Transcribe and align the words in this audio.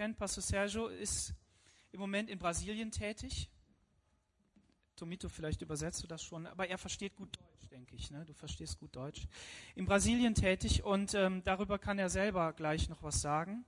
kennt, 0.00 0.16
Pastor 0.16 0.42
Sergio 0.42 0.88
ist 0.88 1.34
im 1.92 2.00
Moment 2.00 2.30
in 2.30 2.38
Brasilien 2.38 2.90
tätig. 2.90 3.50
Tomito, 4.96 5.28
vielleicht 5.28 5.60
übersetzt 5.60 6.02
du 6.02 6.06
das 6.06 6.22
schon, 6.22 6.46
aber 6.46 6.66
er 6.66 6.78
versteht 6.78 7.14
gut 7.16 7.36
Deutsch, 7.36 7.68
denke 7.70 7.96
ich. 7.96 8.10
Ne? 8.10 8.24
Du 8.24 8.32
verstehst 8.32 8.78
gut 8.78 8.96
Deutsch. 8.96 9.28
In 9.74 9.84
Brasilien 9.84 10.34
tätig 10.34 10.84
und 10.84 11.12
ähm, 11.12 11.44
darüber 11.44 11.78
kann 11.78 11.98
er 11.98 12.08
selber 12.08 12.54
gleich 12.54 12.88
noch 12.88 13.02
was 13.02 13.20
sagen. 13.20 13.66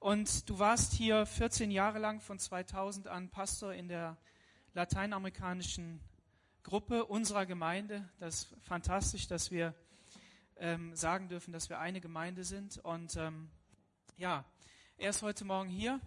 Und 0.00 0.50
du 0.50 0.58
warst 0.58 0.92
hier 0.92 1.24
14 1.24 1.70
Jahre 1.70 2.00
lang 2.00 2.20
von 2.20 2.40
2000 2.40 3.06
an 3.06 3.30
Pastor 3.30 3.74
in 3.74 3.86
der 3.86 4.16
lateinamerikanischen 4.72 6.00
Gruppe 6.64 7.04
unserer 7.04 7.46
Gemeinde. 7.46 8.10
Das 8.18 8.34
ist 8.34 8.56
fantastisch, 8.62 9.28
dass 9.28 9.52
wir 9.52 9.72
ähm, 10.56 10.96
sagen 10.96 11.28
dürfen, 11.28 11.52
dass 11.52 11.68
wir 11.68 11.78
eine 11.78 12.00
Gemeinde 12.00 12.42
sind. 12.42 12.78
Und 12.78 13.14
ähm, 13.14 13.50
ja, 14.16 14.44
er 14.96 15.10
ist 15.10 15.22
heute 15.22 15.44
Morgen 15.44 15.68
hier. 15.68 16.00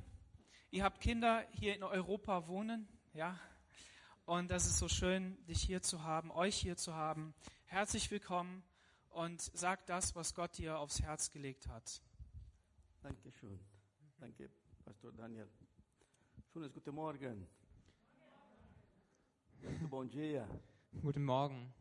Ihr 0.71 0.83
habt 0.83 0.99
Kinder 1.01 1.46
hier 1.51 1.75
in 1.75 1.83
Europa 1.83 2.47
wohnen, 2.47 2.87
ja. 3.13 3.39
Und 4.25 4.50
das 4.50 4.65
ist 4.65 4.77
so 4.77 4.87
schön, 4.87 5.37
dich 5.46 5.61
hier 5.61 5.82
zu 5.82 6.04
haben, 6.04 6.32
euch 6.32 6.55
hier 6.55 6.77
zu 6.77 6.93
haben. 6.93 7.33
Herzlich 7.65 8.10
willkommen 8.11 8.63
und 9.10 9.41
sag 9.41 9.86
das, 9.86 10.15
was 10.15 10.33
Gott 10.33 10.57
dir 10.57 10.79
aufs 10.79 11.01
Herz 11.01 11.32
gelegt 11.32 11.68
hat. 11.68 12.01
Danke 13.01 13.32
schön. 13.32 13.60
Danke, 14.19 14.50
Pastor 14.83 15.11
Daniel. 15.13 15.47
Schönes 16.51 16.74
guten 16.74 16.96
Morgen. 16.96 17.47
Muito 19.61 19.88
bom 19.88 20.07
dia. 20.07 20.47
Guten 21.01 21.24
Morgen. 21.24 21.74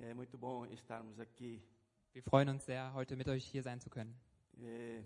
É 0.00 0.14
muito 0.14 0.38
bom 0.38 0.64
estarmos 0.66 1.18
aqui. 1.18 1.62
Wir 2.12 2.22
freuen 2.22 2.48
uns 2.48 2.64
sehr, 2.66 2.92
heute 2.94 3.16
mit 3.16 3.28
euch 3.28 3.44
hier 3.44 3.62
sein 3.62 3.80
zu 3.80 3.90
können. 3.90 4.18
É, 4.58 5.02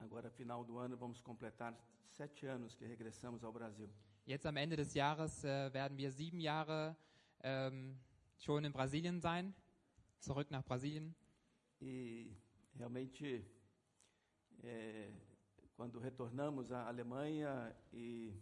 agora, 0.00 0.30
final 0.30 0.64
do 0.64 0.78
ano, 0.78 0.96
vamos 0.96 1.20
completar 1.20 1.78
sete 2.08 2.46
anos 2.46 2.74
que 2.74 2.84
regressamos 2.84 3.44
ao 3.44 3.52
Brasil. 3.52 3.88
Jetzt 4.26 4.46
am 4.46 4.56
Ende 4.56 4.76
des 4.76 4.94
Jahres 4.94 5.44
äh, 5.44 5.72
werden 5.72 5.96
wir 5.96 6.10
sieben 6.10 6.40
Jahre 6.40 6.96
ähm, 7.42 7.98
schon 8.38 8.64
in 8.64 8.72
Brasilien 8.72 9.20
sein, 9.20 9.54
zurück 10.18 10.50
nach 10.50 10.64
Brasilien. 10.64 11.14
E 11.80 12.36
realmente, 12.74 13.44
é, 14.62 15.10
quando 15.76 15.98
retornamos 15.98 16.70
à 16.72 16.86
Alemanha 16.86 17.74
e 17.92 18.34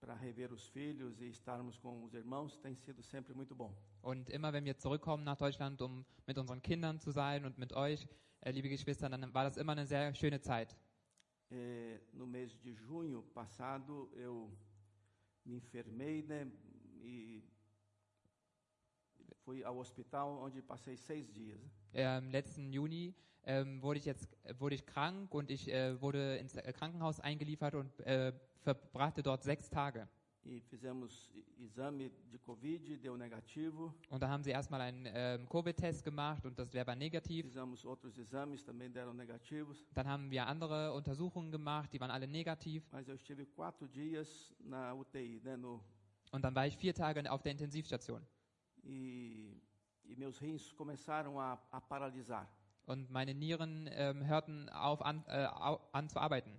para 0.00 0.14
rever 0.14 0.52
os 0.52 0.66
filhos 0.68 1.20
e 1.20 1.28
estarmos 1.28 1.78
com 1.78 2.04
os 2.04 2.14
irmãos, 2.14 2.56
tem 2.58 2.74
sido 2.74 3.02
sempre 3.02 3.34
muito 3.34 3.54
bom. 3.54 3.74
Und 4.02 4.28
immer 4.30 4.52
wenn 4.52 4.64
wir 4.64 4.76
zurückkommen 4.78 5.24
nach 5.24 5.36
Deutschland, 5.36 5.80
um 5.82 6.04
mit 6.26 6.38
unseren 6.38 6.62
Kindern 6.62 7.00
zu 7.00 7.10
sein 7.10 7.44
und 7.44 7.58
mit 7.58 7.72
euch, 7.72 8.06
äh, 8.40 8.50
liebe 8.50 8.68
Geschwister, 8.68 9.08
dann 9.08 9.34
war 9.34 9.44
das 9.44 9.56
immer 9.56 9.72
eine 9.72 9.86
sehr 9.86 10.14
schöne 10.14 10.40
Zeit. 10.40 10.76
É, 11.50 12.00
no 12.12 12.26
mês 12.26 12.58
de 12.60 12.74
junho 12.74 13.22
passado, 13.22 14.10
eu 14.14 14.50
me 15.44 15.54
enfermei 15.54 16.22
né, 16.22 16.50
e 17.02 17.44
fui 19.44 19.62
ao 19.62 19.78
hospital 19.78 20.42
onde 20.42 20.60
passei 20.60 20.96
seis 20.96 21.30
dias. 21.32 21.60
Äh, 21.92 22.18
Im 22.18 22.30
letzten 22.30 22.72
Juni 22.72 23.14
ähm, 23.44 23.80
wurde 23.80 23.98
ich 24.00 24.04
jetzt 24.04 24.36
wurde 24.58 24.74
ich 24.74 24.84
krank 24.86 25.32
und 25.32 25.50
ich 25.50 25.68
äh, 25.68 26.00
wurde 26.00 26.36
ins 26.38 26.56
äh, 26.56 26.72
Krankenhaus 26.72 27.20
eingeliefert 27.20 27.76
und 27.76 28.00
äh, 28.00 28.32
verbrachte 28.66 29.22
dort 29.22 29.42
sechs 29.44 29.68
Tage. 29.70 30.08
E 30.44 30.60
fizemos 30.60 31.28
exame 31.58 32.10
de 32.30 32.38
Covid, 32.38 33.02
deu 33.02 33.16
negativo. 33.16 33.92
Und 34.10 34.20
da 34.22 34.28
haben 34.28 34.42
sie 34.44 34.50
erstmal 34.50 34.80
einen 34.80 35.06
ähm, 35.08 35.48
Covid-Test 35.48 36.04
gemacht 36.04 36.44
und 36.46 36.56
das 36.58 36.72
war 36.74 36.94
negativ. 36.94 37.46
Fizemos 37.46 37.84
outros 37.84 38.16
exames, 38.18 38.64
também 38.64 38.92
deram 38.92 39.16
negativos. 39.16 39.84
Dann 39.94 40.06
haben 40.06 40.30
wir 40.30 40.46
andere 40.46 40.92
Untersuchungen 40.92 41.50
gemacht, 41.50 41.92
die 41.92 42.00
waren 42.00 42.12
alle 42.12 42.28
negativ. 42.28 42.84
Mas 42.92 43.08
eu 43.08 43.14
estive 43.14 43.44
quatro 43.46 43.88
dias 43.88 44.54
na 44.60 44.92
UTI, 44.94 45.40
né, 45.42 45.56
no, 45.56 45.80
Und 46.30 46.42
dann 46.44 46.54
war 46.54 46.66
ich 46.66 46.76
vier 46.76 46.94
Tage 46.94 47.28
auf 47.30 47.42
der 47.42 47.52
Intensivstation. 47.52 48.24
e, 48.84 49.60
e 50.04 50.14
meus 50.16 50.38
rins 50.40 50.72
começaram 50.72 51.40
a, 51.40 51.58
a 51.72 51.80
paralisar. 51.80 52.48
Und 52.86 53.10
meine 53.10 53.34
Nieren 53.34 53.90
ähm, 53.92 54.24
hörten 54.26 54.68
auf 54.68 55.02
an, 55.04 55.24
äh, 55.26 55.46
an 55.92 56.08
zu 56.08 56.20
arbeiten. 56.20 56.52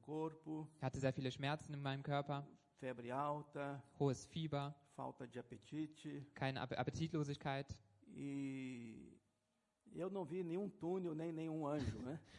Corpo, 0.00 0.68
Ich 0.76 0.82
hatte 0.84 1.00
sehr 1.00 1.12
viele 1.12 1.32
Schmerzen 1.32 1.74
in 1.74 1.82
meinem 1.82 2.04
Körper, 2.04 2.46
febre 2.78 3.12
alta, 3.12 3.82
hohes 3.98 4.24
Fieber, 4.26 4.72
falta 4.94 5.26
de 5.26 5.40
apetite. 5.40 6.24
keine 6.34 6.60
App 6.60 6.78
Appetitlosigkeit. 6.78 7.66
E 8.14 9.21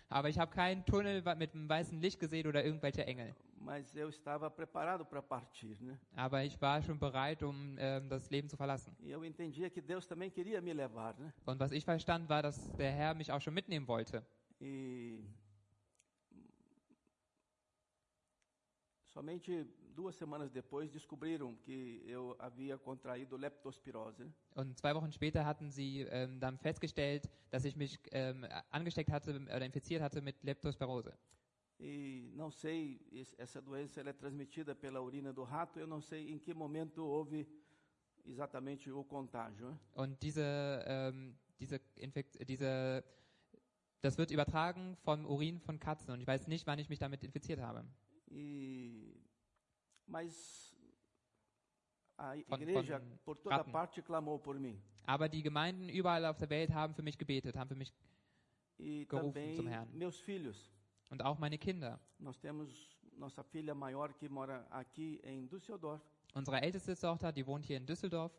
Aber 0.10 0.30
ich 0.30 0.40
habe 0.40 0.52
keinen 0.52 0.86
Tunnel 0.86 1.22
mit 1.36 1.54
einem 1.54 1.70
weißen 1.70 2.00
Licht 2.02 2.20
gesehen 2.20 2.48
oder 2.48 2.64
irgendwelche 2.64 3.06
Engel. 3.06 3.36
Mas 3.64 3.96
eu 3.96 4.10
estava 4.10 4.50
preparado 4.50 5.06
para 5.06 5.22
partir, 5.22 5.78
né? 5.80 5.98
Aber 6.16 6.44
ich 6.44 6.60
war 6.62 6.82
schon 6.82 7.00
bereit, 7.00 7.42
um 7.44 7.78
ähm, 7.80 8.10
das 8.10 8.30
Leben 8.30 8.50
zu 8.50 8.58
verlassen. 8.58 8.94
E 9.02 9.10
eu 9.10 9.24
entendia 9.24 9.70
que 9.70 9.82
Deus 9.82 10.06
também 10.06 10.30
queria 10.30 10.62
me 10.62 10.74
levar, 10.74 11.18
né? 11.18 11.34
Und 11.46 11.60
was 11.60 11.72
ich 11.72 11.86
verstand, 11.86 12.28
war, 12.28 12.44
dass 12.44 12.70
der 12.74 12.92
Herr 12.92 13.14
mich 13.14 13.32
auch 13.32 13.40
schon 13.40 13.54
mitnehmen 13.54 13.88
wollte. 13.88 14.26
E 14.60 15.24
somente 19.08 19.66
duas 19.94 20.16
semanas 20.16 20.52
depois 20.52 20.90
descobriram 20.92 21.56
que 21.56 22.04
eu 22.08 22.36
havia 22.40 22.78
contraído 22.78 23.38
leptospirose. 23.38 24.32
Und 24.56 24.78
zwei 24.78 24.94
Wochen 24.96 25.12
später 25.12 25.46
hatten 25.46 25.70
sie 25.70 26.02
ähm, 26.10 26.40
dann 26.40 26.58
festgestellt, 26.58 27.30
dass 27.52 27.66
ich 27.66 27.76
mich 27.76 28.00
ähm, 28.12 28.46
angesteckt 28.72 29.12
hatte 29.12 29.36
oder 29.36 29.66
infiziert 29.66 30.02
hatte 30.02 30.22
mit 30.22 30.36
Leptospirose. 30.44 31.14
E 31.80 32.32
não 32.36 32.50
sei, 32.52 33.00
es- 33.12 33.34
essa 33.38 33.62
doença 33.62 34.02
é 34.02 34.14
transmitida 34.14 34.74
pela 34.76 35.02
urina 35.02 35.34
do 35.34 35.44
rato, 35.44 35.80
eu 35.80 35.88
não 35.88 36.02
sei 36.02 36.30
em 36.32 36.38
que 36.40 36.54
momento 36.54 37.04
houve 37.04 37.48
exatamente 38.26 38.92
o 38.92 39.04
contágio. 39.04 39.78
Und 39.96 40.22
diese, 40.22 40.84
ähm, 40.88 41.36
diese, 41.60 41.80
Infekt 41.96 42.38
diese, 42.48 43.04
das 44.02 44.18
wird 44.18 44.32
übertragen 44.32 44.96
vom 45.04 45.26
Urin 45.26 45.60
von 45.60 45.80
Katzen. 45.80 46.12
Und 46.14 46.22
ich 46.22 46.28
weiß 46.28 46.48
nicht, 46.48 46.66
wann 46.68 46.80
ich 46.80 46.90
mich 46.90 47.00
damit 47.00 47.24
infiziert 47.24 47.60
habe. 47.60 47.84
E 48.30 49.14
mas 50.08 50.76
a 52.18 52.36
Von- 52.48 52.62
igreja 52.62 53.00
von 53.00 53.18
por 53.26 53.38
toda 53.38 53.58
ratten. 53.58 53.72
parte 53.72 54.02
clamou 54.02 54.40
por 54.40 54.60
mim. 54.60 54.80
Aber 55.06 55.28
die 55.28 55.42
Gemeinden 55.44 55.90
überall 55.90 56.26
auf 56.26 56.38
der 56.38 56.50
Welt 56.50 56.72
haben 56.74 56.94
für 56.94 57.02
mich 57.04 57.18
gebetet, 57.18 57.56
haben 57.56 57.68
für 57.70 57.76
mich 57.76 57.94
E 58.80 59.06
Gerufen 59.06 59.56
zum 59.56 59.68
Herrn. 59.68 59.88
meus 59.98 60.20
filhos. 60.20 60.72
und 61.10 61.22
auch 61.22 61.38
meine 61.38 61.58
Kinder. 61.58 62.00
Nós 62.20 62.38
temos 62.40 62.98
nossa 63.18 63.44
filha 63.44 63.76
maior 63.76 64.14
que 64.14 64.28
mora 64.30 64.66
aqui 64.72 65.20
em 65.24 65.48
Düsseldorf 65.48 66.02
Unsere 66.34 66.60
älteste 66.62 66.96
Tochter, 66.96 67.32
die 67.32 67.46
wohnt 67.46 67.66
hier 67.66 67.78
in 67.78 67.86
Düsseldorf. 67.86 68.32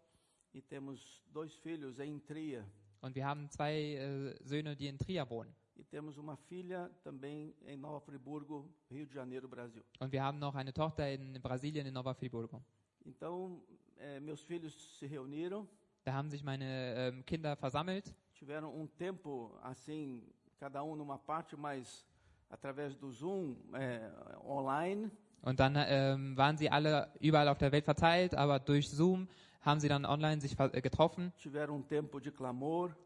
e 0.52 0.60
temos 0.62 1.22
dois 1.32 1.54
filhos 1.54 1.98
em 2.00 2.18
Tria 2.20 2.64
Und 3.00 3.14
wir 3.14 3.26
haben 3.26 3.48
zwei 3.50 3.74
äh, 3.96 4.34
Söhne, 4.44 4.74
die 4.74 4.88
in 4.88 4.96
Trier 4.98 5.28
wohnen. 5.28 5.54
E 5.76 5.82
temos 5.84 6.16
uma 6.18 6.36
filha 6.36 6.90
também 7.02 7.54
em 7.66 7.76
Nova 7.76 8.00
Friburgo, 8.00 8.68
Rio 8.90 9.06
de 9.06 9.14
Janeiro, 9.14 9.48
Brasil. 9.48 9.82
Und 10.00 10.12
wir 10.12 10.22
haben 10.22 10.38
noch 10.38 10.54
eine 10.54 10.72
Tochter 10.72 11.12
in 11.12 11.40
Brasilien, 11.42 11.86
in 11.86 11.92
Nova 11.92 12.14
Friburgo. 12.14 12.62
Então, 13.04 13.62
eh, 13.98 14.20
meus 14.20 14.40
filhos 14.42 14.98
se 14.98 15.06
reuniram, 15.06 15.66
Da 16.04 16.12
haben 16.12 16.28
sich 16.30 16.42
meine 16.44 16.94
ähm, 16.96 17.24
Kinder 17.24 17.56
versammelt. 17.56 18.14
tiveram 18.34 18.70
um 18.74 18.86
tempo 18.86 19.58
assim, 19.62 20.22
cada 20.58 20.82
um 20.82 20.94
numa 20.94 21.18
parte, 21.18 21.56
mas 21.56 22.04
através 22.50 22.94
do 22.96 23.10
Zoom 23.10 23.56
eh, 23.74 24.10
online. 24.44 25.10
Und 25.42 25.60
dann 25.60 25.74
ähm, 25.76 26.36
waren 26.36 26.56
sie 26.56 26.70
alle 26.70 27.10
überall 27.20 27.48
auf 27.48 27.58
der 27.58 27.70
Welt 27.72 27.84
verteilt, 27.84 28.34
aber 28.34 28.58
durch 28.58 28.88
Zoom 28.88 29.28
haben 29.64 29.80
sie 29.80 29.88
dann 29.88 30.04
online 30.04 30.40
sich 30.40 30.58
äh, 30.58 30.80
getroffen. 30.80 31.32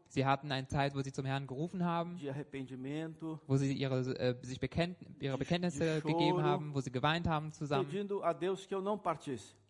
Sie 0.07 0.25
hatten 0.25 0.51
eine 0.51 0.67
Zeit, 0.67 0.95
wo 0.95 1.01
sie 1.01 1.11
zum 1.11 1.25
Herrn 1.25 1.47
gerufen 1.47 1.85
haben, 1.85 2.19
wo 3.47 3.57
sie 3.57 3.73
ihre, 3.73 3.99
äh, 4.19 4.35
sich 4.41 4.59
bekennt, 4.59 4.97
ihre 5.19 5.37
Bekenntnisse 5.37 6.01
gegeben 6.01 6.43
haben, 6.43 6.73
wo 6.73 6.81
sie 6.81 6.91
geweint 6.91 7.27
haben 7.27 7.51
zusammen, 7.53 7.87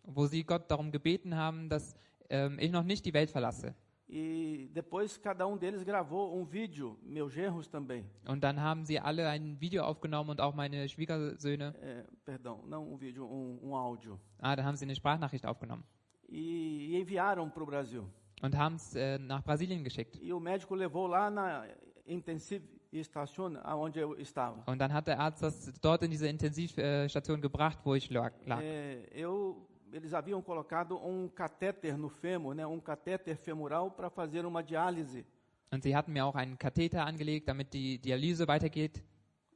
wo 0.02 0.26
sie 0.26 0.44
Gott 0.44 0.70
darum 0.70 0.90
gebeten 0.90 1.36
haben, 1.36 1.68
dass 1.68 1.94
ähm, 2.28 2.58
ich 2.58 2.72
noch 2.72 2.84
nicht 2.84 3.04
die 3.04 3.14
Welt 3.14 3.30
verlasse. 3.30 3.74
E 4.12 4.68
depois 4.74 5.20
cada 5.22 5.46
um 5.46 5.56
deles 5.56 5.84
gravou 5.84 6.34
um 6.34 6.44
vídeo, 6.44 6.98
meus 7.00 7.32
genros 7.32 7.70
também. 7.70 8.04
Und 8.26 8.42
dann 8.42 8.60
haben 8.60 8.84
sie 8.84 8.98
alle 8.98 9.28
ein 9.28 9.60
Video 9.60 9.84
aufgenommen 9.84 10.30
und 10.30 10.40
auch 10.40 10.52
meine 10.52 10.88
Schwiegersöhne. 10.88 11.72
É, 11.80 12.04
perdão, 12.24 12.66
não 12.66 12.92
um 12.92 12.98
vídeo, 12.98 13.24
um, 13.24 13.58
um 13.62 13.72
áudio. 13.72 14.18
Ah, 14.40 14.56
da 14.56 14.64
haben 14.64 14.74
sie 14.74 14.84
eine 14.84 14.96
Sprachnachricht 14.96 15.46
aufgenommen 15.46 15.84
E, 16.30 16.96
enviaram 16.96 17.50
para 17.50 17.62
o 17.62 17.66
Brasil. 17.66 18.04
und 18.42 18.56
haben 18.56 18.76
es 18.76 18.94
äh, 18.94 19.18
nach 19.18 19.42
Brasilien 19.42 19.82
geschickt. 19.84 20.18
E 20.22 20.32
o 20.32 20.40
médico 20.40 20.74
levou 20.74 21.06
lá 21.06 21.30
na 21.30 21.66
Intensive 22.06 22.64
Station, 23.04 23.56
onde 23.64 24.00
eu 24.00 24.18
estava. 24.18 24.62
Und 24.66 24.78
dann 24.78 24.92
hat 24.92 25.06
der 25.06 25.18
Arzt 25.20 25.42
das 25.42 25.72
dort 25.80 26.02
in 26.02 26.10
diese 26.10 26.26
Intensivstation 26.28 27.40
gebracht, 27.40 27.78
wo 27.84 27.94
ich 27.94 28.10
lag. 28.10 28.32
É, 28.62 29.06
eu, 29.12 29.68
eles 29.92 30.12
haviam 30.12 30.42
colocado 30.42 30.96
um 30.96 31.28
catéter 31.28 31.96
no 31.96 32.08
fêmur, 32.08 32.54
né, 32.54 32.66
um 32.66 32.80
catéter 32.80 33.36
femoral 33.36 33.90
para 33.90 34.10
fazer 34.10 34.44
uma 34.44 34.62
diálise. 34.62 35.24
Und 35.72 35.84
sie 35.84 35.94
hatten 35.94 36.12
mir 36.12 36.24
auch 36.24 36.34
einen 36.34 36.58
Katheter 36.58 37.06
angelegt, 37.06 37.48
damit 37.48 37.72
die 37.72 37.98
Dialyse 37.98 38.48
weitergeht. 38.48 39.04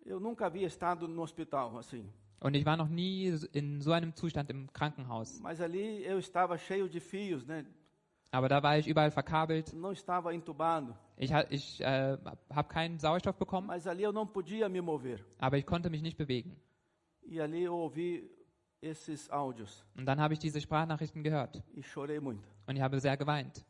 Eu 0.06 0.20
nunca 0.20 0.44
havia 0.44 0.66
estado 0.66 1.08
no 1.08 1.22
hospital 1.22 1.76
assim, 1.78 2.08
Und 2.44 2.54
ich 2.54 2.66
war 2.66 2.76
noch 2.76 2.88
nie 2.90 3.34
in 3.52 3.80
so 3.80 3.92
einem 3.92 4.14
Zustand 4.14 4.50
im 4.50 4.70
Krankenhaus. 4.72 5.40
mas 5.40 5.60
ali 5.62 6.04
eu 6.04 6.18
estava 6.18 6.58
cheio 6.58 6.88
de 6.88 7.00
fios, 7.00 7.46
né? 7.46 7.64
Aber 8.30 8.48
da 8.48 8.62
war 8.62 8.76
ich 8.78 8.86
überall 8.86 9.10
verkabelt. 9.10 9.72
Não 9.72 9.92
estava 9.92 10.34
entubado, 10.34 10.94
Ich, 11.16 11.30
ich 11.50 11.80
äh, 11.80 12.18
habe 12.50 12.68
keinen 12.68 12.98
Sauerstoff 12.98 13.38
bekommen, 13.38 13.68
mas 13.68 13.86
ali 13.86 14.02
eu 14.02 14.12
não 14.12 14.26
podia 14.26 14.68
me 14.68 14.80
mover. 14.82 15.20
aber 15.38 15.56
ich 15.56 15.64
konnte 15.64 15.88
mich 15.88 16.02
nicht 16.02 16.18
bewegen. 16.18 16.54
E 17.26 17.40
ali 17.40 17.62
eu 17.64 17.72
ouvi 17.74 18.28
esses 18.82 19.30
áudios 19.30 19.82
Und 19.96 20.04
dann 20.04 20.20
habe 20.20 20.34
ich 20.34 20.40
diese 20.40 20.60
Sprachnachrichten 20.60 21.22
gehört 21.22 21.62
e 21.74 21.82
chorei 21.82 22.20
muito. 22.20 22.46
und 22.66 22.76
ich 22.76 22.82
habe 22.82 23.00
sehr 23.00 23.16
geweint. 23.16 23.64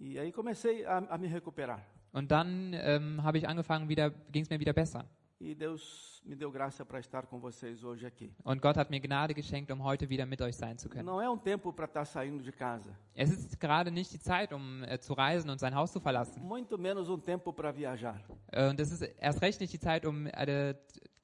E 0.00 0.18
aí 0.18 0.32
comecei 0.32 0.86
a, 0.86 0.98
a 1.10 1.18
me 1.18 1.26
recuperar. 1.30 1.82
Und 2.12 2.30
dann 2.30 2.72
ähm, 2.74 3.22
habe 3.24 3.36
ich 3.38 3.46
angefangen, 3.48 3.88
wieder 3.90 4.08
ging 4.30 4.42
es 4.44 4.48
mir 4.48 4.58
wieder 4.60 4.72
besser. 4.72 5.04
E 5.40 5.54
Deus 5.54 6.22
me 6.24 6.34
deu 6.36 6.50
graça 6.50 6.86
para 6.86 7.00
estar 7.00 7.26
com 7.26 7.38
vocês 7.40 7.82
hoje 7.82 8.06
aqui. 8.06 8.32
Und 8.44 8.62
Gott 8.62 8.78
hat 8.78 8.88
mir 8.88 9.00
Gnade 9.00 9.34
geschenkt, 9.34 9.70
um 9.72 9.82
heute 9.82 10.08
wieder 10.08 10.24
mit 10.26 10.40
euch 10.40 10.56
sein 10.56 10.78
zu 10.78 10.88
können. 10.88 11.04
Não 11.04 11.20
é 11.20 11.28
um 11.28 11.36
tempo 11.36 11.72
para 11.72 11.86
estar 11.86 12.04
saindo 12.06 12.42
de 12.42 12.52
casa, 12.52 12.96
Es 13.14 13.30
ist 13.30 13.58
gerade 13.60 13.90
nicht 13.90 14.12
die 14.12 14.20
Zeit, 14.20 14.52
um 14.52 14.84
äh, 14.84 14.98
zu 15.00 15.12
reisen 15.12 15.50
und 15.50 15.58
sein 15.58 15.74
Haus 15.74 15.92
zu 15.92 16.00
verlassen. 16.00 16.40
muito 16.42 16.78
menos 16.78 17.08
um 17.08 17.20
tempo 17.20 17.52
para 17.52 17.72
viajar. 17.72 18.20
Äh, 18.52 18.68
und 18.70 18.78
es 18.80 18.92
ist 18.92 19.02
erst 19.02 19.42
recht 19.42 19.60
nicht 19.60 19.72
die 19.72 19.80
Zeit, 19.80 20.06
um 20.06 20.26
äh, 20.28 20.74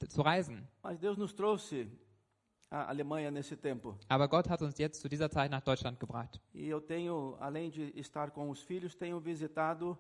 zu 0.09 0.23
reisen. 0.23 0.67
Mas 0.83 0.99
Deus 0.99 1.17
nos 1.17 1.33
trouxe 1.35 1.87
a 2.69 2.87
Alemanha 2.87 3.31
nesse 3.31 3.57
tempo. 3.57 3.97
Aber 4.09 4.29
Gott 4.29 4.51
hat 4.51 4.61
uns 4.61 4.77
jetzt 4.77 5.01
zu 5.01 5.09
dieser 5.09 5.31
Zeit 5.31 5.51
nach 5.53 5.63
Deutschland 5.63 5.99
gebracht. 6.01 6.41
E 6.53 6.69
eu 6.69 6.81
tenho, 6.81 7.37
além 7.41 7.71
de 7.71 7.97
estar 7.99 8.33
com 8.33 8.51
os 8.51 8.61
filhos, 8.61 8.95
tenho 8.97 9.21
visitado 9.21 9.97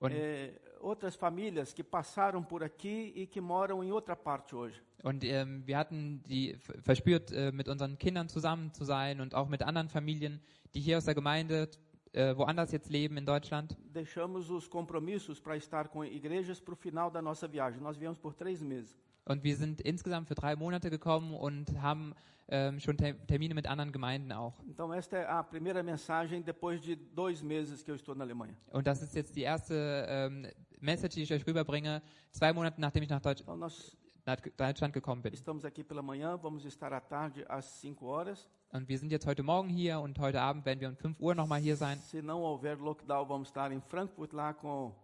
Und, 0.00 0.12
eh, 0.12 0.52
outras 0.80 1.14
famílias 1.14 1.72
que 1.72 1.82
passaram 1.82 2.42
por 2.42 2.62
aqui 2.62 3.12
e 3.14 3.26
que 3.26 3.40
moram 3.40 3.82
em 3.82 3.90
outra 3.92 4.16
parte 4.16 4.54
hoje. 4.54 4.82
und 5.02 5.24
ähm, 5.24 5.62
wir 5.66 5.78
hatten 5.78 6.22
die 6.24 6.56
verspürt, 6.82 7.30
äh, 7.32 7.52
mit 7.52 7.68
unseren 7.68 7.98
Kindern 7.98 8.28
zusammen 8.28 8.72
zu 8.72 8.84
sein 8.84 9.20
und 9.20 9.34
auch 9.34 9.48
mit 9.48 9.62
anderen 9.62 9.88
Familien, 9.88 10.40
die 10.74 10.80
hier 10.80 10.98
aus 10.98 11.04
der 11.04 11.14
Gemeinde 11.14 11.68
äh, 12.12 12.36
woanders 12.36 12.72
jetzt 12.72 12.90
leben 12.90 13.16
in 13.16 13.26
Deutschland. 13.26 13.76
Deixamos 13.92 14.50
os 14.50 14.68
compromissos 14.68 15.40
para 15.40 15.56
estar 15.56 15.88
com 15.88 16.04
igrejas 16.04 16.60
para 16.60 16.72
o 16.72 16.76
final 16.76 17.10
da 17.10 17.22
nossa 17.22 17.46
viagem. 17.46 17.80
Nós 17.80 17.96
viemos 17.96 18.18
por 18.18 18.34
três 18.34 18.62
meses. 18.62 18.96
Und 19.24 19.44
wir 19.44 19.56
sind 19.56 19.82
insgesamt 19.82 20.26
für 20.26 20.34
drei 20.34 20.56
Monate 20.56 20.88
gekommen 20.88 21.34
und 21.34 21.82
haben 21.82 22.14
ähm, 22.48 22.80
schon 22.80 22.96
Ter 22.96 23.14
Termine 23.26 23.54
mit 23.54 23.66
anderen 23.66 23.92
Gemeinden 23.92 24.32
auch. 24.32 24.54
Então, 24.66 24.92
esta 24.92 25.18
é 25.18 25.26
a 25.26 25.42
primeira 25.42 25.82
mensagem 25.82 26.40
depois 26.40 26.80
de 26.80 26.96
dois 26.96 27.42
meses 27.42 27.82
que 27.82 27.90
eu 27.90 27.94
estou 27.94 28.14
na 28.14 28.24
Alemanha. 28.24 28.56
Und 28.72 28.86
das 28.86 29.02
ist 29.02 29.14
jetzt 29.14 29.36
die 29.36 29.42
erste 29.42 30.06
ähm, 30.08 30.46
Message, 30.80 31.14
die 31.14 31.22
ich 31.22 31.32
euch 31.32 31.46
rüberbringe, 31.46 32.02
zwei 32.30 32.52
Monate 32.52 32.80
nachdem 32.80 33.02
ich 33.02 33.08
nach, 33.08 33.20
Deutsch 33.20 33.40
Então, 33.42 33.56
nós 33.56 33.96
nach 34.26 34.36
Deutschland 34.56 34.92
gekommen 34.92 35.22
bin. 35.22 35.32
estamos 35.32 35.64
aqui 35.64 35.82
pela 35.82 36.02
manhã, 36.02 36.36
vamos 36.36 36.64
estar 36.64 36.92
à 36.92 37.00
tarde 37.00 37.44
às 37.48 37.80
5 37.80 38.00
horas. 38.02 38.48
Und 38.70 38.86
wir 38.88 38.98
sind 38.98 39.10
jetzt 39.10 39.26
heute 39.26 39.42
Morgen 39.42 39.68
hier 39.70 39.98
und 40.00 40.18
heute 40.18 40.40
Abend 40.42 40.66
werden 40.66 40.80
wir 40.80 40.88
um 40.90 40.96
5 40.96 41.18
Uhr 41.20 41.34
nochmal 41.34 41.60
hier 41.60 41.76
sein. 41.76 41.98
Se 42.00 42.20
não 42.20 42.42
houver 42.42 42.76
lockdown, 42.78 43.26
vamos 43.26 43.48
estar 43.48 43.72
em 43.72 43.80
Frankfurt 43.80 44.32
lá 44.34 44.52
com 44.52 44.94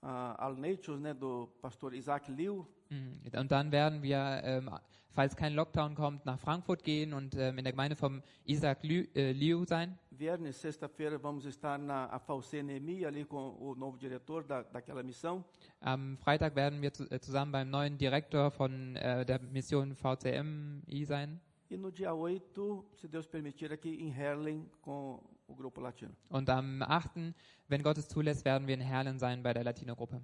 a 0.00 0.44
Alnatius, 0.44 1.00
né, 1.00 1.12
do 1.12 1.48
pastor 1.60 1.92
Isaac 1.92 2.30
Liu. 2.30 2.64
Mhm. 2.90 3.20
Und 3.38 3.52
dann 3.52 3.72
werden 3.72 4.02
wir, 4.02 4.40
ähm, 4.44 4.70
falls 5.10 5.36
kein 5.36 5.54
Lockdown 5.54 5.94
kommt, 5.94 6.24
nach 6.26 6.38
Frankfurt 6.38 6.82
gehen 6.82 7.12
und 7.12 7.34
ähm, 7.34 7.58
in 7.58 7.64
der 7.64 7.72
Gemeinde 7.72 7.96
vom 7.96 8.22
Isaac 8.44 8.82
Liu, 8.82 9.04
äh, 9.14 9.32
Liu 9.32 9.64
sein. 9.64 9.98
Viernes, 10.10 10.60
sexta-feira, 10.60 11.18
vamos 11.18 11.44
estar 11.44 11.78
na 11.78 12.06
a 12.06 12.18
Falsê 12.18 12.62
Nemi, 12.62 13.04
ali 13.04 13.24
com 13.24 13.56
o 13.60 13.74
novo 13.74 13.96
diretor 13.96 14.42
da, 14.44 14.62
daquela 14.62 15.02
missão. 15.02 15.44
Am 15.80 16.16
Freitag 16.16 16.56
werden 16.56 16.82
wir 16.82 16.92
zu, 16.92 17.04
äh, 17.10 17.20
zusammen 17.20 17.52
beim 17.52 17.70
neuen 17.70 17.98
Direktor 17.98 18.50
von 18.50 18.96
äh, 18.96 19.24
der 19.24 19.40
Mission 19.40 19.94
VCMI 19.94 21.04
sein. 21.04 21.40
E 21.70 21.76
no 21.76 21.90
dia 21.90 22.14
8, 22.14 22.84
se 22.96 23.08
Deus 23.08 23.26
permitir, 23.26 23.70
aqui 23.70 23.94
em 24.00 24.10
Herlen 24.10 24.70
com 24.80 25.22
o 25.46 25.54
Grupo 25.54 25.80
Latino. 25.82 26.12
Und 26.30 26.48
am 26.48 26.82
8., 26.82 27.34
wenn 27.68 27.82
Gott 27.82 27.98
es 27.98 28.08
zulässt, 28.08 28.44
werden 28.46 28.66
wir 28.66 28.74
in 28.74 28.80
Herlen 28.80 29.18
sein 29.18 29.42
bei 29.42 29.52
der 29.52 29.64
Latino-Gruppe. 29.64 30.22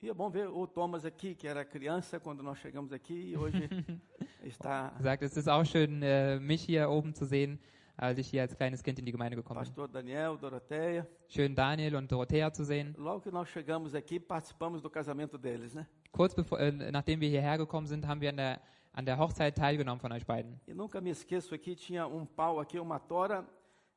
E 0.00 0.08
é 0.08 0.14
bom 0.14 0.30
ver 0.30 0.48
o 0.48 0.64
Thomas 0.64 1.04
aqui, 1.04 1.34
que 1.34 1.48
era 1.48 1.64
criança 1.64 2.20
quando 2.20 2.40
nós 2.40 2.56
chegamos 2.58 2.92
aqui, 2.92 3.32
e 3.32 3.36
hoje 3.36 3.68
está 4.44 4.92
Er 4.96 5.02
sagt, 5.02 5.22
es 5.24 5.36
ist 5.36 5.48
auch 5.48 5.64
schön, 5.64 6.04
äh, 6.04 6.38
mich 6.38 6.62
hier 6.62 6.88
oben 6.88 7.12
zu 7.14 7.24
sehen, 7.24 7.58
als 7.96 8.16
ich 8.16 8.28
hier 8.28 8.42
als 8.42 8.56
kleines 8.56 8.80
Kind 8.84 9.00
in 9.00 9.06
die 9.06 9.10
Gemeinde 9.10 9.34
gekommen 9.34 9.58
pastor 9.58 9.88
Daniel, 9.88 10.38
Doroteia. 10.40 11.04
Schön 11.26 11.52
Daniel 11.52 11.96
und 11.96 12.12
Dorothea 12.12 12.52
zu 12.52 12.64
sehen. 12.64 12.94
Logo 12.96 13.22
que 13.22 13.32
nós 13.32 13.48
chegamos 13.48 13.92
aqui, 13.92 14.20
participamos 14.20 14.80
do 14.80 14.88
casamento 14.88 15.36
deles, 15.36 15.74
né? 15.74 15.84
Kurz 16.12 16.32
bevor, 16.32 16.60
äh, 16.60 16.70
nachdem 16.92 17.20
wir 17.20 17.28
hierher 17.28 17.58
gekommen 17.58 17.88
sind, 17.88 18.06
haben 18.06 18.20
wir 18.20 18.28
an 18.28 18.36
der, 18.36 18.60
an 18.92 19.04
der 19.04 19.18
Hochzeit 19.18 19.56
teilgenommen 19.56 19.98
von 19.98 20.12
euch 20.12 20.24
beiden. 20.24 20.60
E 20.68 20.74
nunca 20.74 21.00
me 21.00 21.10
esqueço 21.10 21.52
aqui, 21.52 21.74
tinha 21.74 22.06
um 22.06 22.24
pau 22.24 22.60
aqui, 22.60 22.78
uma 22.78 23.00
tora, 23.00 23.44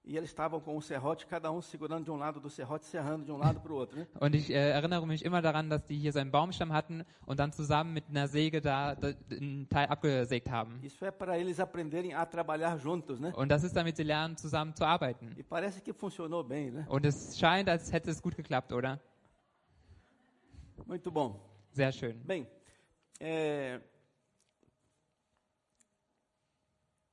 e 0.04 0.18
eles 0.18 0.30
estavam 0.32 0.60
com 0.60 0.76
um 0.76 0.82
serrote, 0.82 1.28
cada 1.28 1.52
um 1.52 1.62
segurando 1.62 2.06
de 2.06 2.12
um 2.12 2.18
lado 2.18 2.40
do 2.40 2.50
serrote, 2.50 2.86
serrando 2.86 3.24
de 3.24 3.32
um 3.32 3.38
lado 3.38 3.60
para 3.60 3.72
o 3.72 3.76
outro, 3.76 3.98
né? 4.00 4.08
Und 4.20 4.34
ich 4.36 4.50
äh, 4.50 4.72
erinnere 4.72 5.06
mich 5.06 5.24
immer 5.24 5.42
daran, 5.44 5.70
dass 5.70 5.86
die 5.86 5.96
hier 5.98 6.12
so 6.12 6.20
einen 6.20 6.32
Baumstamm 6.32 6.74
hatten 6.74 7.04
und 7.28 7.40
dann 7.40 7.52
zusammen 7.54 7.94
mit 7.94 8.06
einer 8.10 8.28
Säge 8.28 8.62
da 8.62 8.96
d- 8.96 9.14
d- 9.30 9.38
einen 9.38 9.70
Teil 9.70 9.88
abgesägt 9.88 10.50
haben. 10.50 10.80
Isso 10.84 11.06
é 11.06 11.12
para 11.12 11.38
eles 11.38 11.60
aprenderem 11.60 12.14
a 12.16 12.26
trabalhar 12.26 12.78
juntos, 12.80 13.20
né? 13.20 13.32
Und 13.36 13.50
das 13.50 13.64
ist, 13.64 13.76
damit 13.76 13.96
sie 13.96 14.04
lernen, 14.04 14.38
zusammen 14.38 14.74
zu 14.76 14.86
arbeiten. 14.86 15.36
E 15.38 15.44
parece 15.44 15.82
que 15.82 15.94
funcionou 15.94 16.44
bem, 16.44 16.72
né? 16.72 16.86
Und 16.90 17.06
es 17.06 17.38
scheint, 17.38 17.70
als 17.70 17.92
hätte 17.92 18.10
es 18.10 18.22
gut 18.22 18.36
geklappt, 18.36 18.74
oder? 18.74 19.00
Muito 20.88 21.12
bom. 21.12 21.40
Sehr 21.74 21.92
schön. 21.92 22.20
Bem, 22.26 22.48
é, 23.20 23.80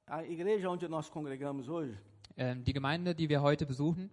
a 0.06 0.24
igreja 0.24 0.70
onde 0.70 0.88
nós 0.88 1.10
congregamos 1.10 1.68
hoje 1.68 1.98
Ähm, 2.40 2.62
die 2.62 2.72
Gemeinde, 2.72 3.16
die 3.16 3.28
wir 3.28 3.42
heute 3.42 3.66
besuchen, 3.66 4.08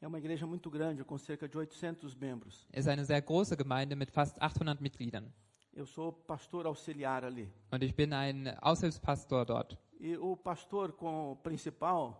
é 0.00 0.06
uma 0.06 0.18
igreja 0.18 0.46
muito 0.46 0.70
grande, 0.70 1.04
com 1.04 1.18
cerca 1.18 1.46
de 1.46 1.58
800 1.58 2.18
membros. 2.18 2.66
ist 2.72 2.88
eine 2.88 3.04
sehr 3.04 3.20
große 3.20 3.54
Gemeinde 3.54 3.94
mit 3.94 4.10
fast 4.10 4.40
800 4.40 4.80
Mitgliedern. 4.80 5.30
Eu 5.74 5.84
sou 5.84 6.10
pastor 6.10 6.64
auxiliar 6.64 7.22
ali. 7.22 7.52
Und 7.70 7.82
ich 7.82 7.94
bin 7.94 8.14
ein 8.14 8.48
Aushilfspastor 8.62 9.44
dort. 9.44 9.76
E 10.00 10.16
o 10.16 10.34
pastor 10.36 10.92
com 10.92 11.36
principal 11.42 12.18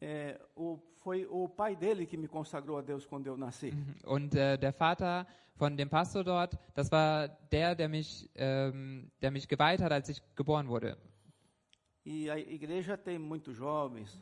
é, 0.00 0.38
o, 0.54 0.78
foi 1.02 1.26
o 1.26 1.48
pai 1.48 1.74
dele 1.74 2.06
que 2.06 2.16
me 2.16 2.28
consagrou 2.28 2.78
a 2.78 2.80
Deus 2.80 3.04
quando 3.04 3.26
eu 3.26 3.36
nasci. 3.36 3.72
Und 4.06 4.36
äh, 4.36 4.56
der 4.56 4.72
Vater 4.72 5.26
von 5.56 5.76
dem 5.76 5.88
Pastor 5.88 6.22
dort, 6.22 6.56
das 6.74 6.92
war 6.92 7.26
der, 7.50 7.74
der 7.74 7.88
mich, 7.88 8.30
ähm, 8.36 9.10
der 9.20 9.32
mich 9.32 9.48
geweiht 9.48 9.82
hat, 9.82 9.90
als 9.90 10.08
ich 10.08 10.22
geboren 10.36 10.68
wurde. 10.68 10.96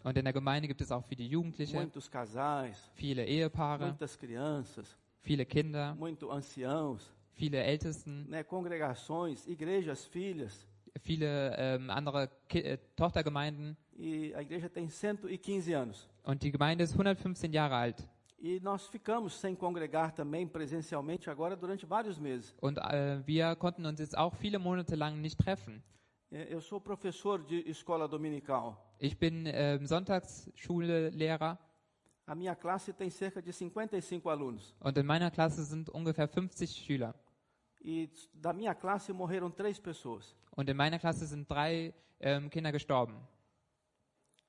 Und 0.02 0.16
in 0.16 0.24
der 0.24 0.32
Gemeinde 0.32 0.68
gibt 0.68 0.80
es 0.80 0.90
auch 0.90 1.04
viele 1.04 1.24
Jugendliche, 1.24 1.76
muitos 1.76 2.10
casais, 2.10 2.90
viele 2.94 3.24
Ehepaare, 3.24 3.86
muitas 3.86 4.18
crianças, 4.18 4.96
viele 5.22 5.44
Kinder, 5.44 5.94
muito 5.94 6.30
anciãos, 6.30 7.12
viele 7.34 7.62
Ältesten, 7.62 8.28
né, 8.28 8.42
congregações, 8.42 9.46
igrejas, 9.46 10.04
filhas. 10.06 10.66
viele 11.02 11.54
ähm, 11.58 11.90
andere 11.90 12.30
Ki 12.48 12.58
äh, 12.60 12.78
Tochtergemeinden. 12.96 13.76
E 13.98 14.34
a 14.34 14.42
igreja 14.42 14.68
tem 14.68 14.88
115 14.88 15.74
anos. 15.74 16.08
Und 16.22 16.42
die 16.42 16.50
Gemeinde 16.50 16.84
ist 16.84 16.92
115 16.92 17.52
Jahre 17.52 17.76
alt. 17.76 18.08
E 18.38 18.60
nós 18.60 18.86
ficamos 18.86 19.34
sem 19.34 19.54
congregar 19.54 20.12
também 20.12 20.46
presencialmente 20.46 21.30
agora 21.30 21.56
durante 21.56 21.86
vários 21.86 22.18
meses. 22.18 22.54
Und 22.60 22.78
äh, 22.78 23.22
wir 23.26 23.56
konnten 23.56 23.86
uns 23.86 23.98
jetzt 23.98 24.16
auch 24.16 24.34
viele 24.34 24.58
Monate 24.58 24.94
lang 24.96 25.20
nicht 25.20 25.38
treffen. 25.38 25.82
É, 26.30 26.52
Eu 26.52 26.60
sou 26.60 26.80
professor 26.80 27.42
de 27.44 27.68
escola 27.70 28.08
dominical. 28.08 28.94
Ich 29.00 29.16
bin 29.18 29.46
ähm, 29.46 29.86
Sonntagsschullehrer 29.86 31.58
A 32.26 32.34
minha 32.34 32.56
classe 32.56 32.92
tem 32.92 33.08
cerca 33.10 33.40
de 33.40 33.52
55 33.52 34.28
alunos. 34.28 34.74
und 34.80 34.98
in 34.98 35.06
meiner 35.06 35.30
Klasse 35.30 35.62
sind 35.64 35.88
ungefähr 35.90 36.26
50 36.26 36.70
Schüler. 36.70 37.14
E 37.84 38.08
da 38.34 38.52
minha 38.52 38.74
classe 38.74 39.12
morreram 39.12 39.50
três 39.50 39.78
pessoas. 39.78 40.34
Und 40.56 40.68
in 40.68 40.76
meiner 40.76 40.98
Klasse 40.98 41.26
sind 41.26 41.48
drei 41.48 41.94
ähm, 42.18 42.50
Kinder 42.50 42.72
gestorben. 42.72 43.14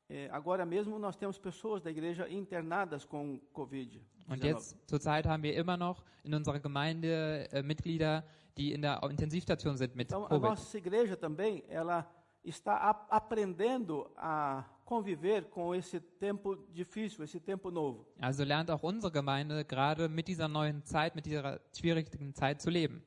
É, 0.10 0.30
agora 0.32 0.66
mesmo 0.66 0.98
nós 0.98 1.16
temos 1.18 1.38
pessoas 1.38 1.82
da 1.82 1.92
igreja 1.92 2.30
internadas 2.30 3.04
com 3.06 3.40
Covid. 3.54 4.00
Und 4.30 4.44
jetzt 4.44 4.78
zurzeit 4.88 5.26
haben 5.26 5.44
wir 5.44 5.54
immer 5.56 5.76
noch 5.78 6.04
in 6.24 6.34
unserer 6.34 6.60
Gemeinde 6.60 7.48
äh, 7.52 7.62
Mitglieder, 7.62 8.24
die 8.58 8.72
in 8.74 8.82
der 8.82 9.02
Intensivstation 9.04 9.76
sind 9.78 9.96
mit 9.96 10.08
Então 10.10 10.24
a 10.26 10.30
Covid. 10.30 10.50
nossa 10.50 10.78
igreja 10.78 11.18
também 11.18 11.64
ela 11.68 12.06
está 12.44 12.74
a- 12.78 13.08
aprendendo 13.10 14.10
a 14.16 14.64
conviver 14.86 15.44
com 15.50 15.76
esse 15.76 16.00
tempo 16.00 16.56
difícil, 16.74 17.26
esse 17.26 17.40
tempo 17.42 17.70
novo. 17.70 18.06
Also 18.22 18.46
lernt 18.46 18.70
auch 18.72 18.84
unsere 18.84 19.12
Gemeinde 19.12 19.66
gerade 19.66 20.08
mit 20.08 20.28
dieser 20.30 20.48
neuen 20.48 20.82
Zeit, 20.86 21.16
mit 21.16 21.26
dieser 21.26 21.60
schwierigen 21.78 22.34
Zeit 22.34 22.62
zu 22.62 22.70
leben. 22.70 23.02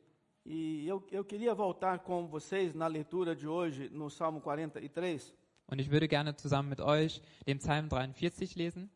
E 0.44 0.86
eu, 0.86 1.02
eu 1.10 1.24
queria 1.24 1.54
voltar 1.54 1.98
com 2.00 2.26
vocês 2.28 2.74
na 2.74 2.86
leitura 2.86 3.34
de 3.34 3.46
hoje 3.46 3.88
no 3.90 4.10
Salmo 4.10 4.40
43. 4.40 5.34
Und 5.70 5.78
ich 5.78 5.90
würde 5.90 6.08
gerne 6.08 6.34
zusammen 6.36 6.68
mit 6.68 6.80
euch 6.80 7.22
den 7.46 7.58
Psalm 7.58 7.88
43 7.88 8.56
lesen, 8.56 8.90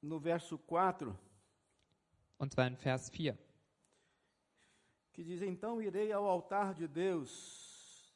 no 0.00 0.20
verso 0.20 0.56
4, 0.56 1.14
und 2.38 2.52
zwar 2.52 2.66
in 2.66 2.76
Vers 2.76 3.10
4. 3.10 3.36
que 5.14 5.22
diz: 5.22 5.42
Então 5.42 5.80
irei 5.80 6.12
ao 6.12 6.28
altar 6.28 6.74
de 6.74 6.86
Deus, 6.88 8.12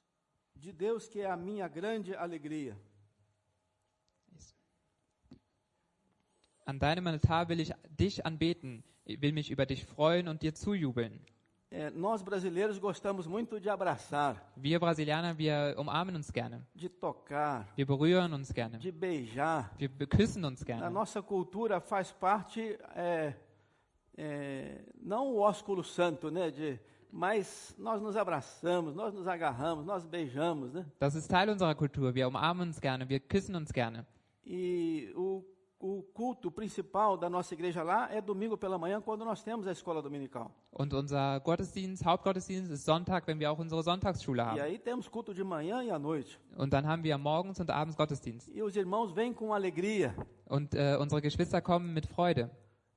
de 0.54 0.72
Deus 0.72 1.08
que 1.08 1.20
é 1.20 1.30
a 1.30 1.36
minha 1.36 1.68
grande 1.68 2.14
alegria. 2.14 2.76
An 6.66 6.78
deinem 6.78 7.06
Altar 7.06 7.48
will 7.48 7.60
ich 7.60 7.72
dich 7.88 8.26
anbeten, 8.26 8.84
ich 9.06 9.22
will 9.22 9.32
mich 9.32 9.50
über 9.50 9.64
dich 9.64 9.86
freuen 9.86 10.28
und 10.28 10.42
dir 10.42 10.54
zujubeln. 10.54 11.24
É, 11.70 11.90
nós 11.90 12.22
brasileiros 12.22 12.78
gostamos 12.78 13.26
muito 13.26 13.60
de 13.60 13.68
abraçar, 13.68 14.52
Wir 14.56 14.80
Brasilianer, 14.80 15.36
wir 15.36 15.74
umarmen 15.78 16.16
uns 16.16 16.30
gerne. 16.30 16.62
de 16.74 16.88
tocar, 16.88 17.68
Wir 17.76 17.84
berühren 17.84 18.32
uns 18.32 18.50
gerne. 18.50 18.78
de 18.78 18.90
beijar. 18.90 19.70
Wir 19.78 19.90
küssen 20.08 20.44
uns 20.46 20.62
gerne. 20.62 20.88
nossa 20.88 21.20
cultura 21.20 21.78
faz 21.78 22.10
parte, 22.10 22.78
é, 22.96 23.34
é, 24.16 24.80
não 24.98 25.26
o 25.34 25.40
ósculo 25.40 25.84
santo, 25.84 26.30
né? 26.30 26.50
De, 26.50 26.80
mas 27.12 27.74
nós 27.78 28.00
nos 28.00 28.16
abraçamos, 28.16 28.94
nós 28.94 29.12
nos 29.12 29.28
agarramos, 29.28 29.84
nós 29.84 30.06
beijamos, 30.06 30.72
né? 30.72 30.86
Das 30.98 31.14
ist 31.14 31.28
Teil 31.28 31.52
unserer 31.52 31.74
Kultur. 31.74 32.14
Wir 32.14 32.26
umarmen 32.26 32.68
uns 32.68 32.80
gerne, 32.80 33.06
wir 33.06 33.20
küssen 33.20 33.54
uns 33.54 33.70
gerne. 33.70 34.06
E 34.46 35.12
o, 35.14 35.44
o 35.80 36.02
culto 36.12 36.50
principal 36.50 37.16
da 37.16 37.30
nossa 37.30 37.54
igreja 37.54 37.82
lá 37.82 38.12
é 38.12 38.20
domingo 38.20 38.56
pela 38.56 38.76
manhã, 38.76 39.00
quando 39.00 39.24
nós 39.24 39.42
temos 39.42 39.66
a 39.66 39.72
escola 39.72 40.02
dominical. 40.02 40.50
Und 40.72 40.92
unser 40.92 41.40
Gottesdienst, 41.40 42.04
Hauptgottesdienst 42.04 42.70
ist 42.70 42.84
Sonntag, 42.84 43.26
wenn 43.26 43.38
wir 43.38 43.50
auch 43.50 43.58
unsere 43.58 43.82
Sonntagsschule 43.82 44.42
E 44.42 44.44
haben. 44.44 44.60
aí 44.60 44.78
temos 44.78 45.08
culto 45.08 45.32
de 45.32 45.44
manhã 45.44 45.82
e 45.84 45.90
à 45.90 45.98
noite. 45.98 46.38
Und 46.56 46.72
dann 46.72 46.86
haben 46.86 47.02
wir 47.04 47.16
morgens 47.18 47.60
und 47.60 47.70
abends 47.70 47.96
Gottesdienst. 47.96 48.48
E 48.48 48.62
os 48.62 48.74
irmãos 48.76 49.12
vêm 49.12 49.32
com 49.32 49.52
alegria. 49.54 50.14
Und 50.46 50.74
äh, 50.74 50.96
unsere 51.00 51.22
Geschwister 51.22 51.60
kommen 51.60 51.92
mit 51.94 52.06
Freude. 52.06 52.50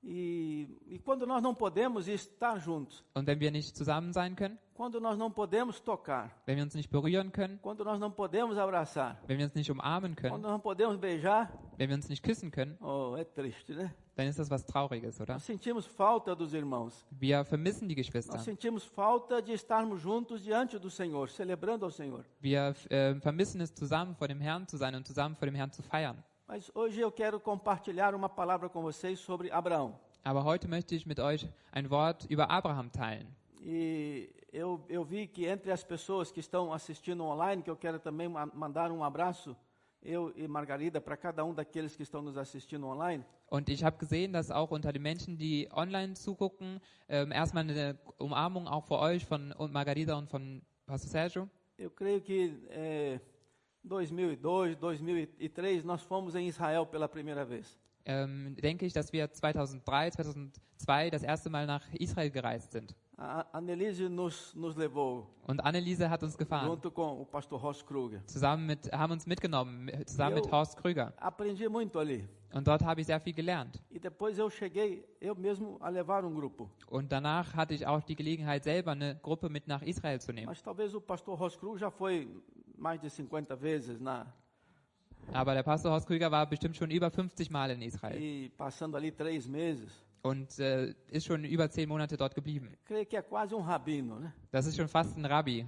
E, 0.03 0.67
e 0.87 0.99
quando 0.99 1.27
nós 1.27 1.43
não 1.43 1.53
podemos 1.53 2.07
estar 2.07 2.59
juntos, 2.59 3.03
Und 3.15 3.27
wenn 3.27 3.39
wir 3.39 3.51
nicht 3.51 3.75
zusammen 3.75 4.11
sein 4.13 4.35
können, 4.35 4.57
quando 4.73 4.99
nós 4.99 5.17
não 5.17 5.29
podemos 5.29 5.79
tocar, 5.79 6.31
wenn 6.47 6.57
wir 6.57 6.63
uns 6.63 6.73
nicht 6.73 6.89
berühren 6.89 7.31
können, 7.31 7.59
quando 7.61 7.83
nós 7.83 7.99
não 7.99 8.11
podemos 8.11 8.57
abraçar, 8.57 9.21
wenn 9.27 9.37
wir 9.37 9.45
uns 9.45 9.53
nicht 9.53 9.69
umarmen 9.69 10.15
quando 10.15 10.21
können, 10.21 10.41
nós 10.41 10.51
não 10.51 10.59
podemos 10.59 10.97
beijar, 10.97 11.51
wenn 11.77 11.89
wir 11.89 11.95
uns 11.95 12.09
nicht 12.09 12.23
küssen 12.23 12.49
können, 12.49 12.75
oh, 12.81 13.15
é 13.15 13.23
triste, 13.23 13.75
né? 13.75 13.93
dann 14.15 14.27
ist 14.27 14.39
das 14.39 14.49
was 14.49 14.65
Trauriges, 14.65 15.19
oder? 15.19 15.33
Nós 15.33 15.43
sentimos 15.43 15.85
falta 15.85 16.35
dos 16.35 16.53
irmãos. 16.53 17.05
Wir 17.11 17.43
vermissen 17.45 17.87
die 17.87 17.95
Geschwister. 17.95 18.33
Nós 18.33 18.43
sentimos 18.43 18.83
falta 18.83 19.41
de 19.41 19.53
estarmos 19.53 20.01
juntos 20.01 20.43
diante 20.43 20.77
do 20.79 20.89
Senhor, 20.89 21.29
celebrando 21.29 21.85
ao 21.85 21.91
Senhor. 21.91 22.25
Wir 22.39 22.75
äh, 22.89 23.15
vermissen 23.19 23.61
es, 23.61 23.73
zusammen 23.73 24.15
vor 24.15 24.27
dem 24.27 24.41
Herrn 24.41 24.67
zu 24.67 24.77
sein 24.77 24.95
und 24.95 25.05
zusammen 25.07 25.35
vor 25.35 25.45
dem 25.47 25.55
Herrn 25.55 25.71
zu 25.71 25.81
feiern. 25.81 26.23
Mas 26.51 26.69
hoje 26.75 26.99
eu 26.99 27.09
quero 27.09 27.39
compartilhar 27.39 28.13
uma 28.13 28.27
palavra 28.27 28.67
com 28.67 28.81
vocês 28.81 29.17
sobre 29.21 29.49
Abraão. 29.49 29.97
Aber 30.21 30.43
heute 30.43 30.67
möchte 30.67 30.93
ich 30.93 31.05
mit 31.05 31.17
euch 31.17 31.47
ein 31.71 31.89
Wort 31.89 32.25
über 32.29 32.49
Abraham 32.51 32.89
teilen. 32.89 33.25
E 33.61 34.29
eu, 34.51 34.83
eu 34.89 35.01
vi 35.05 35.27
que 35.27 35.45
entre 35.45 35.71
as 35.71 35.81
pessoas 35.81 36.29
que 36.29 36.41
estão 36.41 36.73
assistindo 36.73 37.23
online, 37.23 37.63
que 37.63 37.69
eu 37.69 37.77
quero 37.77 37.99
também 38.01 38.27
ma- 38.27 38.47
mandar 38.47 38.91
um 38.91 39.01
abraço, 39.01 39.55
eu 40.03 40.33
e 40.35 40.45
Margarida, 40.45 40.99
para 40.99 41.15
cada 41.15 41.45
um 41.45 41.53
daqueles 41.53 41.95
que 41.95 42.03
estão 42.03 42.21
nos 42.21 42.37
assistindo 42.37 42.85
online, 42.85 43.23
Und 43.49 43.69
ich 43.69 43.81
habe 43.85 43.97
gesehen, 43.97 44.33
dass 44.33 44.51
auch 44.51 44.71
unter 44.71 44.91
den 44.91 45.01
Menschen, 45.03 45.37
die 45.37 45.69
online 45.73 46.15
zugucken, 46.15 46.81
ähm, 47.07 47.31
erstmal 47.31 47.63
eine 47.63 47.97
Umarmung 48.17 48.67
auch 48.67 48.83
für 48.83 48.99
euch 48.99 49.25
von 49.25 49.53
Margarida 49.71 50.17
und 50.17 50.29
von 50.29 50.61
Pastor 50.85 51.09
Sergio. 51.09 51.47
eu 51.77 51.89
creio 51.89 52.19
que 52.21 52.53
eh, 52.71 53.19
2002, 53.83 54.75
2003, 54.75 55.83
nós 55.83 56.01
fomos 56.03 56.35
em 56.35 56.47
Israel 56.47 56.85
pela 56.85 57.07
primeira 57.07 57.43
vez. 57.45 57.77
Ähm, 58.05 58.55
denke 58.55 58.85
ich, 58.85 58.93
dass 58.93 59.11
wir 59.13 59.31
2003, 59.31 60.11
2002 60.11 61.09
das 61.11 61.21
erste 61.23 61.49
Mal 61.49 61.67
nach 61.67 61.83
Israel 61.93 62.31
gereist 62.31 62.71
sind. 62.71 62.95
A 63.17 63.41
a 63.41 63.57
Annelise 63.57 64.09
nos, 64.09 64.55
nos 64.55 64.75
levou, 64.75 65.27
Und 65.47 65.63
Anneliese 65.63 66.09
hat 66.09 66.23
uns 66.23 66.35
gefahren. 66.35 66.67
junto 66.67 66.89
com 66.89 67.21
o 67.21 67.25
pastor 67.25 67.59
Ross 67.61 67.85
Kruger. 67.85 68.25
Zusammen 68.25 68.65
mit, 68.65 68.91
haben 68.91 69.13
uns 69.13 69.27
mitgenommen, 69.27 69.85
mit- 69.85 70.09
zusammen 70.09 70.35
mit 70.35 70.51
Horst 70.51 70.75
Krüger. 70.77 71.13
Aprendi 71.17 71.69
muito 71.69 71.99
ali. 71.99 72.27
Und 72.51 72.67
dort 72.67 72.81
habe 72.83 73.01
ich 73.01 73.07
sehr 73.07 73.19
viel 73.19 73.33
gelernt. 73.33 73.79
E 73.91 73.99
depois 73.99 74.39
eu 74.39 74.49
cheguei, 74.49 75.05
eu 75.21 75.35
mesmo, 75.35 75.77
a 75.79 75.89
levar 75.89 76.25
um 76.25 76.33
grupo. 76.33 76.71
Und 76.87 77.11
danach 77.11 77.53
hatte 77.55 77.75
ich 77.75 77.85
auch 77.85 78.01
die 78.01 78.15
Gelegenheit, 78.15 78.63
selber 78.63 78.91
eine 78.93 79.15
Gruppe 79.21 79.47
mit 79.49 79.67
nach 79.67 79.83
Israel 79.83 80.19
zu 80.19 80.33
nehmen. 80.33 80.47
Mas 80.47 80.63
talvez 80.63 80.95
o 80.95 80.99
pastor 80.99 81.37
Ross 81.37 81.55
Kruger 81.59 81.77
já 81.79 81.91
foi 81.91 82.27
mais 82.81 82.99
de 82.99 83.09
50 83.09 83.55
vezes 83.55 83.99
na, 83.99 84.25
Aber 85.33 85.53
der 85.53 85.63
Pastor 85.63 85.91
Horst 85.91 86.07
Krüger 86.07 86.31
war 86.31 86.45
bestimmt 86.47 86.75
schon 86.75 86.89
über 86.89 87.11
50 87.11 87.49
Mal 87.51 87.69
in 87.71 87.81
Israel 87.83 88.17
e 88.19 88.49
passando 88.57 88.97
ali 88.97 89.11
três 89.11 89.45
meses. 89.47 89.91
und 90.23 90.57
äh, 90.59 90.93
ist 91.09 91.25
schon 91.27 91.43
über 91.45 91.69
zehn 91.69 91.87
Monate 91.87 92.17
dort 92.17 92.33
geblieben. 92.35 92.75
Creio 92.85 93.05
que 93.05 93.15
é 93.17 93.21
quase 93.21 93.55
um 93.55 93.61
rabino, 93.61 94.19
né? 94.19 94.33
Das 94.51 94.65
ist 94.65 94.75
schon 94.75 94.87
fast 94.87 95.15
ein 95.17 95.25
Rabbi. 95.25 95.65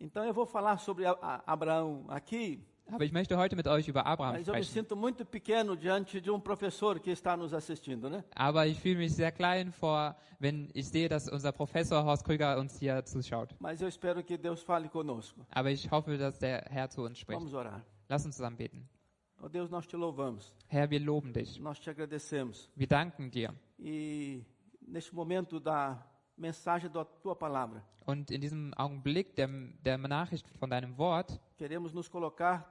Então 0.00 0.24
eu 0.24 0.34
vou 0.34 0.46
falar 0.46 0.76
sobre 0.78 1.06
a- 1.06 1.12
a- 1.22 1.42
Abraão 1.46 2.04
aqui, 2.08 2.64
Aber 2.92 3.04
ich 3.04 3.12
möchte 3.12 3.36
heute 3.38 3.56
mit 3.56 3.66
euch 3.66 3.88
über 3.88 4.04
Abraham 4.06 4.34
mas 4.34 4.46
eu 4.46 4.52
me 4.54 4.62
sprechen. 4.62 4.82
sinto 4.82 4.94
muito 4.96 5.24
pequeno 5.24 5.74
diante 5.76 6.20
de 6.20 6.30
um 6.30 6.38
professor 6.38 7.00
que 7.00 7.10
está 7.10 7.36
nos 7.36 7.52
assistindo, 7.54 8.10
né? 8.10 8.22
Aber 8.36 8.66
ich 8.66 8.78
fühle 8.78 8.98
mich 8.98 9.14
sehr 9.14 9.32
klein 9.32 9.72
vor, 9.72 10.14
wenn 10.38 10.70
ich 10.74 10.88
sehe, 10.88 11.08
dass 11.08 11.28
unser 11.28 11.50
Professor 11.52 12.04
Horst 12.04 12.24
Krüger 12.24 12.58
uns 12.58 12.78
hier 12.78 13.02
zuschaut. 13.04 13.54
Mas 13.58 13.80
eu 13.80 13.88
espero 13.88 14.22
que 14.22 14.36
Deus 14.36 14.62
fale 14.62 14.88
conosco. 14.88 15.46
Aber 15.50 15.70
ich 15.70 15.90
hoffe, 15.90 16.18
dass 16.18 16.38
der 16.38 16.66
Herr 16.70 16.90
zu 16.90 17.02
uns 17.02 17.18
spricht. 17.18 17.40
Vamos 17.40 17.54
orar. 17.54 17.82
Lass 18.08 18.26
uns 18.26 18.36
zusammen 18.36 18.56
beten. 18.58 18.86
Ó 19.42 19.48
Deus, 19.48 19.70
nós 19.70 19.86
te 19.86 19.96
louvamos, 19.96 20.52
Herr, 20.68 20.88
wir 20.90 21.00
loben 21.00 21.32
dich. 21.32 21.58
nós 21.60 21.78
te 21.80 21.90
agradecemos. 21.90 22.70
Wir 22.76 22.86
danken 22.86 23.30
dir. 23.30 23.52
E 23.78 24.42
neste 24.86 25.14
momento 25.14 25.58
da 25.58 26.06
mensagem 26.36 26.90
da 26.90 27.04
tua 27.04 27.34
palavra, 27.34 27.82
Und 28.06 28.30
in 28.30 28.40
diesem 28.42 28.74
Augenblick 28.74 29.34
der, 29.34 29.48
der 29.82 29.96
Nachricht 29.96 30.46
von 30.58 30.68
deinem 30.68 30.98
Wort 30.98 31.40
queremos 31.56 31.94
nos 31.94 32.08
colocar 32.10 32.70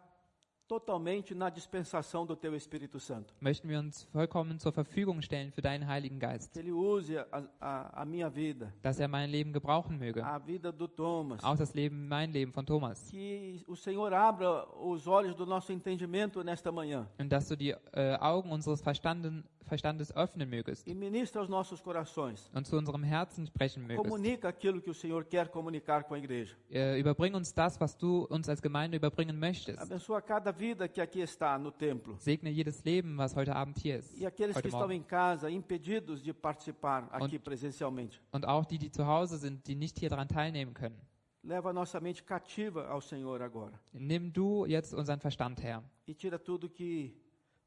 totalmente 0.68 1.36
na 1.36 1.50
dispensação 1.50 2.26
do 2.26 2.36
teu 2.36 2.56
Espírito 2.56 3.00
Santo. 3.00 3.34
möchten 3.40 3.68
wir 3.70 3.80
uns 3.80 4.04
vollkommen 4.12 4.60
zur 4.60 4.72
Verfügung 4.72 5.22
stellen 5.22 5.52
für 5.52 5.62
deinen 5.62 5.88
Heiligen 5.88 6.20
Geist, 6.20 6.54
Que 6.54 6.60
ele 6.60 6.72
use 6.74 7.20
a, 7.32 7.44
a, 7.60 8.02
a 8.02 8.06
minha 8.06 8.30
vida, 8.30 8.74
dass 8.82 9.00
er 9.00 9.08
mein 9.08 9.30
Leben 9.30 9.52
gebrauchen 9.54 9.98
möge. 9.98 10.24
a 10.26 10.38
vida 10.40 10.72
do 10.72 10.88
Thomas. 10.88 11.44
Auch 11.44 11.58
das 11.58 11.74
Leben, 11.74 12.08
mein 12.08 12.32
Leben 12.32 12.52
von 12.54 12.66
Thomas. 12.66 13.10
Que 13.10 13.62
o 13.68 13.76
Senhor 13.76 14.12
abra 14.14 14.68
os 14.80 15.06
olhos 15.08 15.36
do 15.36 15.46
nosso 15.46 15.72
entendimento 15.72 16.44
nesta 16.44 16.72
manhã 16.72 17.08
Und 17.20 17.30
dass 17.32 17.48
du 17.48 17.56
die 17.56 17.76
äh, 17.94 18.16
Augen 18.20 18.52
unseres 18.52 18.82
Verstanden, 18.82 19.44
Verstandes 19.64 20.12
öffnen 20.16 20.48
mögest 20.48 20.88
e 20.88 20.94
ministra 20.94 21.42
aos 21.42 21.50
nossos 21.50 21.82
corações. 21.82 22.50
und 22.54 22.66
zu 22.68 22.78
unserem 22.78 23.04
Herzen 23.04 23.46
sprechen 23.46 23.84
mögest. 23.84 24.04
Comunica 24.04 24.48
aquilo 24.50 24.82
que 24.82 24.90
o 24.90 24.94
Senhor 24.94 25.26
quer 25.26 25.50
comunicar 25.50 26.04
com 26.04 26.14
a 26.14 26.18
igreja. 26.18 26.56
Äh, 26.70 27.00
überbring 27.00 27.36
uns 27.36 27.54
das, 27.54 27.80
was 27.80 27.96
du 27.96 28.28
uns 28.30 28.48
als 28.50 28.62
Gemeinde 28.62 28.98
überbringen 28.98 29.40
möchtest. 29.40 29.80
Abençoa 29.82 30.22
cada 30.22 30.52
vida 30.52 30.88
que 30.88 31.02
aqui 31.02 31.22
está 31.22 31.58
no 31.58 31.72
templo. 31.72 32.16
Segne 32.20 32.52
jedes 32.54 32.84
Leben, 32.84 33.18
was 33.18 33.36
heute 33.36 33.54
Abend 33.54 33.78
hier 33.78 33.98
ist. 34.00 34.18
E 34.20 34.26
aqueles 34.26 34.56
que 34.60 34.68
estão 34.68 34.92
em 34.92 35.02
casa, 35.04 35.50
impedidos 35.50 36.22
de 36.22 36.34
participar 36.34 37.08
aqui 37.12 37.40
presencialmente. 37.40 38.22
Und 38.32 38.46
auch 38.46 38.66
die, 38.66 38.78
die 38.78 38.92
zu 38.92 39.06
Hause 39.06 39.38
sind, 39.38 39.66
die 39.68 39.76
nicht 39.76 39.98
hier 40.00 40.10
daran 40.10 40.28
teilnehmen 40.28 40.74
können. 40.74 41.00
Leva 41.44 41.72
a 41.72 41.74
nossa 41.74 42.00
mente 42.00 42.24
cativa 42.24 42.88
ao 42.88 43.02
Senhor 43.02 43.42
agora. 43.42 43.78
Nimm 43.92 44.32
du 44.32 44.66
jetzt 44.66 44.94
unseren 44.94 45.20
Verstand 45.20 45.62
her 45.62 45.84
E 46.08 46.14
tira 46.14 46.40
tudo 46.40 46.70
que 46.70 47.14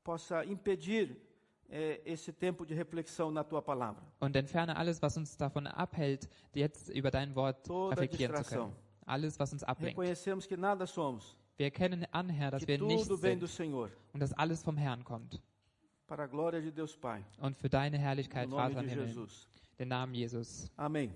possa 0.03 0.45
impedir 0.47 1.17
esse 1.69 2.33
tempo 2.33 2.65
de 2.65 2.75
reflexão 2.75 3.31
na 3.31 3.43
tua 3.45 3.61
palavra. 3.63 4.03
und 4.21 4.37
entferne 4.37 4.77
alles, 4.77 5.01
was 5.03 5.17
uns 5.17 5.37
davon 5.37 5.67
abhält, 5.67 6.29
jetzt 6.55 6.89
über 6.91 7.11
dein 7.11 7.35
Wort 7.35 7.67
Toda 7.67 7.95
reflektieren 7.95 8.37
zu 8.43 8.55
können. 8.55 8.73
Alles, 9.05 9.39
was 9.39 9.53
uns 9.53 9.63
ablenkt. 9.63 9.99
Reconhecemos 9.99 10.47
que 10.47 10.57
nada 10.57 10.87
somos, 10.87 11.37
Wir 11.59 11.67
erkennen 11.67 12.07
an, 12.13 12.29
Herr, 12.29 12.51
dass 12.51 12.67
wir 12.67 12.79
nichts 12.81 13.09
sind 13.21 13.43
und 13.43 14.21
dass 14.21 14.33
alles 14.35 14.63
vom 14.63 14.77
Herrn 14.77 15.03
kommt. 15.05 15.41
para 16.07 16.25
a 16.25 16.27
glória 16.29 16.61
de 16.61 16.71
Deus 16.71 16.97
Pai. 16.97 17.25
Und 17.41 17.57
für 17.57 17.69
deine 17.69 17.99
Herrlichkeit, 17.99 18.49
Vater 18.49 18.81
im 18.81 18.89
Himmel. 18.89 19.07
Jesus. 19.07 19.49
Den 19.79 19.89
Namen 19.89 20.15
Jesus. 20.15 20.71
Amém. 20.77 21.13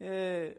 É, 0.00 0.56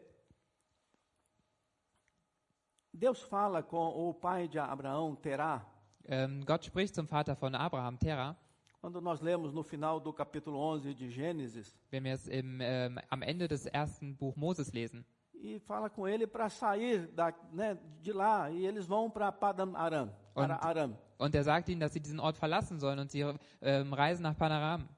Deus 2.92 3.22
fala 3.22 3.62
com 3.62 3.88
o 4.08 4.14
pai 4.14 4.48
de 4.48 4.58
Abraão, 4.58 5.16
Terá, 5.16 5.64
Ähm, 6.08 6.44
Gott 6.44 6.64
spricht 6.64 6.94
zum 6.94 7.06
Vater 7.06 7.36
von 7.36 7.54
Abraham, 7.54 7.98
Terah. 7.98 8.36
quando 8.80 9.00
nós 9.00 9.20
lemos 9.20 9.52
no 9.52 9.62
final 9.62 10.00
do 10.00 10.12
capítulo 10.12 10.58
11 10.58 10.94
de 10.94 11.08
Gênesis, 11.08 11.72
wenn 11.90 12.02
wir 12.04 12.14
es 12.14 12.26
im, 12.26 12.60
ähm, 12.60 12.98
am 13.10 13.22
Ende 13.22 13.46
des 13.46 13.66
ersten 13.66 14.16
Buch 14.16 14.34
Moses 14.36 14.72
lesen. 14.72 15.04
e 15.34 15.58
fala 15.60 15.88
com 15.90 16.06
ele 16.06 16.26
para 16.26 16.48
sair 16.48 17.06
da, 17.14 17.32
né, 17.52 17.76
de 18.00 18.12
lá, 18.12 18.50
e 18.50 18.64
eles 18.66 18.86
vão 18.86 19.08
para 19.10 19.30
Padam 19.32 19.74
Aram, 19.76 20.10
para 20.34 20.54
Und- 20.56 20.64
Aram. 20.64 20.96
Und 21.18 21.34
er 21.36 21.44
sagt 21.44 21.68
ihnen, 21.68 21.78
dass 21.80 21.92
sie 21.92 22.00
diesen 22.00 22.18
Ort 22.18 22.36
verlassen 22.36 22.80
sollen 22.80 22.98
und 22.98 23.10
sie 23.10 23.20
ähm, 23.60 23.92
reisen 23.92 24.22
nach 24.24 24.36
Panaram. 24.36 24.88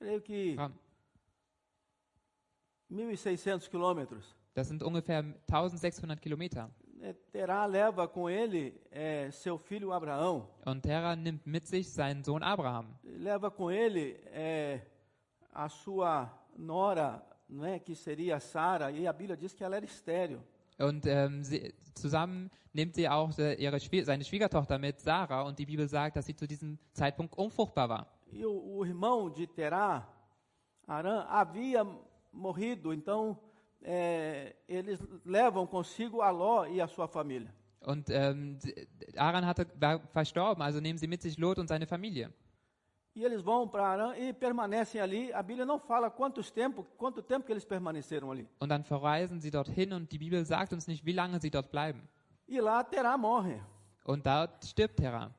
Creio 0.00 0.20
que 0.20 0.56
Ram. 0.56 0.72
1.600 2.90 3.68
quilômetros. 3.70 4.34
Das 4.54 4.66
sind 4.68 4.82
ungefähr 4.82 5.22
1600 5.46 6.20
Kilometer. 6.20 6.70
É, 7.02 7.14
Terá 7.32 7.64
leva 7.64 8.06
com 8.06 8.28
ele 8.28 8.78
é, 8.90 9.30
seu 9.30 9.56
filho 9.56 9.90
Abraão, 9.90 10.46
Und 10.66 10.82
Terah 10.82 11.16
nimmt 11.16 11.46
mit 11.46 11.66
sich 11.66 11.88
seinen 11.88 12.22
Sohn 12.22 12.42
Abraham 12.42 12.86
leva 13.02 13.50
com 13.50 13.70
ele 13.70 14.20
é, 14.26 14.82
a 15.52 15.68
sua 15.68 16.30
nora 16.56 17.24
não 17.50 17.64
é, 17.64 17.78
que 17.78 17.94
seria 17.94 18.38
Sara, 18.38 18.90
e 18.90 19.06
a 19.06 19.12
Bíblia 19.12 19.36
diz 19.36 19.52
que 19.52 19.64
ela 19.64 19.76
era 19.76 19.84
estéril. 19.84 20.40
Und 20.78 21.04
ähm, 21.06 21.42
sie, 21.42 21.74
zusammen 21.94 22.50
nimmt 22.72 22.94
sie 22.94 23.08
auch 23.08 23.36
äh, 23.38 23.54
ihre 23.54 23.78
seine 24.04 24.24
Schwiegertochter 24.24 24.78
mit, 24.78 25.00
Sarah, 25.00 25.42
und 25.42 25.58
die 25.58 25.66
Bibel 25.66 25.86
sagt, 25.88 26.16
dass 26.16 26.26
sie 26.26 26.34
zu 26.34 26.46
diesem 26.46 26.78
Zeitpunkt 26.92 27.36
unfruchtbar 27.36 27.88
war. 27.88 28.06
E 28.32 28.46
o, 28.46 28.78
o 28.78 28.84
irmão 28.84 29.28
de 29.28 29.46
Terá, 29.46 30.06
Arã, 30.86 31.26
havia 31.28 31.84
morrido, 32.32 32.92
então 32.92 33.38
é, 33.82 34.56
eles 34.68 35.00
levam 35.24 35.66
consigo 35.66 36.20
a 36.22 36.30
Ló 36.30 36.66
e 36.66 36.80
a 36.80 36.86
sua 36.86 37.08
família. 37.08 37.54
Und 37.82 38.10
ähm, 38.10 38.58
Aran 39.16 39.46
hatte, 39.46 39.66
war 39.80 40.00
verstorben, 40.08 40.62
also 40.62 40.80
nehmen 40.80 40.98
sie 40.98 41.06
mit 41.06 41.22
sich 41.22 41.38
Lot 41.38 41.58
und 41.58 41.68
seine 41.68 41.86
Familie. 41.86 42.30
E 43.14 43.24
eles 43.24 43.42
vão 43.42 43.66
para 43.66 43.86
Arã 43.86 44.16
e 44.16 44.32
permanecem 44.32 45.00
ali. 45.00 45.32
A 45.32 45.42
Bíblia 45.42 45.66
não 45.66 45.78
fala 45.80 46.10
quantos 46.10 46.50
tempo, 46.50 46.84
quanto 46.96 47.22
tempo 47.22 47.44
que 47.44 47.52
eles 47.52 47.64
permaneceram 47.64 48.30
ali. 48.30 48.46
Und 48.60 48.68
dann 48.68 48.84
verreisen 48.84 49.40
sie 49.40 49.50
dorthin 49.50 49.92
und 49.92 50.12
die 50.12 50.18
Bibel 50.18 50.44
sagt 50.44 50.72
uns 50.72 50.86
nicht, 50.86 51.04
wie 51.04 51.12
lange 51.12 51.40
sie 51.40 51.50
dort 51.50 51.70
bleiben. 51.70 52.06
E 52.46 52.60
lá 52.60 52.84
Terá 52.84 53.16
morre. 53.16 53.60
Und 54.04 54.24
dort 54.26 54.64
stirbt 54.64 54.96
Terah. 54.96 55.34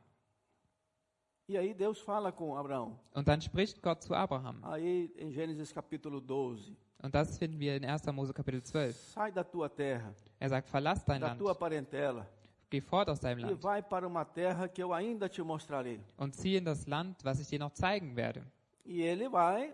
E 1.47 1.57
aí 1.57 1.73
Deus 1.73 1.99
fala 1.99 2.31
com 2.31 2.57
Abraão. 2.57 2.99
Und 3.13 3.27
dann 3.27 3.41
spricht 3.41 3.81
Gott 3.81 4.03
zu 4.03 4.13
Abraham. 4.13 4.59
Aí 4.63 5.13
em 5.17 5.31
Gênesis 5.31 5.71
capítulo 5.71 6.19
12: 6.19 6.75
Und 7.03 7.15
das 7.15 7.37
finden 7.37 7.59
wir 7.59 7.75
in 7.75 7.83
1. 7.85 8.05
Mose 8.13 8.33
Kapitel 8.33 8.61
12. 8.61 8.95
Sai 8.95 9.31
da 9.31 9.43
tua 9.43 9.67
terra, 9.69 10.13
Er 10.39 10.49
sagt, 10.49 10.67
verlass 10.69 11.03
dein 11.03 11.19
da 11.21 11.27
Land, 11.27 11.39
tua 11.39 11.55
parentela, 11.55 12.27
geh 12.69 12.79
fort 12.81 13.09
aus 13.09 13.19
deinem 13.19 13.39
e 13.39 13.41
Land 13.43 13.63
vai 13.63 13.81
para 13.81 14.07
uma 14.07 14.23
terra 14.23 14.67
que 14.67 14.81
eu 14.83 14.93
ainda 14.93 15.27
te 15.27 15.41
mostrarei. 15.41 15.99
und 16.17 16.35
zieh 16.35 16.57
in 16.57 16.65
das 16.65 16.85
Land, 16.87 17.23
was 17.23 17.39
ich 17.39 17.47
dir 17.47 17.59
noch 17.59 17.73
zeigen 17.73 18.15
werde. 18.15 18.43
E 18.85 19.01
ele 19.01 19.27
vai, 19.29 19.73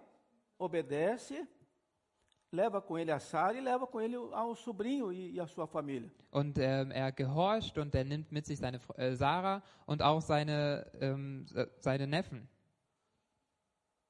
obedece, 0.58 1.46
leva 2.52 2.82
com 2.82 2.98
ele 2.98 3.12
a 3.12 3.20
Sara 3.20 3.58
e 3.58 3.62
leva 3.62 3.86
com 3.86 4.00
ele 4.00 4.16
ao 4.16 4.56
sobrinho 4.56 5.12
e, 5.12 5.32
e 5.34 5.40
a 5.40 5.48
sua 5.48 5.68
família. 5.68 6.10
Und 6.32 6.58
ähm, 6.58 6.92
er 6.92 7.12
gehorcht 7.12 7.78
und 7.78 7.94
er 7.94 8.06
nimmt 8.06 8.32
mit 8.32 8.46
sich 8.46 8.58
seine 8.60 8.80
äh, 8.96 9.14
Sarah 9.16 9.62
und 9.86 10.02
auch 10.02 10.22
seine, 10.22 10.90
ähm, 11.02 11.46
äh, 11.54 11.68
seine 11.80 12.08
Neffen 12.08 12.48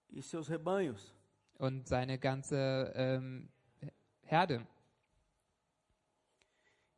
E 0.10 0.22
seus 0.22 0.50
rebanhos. 0.50 1.14
Und 1.60 1.88
seine 1.88 2.18
ganze 2.18 2.92
ähm, 2.96 3.50
Herde. 4.24 4.66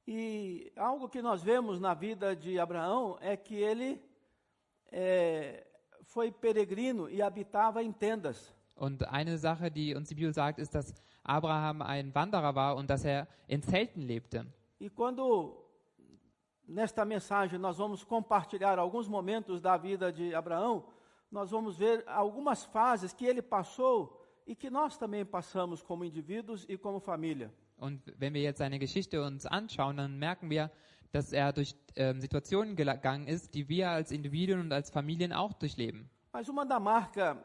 E 0.08 0.72
algo 0.76 1.08
que 1.08 1.22
nós 1.22 1.44
vemos 1.44 1.80
na 1.80 1.94
vida 1.94 2.36
de 2.36 2.60
Abraão 2.60 3.18
é 3.22 3.38
que 3.38 3.56
ele 3.56 4.02
é, 4.92 5.68
foi 6.02 6.32
peregrino 6.32 7.08
e 7.10 7.22
habitava 7.22 7.84
em 7.84 7.92
tendas. 7.92 8.56
Und 8.76 9.04
eine 9.04 9.38
Sache, 9.38 9.70
die 9.70 9.96
uns 9.96 10.08
die 10.08 10.16
Bibel 10.16 10.34
sagt, 10.34 10.58
ist, 10.58 10.74
dass 10.74 10.96
Abraham 11.24 11.82
ein 11.82 12.16
Wanderer 12.16 12.56
war 12.56 12.76
und 12.76 12.90
dass 12.90 13.06
er 13.06 13.28
in 13.48 13.62
Zelten 13.62 14.02
lebte. 14.02 14.48
E 14.80 14.90
quando 14.90 15.64
nesta 16.68 17.06
mensagem 17.06 17.60
nós 17.60 17.78
vamos 17.78 18.04
compartilhar 18.04 18.80
alguns 18.80 19.08
momentos 19.08 19.62
da 19.62 19.78
vida 19.78 20.12
de 20.12 20.34
Abraão, 20.34 20.86
nós 21.30 21.52
vamos 21.52 21.78
ver 21.78 22.04
algumas 22.08 22.64
fases 22.66 23.14
que 23.14 23.26
ele 23.26 23.42
passou 23.42 24.19
e 24.50 24.56
que 24.56 24.72
nós 24.72 24.98
também 24.98 25.24
passamos 25.24 25.84
como 25.84 26.04
indivíduos 26.04 26.66
e 26.68 26.76
como 26.76 27.00
família. 27.00 27.54
Und 27.78 28.02
wenn 28.18 28.34
wir 28.34 28.42
jetzt 28.42 28.58
seine 28.58 28.80
Geschichte 28.80 29.22
uns 29.22 29.46
anschauen, 29.46 29.98
dann 29.98 30.18
merken 30.18 30.50
wir, 30.50 30.72
dass 31.12 31.32
er 31.32 31.54
durch 31.54 31.76
ähm, 31.96 32.20
Situationen 32.20 32.76
gegangen 32.76 33.28
ist, 33.28 33.54
die 33.54 33.70
wir 33.70 33.92
als 33.92 34.12
Individuen 34.12 34.60
und 34.62 34.74
als 34.74 34.90
Familien 34.90 35.34
auch 35.34 35.54
durchleben. 35.54 36.10
Mas 36.34 36.50
uma 36.50 36.66
da 36.66 36.80
marca, 36.80 37.38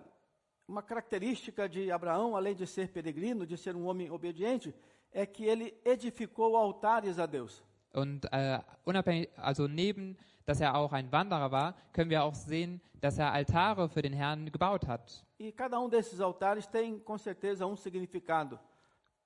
uma 0.67 0.83
característica 0.83 1.69
de 1.69 1.93
Abraão, 1.93 2.37
além 2.37 2.55
de 2.55 2.67
ser 2.67 2.89
peregrino, 2.89 3.47
de 3.47 3.59
ser 3.59 3.77
um 3.77 3.87
homem 3.87 4.11
obediente, 4.11 4.75
é 5.13 5.27
que 5.27 5.45
ele 5.45 5.75
edificou 5.85 6.57
altares 6.57 7.19
a 7.19 7.27
Deus. 7.27 7.63
Und 7.95 8.31
äh, 8.33 8.59
unabhängig, 8.85 9.31
also 9.37 9.69
neben, 9.69 10.17
dass 10.47 10.61
er 10.61 10.75
auch 10.77 10.93
ein 10.93 11.11
Wanderer 11.13 11.51
war, 11.53 11.75
können 11.93 12.11
wir 12.11 12.25
auch 12.25 12.35
sehen, 12.35 12.81
dass 13.01 13.19
er 13.19 13.33
Altare 13.33 13.89
für 13.89 14.03
den 14.03 14.13
Herrn 14.13 14.51
gebaut 14.51 14.87
hat. 14.89 15.25
E 15.39 15.53
cada 15.53 15.79
um 15.79 15.89
desses 15.89 16.21
altares 16.21 16.67
tem, 16.67 16.99
com 17.01 17.17
certeza, 17.19 17.67
um 17.67 17.77
significado 17.77 18.59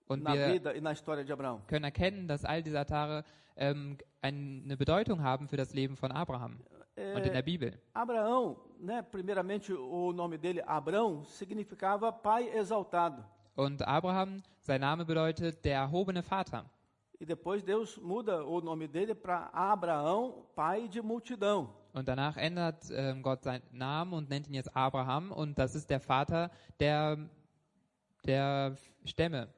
Und 0.07 0.22
na 0.22 0.35
wir 0.35 0.52
vida 0.52 0.74
e 0.74 0.81
na 0.81 0.92
história 0.92 1.24
de 1.24 1.33
Abraão. 1.33 1.61
können 1.66 1.85
erkennen, 1.85 2.28
dass 2.28 2.44
all 2.44 2.62
diese 2.62 2.78
Altare 2.78 3.24
ähm, 3.57 3.98
eine 4.20 4.76
Bedeutung 4.76 5.22
haben 5.22 5.48
für 5.48 5.57
das 5.57 5.72
Leben 5.74 5.96
von 5.96 6.12
Abraham 6.12 6.59
und 6.96 7.26
in 7.26 7.33
der 7.33 7.42
Bibel. 7.42 7.72
Abraão, 7.94 8.57
né, 8.81 9.02
primeiramente 9.02 9.72
o 9.72 10.12
nome 10.12 10.38
dele, 10.38 10.62
Abrão, 10.66 11.24
significava 11.24 12.12
pai 12.12 12.48
exaltado. 12.50 13.24
Und 13.54 13.83
Abraham, 13.83 14.42
sein 14.61 14.81
Name 14.81 15.04
bedeutet 15.04 15.64
der 15.64 15.76
erhobene 15.81 16.22
Vater. 16.22 16.64
E 17.20 17.26
depois 17.26 17.64
Deus 17.64 17.98
muda 17.98 18.44
o 18.44 18.61
nome 18.61 18.87
dele 18.87 19.12
para 19.12 19.50
Abraão, 19.52 20.46
pai 20.54 20.87
de 20.87 21.02
multidão. 21.02 21.74
Und 21.92 22.07
danach 22.07 22.37
ändert 22.37 22.88
ähm, 22.92 23.22
Gott 23.22 23.42
seinen 23.42 23.64
Namen 23.72 24.12
und 24.12 24.31
nennt 24.31 24.46
ihn 24.46 24.54
jetzt 24.54 24.76
Abraham 24.76 25.33
und 25.33 25.59
das 25.59 25.74
ist 25.74 25.90
der 25.90 25.98
Vater 25.98 26.48
der, 26.78 27.18
der 28.24 28.76
Stämme. 29.04 29.48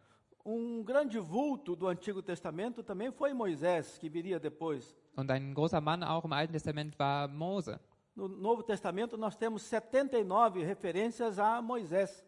Um 0.42 0.83
grande 0.83 1.20
vulto 1.20 1.77
do 1.77 1.87
Antigo 1.87 2.23
Testamento 2.23 2.83
também 2.83 3.12
foi 3.12 3.35
Moisés, 3.35 3.99
que 3.99 4.09
viria 4.09 4.38
depois. 4.38 4.96
Und 5.14 5.31
ein 5.31 5.53
großer 5.53 5.83
Mann 5.83 6.03
auch 6.03 6.25
im 6.25 6.33
Alten 6.33 6.55
Testament 6.55 6.99
war 6.99 7.29
Mose. 7.29 7.79
No 8.14 8.27
Novo 8.27 8.62
Testamento 8.62 9.18
nós 9.18 9.37
temos 9.37 9.62
79 9.70 10.64
referências 10.64 11.38
a 11.38 11.61
Moisés. 11.61 12.25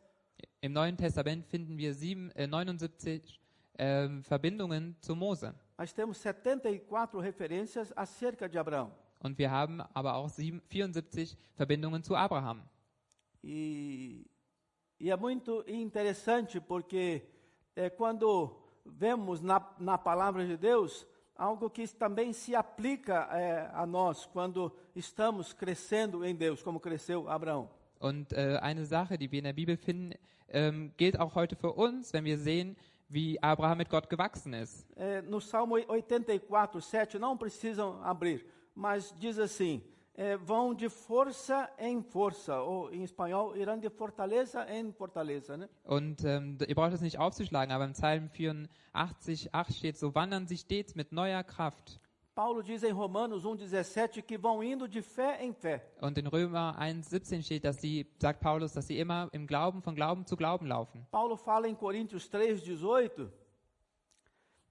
Im 0.60 0.72
Neuen 0.72 0.96
Testament 0.98 1.46
finden 1.46 1.78
wir 1.78 1.94
sieben, 1.94 2.30
äh, 2.32 2.46
79 2.46 3.41
ähm, 3.78 4.22
Verbindungen 4.22 4.96
zu 5.00 5.14
Mose. 5.14 5.54
Mas 5.76 5.92
temos 5.92 6.18
74 6.18 7.20
referências 7.20 7.92
acerca 7.96 8.48
de 8.48 8.58
Abraão. 8.58 8.92
Und 9.20 9.38
wir 9.38 9.50
haben 9.50 9.80
aber 9.94 10.14
auch 10.16 10.28
sieben, 10.28 10.60
74 10.68 11.36
Verbindungen 11.54 12.02
zu 12.02 12.16
Abraham. 12.16 12.62
E, 13.42 14.26
e 14.98 15.10
é 15.10 15.16
muito 15.16 15.64
interessante 15.66 16.60
porque 16.60 17.22
é, 17.74 17.88
quando 17.90 18.56
vemos 18.84 19.40
na, 19.40 19.74
na 19.78 19.96
palavra 19.96 20.46
de 20.46 20.56
Deus 20.56 21.06
algo 21.36 21.70
que 21.70 21.86
também 21.88 22.32
se 22.32 22.54
aplica 22.54 23.28
é, 23.32 23.70
a 23.72 23.86
nós 23.86 24.26
quando 24.26 24.72
estamos 24.94 25.52
crescendo 25.52 26.24
em 26.24 26.34
Deus, 26.34 26.62
como 26.62 26.80
cresceu 26.80 27.28
Abraão. 27.28 27.70
Und 27.98 28.32
äh, 28.32 28.58
eine 28.60 28.84
Sache, 28.84 29.16
die 29.16 29.30
wir 29.30 29.38
in 29.38 29.44
der 29.44 29.52
Bibel 29.52 29.76
finden, 29.76 30.14
ähm, 30.48 30.92
gilt 30.96 31.18
auch 31.18 31.36
heute 31.36 31.54
für 31.54 31.72
uns, 31.72 32.12
wenn 32.12 32.24
wir 32.24 32.36
sehen, 32.36 32.76
wie 33.12 33.38
Abraham 33.42 33.78
mit 33.78 33.90
Gott 33.90 34.08
gewachsen 34.08 34.54
ist. 34.54 34.86
É, 34.96 35.20
no 35.22 35.40
Salmo 35.40 35.76
84, 35.76 36.80
7, 36.80 37.18
não 37.18 37.36
precisam 37.36 38.02
abrir, 38.02 38.44
mas 38.74 39.14
diz 39.18 39.38
assim: 39.38 39.82
é, 40.14 40.36
vão 40.36 40.74
de 40.74 40.88
força 40.88 41.70
em 41.78 42.02
força, 42.02 42.60
ou 42.60 42.92
em 42.92 43.02
espanhol, 43.02 43.56
irão 43.56 43.78
de 43.78 43.90
fortaleza 43.90 44.66
em 44.70 44.92
fortaleza. 44.92 45.56
Né? 45.56 45.68
Und 45.84 46.24
ähm, 46.24 46.56
ihr 46.66 46.74
braucht 46.74 46.94
es 46.94 47.00
nicht 47.00 47.18
aufzuschlagen, 47.18 47.74
aber 47.74 47.84
im 47.84 47.92
Psalm 47.92 48.28
84, 48.30 49.54
8 49.54 49.74
steht, 49.74 49.98
so 49.98 50.14
wandern 50.14 50.46
sie 50.46 50.56
stets 50.56 50.94
mit 50.94 51.12
neuer 51.12 51.42
Kraft. 51.44 52.00
Paulo 52.34 52.62
diz 52.62 52.82
em 52.82 52.92
Romanos 52.92 53.44
1,17 53.44 54.22
que 54.22 54.38
vão 54.38 54.62
indo 54.62 54.88
de 54.88 55.02
fé 55.02 55.42
em 55.42 55.52
fé. 55.52 55.82
Und 56.00 56.16
in 56.16 56.26
Römer 56.26 56.74
1, 56.78 57.08
17 57.08 57.42
steht, 57.42 57.64
dass 57.64 57.80
sie, 57.80 58.06
sagt 58.18 58.40
Paulus, 58.40 58.72
dass 58.72 58.86
sie 58.86 58.98
immer 58.98 59.28
im 59.32 59.46
Glauben 59.46 59.82
von 59.82 59.94
Glauben 59.94 60.24
zu 60.24 60.36
Glauben 60.36 60.66
laufen. 60.66 61.06
Paulo 61.10 61.36
fala 61.36 61.68
em 61.68 61.74
Coríntios 61.74 62.30
3,18 62.30 63.28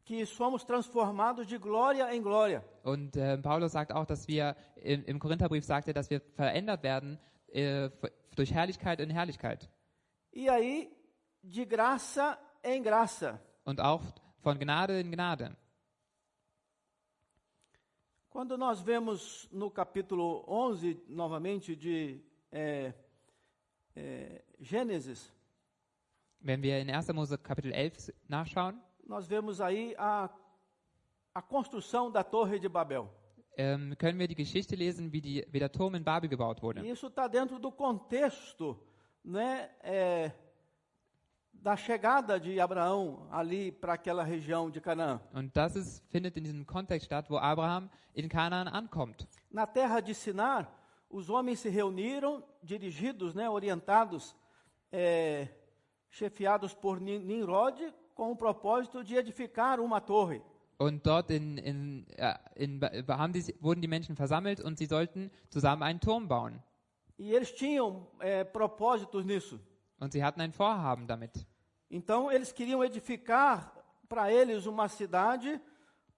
que 0.04 0.26
somos 0.26 0.64
transformados 0.66 1.48
de 1.48 1.60
glória 1.60 2.12
em 2.14 2.22
glória. 2.22 2.64
Und 2.84 3.16
äh, 3.16 3.38
Paulus 3.38 3.74
sagt 3.74 3.92
auch, 3.92 4.06
dass 4.06 4.28
wir, 4.28 4.56
im, 4.76 5.06
im 5.06 5.20
Korintherbrief 5.20 5.64
sagt 5.64 5.88
er, 5.88 5.94
dass 5.94 6.10
wir 6.10 6.22
verändert 6.36 6.82
werden 6.82 7.20
äh, 7.48 7.90
durch 8.36 8.52
Herrlichkeit 8.52 9.00
in 9.00 9.12
Herrlichkeit. 9.12 9.70
E 10.34 10.50
aí, 10.50 10.90
de 11.44 11.66
graça 11.66 12.40
em 12.64 12.82
graça. 12.82 13.40
Und 13.64 13.80
auch 13.80 14.02
von 14.42 14.58
Gnade 14.58 15.00
in 15.00 15.12
Gnade. 15.12 15.56
Quando 18.32 18.58
nós 18.58 18.80
vemos 18.80 19.50
no 19.52 19.70
capítulo 19.70 20.46
11, 20.48 21.04
novamente, 21.10 21.76
de 21.76 22.22
é, 22.50 22.94
é, 23.94 24.42
Gênesis, 24.58 25.34
Wenn 26.42 26.62
wir 26.62 26.80
in 26.80 26.90
1. 26.90 27.14
Mose 27.14 27.38
Kapitel 27.38 27.74
11 27.74 28.14
nachschauen, 28.30 28.82
nós 29.06 29.28
vemos 29.28 29.60
aí 29.60 29.94
a, 29.98 30.30
a 31.36 31.42
construção 31.42 32.10
da 32.10 32.24
Torre 32.24 32.58
de 32.58 32.70
Babel. 32.70 33.10
ähm, 33.58 33.98
können 33.98 34.18
wir 34.18 34.30
die 34.30 34.36
Geschichte 34.36 34.78
lesen, 34.78 35.12
wie, 35.12 35.20
die, 35.20 35.46
wie 35.52 35.60
der 35.60 35.72
Turm 35.74 35.94
in 35.96 36.04
Babel 36.06 36.30
gebaut 36.30 36.64
wurde. 36.64 36.88
Isso 36.88 37.08
está 37.08 37.28
dentro 37.28 37.60
do 37.60 37.70
contexto 37.70 38.80
né, 39.26 39.72
é, 39.84 40.32
da 41.62 41.76
chegada 41.78 42.40
de 42.40 42.60
Abraão 42.60 43.28
ali 43.32 43.72
para 43.72 43.94
aquela 43.94 44.24
região 44.24 44.70
de 44.72 44.82
Canaã. 44.82 45.20
Und 45.34 45.52
das 45.54 45.76
ist, 45.76 46.04
findet 46.10 46.36
in 46.38 46.44
diesem 46.44 46.66
Kontext 46.66 47.06
statt, 47.06 47.30
wo 47.30 47.38
Abraham 47.38 47.90
in 48.16 48.28
Kanaan 48.28 48.68
ankommt. 48.68 49.28
Na 49.52 49.68
terra 49.68 50.02
de 50.02 50.14
Sinar, 50.16 50.68
os 51.10 51.30
homens 51.30 51.60
se 51.60 51.70
reuniram, 51.70 52.44
dirigidos, 52.64 53.36
né, 53.36 53.48
orientados 53.50 54.36
é, 54.92 55.48
chefiados 56.10 56.74
por 56.74 57.00
Ni- 57.00 57.20
Nimrod 57.20 57.94
com 58.16 58.32
o 58.32 58.36
propósito 58.36 59.04
de 59.04 59.16
edificar 59.16 59.80
uma 59.80 60.02
torre. 60.02 60.42
Und 60.80 61.06
dort 61.06 61.30
in, 61.30 61.60
in, 61.60 62.08
in, 62.56 62.80
haben 63.08 63.34
die, 63.34 63.56
wurden 63.62 63.82
die 63.82 63.88
Menschen 63.88 64.16
versammelt 64.16 64.60
und 64.60 64.80
sie 64.80 64.88
sollten 64.88 65.30
zusammen 65.50 65.84
einen 65.84 66.00
Turm 66.00 66.28
bauen. 66.28 66.60
E 67.20 67.36
eles 67.36 67.54
tinham 67.54 68.08
eh, 68.20 68.44
propósitos 68.44 69.24
nisso. 69.24 69.60
Und 70.00 70.12
sie 70.12 70.24
hatten 70.24 70.42
ein 70.42 70.52
Vorhaben 70.52 71.06
damit. 71.06 71.46
Então, 71.92 72.32
eles 72.32 72.54
queriam 72.54 72.82
edificar 72.84 73.76
para 74.08 74.32
eles 74.32 74.66
uma 74.66 74.88
cidade, 74.88 75.60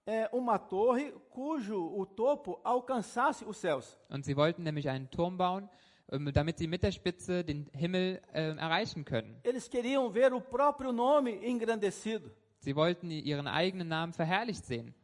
eh, 0.06 0.28
uma 0.32 0.56
torre, 0.56 1.12
cujo 1.30 1.76
o 1.76 2.06
topo 2.06 2.60
alcançasse 2.62 3.44
os 3.44 3.56
céus. 3.56 3.98
Und 4.08 4.24
sie 4.24 4.36
wollten 4.36 4.62
nämlich 4.62 4.88
einen 4.88 5.10
Turm 5.10 5.36
bauen, 5.36 5.68
ähm, 6.12 6.32
damit 6.32 6.58
sie 6.58 6.68
mit 6.68 6.84
der 6.84 6.92
Spitze 6.92 7.42
den 7.42 7.68
Himmel 7.72 8.22
ähm, 8.32 8.56
erreichen 8.58 9.04
können. 9.04 9.40
Eles 9.42 9.68
queriam 9.68 10.12
ver 10.12 10.32
o 10.32 10.40
próprio 10.40 10.92
nome 10.92 11.44
engrandecido. 11.44 12.30
Sie 12.60 12.76
wollten 12.76 13.10
ihren 13.10 13.48
eigenen 13.48 13.88
Namen 13.88 14.12
verherrlicht 14.12 14.64
sehen. 14.64 14.94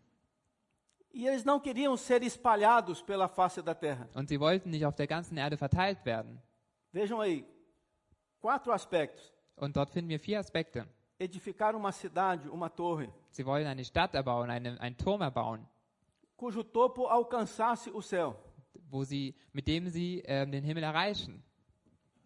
E 1.13 1.27
eles 1.27 1.45
não 1.45 1.59
queriam 1.59 1.97
ser 1.97 2.23
espalhados 2.23 3.03
pela 3.03 3.27
face 3.27 3.61
da 3.61 3.75
terra. 3.75 4.09
Und 4.15 4.29
sie 4.29 4.39
wollten 4.39 4.71
nicht 4.71 4.87
auf 4.87 4.95
der 4.95 5.09
ganzen 5.09 5.37
Erde 5.37 5.57
verteilt 5.57 6.05
werden. 6.05 6.41
Vejam 6.93 7.19
aí, 7.19 7.45
quatro 8.41 8.73
aspectos: 8.73 9.33
Und 9.61 9.77
dort 9.77 9.91
finden 9.91 10.09
wir 10.09 10.19
vier 10.19 10.39
Aspekte. 10.41 10.87
edificar 11.19 11.75
uma 11.75 11.93
cidade, 11.93 12.51
uma 12.51 12.69
torre, 12.71 13.09
Sie 13.31 13.45
wollen 13.45 13.67
eine 13.67 13.85
Stadt 13.85 14.15
erbauen, 14.15 14.49
eine, 14.51 14.81
einen 14.81 14.97
Turm 14.97 15.21
erbauen, 15.21 15.67
cujo 16.37 16.63
topo 16.63 17.07
alcançasse 17.09 17.93
o 17.93 18.01
céu. 18.01 18.35
wo 18.91 19.05
sie, 19.05 19.35
mit 19.53 19.67
dem 19.69 19.89
sie 19.91 20.23
ähm, 20.25 20.51
den 20.51 20.65
Himmel 20.65 20.83
erreichen. 20.83 21.43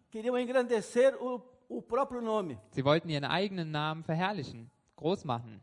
Queriam 0.09 0.35
engrandecer 0.37 1.21
o, 1.21 1.41
o 1.67 1.81
próprio 1.81 2.21
nome 2.21 2.57
Sie 2.71 2.85
wollten 2.85 3.09
ihren 3.09 3.25
eigenen 3.25 3.69
Namen 3.69 4.03
verherrlichen, 4.03 4.71
groß 4.95 5.25
machen. 5.25 5.61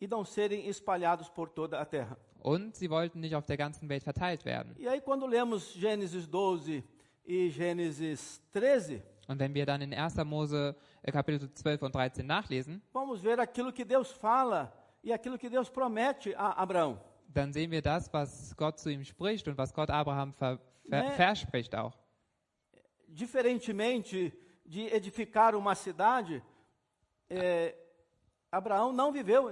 e 0.00 0.06
não 0.06 0.24
serem 0.26 0.66
espalhados 0.68 1.30
por 1.30 1.48
toda 1.48 1.80
a 1.80 1.86
terra. 1.86 2.18
Und 2.40 2.76
sie 2.76 2.90
wollten 2.90 3.20
nicht 3.20 3.34
auf 3.34 3.46
der 3.46 3.56
ganzen 3.56 3.88
Welt 3.88 4.02
verteilt 4.04 4.44
werden. 4.44 4.74
E 4.78 4.86
aí, 4.86 5.00
quando 5.00 5.26
lemos 5.26 5.74
Gênesis 5.74 6.26
12 6.28 6.84
e 7.24 7.48
Gênesis 7.50 8.40
13, 8.52 9.02
Und 9.28 9.38
wenn 9.38 9.54
wir 9.54 9.64
dann 9.66 9.80
in 9.82 9.92
1. 9.94 10.16
Mose 10.24 10.74
äh, 11.02 11.12
Kapitel 11.12 11.52
12 11.52 11.82
und 11.82 11.94
13 11.94 12.26
nachlesen, 12.26 12.82
vamos 12.92 13.20
ver 13.20 13.38
aquilo 13.38 13.70
que 13.72 13.84
Deus 13.84 14.10
fala 14.10 14.72
e 15.04 15.12
aquilo 15.12 15.38
que 15.38 15.48
Deus 15.48 15.70
promete 15.70 16.34
a 16.36 16.52
Abraão. 16.60 16.98
dann 17.32 17.52
sehen 17.52 17.70
wir 17.70 17.82
das, 17.82 18.10
was 18.12 18.56
Gott 18.56 18.78
zu 18.80 18.88
ihm 18.90 19.04
spricht 19.04 19.46
und 19.48 19.56
was 19.58 19.72
Gott 19.74 19.90
Abraham 19.90 20.32
ver, 20.32 20.58
ver, 20.88 21.02
Ne? 21.04 21.10
verspricht 21.12 21.74
auch. 21.76 21.92
Diferentemente 23.06 24.32
de 24.64 24.88
edificar 24.94 25.54
uma 25.54 25.74
cidade, 25.74 26.42
é, 27.30 27.74
Abraão 28.50 28.92
não 28.92 29.12
viveu 29.12 29.50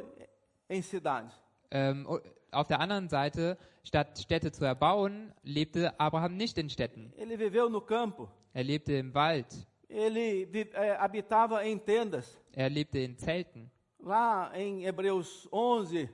em 0.69 0.83
cidades. 0.83 1.33
Ähm, 1.71 2.07
o- 2.07 2.21
auf 2.53 2.67
der 2.69 2.81
anderen 2.81 3.09
Seite, 3.09 3.57
statt 3.83 4.19
Städte 4.19 4.51
zu 4.53 4.65
erbauen, 4.65 5.33
lebte 5.43 5.99
Abraham 5.99 6.37
nicht 6.37 6.59
in 6.59 6.69
Städten. 6.71 7.13
Ele 7.17 7.37
viveu 7.37 7.69
no 7.69 7.81
campo, 7.81 8.29
Er 8.57 8.65
lebte 8.65 8.95
im 8.95 9.13
Wald, 9.13 9.55
ele 9.87 10.49
é, 10.73 10.93
habitava 10.93 11.63
em 11.67 11.77
tendas. 11.77 12.41
er 12.55 12.71
lebte 12.71 13.05
in 13.05 13.15
Zelten. 13.15 13.71
Lá 14.01 14.51
em 14.55 14.87
Hebreus 14.87 15.47
11 15.53 16.09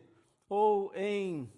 ou 0.49 0.93
em 0.93 1.49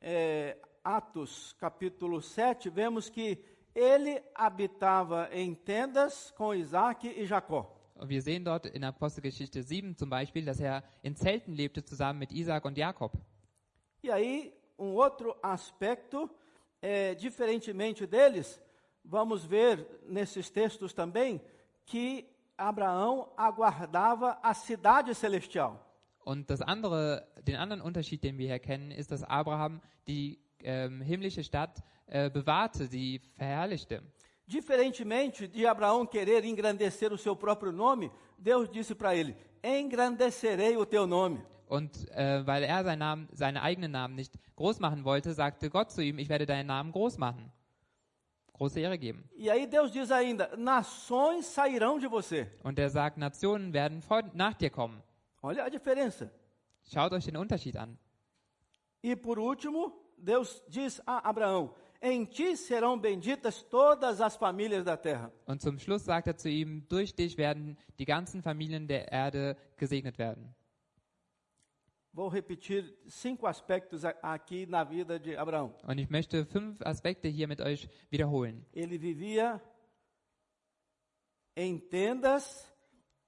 é, 0.00 0.56
Atos 0.82 1.52
capítulo 1.60 2.22
7, 2.22 2.70
vemos 2.70 3.10
que 3.10 3.36
ele 3.74 4.22
habitava 4.34 5.28
em 5.30 5.54
tendas 5.54 6.30
com 6.30 6.54
Isaac 6.54 7.06
e 7.06 7.26
Jacó. 7.26 7.76
Und 7.94 8.08
wir 8.08 8.22
sehen 8.22 8.42
dort 8.42 8.64
in 8.64 8.82
Apostelgeschichte 8.82 9.62
7 9.62 9.94
zum 9.94 10.08
Beispiel, 10.08 10.46
dass 10.46 10.58
er 10.58 10.82
in 11.02 11.14
Zelten 11.14 11.52
lebte 11.52 11.84
zusammen 11.84 12.18
mit 12.18 12.32
Isaac 12.32 12.64
und 12.64 12.78
Jakob. 12.78 13.12
E 14.02 14.10
aí, 14.10 14.54
um 14.78 14.94
outro 14.94 15.36
aspecto, 15.42 16.30
é, 16.80 17.14
diferentemente 17.14 18.06
deles, 18.06 18.58
vamos 19.10 19.44
ver 19.44 19.84
nesses 20.08 20.48
textos 20.48 20.94
também 20.94 21.40
que 21.84 22.26
Abraão 22.56 23.28
aguardava 23.36 24.38
a 24.42 24.54
cidade 24.54 25.14
celestial. 25.14 25.86
Und 26.24 26.48
das 26.48 26.60
andere, 26.60 27.26
den 27.46 27.56
anderen 27.56 27.80
Unterschied, 27.82 28.22
den 28.22 28.38
wir 28.38 28.46
hier 28.46 28.58
kennen, 28.58 28.90
ist, 28.92 29.10
dass 29.10 29.24
Abraham 29.24 29.80
die 30.06 30.38
ähm, 30.62 31.00
himmlische 31.00 31.42
Stadt 31.42 31.82
äh, 32.06 32.30
bewahrte, 32.30 32.86
sie 32.86 33.20
verherrlichte. 33.36 34.02
Diferentemente 34.46 35.48
de 35.48 35.66
Abraão 35.66 36.06
querer 36.06 36.44
engrandecer 36.44 37.12
o 37.12 37.18
seu 37.18 37.34
próprio 37.34 37.72
nome, 37.72 38.10
Deus 38.36 38.68
disse 38.68 38.94
para 38.94 39.14
ele: 39.14 39.34
Engrandecerei 39.62 40.76
o 40.76 40.84
teu 40.84 41.06
nome. 41.06 41.42
Und 41.66 42.08
äh, 42.10 42.44
weil 42.46 42.64
er 42.64 42.82
seinen, 42.84 42.98
Namen, 42.98 43.28
seinen 43.32 43.56
eigenen 43.56 43.92
Namen 43.92 44.16
nicht 44.16 44.34
groß 44.56 44.80
machen 44.80 45.04
wollte, 45.04 45.34
sagte 45.34 45.70
Gott 45.70 45.92
zu 45.92 46.02
ihm, 46.02 46.18
ich 46.18 46.28
werde 46.28 46.44
deinen 46.44 46.66
Namen 46.66 46.90
groß 46.90 47.16
machen. 47.18 47.52
Große 48.60 48.78
Ehre 48.78 48.98
geben. 48.98 49.24
E 49.34 49.48
aí 49.48 49.66
Deus 49.66 49.90
diz 49.90 50.10
ainda: 50.10 50.54
Nações 50.54 51.46
sairão 51.46 51.98
de 51.98 52.06
você. 52.06 52.46
Und 52.62 52.78
er 52.78 52.90
sagt, 52.90 53.16
Nationen 53.16 53.72
werden 53.72 54.02
vor, 54.02 54.22
nach 54.34 54.52
dir 54.52 54.68
kommen. 54.68 55.02
Olha 55.40 55.64
a 55.64 55.70
diferença. 55.70 56.30
Schaut 56.84 57.10
euch 57.14 57.24
den 57.24 57.38
Unterschied 57.38 57.78
an. 57.78 57.96
E 59.02 59.16
por 59.16 59.38
último, 59.38 59.94
Deus 60.18 60.62
diz 60.68 61.00
a 61.06 61.26
Abraão: 61.26 61.74
Em 62.02 62.26
ti 62.26 62.54
serão 62.54 62.98
benditas 62.98 63.62
todas 63.62 64.20
as 64.20 64.36
famílias 64.36 64.84
da 64.84 64.94
terra. 64.94 65.32
Und 65.46 65.62
zum 65.62 65.78
Schluss 65.78 66.04
sagt 66.04 66.26
er 66.26 66.36
zu 66.36 66.50
ihm, 66.50 66.86
durch 66.86 67.14
dich 67.14 67.38
werden 67.38 67.78
die 67.98 68.04
ganzen 68.04 68.42
Familien 68.42 68.86
der 68.86 69.10
Erde 69.10 69.56
gesegnet 69.78 70.18
werden. 70.18 70.54
Vou 72.12 72.28
repetir 72.28 72.92
cinco 73.06 73.46
aspectos 73.46 74.04
aqui 74.04 74.66
na 74.66 74.82
vida 74.82 75.18
de 75.18 75.36
Abraão. 75.36 75.72
Und 75.86 76.00
ich 76.00 76.10
möchte 76.10 76.44
fünf 76.44 76.76
Aspekte 76.84 77.28
hier 77.28 77.46
mit 77.46 77.60
euch 77.60 77.88
wiederholen. 78.10 78.66
Ele 78.74 78.98
vivia 78.98 79.62
em 81.56 81.78
tendas 81.78 82.68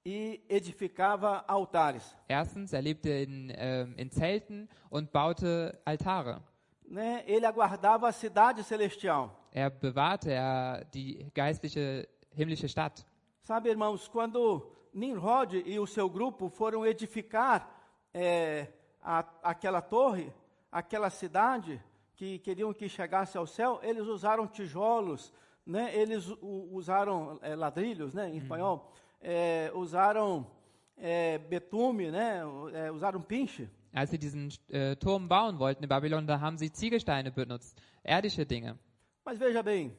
e 0.04 0.44
edificava 0.48 1.44
altares. 1.46 2.16
Erstens, 2.28 2.72
er 2.72 2.82
lebte 2.82 3.08
in, 3.08 3.52
ähm, 3.56 3.94
in 3.96 4.10
Zelten 4.10 4.68
und 4.90 5.12
baute 5.12 5.78
Altare. 5.84 6.42
Né? 6.84 7.22
Ele 7.26 7.46
aguardava 7.46 8.08
a 8.08 8.12
cidade 8.12 8.64
celestial. 8.64 9.30
Er 9.52 9.70
bewahrte 9.70 10.32
er 10.32 10.84
die 10.92 11.30
geistliche 11.32 12.08
himmlische 12.32 12.68
Stadt. 12.68 13.06
Sabe, 13.42 13.70
irmãos, 13.70 14.08
quando 14.08 14.72
Nimrod 14.92 15.54
e 15.54 15.78
o 15.78 15.86
seu 15.86 16.10
grupo 16.10 16.48
foram 16.48 16.84
edificar 16.84 17.81
é, 18.14 18.68
a- 19.00 19.26
aquela 19.42 19.80
torre, 19.80 20.32
aquela 20.70 21.10
cidade 21.10 21.80
que 22.14 22.38
queriam 22.38 22.72
que 22.72 22.88
chegasse 22.88 23.36
ao 23.36 23.46
céu, 23.46 23.80
eles 23.82 24.06
usaram 24.06 24.46
tijolos, 24.46 25.32
né? 25.66 25.94
eles 25.94 26.26
usaram 26.40 27.38
é, 27.42 27.54
ladrilhos, 27.56 28.14
né? 28.14 28.28
em 28.30 28.36
espanhol, 28.38 28.92
é, 29.20 29.70
usaram 29.74 30.46
é, 30.96 31.38
betume, 31.38 32.10
né? 32.10 32.40
é, 32.74 32.90
usaram 32.90 33.20
pinche. 33.22 33.68
Als 33.94 34.08
sie 34.08 34.16
diesen 34.16 34.48
äh, 34.70 34.96
Turm 34.96 35.28
bauen 35.28 35.58
wollten 35.58 35.84
in 35.84 35.88
Babylon, 35.88 36.24
da 36.24 36.40
haben 36.40 36.56
sie 36.56 36.72
Ziegelsteine 36.72 37.30
benutzt, 37.30 37.76
irdische 38.02 38.46
Dinge. 38.46 38.78
Mas 39.22 39.38
veja 39.38 39.62
bem, 39.62 39.94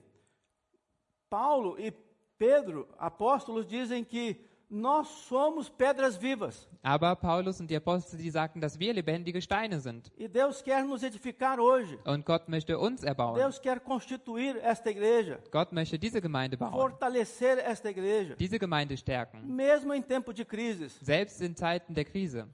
Paulo 1.29 1.79
e 1.79 1.91
Pedro, 2.37 2.87
apóstolos, 2.97 3.67
dizem 3.67 4.03
que 4.03 4.43
nós 4.73 5.07
somos 5.29 5.69
pedras 5.69 6.17
vivas. 6.17 6.67
Aber 6.81 7.15
Paulus 7.15 7.59
und 7.61 7.69
die 7.69 7.75
Apostel, 7.75 8.17
die 8.17 8.29
sagten, 8.31 8.59
dass 8.59 8.79
wir 8.79 8.91
lebendige 8.93 9.39
Steine 9.41 9.79
sind. 9.79 10.11
E 10.17 10.27
Deus 10.27 10.63
quer 10.63 10.83
nos 10.83 11.03
edificar 11.03 11.59
hoje. 11.59 11.99
Und 12.05 12.25
Gott 12.25 12.49
möchte 12.49 12.77
uns 12.79 13.03
erbauen. 13.03 13.39
Deus 13.39 13.61
quer 13.61 13.79
constituir 13.79 14.55
esta 14.63 14.89
igreja, 14.89 15.39
Gott 15.51 15.71
möchte 15.71 15.99
diese 15.99 16.19
Gemeinde 16.19 16.57
bauen, 16.57 16.73
fortalecer 16.73 17.59
esta 17.59 17.89
igreja, 17.91 18.35
diese 18.35 18.57
Gemeinde 18.57 18.97
stärken, 18.97 19.45
mesmo 19.45 19.93
em 19.93 20.01
tempo 20.01 20.33
de 20.33 20.43
crises. 20.43 20.99
selbst 21.01 21.39
in 21.41 21.55
Zeiten 21.55 21.93
der 21.93 22.05
Krise. 22.05 22.47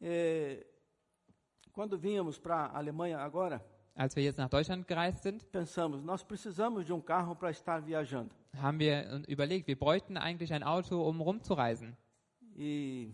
É, 0.00 0.66
quando 1.72 1.98
vínhamos 1.98 2.38
para 2.38 2.66
a 2.66 2.78
Alemanha 2.78 3.18
agora, 3.18 3.62
Als 3.96 4.14
wir 4.14 4.22
jetzt 4.22 4.36
nach 4.36 4.50
Deutschland 4.50 4.86
gereist 4.86 5.22
sind, 5.22 5.50
pensamos, 5.50 6.02
nós 6.04 6.22
precisamos 6.22 6.84
de 6.84 6.92
um 6.92 7.00
carro 7.00 7.34
para 7.34 7.48
estar 7.50 7.80
viajando. 7.84 8.30
haben 8.60 8.78
wir 8.78 9.22
überlegt, 9.26 9.66
wir 9.68 9.78
bräuchten 9.78 10.18
eigentlich 10.18 10.52
ein 10.52 10.62
Auto, 10.62 11.02
um 11.08 11.20
rumzureisen. 11.22 11.96
E, 12.58 13.08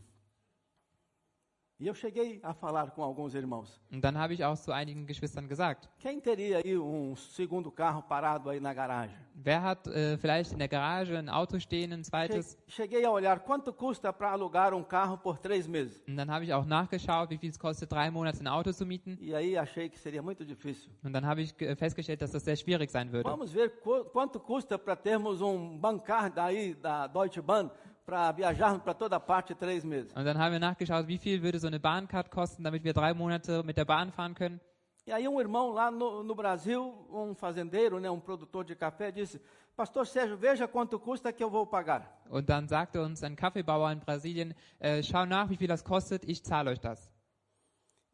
Und 3.90 4.04
dann 4.04 4.16
habe 4.18 4.34
ich 4.34 4.44
auch 4.44 4.56
zu 4.56 4.72
einigen 4.72 5.06
Geschwistern 5.06 5.48
gesagt, 5.48 5.88
Quem 6.00 6.20
teria 6.20 6.58
aí 6.58 6.76
um 6.78 7.14
segundo 7.16 7.70
carro 7.70 8.02
parado 8.02 8.48
aí 8.50 8.60
na 8.60 8.72
garagem? 8.72 9.16
wer 9.34 9.62
hat 9.62 9.86
äh, 9.88 10.16
vielleicht 10.18 10.52
in 10.52 10.58
der 10.58 10.68
Garage 10.68 11.16
ein 11.18 11.28
Auto 11.28 11.58
stehen, 11.58 11.92
ein 11.92 12.04
zweites? 12.04 12.56
Cheguei 12.68 13.04
a 13.04 13.10
olhar 13.10 13.40
quanto 13.40 13.72
custa 13.72 14.12
para 14.12 14.30
alugar 14.32 14.72
um 14.74 14.84
carro 14.84 15.16
por 15.16 15.38
três 15.38 15.66
meses. 15.66 16.00
Und 16.06 16.16
dann 16.16 16.30
habe 16.30 16.44
ich 16.44 16.52
auch 16.54 16.64
nachgeschaut, 16.66 17.30
wie 17.30 17.38
viel 17.38 17.50
es 17.50 17.58
kostet, 17.58 17.90
drei 17.90 18.10
Monate 18.10 18.40
ein 18.40 18.46
Auto 18.48 18.72
zu 18.72 18.86
mieten. 18.86 19.18
E 19.20 19.34
aí 19.34 19.56
achei 19.58 19.88
que 19.88 19.98
seria 19.98 20.22
muito 20.22 20.44
difícil. 20.44 20.90
Und 21.02 21.12
dann 21.12 21.26
habe 21.26 21.40
ich 21.42 21.56
ge- 21.56 21.74
festgestellt, 21.76 22.20
dass 22.22 22.30
das 22.32 22.44
sehr 22.44 22.56
schwierig 22.56 22.90
sein 22.90 23.10
würde. 23.10 23.28
Vamos 23.28 23.50
ver 23.52 23.70
qu- 23.82 24.04
quanto 24.12 24.38
custa 24.38 24.78
para 24.78 24.94
termos 24.96 25.40
um 25.40 25.78
bancar 25.80 26.30
daí 26.30 26.74
da 26.74 27.08
Deutsche 27.08 27.42
Bahn, 27.42 27.70
para 28.04 28.32
viajarmos 28.32 28.82
para 28.82 28.94
toda 28.94 29.18
parte 29.20 29.54
três 29.54 29.84
meses. 29.84 30.12
Und 30.14 30.24
dann 30.24 30.38
haben 30.38 30.52
wir 30.52 30.60
nachgeschaut, 30.60 31.06
wie 31.06 31.18
viel 31.18 31.42
würde 31.42 31.58
so 31.58 31.66
eine 31.66 31.80
Bahncard 31.80 32.30
kosten, 32.30 32.64
damit 32.64 32.84
wir 32.84 32.92
drei 32.92 33.14
Monate 33.14 33.62
mit 33.62 33.76
der 33.76 33.84
Bahn 33.84 34.10
fahren 34.12 34.34
können. 34.34 34.60
E 35.04 35.12
aí 35.12 35.26
um 35.26 35.40
irmão 35.40 35.72
lá 35.72 35.90
no, 35.90 36.22
no 36.22 36.34
Brasil, 36.34 36.80
um 37.10 37.34
fazendeiro, 37.34 37.98
né, 37.98 38.08
um 38.08 38.20
produtor 38.20 38.64
de 38.64 38.76
café, 38.76 39.10
disse, 39.10 39.40
Pastor 39.74 40.06
Sérgio, 40.06 40.36
veja 40.36 40.68
quanto 40.68 41.00
custa 41.00 41.32
que 41.32 41.42
eu 41.42 41.50
vou 41.50 41.66
pagar. 41.66 42.22
Und 42.30 42.48
dann 42.48 42.68
sagte 42.68 43.00
uns 43.00 43.22
ein 43.24 43.34
Kaffeebauer 43.34 43.90
in 43.90 43.98
Brasilien, 43.98 44.54
äh, 44.78 45.02
schau 45.02 45.26
nach, 45.26 45.48
wie 45.50 45.56
viel 45.56 45.66
das 45.66 45.82
kostet, 45.82 46.24
ich 46.28 46.44
zahle 46.44 46.70
euch 46.70 46.78
das. 46.78 47.10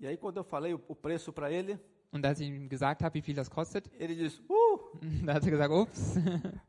E 0.01 0.07
aí 0.07 0.17
quando 0.17 0.39
eu 0.39 0.45
falei 0.45 0.73
o, 0.73 0.81
o 0.89 0.95
preço 0.95 1.33
para 1.33 1.51
ele, 1.51 1.79
Und 2.11 2.25
als 2.25 2.41
ich 2.41 2.49
ihm 2.49 2.69
gesagt 2.71 3.03
habe, 3.03 3.15
wie 3.17 3.23
viel 3.23 3.35
das 3.35 3.51
kostet, 3.51 3.91
ele 3.99 4.15
disse, 4.15 4.41
uh! 4.49 4.99
da 5.27 5.35
hat 5.35 5.45
er 5.45 5.51
gesagt, 5.51 5.73
ups. 5.73 6.17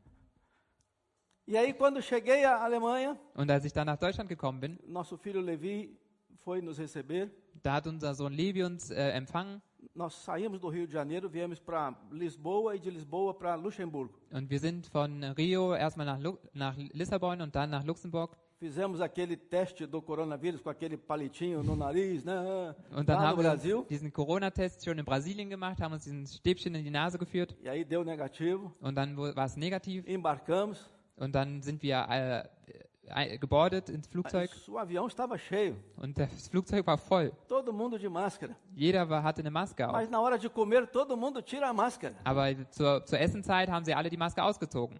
E 1.50 1.56
aí 1.58 1.72
quando 1.74 2.00
cheguei 2.00 2.44
à 2.44 2.62
Alemanha, 2.62 3.16
Und 3.34 3.50
als 3.50 3.64
ich 3.64 3.72
dann 3.72 3.86
nach 3.86 3.98
Deutschland 3.98 4.28
gekommen 4.28 4.60
bin, 4.60 4.78
nosso 4.86 5.16
filho 5.16 5.40
Levi 5.40 5.98
foi 6.44 6.60
nos 6.62 6.78
receber. 6.78 7.28
da 7.60 7.74
hat 7.74 7.88
unser 7.88 8.14
Sohn 8.14 8.32
Levi 8.32 8.62
uns 8.62 8.88
äh, 8.92 9.10
empfangen 9.16 9.60
Nós 9.92 10.14
saímos 10.14 10.60
do 10.60 10.68
Rio 10.68 10.86
de 10.86 10.92
Janeiro, 10.92 11.28
viemos 11.28 11.58
para 11.58 11.92
Lisboa 12.12 12.76
e 12.76 12.78
de 12.78 12.88
Lisboa 12.90 13.34
para 13.34 13.56
Luxemburgo. 13.56 14.14
und 14.30 14.48
wir 14.48 14.60
sind 14.60 14.86
von 14.86 15.24
Rio 15.36 15.74
erstmal 15.74 16.06
nach, 16.06 16.20
Lu 16.20 16.38
nach 16.54 16.76
Lissabon 16.92 17.40
und 17.40 17.52
dann 17.56 17.70
nach 17.70 17.82
Luxemburg. 17.84 18.36
Fizemos 18.60 19.00
aquele 19.00 19.36
teste 19.36 19.88
do 19.88 20.00
coronavírus 20.02 20.60
com 20.62 20.70
aquele 20.70 20.96
palitinho 20.98 21.62
no 21.64 21.74
nariz, 21.74 22.22
né? 22.24 22.76
Und 22.92 23.08
dann 23.08 23.16
Lá 23.16 23.22
no 23.22 23.26
haben 23.28 23.38
wir 23.42 23.50
Brasil. 23.50 23.84
diesen 23.88 24.12
Corona-Test 24.12 24.84
schon 24.84 24.98
in 24.98 25.04
Brasilien 25.04 25.48
gemacht, 25.50 25.80
haben 25.80 25.94
uns 25.94 26.04
diesen 26.04 26.26
Stäbchen 26.28 26.74
in 26.76 26.84
die 26.84 26.90
Nase 26.90 27.18
geführt 27.18 27.56
E 27.64 27.68
aí 27.68 27.84
deu 27.84 28.04
negativo. 28.04 28.70
und 28.80 28.94
dann 28.94 29.16
wo- 29.16 29.34
war 29.34 29.46
es 29.46 29.56
negativ 29.56 30.06
Embarcamos. 30.06 30.88
Und 31.20 31.32
dann 31.34 31.62
sind 31.62 31.82
wir 31.82 32.06
äh, 32.08 33.38
gebordet 33.38 33.88
ins 33.88 34.06
Flugzeug 34.08 34.50
O 34.68 34.78
avião 34.78 35.06
estava 35.06 35.36
cheio. 35.38 35.76
und 35.96 36.18
das 36.18 36.48
Flugzeug 36.48 36.86
war 36.86 36.98
voll. 36.98 37.32
Todo 37.48 37.72
mundo 37.72 37.98
de 37.98 38.08
máscara. 38.08 38.56
Jeder 38.74 39.08
war, 39.08 39.22
hatte 39.22 39.40
eine 39.40 39.50
Maske 39.50 39.86
auf. 39.86 39.92
Mas 39.92 40.08
na 40.10 40.20
hora 40.20 40.36
de 40.38 40.48
comer, 40.48 40.86
todo 40.86 41.16
mundo 41.16 41.40
tira 41.42 41.68
a 41.68 41.72
máscara. 41.72 42.14
Aber 42.24 42.46
zur, 42.70 43.04
zur 43.04 43.18
Essenzeit 43.20 43.68
haben 43.68 43.84
sie 43.84 43.94
alle 43.94 44.10
die 44.10 44.16
Maske 44.16 44.42
ausgezogen. 44.42 44.98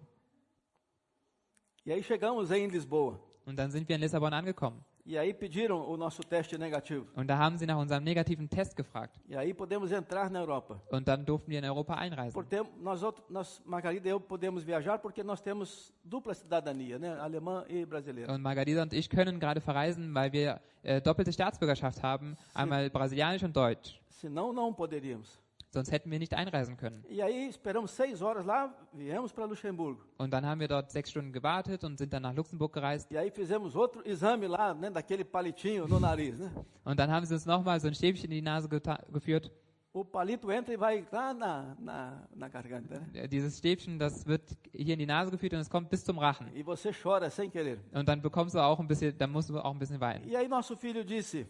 E 1.85 1.93
aí 1.93 2.03
chegamos 2.03 2.51
em 2.51 2.69
Lisboa. 2.69 3.19
Und 3.47 3.57
dann 3.59 3.71
sind 3.71 3.89
wir 3.89 3.97
in 3.97 4.03
Lissabon 4.03 4.33
angekommen. 4.33 4.85
E 5.11 5.18
aí 5.18 5.35
pediram 5.35 5.90
o 5.90 5.96
nosso 5.96 6.23
teste 6.23 6.57
negativo. 6.57 7.05
Und 7.16 7.27
da 7.27 7.37
haben 7.37 7.59
sie 7.59 7.66
nach 7.66 7.77
unserem 7.77 8.05
negativen 8.05 8.49
Test 8.49 8.77
gefragt. 8.77 9.20
E 9.29 9.37
aí 9.37 9.53
podemos 9.53 9.90
entrar 9.90 10.31
na 10.31 10.38
Europa. 10.40 10.81
Und 10.88 11.09
dann 11.09 11.25
durften 11.25 11.51
wir 11.51 11.59
in 11.59 11.64
Europa 11.64 11.96
einreisen. 11.96 12.33
Porque 12.33 12.62
nós, 12.81 13.03
nós, 13.29 13.61
Margarida 13.64 14.07
e 14.09 14.12
eu, 14.12 14.20
podemos 14.20 14.62
viajar 14.62 15.01
porque 15.01 15.25
nós 15.25 15.40
temos 15.40 15.92
dupla 16.05 16.33
cidadania, 16.33 16.96
né? 17.01 17.18
Alemã 17.18 17.64
e 17.68 17.85
brasileira. 17.85 18.33
Und 18.33 18.40
Margarita 18.40 18.83
und 18.83 18.92
ich 18.92 19.11
können 19.11 19.40
gerade 19.40 19.61
verreisen, 19.61 20.14
weil 20.14 20.33
wir 20.33 20.61
äh, 20.85 21.01
doppelte 21.01 21.33
Staatsbürgerschaft 21.33 22.05
haben, 22.05 22.37
einmal 22.55 22.88
brasilianisch 22.88 23.42
und 23.42 23.57
deutsch. 23.57 24.01
Senão, 24.11 24.53
não 24.53 24.73
poderíamos. 24.73 25.40
Sonst 25.73 25.93
hätten 25.93 26.11
wir 26.11 26.19
nicht 26.19 26.35
einreisen 26.35 26.77
können. 26.77 27.05
E 27.09 27.23
aí 27.23 27.49
esperamos 27.49 27.93
seis 27.93 28.21
horas 28.21 28.45
lá, 28.45 28.75
viemos 28.93 29.31
para 29.33 29.45
Luxemburgo. 29.45 30.03
Und 30.19 30.33
dann 30.33 30.45
haben 30.45 30.61
wir 30.61 30.67
dort 30.67 30.91
sechs 30.91 31.11
Stunden 31.11 31.33
gewartet 31.33 31.85
und 31.85 31.97
sind 31.97 32.13
dann 32.13 32.23
nach 32.23 32.35
Luxemburg 32.35 32.73
gereist. 32.73 33.09
E 33.13 33.17
aí 33.17 33.31
fizemos 33.31 33.77
outro 33.77 34.03
exame 34.05 34.49
lá, 34.49 34.75
né? 34.75 34.91
Daquele 34.91 35.25
palitinho 35.25 35.87
no 35.87 36.01
nariz, 36.01 36.37
né? 36.37 36.51
Und 36.85 36.99
dann 36.99 37.09
haben 37.09 37.25
sie 37.25 37.35
uns 37.35 37.47
nochmal 37.47 37.79
so 37.79 37.87
ein 37.87 37.95
Stäbchen 37.95 38.25
in 38.25 38.31
die 38.31 38.43
Nase 38.43 38.69
geführt. 38.69 39.53
O 39.93 40.05
palito 40.05 40.51
entra 40.51 40.73
e 40.75 40.77
vai 40.77 41.05
lá 41.11 41.33
na, 41.35 41.77
na, 41.79 42.29
na 42.35 42.49
garganta, 42.49 42.99
né? 42.99 43.29
Dieses 43.29 43.59
Stäbchen, 43.59 43.97
das 43.97 44.27
wird 44.27 44.43
hier 44.73 44.95
in 44.95 44.99
die 44.99 45.07
Nase 45.07 45.31
geführt 45.31 45.53
und 45.53 45.61
es 45.61 45.71
kommt 45.71 45.89
bis 45.89 46.05
zum 46.05 46.19
Rachen. 46.19 46.49
E 46.53 46.65
você 46.65 46.93
chora 46.93 47.31
sem 47.31 47.49
querer. 47.49 47.79
Und 47.93 48.09
dann 48.09 48.21
bekommst 48.21 48.57
du 48.57 48.59
auch 48.59 48.81
ein 48.81 48.89
bisschen, 48.89 49.17
dann 49.17 49.31
musst 49.31 49.51
du 49.51 49.59
auch 49.59 49.73
ein 49.73 49.79
bisschen 49.79 50.01
weinen. 50.01 50.29
E 50.29 50.35
aí 50.35 50.49
nosso 50.49 50.75
filho 50.75 51.05
disse, 51.05 51.47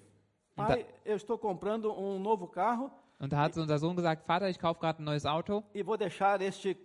pai, 0.55 0.85
eu 1.07 1.17
estou 1.17 1.39
comprando 1.39 1.91
um 1.91 2.19
novo 2.19 2.47
carro 2.47 2.91
Und 3.21 3.33
da 3.33 3.39
hat 3.39 3.57
unser 3.57 3.79
Sohn 3.79 3.95
gesagt, 3.97 4.25
Vater, 4.25 4.49
ich 4.49 4.59
kaufe 4.59 4.81
gerade 4.81 5.03
ein 5.03 5.05
neues 5.05 5.27
Auto 5.27 5.63
e 5.75 5.83
vou 5.83 5.97
deixar 5.97 6.41
este 6.41 6.77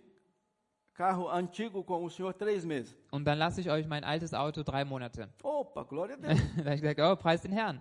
carro 0.94 1.28
antigo 1.28 1.82
com 1.82 2.04
o 2.04 2.10
senhor 2.10 2.34
três 2.34 2.64
meses. 2.64 2.94
und 3.10 3.24
dann 3.24 3.38
lasse 3.38 3.60
ich 3.60 3.70
euch 3.70 3.86
mein 3.86 4.04
altes 4.04 4.34
Auto 4.34 4.62
drei 4.62 4.84
Monate. 4.84 5.28
Opa, 5.42 5.82
glória 5.84 6.14
a 6.14 6.18
Deus. 6.18 6.38
da 6.56 6.64
habe 6.64 6.74
ich 6.74 6.80
gesagt, 6.82 7.00
oh, 7.00 7.16
preis 7.16 7.40
den 7.40 7.52
Herrn. 7.52 7.80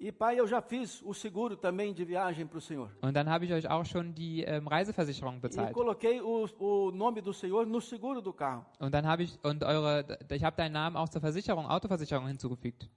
E 0.00 0.12
pai, 0.12 0.38
eu 0.38 0.46
já 0.46 0.60
fiz 0.62 1.02
o 1.02 1.12
seguro 1.12 1.56
também 1.56 1.92
de 1.92 2.04
viagem 2.04 2.46
para 2.46 2.58
o 2.58 2.60
senhor. 2.60 2.90
Und 3.02 3.14
dann 3.14 3.28
habe 3.28 3.44
ich 3.44 3.52
euch 3.52 3.68
auch 3.68 3.84
schon 3.84 4.14
die 4.14 4.42
ähm, 4.44 4.68
Reiseversicherung 4.68 5.38
E 5.38 5.40
bezahlt. 5.40 5.72
coloquei 5.72 6.22
o, 6.22 6.46
o 6.60 6.90
nome 6.92 7.20
do 7.20 7.32
senhor 7.32 7.66
no 7.66 7.80
seguro 7.80 8.20
do 8.20 8.32
carro. 8.32 8.64
Und 8.78 8.92
dann 8.94 9.06
habe 9.06 9.24
ich 9.24 9.38
und 9.44 9.64
eure, 9.64 10.18
ich 10.30 10.44
habe 10.44 10.56
deinen 10.56 10.72
Namen 10.72 10.96
auch 10.96 11.08
zur 11.08 11.20
Versicherung, 11.20 11.66
Autoversicherung 11.66 12.28
hinzugefügt. 12.28 12.88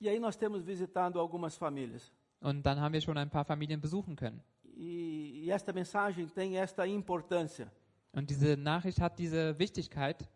E 0.00 0.08
aí 0.08 0.20
nós 0.20 0.36
temos 0.36 0.62
visitado 0.64 1.18
algumas 1.18 1.56
famílias. 1.56 2.12
Und 2.44 2.62
dann 2.66 2.78
haben 2.78 2.92
wir 2.92 3.00
schon 3.00 3.16
ein 3.16 3.30
paar 3.30 3.44
Familien 3.46 3.80
besuchen 3.80 4.16
können. 4.16 4.42
E, 4.76 5.46
e 5.46 5.50
esta 5.50 5.72
mensagem 5.72 6.28
tem 6.28 6.58
esta 6.58 6.86
importância. 6.86 7.72
Und 8.12 8.28
diese 8.28 8.54
Nachricht 8.58 9.00
hat 9.00 9.18
diese 9.18 9.58
Wichtigkeit. 9.58 10.28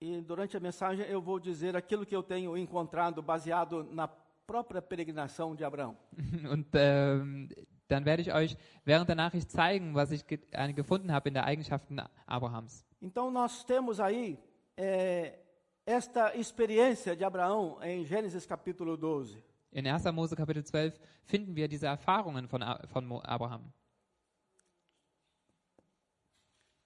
E 0.00 0.20
durante 0.20 0.56
a 0.56 0.60
mensagem 0.60 1.04
eu 1.06 1.20
vou 1.20 1.40
dizer 1.40 1.74
aquilo 1.74 2.06
que 2.06 2.14
eu 2.14 2.22
tenho 2.22 2.56
encontrado 2.56 3.20
baseado 3.20 3.82
na 3.92 4.06
própria 4.46 4.80
peregrinação 4.80 5.56
de 5.56 5.64
Abraão. 5.64 5.96
Und 6.48 6.68
ähm, 6.74 7.48
dann 7.88 8.04
werde 8.04 8.22
ich 8.22 8.32
euch 8.32 8.56
während 8.84 9.08
der 9.08 9.16
Nachricht 9.16 9.50
zeigen, 9.50 9.96
was 9.96 10.12
ich 10.12 10.24
ge 10.28 10.38
gefunden 10.76 11.10
habe 11.10 11.28
in 11.28 11.34
der 11.34 11.44
Eigenschaften 11.44 12.00
Abrahams. 12.24 12.84
Então 13.02 13.32
nós 13.32 13.64
temos 13.64 13.98
aí 13.98 14.38
eh, 14.76 15.36
esta 15.84 16.36
experiência 16.36 17.16
de 17.16 17.24
Abraão 17.24 17.82
em 17.82 18.04
Gênesis 18.04 18.46
capítulo 18.46 18.96
12. 18.96 19.47
In 19.70 19.86
1. 19.86 20.04
Mose 20.12 20.34
Kapitel 20.34 20.64
12 20.64 20.98
finden 21.24 21.54
wir 21.54 21.68
diese 21.68 21.86
Erfahrungen 21.86 22.48
von, 22.48 22.64
von 22.88 23.12
Abraham. 23.22 23.72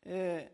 Né? 0.04 0.46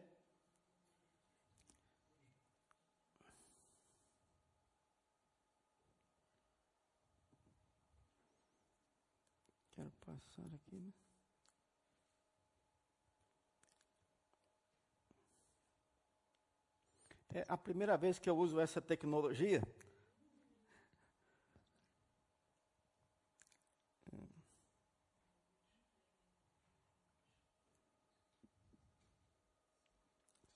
É 17.34 17.44
a 17.46 17.56
primeira 17.56 17.96
vez 17.96 18.18
que 18.18 18.28
eu 18.28 18.36
uso 18.36 18.58
essa 18.58 18.80
tecnologia. 18.80 19.62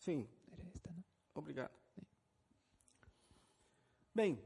Sim, 0.04 0.26
Obrigado. 1.32 1.70
Bem, 4.12 4.36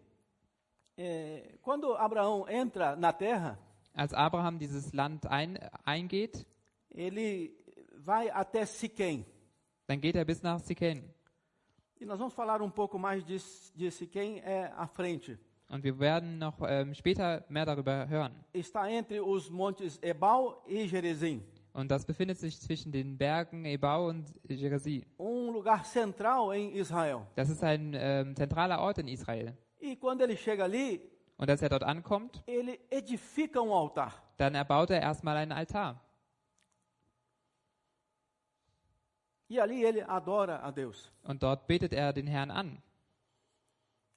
é, 0.99 1.57
quando 1.63 1.95
Abraão 1.97 2.47
entra 2.49 2.95
na 2.95 3.11
terra, 3.13 3.59
Als 3.95 4.13
Abraham 4.13 4.59
dieses 4.59 4.93
Land 4.93 5.27
ein, 5.29 5.57
eingeht, 5.87 6.47
ele 6.91 7.57
vai 7.97 8.29
até 8.29 8.67
Siquém. 8.67 9.25
dann 9.87 9.99
geht 10.01 10.15
er 10.17 10.27
bis 10.27 10.43
nach 10.43 10.61
Siken. 10.61 11.03
E 11.99 12.05
nós 12.05 12.19
vamos 12.19 12.35
falar 12.35 12.61
um 12.61 12.71
pouco 12.71 12.99
mais 12.99 13.25
de, 13.25 13.39
de 13.75 13.91
Siquém 13.91 14.41
é, 14.41 14.71
à 14.77 14.87
frente. 14.87 15.39
Und 15.71 15.83
wir 15.83 15.99
werden 15.99 16.39
noch 16.39 16.61
ähm, 16.69 16.95
später 16.95 17.45
mehr 17.49 17.65
darüber 17.65 18.07
hören. 18.07 18.33
Está 18.53 18.91
entre 18.91 19.21
os 19.23 19.49
montes 19.49 19.99
Ebal 20.03 20.63
e 20.69 20.87
Gerizim. 20.87 21.43
Und 21.77 21.91
das 21.91 22.07
befindet 22.07 22.39
sich 22.39 22.59
zwischen 22.59 22.91
den 22.91 23.19
Bergen 23.19 23.67
Ebau 23.67 24.09
und 24.09 24.33
Gerasi. 24.45 25.07
Um 25.19 25.53
lugar 25.53 25.85
central 25.85 26.55
em 26.57 26.73
Israel. 26.75 27.27
Das 27.35 27.51
ist 27.51 27.63
ein 27.63 27.93
ähm, 27.95 28.35
zentraler 28.35 28.81
Ort 28.81 28.97
in 28.97 29.09
Israel. 29.09 29.55
E 29.79 29.95
quando 29.97 30.23
ele 30.25 30.37
chega 30.39 30.65
ali, 30.65 31.03
Und 31.37 31.51
als 31.51 31.61
er 31.61 31.69
dort 31.69 31.83
ankommt, 31.83 32.43
ele 32.47 32.79
edifica 32.89 33.61
um 33.61 33.71
altar. 33.73 34.15
dann 34.39 34.55
erbaut 34.55 34.89
er 34.89 35.03
erstmal 35.03 35.37
einen 35.37 35.53
Altar. 35.53 36.03
E 39.51 39.61
ali 39.61 39.85
ele 39.85 40.03
adora 40.09 40.63
a 40.63 40.73
Deus. 40.73 41.13
Und 41.25 41.43
dort 41.43 41.67
betet 41.67 41.93
er 41.93 42.15
den 42.15 42.27
Herrn 42.27 42.51
an. 42.51 42.83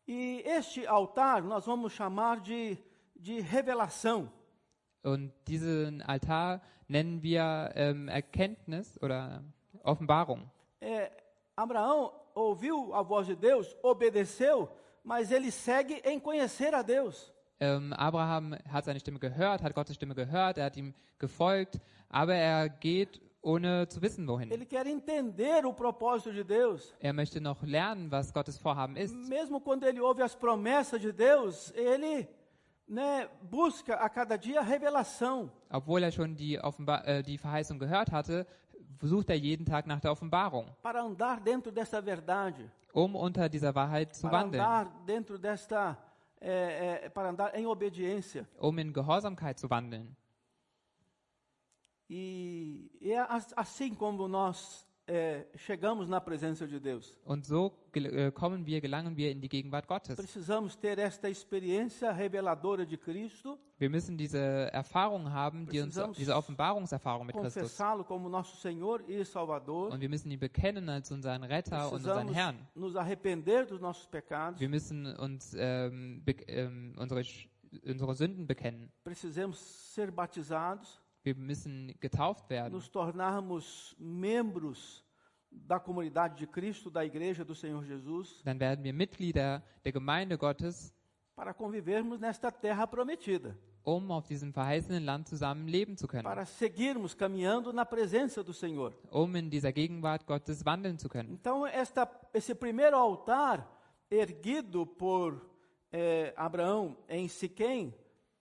E 0.08 0.44
este 0.46 0.88
altar 0.88 1.44
nós 1.44 1.66
vamos 1.66 1.92
chamar 1.92 2.40
de, 2.40 2.78
de 3.16 3.42
revelação. 3.42 4.32
Und 5.04 5.32
diesen 5.48 6.02
Altar 6.02 6.62
nennen 6.88 7.22
wir 7.24 7.72
ähm, 7.76 8.08
Erkenntnis 8.08 9.02
oder 9.02 9.44
Offenbarung. 9.84 10.50
É, 10.82 11.12
Abraão 11.56 12.12
ouviu 12.36 12.94
a 12.94 13.02
voz 13.02 13.28
de 13.28 13.36
Deus, 13.36 13.76
obedeceu, 13.82 14.70
mas 15.04 15.32
ele 15.32 15.52
segue 15.52 16.02
em 16.06 16.20
conhecer 16.20 16.74
a 16.74 16.82
Deus. 16.82 17.34
Ähm, 17.60 17.94
Abraham 17.94 18.58
hat 18.72 18.86
seine 18.86 19.00
Stimme 19.00 19.20
gehört, 19.20 19.62
hat 19.62 19.74
Gottes 19.76 19.96
Stimme 19.96 20.16
gehört, 20.16 20.58
er 20.58 20.66
hat 20.66 20.78
ihm 20.78 20.94
gefolgt, 21.18 21.80
aber 22.10 22.34
er 22.34 22.70
geht 22.70 23.22
ohne 23.42 23.88
zu 23.88 24.02
wissen, 24.02 24.28
wohin. 24.28 24.52
Ele 24.52 24.66
quer 24.66 24.86
entender 24.88 25.66
o 25.66 25.74
propósito 25.74 26.32
de 26.32 26.44
Deus. 26.44 26.94
Er 27.00 27.14
möchte 27.14 27.42
noch 27.42 27.62
lernen, 27.64 28.10
was 28.12 28.34
Gottes 28.34 28.58
Vorhaben 28.58 28.96
ist. 28.96 29.14
Mesmo 29.14 29.60
quando 29.60 29.86
ele 29.86 30.00
ouve 30.00 30.22
as 30.22 30.36
promessas 30.36 31.02
de 31.02 31.12
Deus, 31.12 31.72
ele 31.76 32.28
né, 32.90 33.30
busca 33.44 33.96
a 33.96 34.10
cada 34.10 34.36
dia 34.38 34.62
revelação. 34.62 35.50
Obwohl 35.70 36.04
er 36.04 36.12
schon 36.12 36.36
die, 36.36 36.58
Offenba 36.60 37.04
äh, 37.06 37.22
die 37.24 37.38
Verheißung 37.38 37.78
gehört 37.80 38.12
hatte, 38.12 38.46
sucht 39.02 39.30
er 39.30 39.38
jeden 39.38 39.66
Tag 39.66 39.86
nach 39.88 40.00
der 40.02 40.12
Offenbarung, 40.12 40.66
para 40.82 41.02
andar 41.04 41.40
dentro 41.40 41.72
dessa 41.72 42.02
verdade, 42.02 42.70
um 42.94 43.16
unter 43.16 43.48
dieser 43.48 43.74
Wahrheit 43.76 44.16
zu 44.16 44.24
para 44.24 44.40
wandeln, 44.42 44.62
andar 44.64 44.92
dentro 45.06 45.38
desta, 45.38 45.96
é, 46.42 47.06
é, 47.06 47.10
para 47.10 47.30
andar 47.30 47.54
em 47.56 47.66
obediência. 47.68 48.48
um 48.60 48.78
in 48.80 48.92
Gehorsamkeit 48.92 49.60
zu 49.60 49.70
wandeln. 49.70 50.16
E, 52.10 52.90
e 53.00 53.12
é 53.12 53.20
as- 53.20 53.54
assim 53.56 53.94
como 53.94 54.28
nós 54.28 54.88
chegamos 55.56 56.08
na 56.08 56.22
presença 56.22 56.68
de 56.68 56.80
Deus. 56.80 57.16
Und 57.26 57.46
so 57.46 57.74
äh, 57.94 58.32
kommen 58.32 58.66
wir, 58.66 58.82
gelangen 58.82 59.16
wir 59.18 59.32
in 59.32 59.42
die 59.42 59.50
Gegenwart 59.50 59.88
Gottes. 59.88 60.16
Precisamos 60.16 60.76
ter 60.76 60.98
esta 60.98 61.30
experiência 61.30 62.12
reveladora 62.12 62.86
de 62.86 62.98
Cristo, 62.98 63.58
Wir 63.80 63.90
müssen 63.90 64.18
diese 64.18 64.38
Erfahrung 64.74 65.32
haben, 65.32 65.66
die 65.66 65.80
uns, 65.80 65.98
diese 66.18 66.36
Offenbarungserfahrung 66.36 67.26
mit 67.28 67.36
Christus. 67.36 67.78
como 68.08 68.28
nosso 68.28 68.58
Senhor 68.58 69.00
e 69.08 69.24
Salvador. 69.24 69.90
Und 69.92 70.02
wir 70.02 70.10
müssen 70.10 70.30
ihn 70.30 70.40
bekennen 70.40 70.90
als 70.90 71.10
unseren 71.12 71.44
Retter 71.44 71.88
und 71.88 71.96
unseren 71.96 72.28
Herrn. 72.34 72.68
nos 72.76 72.96
arrepender 72.98 73.66
dos 73.66 73.80
nossos 73.80 74.06
pecados. 74.08 74.60
Wir 74.60 74.68
müssen 74.68 75.06
uns 75.16 75.56
ähm, 75.58 76.24
ähm, 76.48 76.94
unsere, 76.98 77.24
unsere 77.86 78.16
Sünden 78.16 78.46
bekennen. 78.46 78.92
Precisamos 79.04 79.94
ser 79.94 80.12
batizados, 80.12 81.02
Wir 81.24 81.36
müssen 81.36 81.94
getauft 82.00 82.50
werden. 82.50 82.74
nos 82.74 82.88
tornarmos 82.90 83.96
membros 84.00 85.04
da 85.52 85.80
comunidade 85.80 86.36
de 86.36 86.48
Cristo, 86.48 86.90
da 86.90 87.04
igreja 87.04 87.44
do 87.44 87.56
Senhor 87.56 87.84
Jesus, 87.84 88.42
Dann 88.44 88.60
werden 88.60 88.84
wir 88.84 88.94
Mitglieder 88.94 89.64
der 89.84 89.92
Gemeinde 89.92 90.38
Gottes, 90.38 90.94
para 91.36 91.54
convivermos 91.54 92.20
nesta 92.20 92.52
terra 92.52 92.86
prometida, 92.86 93.58
um 93.84 94.12
auf 94.12 94.28
diesem 94.28 94.54
verheißenen 94.54 95.04
Land 95.04 95.28
zusammen 95.28 95.68
leben 95.68 95.98
zu 95.98 96.08
können. 96.08 96.24
para 96.24 96.46
seguirmos 96.46 97.14
caminhando 97.16 97.74
na 97.74 97.84
presença 97.86 98.44
do 98.44 98.54
Senhor. 98.54 98.94
Um 99.12 99.36
in 99.36 99.50
dieser 99.50 99.72
Gegenwart 99.74 100.26
Gottes 100.26 100.64
wandeln 100.66 100.98
zu 101.00 101.10
können. 101.10 101.32
Então, 101.34 101.66
esta, 101.66 102.08
esse 102.34 102.54
primeiro 102.56 102.96
altar 102.96 103.68
erguido 104.12 104.86
por 104.86 105.42
eh, 105.92 106.34
Abraão 106.38 106.96
em 107.08 107.28
Siquém, 107.28 107.94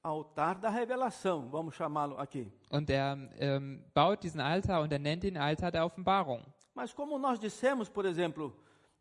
altar 0.08 0.58
da 0.58 0.70
revelação, 0.70 1.48
vamos 1.50 1.74
chamá-lo 1.74 2.16
aqui. 2.18 2.50
Und 2.70 2.90
er 2.90 3.16
ähm, 3.38 3.82
baut 3.94 4.22
diesen 4.22 4.40
Altar 4.40 4.82
und 4.82 4.92
er 4.92 4.98
nennt 4.98 5.24
ihn 5.24 5.36
Altar 5.36 5.70
der 5.70 5.84
Offenbarung. 5.84 6.42
Mas 6.74 6.92
como 6.92 7.18
nós 7.18 7.38
dissemos, 7.38 7.88
por 7.88 8.04
exemplo, 8.06 8.52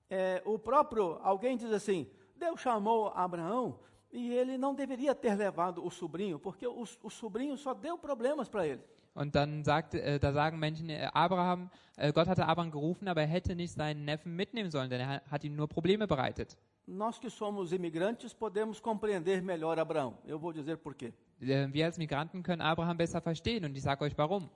eh, 0.09 0.41
o 0.45 0.57
próprio, 0.59 1.19
alguém 1.23 1.57
diz 1.57 1.71
assim, 1.71 2.07
Deus 2.35 2.59
chamou 2.61 3.07
Abraão 3.15 3.79
e 4.11 4.31
ele 4.33 4.57
não 4.57 4.73
deveria 4.73 5.13
ter 5.13 5.35
levado 5.35 5.83
o 5.85 5.89
sobrinho, 5.91 6.39
porque 6.39 6.65
o, 6.67 6.83
o 7.03 7.09
sobrinho 7.09 7.57
só 7.57 7.73
deu 7.73 7.97
problemas 7.97 8.47
para 8.49 8.65
ele. 8.65 8.81
Und 9.15 9.33
dann 9.35 9.63
sagt, 9.63 9.95
äh, 9.95 10.19
da 10.19 10.31
sagen 10.31 10.59
Menschen, 10.59 10.89
äh, 10.89 11.09
Abraham, 11.11 11.69
äh, 11.97 12.13
Gott 12.13 12.27
hatte 12.27 12.45
Abraham 12.47 12.69
gerufen, 12.69 13.07
aber 13.07 13.21
er 13.21 13.27
hätte 13.27 13.55
nicht 13.55 13.73
seinen 13.73 14.05
Neffen 14.05 14.35
mitnehmen 14.35 14.69
sollen, 14.69 14.89
denn 14.91 15.01
er 15.01 15.07
ha- 15.09 15.21
hat 15.31 15.43
ihm 15.43 15.55
nur 15.55 15.67
Probleme 15.67 16.05
bereitet. 16.05 16.55
Nós 16.87 17.19
que 17.19 17.29
somos 17.29 17.73
imigrantes 17.73 18.33
podemos 18.33 18.79
compreender 18.79 19.41
melhor 19.41 19.77
Abraão. 19.77 20.17
Eu 20.25 20.39
vou 20.39 20.53
dizer 20.53 20.77
por 20.77 20.95
quê. 20.95 21.13
Äh, 21.41 21.67
wir 21.73 21.85
als 21.85 21.97
Migranten 21.97 22.41
können 22.41 22.61
Abraham 22.61 22.95
besser 22.95 23.19
verstehen 23.21 23.65
und 23.65 23.75
ich 23.75 23.83
sage 23.83 24.03
euch 24.05 24.17
warum. 24.17 24.49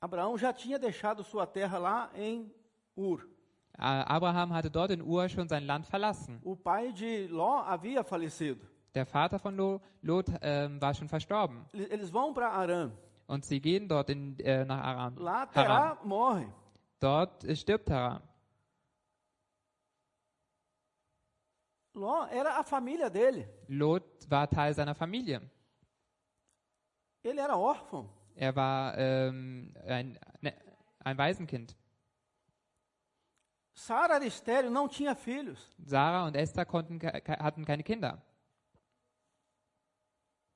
Abraão 0.00 0.36
já 0.38 0.52
tinha 0.52 0.78
deixado 0.78 1.22
sua 1.24 1.46
terra 1.46 1.78
lá 1.78 2.10
em 2.14 2.52
Ur. 2.96 3.20
Äh, 3.78 4.04
Abraham 4.06 4.52
hatte 4.52 4.70
dort 4.70 4.92
in 4.92 5.02
Ur 5.02 5.28
schon 5.28 5.48
sein 5.48 5.66
Land 5.66 5.86
verlassen. 5.86 6.38
O 6.44 6.54
pai 6.56 6.92
de 6.92 7.26
Ló 7.28 7.62
havia 7.66 8.04
falecido. 8.04 8.64
Der 8.94 9.06
Vater 9.06 9.38
von 9.40 9.56
Lo- 9.56 9.80
Lot 10.02 10.26
ähm, 10.40 10.80
war 10.80 10.94
schon 10.94 11.08
verstorben. 11.08 11.64
Eles 11.72 12.10
vão 12.10 12.32
para 12.32 12.48
Arã. 12.50 12.92
Und 13.26 13.44
sie 13.44 13.58
gehen 13.60 13.88
dort 13.88 14.10
in, 14.10 14.38
äh, 14.40 14.64
nach 14.64 14.82
Aram. 14.84 15.16
Lá. 15.16 15.46
Terá 15.46 15.98
morre. 16.04 16.46
Dort 17.00 17.42
äh, 17.44 17.56
stirbt 17.56 17.90
Haran. 17.90 18.22
Ló 21.94 22.26
era 22.30 22.58
a 22.58 22.64
família 22.64 23.10
dele. 23.10 23.48
Lot 23.68 24.26
war 24.30 24.48
Teil 24.48 24.74
seiner 24.74 24.94
Familie. 24.94 25.40
Ele 27.22 27.40
era 27.40 27.56
órfão. 27.56 28.08
Er 28.34 28.56
war 28.56 28.98
ähm, 28.98 29.72
ein, 29.86 30.18
ne, 30.40 30.54
ein 31.04 31.18
Waisenkind. 31.18 31.76
Sara 33.74 34.16
era 34.16 34.26
estéril, 34.26 34.70
não 34.70 34.88
tinha 34.88 35.14
filhos. 35.14 35.74
Sarah 35.84 36.26
und 36.26 36.36
Esther 36.36 36.64
konnten, 36.66 36.98
hatten 37.00 37.64
keine 37.64 37.82
Kinder. 37.82 38.22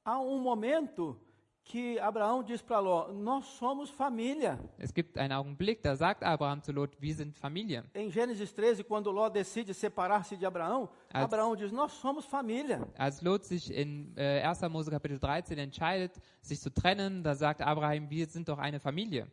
Há 0.05 0.19
um 0.21 0.39
momento 0.39 1.21
que 1.67 1.99
Abraão 1.99 2.43
diz 2.45 2.63
para 2.63 2.79
Ló: 2.79 3.13
Nós 3.13 3.45
somos 3.59 3.91
família. 3.91 4.59
Es 4.79 4.93
gibt 4.95 5.19
einen 5.19 5.33
Augenblick, 5.33 5.83
da 5.83 5.97
sagt 5.97 6.23
Abraham 6.23 6.63
zu 6.63 6.71
Lot, 6.73 6.97
wir 7.01 7.13
sind 7.15 7.37
Familie. 7.37 7.83
Em 7.93 8.09
Gênesis 8.11 8.53
13, 8.55 8.85
quando 8.85 9.11
Ló 9.11 9.29
decide 9.29 9.75
separar-se 9.75 10.37
de 10.37 10.47
Abraão, 10.47 10.89
As- 11.13 11.25
Abraão 11.25 11.57
diz: 11.57 11.73
Nós 11.73 11.93
somos 11.93 12.25
família. 12.25 12.87
Als 12.97 13.21
Lot 13.21 13.45
sich 13.45 13.71
in 13.71 14.13
äh, 14.17 14.43
1. 14.47 14.69
Mose 14.71 14.91
Kapitel 14.91 15.19
13 15.19 15.59
entscheidet, 15.59 16.13
sich 16.41 16.61
zu 16.61 16.71
trennen, 16.71 17.23
da 17.23 17.35
sagt 17.35 17.61
Abraham, 17.61 18.09
wir 18.09 18.27
sind 18.27 18.49
doch 18.49 18.59
eine 18.59 18.79
Familie. 18.79 19.27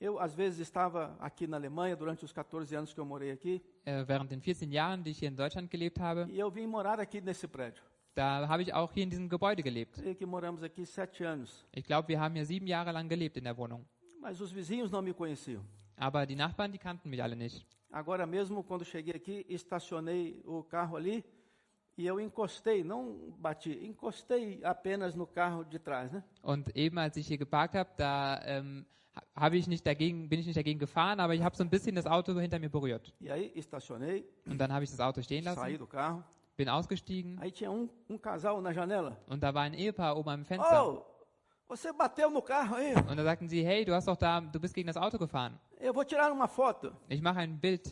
Eu, 0.00 0.16
às 0.20 0.32
vezes, 0.32 0.60
estava 0.60 1.16
aqui 1.18 1.48
na 1.48 1.56
Alemanha 1.56 1.96
durante 1.96 2.24
os 2.24 2.32
14 2.32 2.76
anos 2.76 2.92
que 2.94 3.00
eu 3.00 3.04
morei 3.06 3.32
aqui, 3.32 3.60
Äh, 3.84 4.04
während 4.06 4.30
den 4.30 4.40
14 4.40 4.70
Jahren, 4.70 5.02
die 5.02 5.10
ich 5.10 5.18
hier 5.18 5.28
in 5.30 5.34
Deutschland 5.36 5.68
gelebt 5.70 5.98
habe, 5.98 6.26
e 6.30 6.38
eu 6.38 6.50
vim 6.50 6.66
morar 6.68 7.00
aqui 7.00 7.20
nesse 7.20 7.48
prédio. 7.48 7.82
Da 8.18 8.48
habe 8.48 8.62
ich 8.62 8.74
auch 8.74 8.92
hier 8.92 9.04
in 9.04 9.10
diesem 9.10 9.28
Gebäude 9.28 9.62
gelebt. 9.62 9.94
Creio 10.02 10.14
que 10.16 10.26
moramos 10.26 10.62
aqui 10.62 10.84
sete 10.84 11.26
anos. 11.26 11.64
Ich 11.72 11.84
glaube, 11.84 12.08
wir 12.08 12.18
haben 12.20 12.34
hier 12.34 12.44
sieben 12.44 12.66
Jahre 12.66 12.92
lang 12.92 13.08
gelebt 13.08 13.36
in 13.36 13.44
der 13.44 13.56
Wohnung. 13.56 13.84
Mas 14.20 14.40
os 14.40 14.52
vizinhos 14.52 14.90
não 14.90 15.00
me 15.02 15.14
conheciam. 15.14 15.62
Aber 15.96 16.26
die 16.26 16.34
Nachbarn, 16.36 16.72
die 16.72 16.78
kannten 16.78 17.08
mich 17.10 17.22
alle 17.22 17.36
nicht. 17.36 17.64
Agora 17.90 18.26
mesmo, 18.26 18.62
quando 18.62 18.84
cheguei 18.84 19.14
aqui, 19.14 19.46
estacionei 19.48 20.42
o 20.44 20.62
carro 20.62 20.96
ali 20.96 21.24
e 21.96 22.06
eu 22.06 22.20
encostei, 22.20 22.84
não 22.84 23.32
bati, 23.38 23.72
encostei 23.84 24.60
apenas 24.64 25.14
no 25.14 25.26
carro 25.26 25.64
de 25.64 25.78
trás, 25.78 26.12
né? 26.12 26.22
Und 26.42 26.68
eben 26.76 26.98
als 26.98 27.16
ich 27.16 27.26
hier 27.26 27.38
geparkt 27.38 27.74
habe, 27.74 27.90
da 27.96 28.40
ähm, 28.44 28.84
ha- 29.16 29.22
habe 29.34 29.56
ich 29.56 29.66
nicht 29.66 29.86
dagegen, 29.86 30.28
bin 30.28 30.38
ich 30.40 30.46
nicht 30.46 30.56
dagegen 30.58 30.78
gefahren, 30.78 31.18
aber 31.18 31.34
ich 31.34 31.42
habe 31.42 31.56
so 31.56 31.64
ein 31.64 31.70
bisschen 31.70 31.94
das 31.96 32.06
Auto 32.06 32.38
hinter 32.38 32.58
mir 32.58 32.68
berührt. 32.70 33.12
E 33.20 33.30
aí 33.30 33.52
estacionei, 33.54 34.24
Und 34.46 34.58
dann 34.58 34.72
habe 34.72 34.84
ich 34.84 34.90
das 34.90 35.00
Auto 35.00 35.22
stehen 35.22 35.44
saí 35.44 35.54
lassen, 35.72 35.78
do 35.78 35.86
carro. 35.86 36.22
Bin 36.58 36.68
ausgestiegen 36.68 37.38
Aí 37.40 37.50
tinha 37.52 37.70
um, 37.70 37.88
um 38.08 38.18
casal 38.18 38.60
na 38.60 38.72
janela. 38.72 39.16
und 39.28 39.40
da 39.42 39.54
war 39.54 39.62
ein 39.62 39.74
Ehepaar 39.74 40.16
oben 40.16 40.30
am 40.30 40.44
Fenster. 40.44 40.84
Oh, 40.86 41.04
você 41.68 41.92
bateu 41.92 42.30
no 42.30 42.42
carro 42.42 42.74
aí. 42.76 42.94
Und 43.08 43.16
da 43.16 43.24
sagten 43.24 43.48
sie, 43.48 43.64
hey, 43.64 43.84
du 43.84 43.94
hast 43.94 44.08
doch 44.08 44.16
da, 44.16 44.40
du 44.40 44.58
bist 44.58 44.74
gegen 44.74 44.88
das 44.88 44.96
Auto 44.96 45.18
gefahren. 45.18 45.58
Eu 45.80 45.94
vou 45.94 46.04
tirar 46.04 46.32
uma 46.32 46.48
foto. 46.48 46.92
Ich 47.08 47.22
mache 47.22 47.38
ein 47.38 47.58
Bild. 47.58 47.88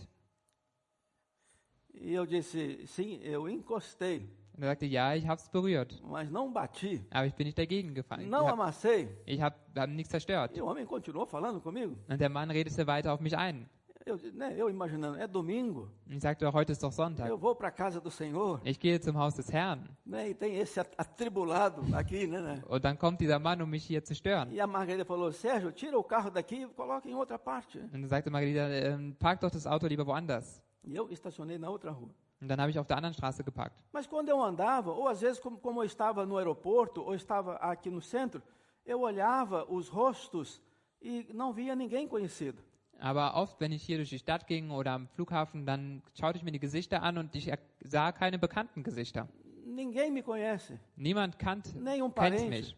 E 1.94 2.12
eu 2.12 2.26
disse, 2.26 2.84
sim, 2.86 3.20
eu 3.22 3.48
encostei, 3.48 4.28
Und 4.54 4.62
er 4.62 4.70
sagte, 4.70 4.86
ja, 4.86 5.14
ich 5.14 5.26
habe 5.26 5.38
es 5.40 5.48
berührt, 5.48 6.00
mas 6.02 6.30
não 6.30 6.50
bati. 6.52 7.04
aber 7.10 7.26
ich 7.26 7.34
bin 7.34 7.46
nicht 7.46 7.58
dagegen 7.58 7.94
gefahren. 7.94 8.22
Ich 8.22 8.28
Não 8.30 8.40
habe 8.46 8.52
amassei. 8.52 9.08
ich 9.26 9.40
hab, 9.40 9.54
hab 9.76 9.88
nichts 9.90 10.10
zerstört. 10.10 10.56
E 10.56 10.60
o 10.62 10.66
homem 10.66 10.86
continuou 10.86 11.26
falando 11.26 11.60
comigo. 11.60 11.94
Und 12.08 12.18
der 12.20 12.30
Mann 12.30 12.50
redete 12.50 12.86
weiter 12.86 13.12
auf 13.12 13.20
mich 13.20 13.36
ein. 13.36 13.68
Eu, 14.08 14.16
né, 14.34 14.54
eu 14.56 14.70
imaginando, 14.70 15.18
é 15.18 15.26
domingo, 15.26 15.90
ich 16.08 16.22
sagte, 16.22 16.44
heute 16.46 16.70
ist 16.70 16.80
doch 16.80 16.92
Sonntag. 16.92 17.28
eu 17.28 17.36
vou 17.36 17.56
para 17.56 17.66
a 17.66 17.70
casa 17.72 18.00
do 18.00 18.08
Senhor. 18.08 18.60
Ich 18.64 18.78
gehe 18.78 19.00
zum 19.00 19.18
Haus 19.18 19.34
des 19.34 19.52
Herrn. 19.52 19.80
Né, 20.06 20.30
e 20.30 20.34
tem 20.34 20.56
esse 20.60 20.78
at- 20.78 20.94
atribulado 20.96 21.82
aqui, 21.92 22.24
né, 22.28 22.40
né? 22.40 22.62
Und 22.68 22.84
dann 22.84 22.96
kommt 22.96 23.20
dieser 23.20 23.40
Mann, 23.40 23.60
um 23.60 23.66
mich 23.66 23.84
hier 23.84 24.04
zu 24.04 24.14
stören. 24.14 24.52
E 24.52 24.60
a 24.60 24.66
Margarida 24.68 25.04
falou, 25.04 25.32
Sérgio, 25.32 25.72
tira 25.72 25.98
o 25.98 26.04
carro 26.04 26.30
daqui 26.30 26.62
e 26.62 26.66
coloca 26.68 27.08
em 27.08 27.14
outra 27.16 27.36
parte. 27.36 27.80
Und 27.80 27.90
dann 27.94 28.06
sagte 28.08 28.30
Margarita, 28.30 28.68
ähm, 28.70 29.12
park 29.18 29.40
doch 29.40 29.50
das 29.50 29.66
Auto 29.66 29.88
lieber 29.88 30.06
woanders. 30.06 30.62
E 30.84 30.94
eu 30.94 31.10
estacionei 31.10 31.58
na 31.58 31.68
outra 31.68 31.90
rua. 31.90 32.10
Und 32.40 32.46
dann 32.46 32.60
habe 32.60 32.70
ich 32.70 32.78
auf 32.78 32.86
der 32.86 32.98
anderen 32.98 33.12
Straße 33.14 33.42
geparkt. 33.42 33.74
Mas 33.92 34.06
quando 34.06 34.28
eu 34.28 34.40
andava, 34.40 34.92
ou 34.92 35.08
às 35.08 35.20
vezes 35.20 35.40
como, 35.40 35.58
como 35.58 35.80
eu 35.80 35.84
estava 35.84 36.24
no 36.24 36.36
aeroporto, 36.38 37.02
ou 37.02 37.12
estava 37.12 37.56
aqui 37.56 37.90
no 37.90 38.00
centro, 38.00 38.40
eu 38.84 39.00
olhava 39.00 39.66
os 39.68 39.88
rostos 39.88 40.62
e 41.02 41.26
não 41.34 41.52
via 41.52 41.74
ninguém 41.74 42.06
conhecido. 42.06 42.62
Aber 42.98 43.34
oft, 43.34 43.60
wenn 43.60 43.72
ich 43.72 43.82
hier 43.82 43.98
durch 43.98 44.08
die 44.10 44.18
Stadt 44.18 44.46
ging 44.46 44.70
oder 44.70 44.92
am 44.92 45.08
Flughafen, 45.08 45.66
dann 45.66 46.02
schaute 46.18 46.38
ich 46.38 46.44
mir 46.44 46.52
die 46.52 46.58
Gesichter 46.60 47.02
an 47.02 47.18
und 47.18 47.34
ich 47.34 47.52
sah 47.80 48.12
keine 48.12 48.38
bekannten 48.38 48.82
Gesichter. 48.82 49.28
Ninguém 49.66 50.12
me 50.12 50.22
conhece, 50.22 50.78
Niemand 50.96 51.38
kannt, 51.38 51.74
nenhum 51.74 52.14
kennt 52.14 52.36
parente, 52.36 52.48
mich. 52.48 52.76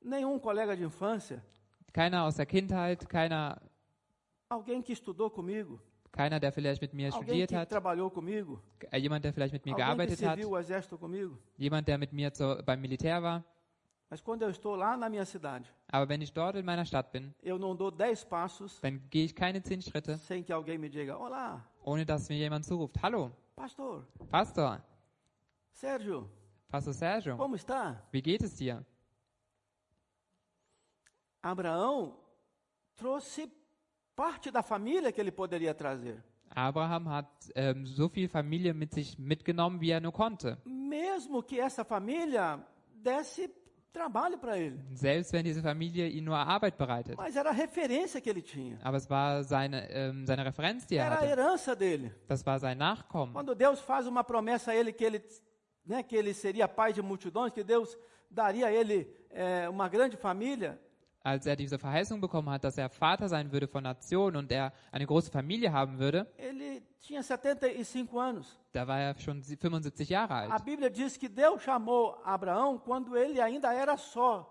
nenhum 0.00 0.40
colega 0.40 0.74
de 0.74 0.84
infância, 0.84 1.40
Keiner 1.92 2.24
aus 2.24 2.36
der 2.36 2.46
Kindheit, 2.46 3.08
keiner, 3.08 3.60
alguém 4.48 4.82
que 4.82 4.92
estudou 4.92 5.30
comigo, 5.30 5.78
keiner, 6.10 6.40
der 6.40 6.52
vielleicht 6.52 6.80
mit 6.80 6.94
mir 6.94 7.12
alguém 7.12 7.22
studiert 7.22 7.52
hat, 7.52 7.68
trabalhou 7.68 8.10
comigo, 8.10 8.60
äh, 8.90 8.98
jemand, 8.98 9.24
der 9.24 9.32
vielleicht 9.34 9.52
mit 9.52 9.66
mir 9.66 9.72
alguém 9.74 9.84
gearbeitet 9.84 10.26
hat, 10.26 10.38
jemand, 11.58 11.86
der 11.86 11.98
mit 11.98 12.12
mir 12.12 12.32
zur, 12.32 12.62
beim 12.62 12.80
Militär 12.80 13.22
war. 13.22 13.44
Mas 14.08 14.20
quando 14.20 14.42
eu 14.42 14.50
estou 14.50 14.76
lá 14.76 14.96
na 14.96 15.08
minha 15.08 15.24
cidade, 15.24 15.68
Aber 15.88 16.08
wenn 16.08 16.22
ich 16.22 16.32
dort 16.32 16.56
in 16.56 16.64
meiner 16.64 16.84
Stadt 16.84 17.10
bin, 17.12 17.34
eu 17.42 17.58
não 17.58 17.74
dou 17.74 17.90
dez 17.90 18.24
passos 18.24 18.80
dann 18.80 19.00
gehe 19.10 19.24
ich 19.24 19.34
keine 19.34 19.60
zehn 19.62 19.82
Schritte, 19.82 20.16
sem 20.18 20.44
que 20.44 20.52
alguém 20.52 20.78
me 20.78 20.88
diga: 20.88 21.16
Olá, 21.18 21.64
ohne 21.84 22.04
dass 22.04 22.28
mir 22.28 22.38
jemand 22.38 22.64
zuruft, 22.64 23.02
hallo, 23.02 23.32
pastor, 23.56 24.06
Pastor, 24.30 24.80
Sérgio, 25.72 26.30
Pastor 26.68 26.94
Sergio, 26.94 27.36
como 27.36 27.56
está? 27.56 28.00
wie 28.12 28.22
geht 28.22 28.42
es 28.42 28.54
dir? 28.56 28.84
Abraão 31.42 32.16
trouxe 32.96 33.50
parte 34.14 34.50
da 34.50 34.62
família 34.62 35.12
que 35.12 35.20
ele 35.20 35.30
poderia 35.32 35.74
trazer. 35.74 36.22
Abraham 36.50 37.08
hat 37.08 37.28
ähm, 37.54 37.84
so 37.86 38.08
viel 38.08 38.28
Familie 38.28 38.72
mit 38.72 38.92
sich 38.94 39.18
mitgenommen, 39.18 39.80
wie 39.80 39.90
er 39.90 40.00
nur 40.00 40.12
konnte. 40.12 40.58
Mesmo 40.64 41.42
que 41.42 41.58
essa 41.60 41.84
família 41.84 42.64
desse 42.94 43.50
trabalho 43.96 44.36
para 44.38 44.58
ele. 44.58 44.78
Selbst 44.94 45.32
wenn 45.32 45.44
diese 45.44 45.62
Familie 45.62 46.08
ihm 46.08 46.24
nur 46.24 46.36
Arbeit 46.36 46.76
bereitet. 46.76 47.16
Mas 47.16 47.34
era 47.34 47.50
a 47.50 47.52
referência 47.52 48.20
que 48.20 48.28
ele 48.28 48.42
tinha. 48.42 48.78
Aber 48.82 48.98
es 48.98 49.08
war 49.08 49.42
seine, 49.42 49.88
ähm, 49.90 50.26
seine 50.26 50.44
Referenz, 50.44 50.86
die 50.86 50.96
er 50.96 51.06
Era 51.06 51.20
a 51.20 51.26
herança 51.26 51.74
dele. 51.74 52.14
Das 52.28 52.44
war 52.44 52.58
sein 52.58 52.76
Nachkommen. 52.76 53.32
Quando 53.32 53.54
Deus 53.54 53.80
faz 53.80 54.06
uma 54.06 54.22
promessa 54.22 54.72
a 54.72 54.74
ele 54.76 54.92
que 54.92 55.04
ele, 55.04 55.22
né, 55.84 56.02
que 56.02 56.14
ele 56.14 56.34
seria 56.34 56.68
pai 56.68 56.92
de 56.92 57.00
multidões, 57.00 57.52
que 57.52 57.64
Deus 57.64 57.96
daria 58.30 58.66
a 58.66 58.72
ele 58.72 59.10
eh, 59.30 59.68
uma 59.68 59.88
grande 59.88 60.16
família, 60.16 60.78
Als 61.26 61.44
er 61.44 61.56
diese 61.56 61.76
Verheißung 61.76 62.20
bekommen 62.20 62.48
hat, 62.50 62.62
dass 62.62 62.78
er 62.78 62.88
Vater 62.88 63.28
sein 63.28 63.50
würde 63.50 63.66
von 63.66 63.82
Nationen 63.82 64.36
und 64.36 64.52
er 64.52 64.72
eine 64.92 65.04
große 65.06 65.28
Familie 65.28 65.72
haben 65.72 65.98
würde, 65.98 66.24
ele 66.38 66.82
tinha 67.00 67.20
75 67.20 68.08
anos. 68.16 68.56
da 68.72 68.86
war 68.86 69.00
er 69.00 69.18
schon 69.18 69.42
75 69.42 70.08
Jahre 70.08 70.34
A 70.34 70.40
alt. 70.42 70.64
Bíblia 70.64 70.88
diz 70.88 71.16
que 71.16 71.28
Deus 71.28 71.60
chamou 71.64 72.14
Abraão 72.24 72.78
quando 72.78 73.16
ele 73.16 73.40
ainda 73.40 73.74
era 73.74 73.96
só, 73.96 74.46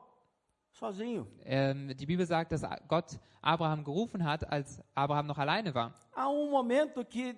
sozinho. 0.74 1.26
Ähm, 1.46 1.96
die 1.96 2.06
Bibel 2.06 2.26
sagt, 2.26 2.52
dass 2.52 2.64
Gott 2.90 3.22
Abraham 3.42 3.82
gerufen 3.82 4.26
hat, 4.26 4.44
als 4.52 4.82
Abraham 4.94 5.28
noch 5.28 5.38
alleine 5.38 5.74
war. 5.74 5.94
Há 6.14 6.28
um 6.28 6.52
momento 6.52 7.06
que 7.06 7.38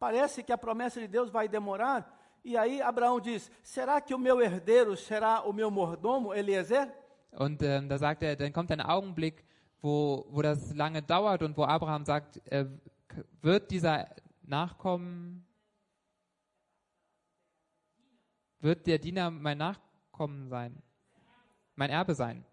parece 0.00 0.42
que 0.42 0.52
a 0.52 0.58
promessa 0.58 0.98
de 0.98 1.06
Deus 1.06 1.30
vai 1.30 1.46
demorar, 1.48 2.04
e 2.44 2.56
aí 2.56 2.82
Abraão 2.82 3.20
diz: 3.20 3.48
Será 3.62 4.00
que 4.00 4.12
o 4.12 4.18
meu 4.18 4.40
herdeiro 4.42 4.96
será 4.96 5.42
o 5.42 5.52
meu 5.52 5.70
mordomo, 5.70 6.34
Eliezer? 6.34 6.92
Und 7.30 7.62
ähm, 7.62 7.88
da 7.88 7.98
sagt 7.98 8.22
er, 8.22 8.36
dann 8.36 8.52
kommt 8.52 8.70
ein 8.70 8.80
Augenblick, 8.80 9.44
wo, 9.80 10.26
wo 10.30 10.42
das 10.42 10.74
lange 10.74 11.02
dauert 11.02 11.42
und 11.42 11.56
wo 11.56 11.64
Abraham 11.64 12.04
sagt, 12.04 12.38
äh, 12.50 12.66
wird 13.42 13.70
dieser 13.70 14.08
Nachkommen, 14.42 15.46
wird 18.60 18.86
der 18.86 18.98
Diener 18.98 19.30
mein 19.30 19.58
Nachkommen 19.58 20.48
sein, 20.48 20.82
mein 21.74 21.90
Erbe 21.90 22.14
sein? 22.14 22.44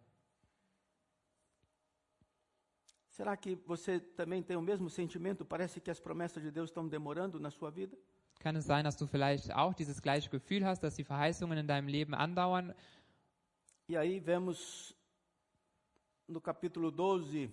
Será 3.14 3.38
que 3.38 3.56
você 3.68 4.00
também 4.00 4.42
tem 4.42 4.58
o 4.58 4.62
mesmo 4.62 4.90
sentimento? 4.90 5.46
Parece 5.46 5.80
que 5.80 5.92
as 5.92 6.00
promessas 6.00 6.42
de 6.42 6.50
Deus 6.50 6.72
estão 6.72 6.88
demorando 6.88 7.40
na 7.40 7.52
sua 7.52 7.70
vida? 7.70 7.96
Kann 8.40 8.56
es 8.56 8.66
sein, 8.66 8.84
dass 8.84 8.98
du 8.98 9.06
vielleicht 9.06 9.54
auch 9.54 9.76
dieses 9.76 10.02
gleiche 10.02 10.30
Gefühl 10.32 10.66
hast, 10.66 10.82
dass 10.82 10.96
die 10.96 11.04
Verheißungen 11.04 11.60
in 11.60 11.68
deinem 11.68 11.88
Leben 11.88 12.16
andauern? 12.16 12.74
E 13.86 13.98
aí 13.98 14.18
vemos 14.18 14.96
no 16.26 16.40
capítulo 16.40 16.90
12, 16.90 17.52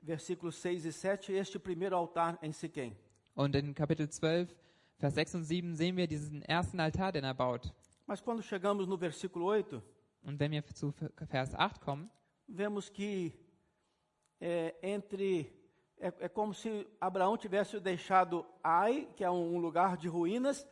versículos 0.00 0.54
6 0.54 0.84
e 0.84 0.92
7, 0.92 1.32
este 1.32 1.58
primeiro 1.58 1.96
altar 1.96 2.38
em 2.40 2.52
Siquém. 2.52 2.96
Und 3.34 3.56
in 3.56 3.74
Kapitel 3.74 4.06
12, 4.06 4.54
Vers 4.98 5.14
6 5.14 5.34
und 5.34 5.44
7 5.44 5.74
sehen 5.74 5.96
wir 5.96 6.06
diesen 6.06 6.42
ersten 6.42 6.78
Altar, 6.78 7.10
den 7.10 7.24
er 7.24 7.34
baut. 7.34 7.74
Mas 8.06 8.20
quando 8.20 8.40
chegamos 8.40 8.86
no 8.86 8.96
versículo 8.96 9.50
8, 9.50 9.82
Und 10.22 10.38
wenn 10.38 10.52
wir 10.52 10.64
zu 10.64 10.92
Vers 11.28 11.52
8 11.56 11.80
kommen, 11.80 12.08
vemos 12.46 12.88
que 12.88 13.34
é, 14.40 14.76
entre 14.80 15.52
é, 15.98 16.12
é 16.20 16.28
como 16.28 16.54
se 16.54 16.86
Abraão 17.00 17.36
tivesse 17.36 17.80
deixado 17.80 18.46
Ai, 18.62 19.08
que 19.16 19.24
é 19.24 19.30
um, 19.30 19.56
um 19.56 19.58
lugar 19.58 19.96
de 19.96 20.06
ruínas, 20.06 20.64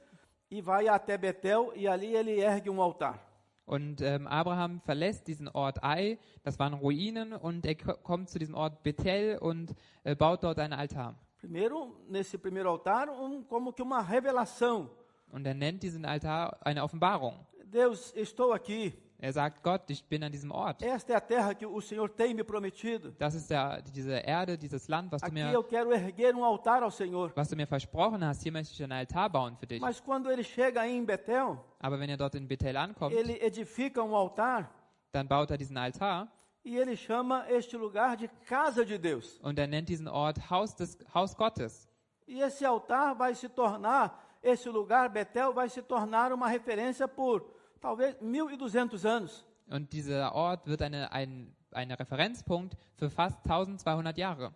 e 0.48 0.60
vai 0.60 0.86
até 0.86 1.18
Betel 1.18 1.72
e 1.74 1.88
ali 1.88 2.14
ele 2.14 2.40
ergue 2.40 2.70
um 2.70 2.80
altar. 2.80 3.25
Und 3.66 4.00
ähm, 4.00 4.26
Abraham 4.28 4.80
verlässt 4.80 5.26
diesen 5.26 5.48
Ort 5.48 5.82
Ai, 5.82 6.18
das 6.44 6.58
waren 6.58 6.72
Ruinen, 6.72 7.32
und 7.32 7.66
er 7.66 7.74
ko- 7.74 7.96
kommt 8.02 8.30
zu 8.30 8.38
diesem 8.38 8.54
Ort 8.54 8.82
Bethel 8.84 9.38
und 9.38 9.74
äh, 10.04 10.14
baut 10.14 10.44
dort 10.44 10.58
einen 10.60 10.72
Altar. 10.72 11.16
Primeiro, 11.40 11.92
nesse 12.08 12.38
primeiro 12.38 12.70
altar, 12.72 13.08
um, 13.20 13.44
como 13.48 13.72
que 13.72 13.82
uma 13.82 14.00
revelação. 14.02 14.88
Und 15.32 15.46
er 15.46 15.54
nennt 15.54 15.82
diesen 15.82 16.04
Altar 16.04 16.64
eine 16.64 16.82
Offenbarung. 16.84 17.44
Deus, 17.64 18.12
estou 18.14 18.52
aqui. 18.52 18.94
Er 19.18 19.32
sagt, 19.32 19.62
Gott, 19.62 19.88
ich 19.88 20.04
bin 20.04 20.22
an 20.22 20.30
diesem 20.30 20.50
Ort. 20.50 20.82
Esta 20.82 21.14
é 21.14 21.16
a 21.16 21.20
terra 21.20 21.54
que 21.54 21.64
o 21.64 21.80
Senhor 21.80 22.08
tem 22.08 22.34
me 22.34 22.44
prometido. 22.44 23.12
Das 23.18 23.34
ist 23.34 23.48
der, 23.50 23.80
diese 23.80 24.12
Erde, 24.12 24.58
dieses 24.58 24.88
Land, 24.88 25.10
was 25.10 25.22
du, 25.22 25.26
Aqui 25.26 25.34
mir, 25.34 25.52
eu 25.52 25.64
quero 25.64 25.90
erguer 25.92 26.34
um 26.34 26.44
altar 26.44 26.82
ao 26.82 26.90
Senhor. 26.90 27.32
was 27.34 27.48
du 27.48 27.56
mir 27.56 27.66
versprochen 27.66 28.22
hast. 28.22 28.42
Hier 28.42 28.52
möchte 28.52 28.74
ich 28.74 28.82
einen 28.82 28.92
Altar 28.92 29.30
bauen 29.30 29.56
für 29.56 29.66
dich. 29.66 29.80
Mas 29.80 30.00
quando 30.00 30.30
ele 30.30 30.44
chega 30.44 30.82
aí 30.82 30.94
em 30.96 31.06
Betel, 31.06 31.58
Aber 31.78 31.98
wenn 31.98 32.10
er 32.10 32.18
dort 32.18 32.34
in 32.34 32.46
Bethel 32.46 32.76
ankommt, 32.76 33.14
ele 33.14 33.40
edifica 33.42 34.02
um 34.02 34.14
altar 34.14 34.70
dann 35.12 35.26
baut 35.26 35.50
er 35.50 35.56
diesen 35.56 35.78
Altar 35.78 36.28
e 36.62 36.76
ele 36.76 36.94
chama 36.94 37.46
este 37.48 37.76
lugar 37.78 38.16
de 38.18 38.28
casa 38.46 38.84
de 38.84 38.98
Deus. 38.98 39.40
und 39.42 39.58
er 39.58 39.66
nennt 39.66 39.88
diesen 39.88 40.08
Ort 40.08 40.50
Haus, 40.50 40.74
des, 40.74 40.98
Haus 41.14 41.34
Gottes. 41.34 41.88
E 42.28 42.42
esse 42.42 42.66
altar 42.66 43.14
vai 43.16 43.34
se 43.34 43.48
tornar, 43.48 44.22
esse 44.42 44.68
lugar, 44.68 45.08
Betel, 45.08 45.54
vai 45.54 45.70
se 45.70 45.80
tornar 45.80 46.32
uma 46.32 46.48
referência 46.48 47.08
por 47.08 47.55
talvez 47.86 48.16
1200 48.20 49.04
anos. 49.04 49.46
Und 49.68 49.92
dieser 49.92 50.34
Ort 50.34 50.66
wird 50.66 50.82
eine, 50.82 51.12
ein, 51.12 51.54
ein 51.70 51.90
Referenzpunkt 51.92 52.76
für 52.94 53.10
fast 53.10 53.38
1200 53.44 54.18
Jahre. 54.18 54.52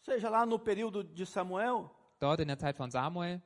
Seja 0.00 0.28
lá 0.28 0.44
no 0.46 0.58
período 0.58 1.02
de 1.02 1.24
Samuel, 1.24 1.90
Dort 2.18 2.40
in 2.40 2.48
der 2.48 2.58
Zeit 2.58 2.76
von 2.76 2.90
Samuel 2.90 3.42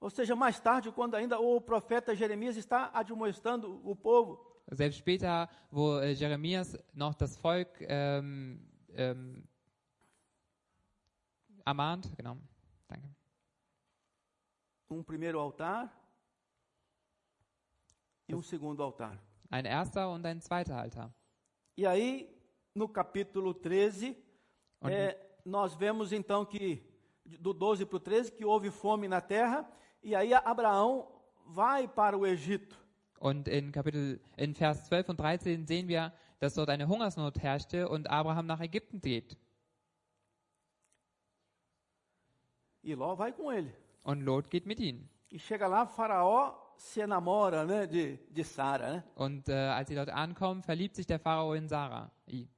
ou 0.00 0.10
seja, 0.10 0.36
mais 0.36 0.60
tarde, 0.60 0.92
quando 0.92 1.16
ainda 1.16 1.40
o 1.40 1.60
profeta 1.60 2.14
Jeremias 2.14 2.56
está 2.56 2.90
admoestando 2.94 3.80
o 3.84 3.96
povo. 3.96 4.38
Selbst 4.70 4.98
später, 4.98 5.48
wo 5.72 5.98
äh, 5.98 6.14
Jeremias 6.14 6.78
noch 6.94 7.14
das 7.14 7.36
Volk 7.36 7.68
ähm, 7.80 8.64
ähm, 8.90 9.42
ermahnt, 11.64 12.16
genau, 12.16 12.36
danke. 12.86 13.08
Um 14.88 15.02
primeiro 15.02 15.40
altar 15.40 15.90
e 18.28 18.34
um 18.34 18.42
segundo 18.42 18.82
altar. 18.82 19.18
Ein 19.50 19.64
erster 19.64 20.10
und 20.10 20.26
ein 20.26 20.40
zweiter 20.40 20.76
Altar. 20.76 21.12
E 21.76 21.86
aí, 21.86 22.28
no 22.74 22.88
capítulo 22.88 23.54
13, 23.54 24.14
Und 24.80 24.92
é, 24.92 25.18
nós 25.44 25.74
vemos 25.74 26.12
então 26.12 26.44
que, 26.44 26.82
do 27.24 27.52
12 27.52 27.86
para 27.86 27.96
o 27.96 28.00
13, 28.00 28.32
que 28.32 28.44
houve 28.44 28.70
fome 28.70 29.08
na 29.08 29.20
terra, 29.20 29.68
e 30.02 30.14
aí 30.14 30.34
Abraão 30.34 31.08
vai 31.46 31.88
para 31.88 32.16
o 32.16 32.26
Egito. 32.26 32.76
Und 33.20 33.48
in 33.48 33.72
Kapitel, 33.72 34.20
in 34.36 34.54
Vers 34.54 34.84
12 34.88 35.10
und 35.10 35.16
13 35.18 35.66
sehen 35.66 35.88
wir, 35.88 36.12
dass 36.38 36.54
dort 36.54 36.68
eine 36.68 36.86
Hungersnot 36.86 37.38
herrschte 37.42 37.88
und 37.88 38.08
Abraham 38.08 38.46
nach 38.46 38.60
Ägypten 38.60 39.00
geht. 39.00 39.36
E 42.84 42.94
Ló 42.94 43.16
vai 43.16 43.32
com 43.32 43.50
ele. 43.50 43.74
Und 44.04 44.22
Lot 44.22 44.48
geht 44.50 44.66
mit 44.66 44.78
ihnen. 44.78 45.08
E 45.30 45.38
chega 45.38 45.66
lá, 45.66 45.86
Faraó 45.86 46.67
se 46.78 47.00
enamora 47.00 47.64
né, 47.64 47.86
de, 47.86 48.18
de 48.30 48.44
Sara. 48.44 48.92
Né? 48.92 49.04
Und 49.16 49.48
äh, 49.48 49.52
als 49.52 49.88
sie 49.88 49.94
dort 49.94 50.10
ankommen, 50.10 50.62
verliebt 50.62 50.94
sich 50.96 51.06
der 51.06 51.18
Pharao 51.18 51.54
in 51.54 51.68
Sarah. 51.68 52.10
I. 52.28 52.48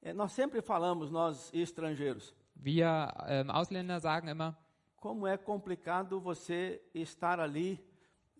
É, 0.00 0.12
nós 0.14 0.32
sempre 0.32 0.62
falamos, 0.62 1.10
nós 1.10 1.52
estrangeiros, 1.52 2.34
Wir 2.54 3.12
ähm, 3.28 3.50
Ausländer 3.50 4.00
sagen 4.00 4.28
immer, 4.28 4.56
como 4.96 5.26
é 5.26 5.36
complicado 5.36 6.20
você 6.20 6.80
estar 6.94 7.38
ali 7.38 7.80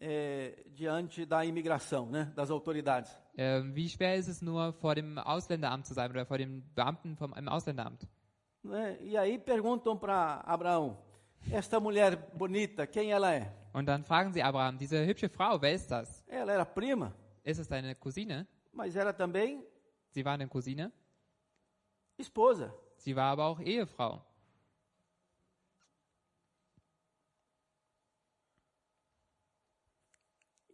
é, 0.01 0.65
diante 0.73 1.25
da 1.27 1.45
imigração, 1.45 2.07
né, 2.07 2.33
das 2.35 2.51
autoridades. 2.51 3.11
ähm, 3.37 3.75
wie 3.75 3.89
schwer 3.89 4.17
ist 4.17 4.29
es 4.29 4.41
nur, 4.41 4.73
vor 4.75 4.95
dem 4.95 5.19
Ausländeramt 5.19 5.87
zu 5.87 5.95
sein 5.95 6.11
oder 6.11 6.25
vor 6.27 6.39
dem 6.39 6.63
Beamten 6.75 7.17
vom, 7.17 7.33
im 7.35 7.49
Ausländeramt. 7.49 8.09
Né? 8.63 8.99
E 9.01 9.17
aí 9.17 9.39
perguntam 9.39 9.97
para 9.97 10.43
Abraão, 10.45 10.99
esta 11.51 11.79
mulher 11.81 12.17
bonita, 12.35 12.87
quem 12.87 13.13
ela 13.13 13.33
é? 13.33 13.53
Und 13.73 13.87
dann 13.87 14.05
fragen 14.05 14.33
sie 14.33 14.43
Abraham, 14.43 14.79
diese 14.79 15.07
hübsche 15.07 15.29
Frau, 15.29 15.61
wer 15.61 15.73
ist 15.75 15.91
das? 15.91 16.25
Ela 16.27 16.53
era 16.55 16.65
prima, 16.65 17.13
Ist 17.45 17.59
es 17.59 17.69
deine 17.69 17.95
Cousine? 17.95 18.47
mas 18.73 18.95
era 18.97 19.13
também 19.13 19.63
Sie 20.11 20.25
war 20.25 20.35
eine 20.35 20.49
Cousine, 20.49 20.91
esposa. 22.17 22.73
sie 22.97 23.15
war 23.15 23.33
aber 23.33 23.45
auch 23.47 23.61
Ehefrau. 23.61 24.25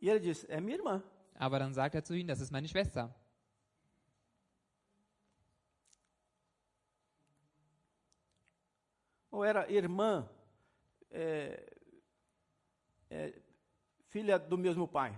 E 0.00 0.08
ele 0.10 0.20
diz, 0.20 0.44
é 0.48 0.60
minha 0.60 0.76
irmã. 0.76 1.02
Aber 1.34 1.58
dann 1.58 1.74
sagt 1.74 1.94
er 1.94 2.04
zu 2.04 2.14
ihnen, 2.14 2.28
das 2.28 2.40
ist 2.40 2.50
meine 2.52 2.68
Schwester. 2.68 3.14
Ou 9.30 9.44
era 9.44 9.68
irmã, 9.70 10.28
é, 11.10 11.73
é, 13.14 13.32
filha 14.08 14.38
do 14.38 14.58
mesmo 14.58 14.88
pai. 14.88 15.10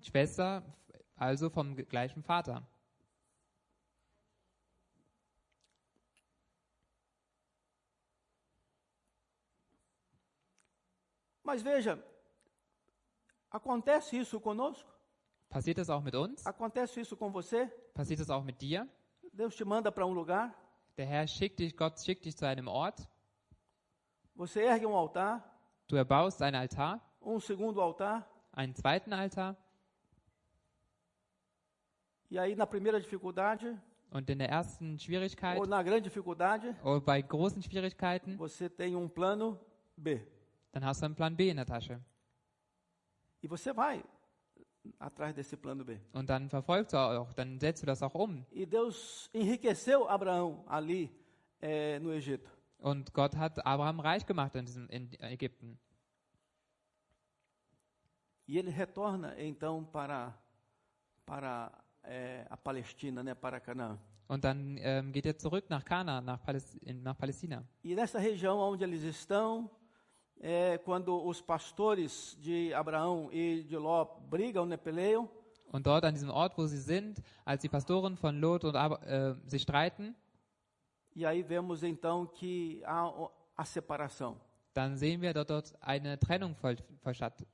Schwester, 0.00 0.62
also 1.16 1.50
vom 1.50 1.74
gleichen 1.74 2.22
Vater. 2.22 2.62
Mas 11.42 11.62
veja, 11.62 12.02
acontece 13.50 14.16
isso 14.18 14.40
conosco? 14.40 14.88
Passiert 15.48 15.78
das 15.78 15.88
auch 15.88 16.02
mit 16.02 16.14
uns? 16.14 16.46
Acontece 16.46 17.00
isso 17.00 17.16
com 17.16 17.30
você? 17.32 17.66
Passiert 17.94 18.20
das 18.20 18.28
auch 18.28 18.44
mit 18.44 18.60
dir? 18.60 18.86
Deus 19.32 19.54
te 19.56 19.64
manda 19.64 19.90
para 19.90 20.04
um 20.04 20.12
lugar, 20.12 20.54
Der 20.96 21.06
Herr 21.06 21.26
schickt 21.26 21.60
dich, 21.60 21.76
Gott 21.76 21.98
schickt 22.00 22.24
dich 22.24 22.36
zu 22.36 22.46
einem 22.46 22.68
Ort. 22.68 23.08
você 24.34 24.62
ergue 24.64 24.86
um 24.86 24.94
altar, 24.94 25.42
Du 25.88 25.96
erbaust 25.96 26.42
einen 26.42 26.56
Altar, 26.56 27.00
um 27.18 27.40
segundo 27.40 27.80
altar, 27.80 28.28
einen 28.52 28.74
zweiten 28.74 29.14
Altar 29.14 29.56
e 32.30 32.38
aí 32.38 32.54
na 32.54 32.66
primeira 32.66 33.00
dificuldade 33.00 33.80
und 34.10 34.28
in 34.28 34.38
der 34.38 34.50
ersten 34.50 34.98
Schwierigkeit 34.98 35.58
ou 35.58 35.66
na 35.66 35.82
grande 35.82 36.02
dificuldade, 36.02 36.76
oder 36.84 37.00
bei 37.00 37.22
großen 37.22 37.62
Schwierigkeiten, 37.62 38.36
você 38.36 38.68
tem 38.68 38.94
um 38.94 39.08
plano 39.08 39.58
B. 39.96 40.20
dann 40.72 40.84
hast 40.84 41.00
du 41.00 41.06
einen 41.06 41.14
Plan 41.14 41.34
B 41.34 41.48
in 41.48 41.56
der 41.56 41.64
Tasche. 41.64 41.98
E 43.42 43.48
você 43.48 43.72
vai 43.72 44.04
atrás 44.98 45.34
desse 45.34 45.56
plano 45.56 45.86
B. 45.86 45.98
Und 46.12 46.28
dann 46.28 46.50
verfolgst 46.50 46.92
du 46.92 46.98
auch, 46.98 47.32
dann 47.32 47.58
setzt 47.58 47.82
du 47.82 47.86
das 47.86 48.02
auch 48.02 48.14
um. 48.14 48.44
E 48.50 48.66
Deus 48.66 49.30
enriqueceu 49.32 50.06
Abraão 50.06 50.64
ali 50.66 51.10
eh, 51.62 51.98
no 51.98 52.12
Egito. 52.12 52.57
Und 52.78 53.12
Gott 53.12 53.36
hat 53.36 53.64
Abraham 53.66 54.00
reich 54.00 54.24
gemacht 54.26 54.54
in, 54.54 54.64
diesem, 54.64 54.88
in 54.88 55.12
Ägypten. 55.20 55.78
E 58.46 58.56
ele 58.56 58.70
retorna 58.70 59.38
então 59.38 59.84
para 59.84 60.34
para 61.26 61.70
eh, 62.04 62.46
a 62.48 62.56
Palestina, 62.56 63.22
né, 63.22 63.34
para 63.34 63.60
Canaã. 63.60 63.98
Und 64.28 64.44
dann 64.44 64.76
ähm, 64.80 65.12
geht 65.12 65.26
er 65.26 65.38
zurück 65.38 65.70
nach 65.70 65.84
Kana, 65.84 66.20
nach, 66.20 66.42
Paläs 66.42 66.74
in, 66.82 67.02
nach 67.02 67.16
Palästina. 67.16 67.64
E 67.82 67.94
nessa 67.94 68.18
região 68.18 68.58
onde 68.58 68.84
eles 68.84 69.02
estão, 69.02 69.70
é, 70.38 70.78
quando 70.78 71.26
os 71.26 71.40
pastores 71.40 72.36
de 72.40 72.72
Abraão 72.74 73.30
e 73.32 73.64
de 73.64 73.76
Ló 73.76 74.04
brigam, 74.04 74.66
né, 74.66 74.76
peleiam, 74.76 75.28
Und 75.70 75.86
dort 75.86 76.04
an 76.04 76.14
diesem 76.14 76.30
Ort, 76.30 76.56
wo 76.56 76.66
sie 76.66 76.78
sind, 76.78 77.20
als 77.44 77.60
die 77.60 77.68
Pastoren 77.68 78.16
von 78.16 78.40
Lot 78.40 78.64
und 78.64 78.74
Ab 78.74 79.02
äh, 79.04 79.34
sich 79.44 79.62
streiten, 79.62 80.14
e 81.18 81.26
aí 81.26 81.42
vemos 81.42 81.82
então 81.82 82.24
que 82.26 82.80
há 82.84 83.10
a 83.56 83.64
separação. 83.64 84.40
dann 84.74 84.96
sehen 84.96 85.20
wir 85.20 85.32
dort, 85.34 85.48
dort 85.48 85.72
eine 85.80 86.16
Trennung 86.16 86.54
voll, 86.54 86.76
vollstatt, 87.02 87.44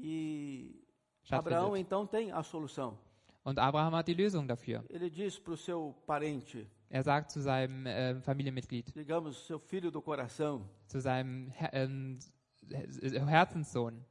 E 0.00 0.84
Abraão 1.30 1.74
então 1.76 2.06
tem 2.06 2.30
a 2.30 2.42
solução. 2.42 2.98
Und 3.44 3.58
Abraham 3.58 3.94
hat 3.94 4.06
die 4.08 4.14
Lösung 4.14 4.46
dafür. 4.46 4.84
Ele 4.90 5.08
diz 5.08 5.38
para 5.38 5.54
o 5.54 5.56
seu 5.56 5.94
parente, 6.06 6.66
Er 6.90 7.02
sagt 7.02 7.30
zu 7.32 7.40
seinem 7.40 7.86
äh, 7.86 8.20
Familienmitglied, 8.22 8.92
digamos, 8.94 9.46
seu 9.46 9.58
filho 9.58 9.90
do 9.90 10.00
coração, 10.02 10.68
zu 10.86 11.00
seinem 11.00 11.48
Her 11.50 11.70
ähm, 11.72 12.18
Herzenssohn, 13.26 14.04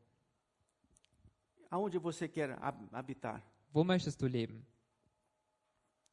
aonde 1.70 2.00
você 2.00 2.28
quer 2.28 2.58
hab- 2.60 2.90
habitar? 2.92 3.42
wo 3.74 3.84
möchtest 3.84 4.20
du 4.20 4.28
leben? 4.28 4.66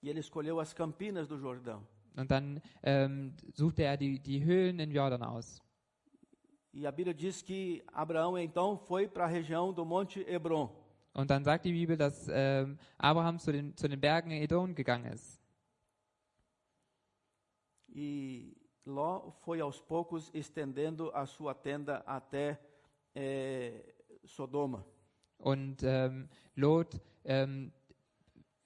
E 0.03 0.09
ele 0.11 0.21
escolheu 0.21 0.61
as 0.61 0.75
campinas 0.75 1.27
do 1.27 1.39
Jordão. 1.39 1.83
Und 2.17 2.31
dann 2.31 2.61
ähm, 2.83 3.35
suchte 3.53 3.83
er 3.83 3.97
die, 3.97 4.21
die 4.21 4.45
Höhlen 4.45 4.79
in 4.79 4.91
Jordan 4.91 5.23
aus. 5.23 5.61
E 6.73 6.87
a 6.87 6.91
Bíblia 6.91 7.15
diz 7.15 7.41
que 7.43 7.85
Abraão 7.93 8.37
então 8.37 8.77
foi 8.77 9.07
para 9.07 9.25
a 9.25 9.29
região 9.29 9.73
do 9.73 9.85
Monte 9.85 10.25
Hebron. 10.29 10.71
Und 11.13 11.31
dann 11.31 11.45
sagt 11.45 11.65
die 11.65 11.73
Bibel, 11.73 11.97
dass 11.97 12.29
ähm, 12.29 12.77
Abraham 12.99 13.39
zu 13.39 13.53
den, 13.53 13.77
zu 13.77 13.89
den 13.89 14.01
Bergen 14.01 14.33
Edom 14.33 14.75
gegangen 14.75 15.13
ist. 15.13 15.41
E 17.89 18.57
Ló 18.85 19.31
foi 19.45 19.61
aos 19.61 19.81
poucos 19.81 20.31
estendendo 20.35 21.11
a 21.15 21.25
sua 21.27 21.55
tenda 21.55 22.03
até 22.07 22.59
eh, 23.15 23.95
Sodoma. 24.25 24.85
Und 25.39 25.83
ähm, 25.85 26.29
Lot 26.57 27.01
ähm, 27.25 27.73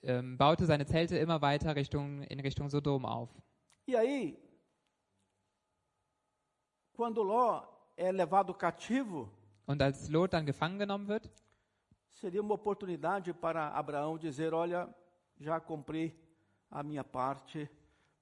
ähm, 0.03 0.37
baute 0.37 0.65
seine 0.67 0.87
Zelte 0.87 1.17
immer 1.19 1.41
weiter 1.41 1.75
Richtung, 1.75 2.23
in 2.23 2.41
Richtung 2.41 2.69
Sodom 2.69 3.05
auf. 3.05 3.31
E 3.87 3.97
aí, 3.97 4.39
quando 6.93 7.23
Ló 7.23 7.63
é 7.97 8.11
levado 8.13 8.55
cativo, 8.55 9.31
Und 9.67 9.83
als 9.83 10.09
Lot 10.09 10.33
dann 10.33 10.47
gefangen 10.47 10.79
genommen 10.79 11.09
wird, 11.09 11.29
seria 12.09 12.41
uma 12.41 12.55
oportunidade 12.55 13.35
para 13.35 13.69
Abraão 13.69 14.17
dizer: 14.19 14.55
Olha, 14.55 14.89
já 15.39 15.61
cumpri 15.61 16.15
a 16.71 16.83
minha 16.83 17.05
parte, 17.05 17.69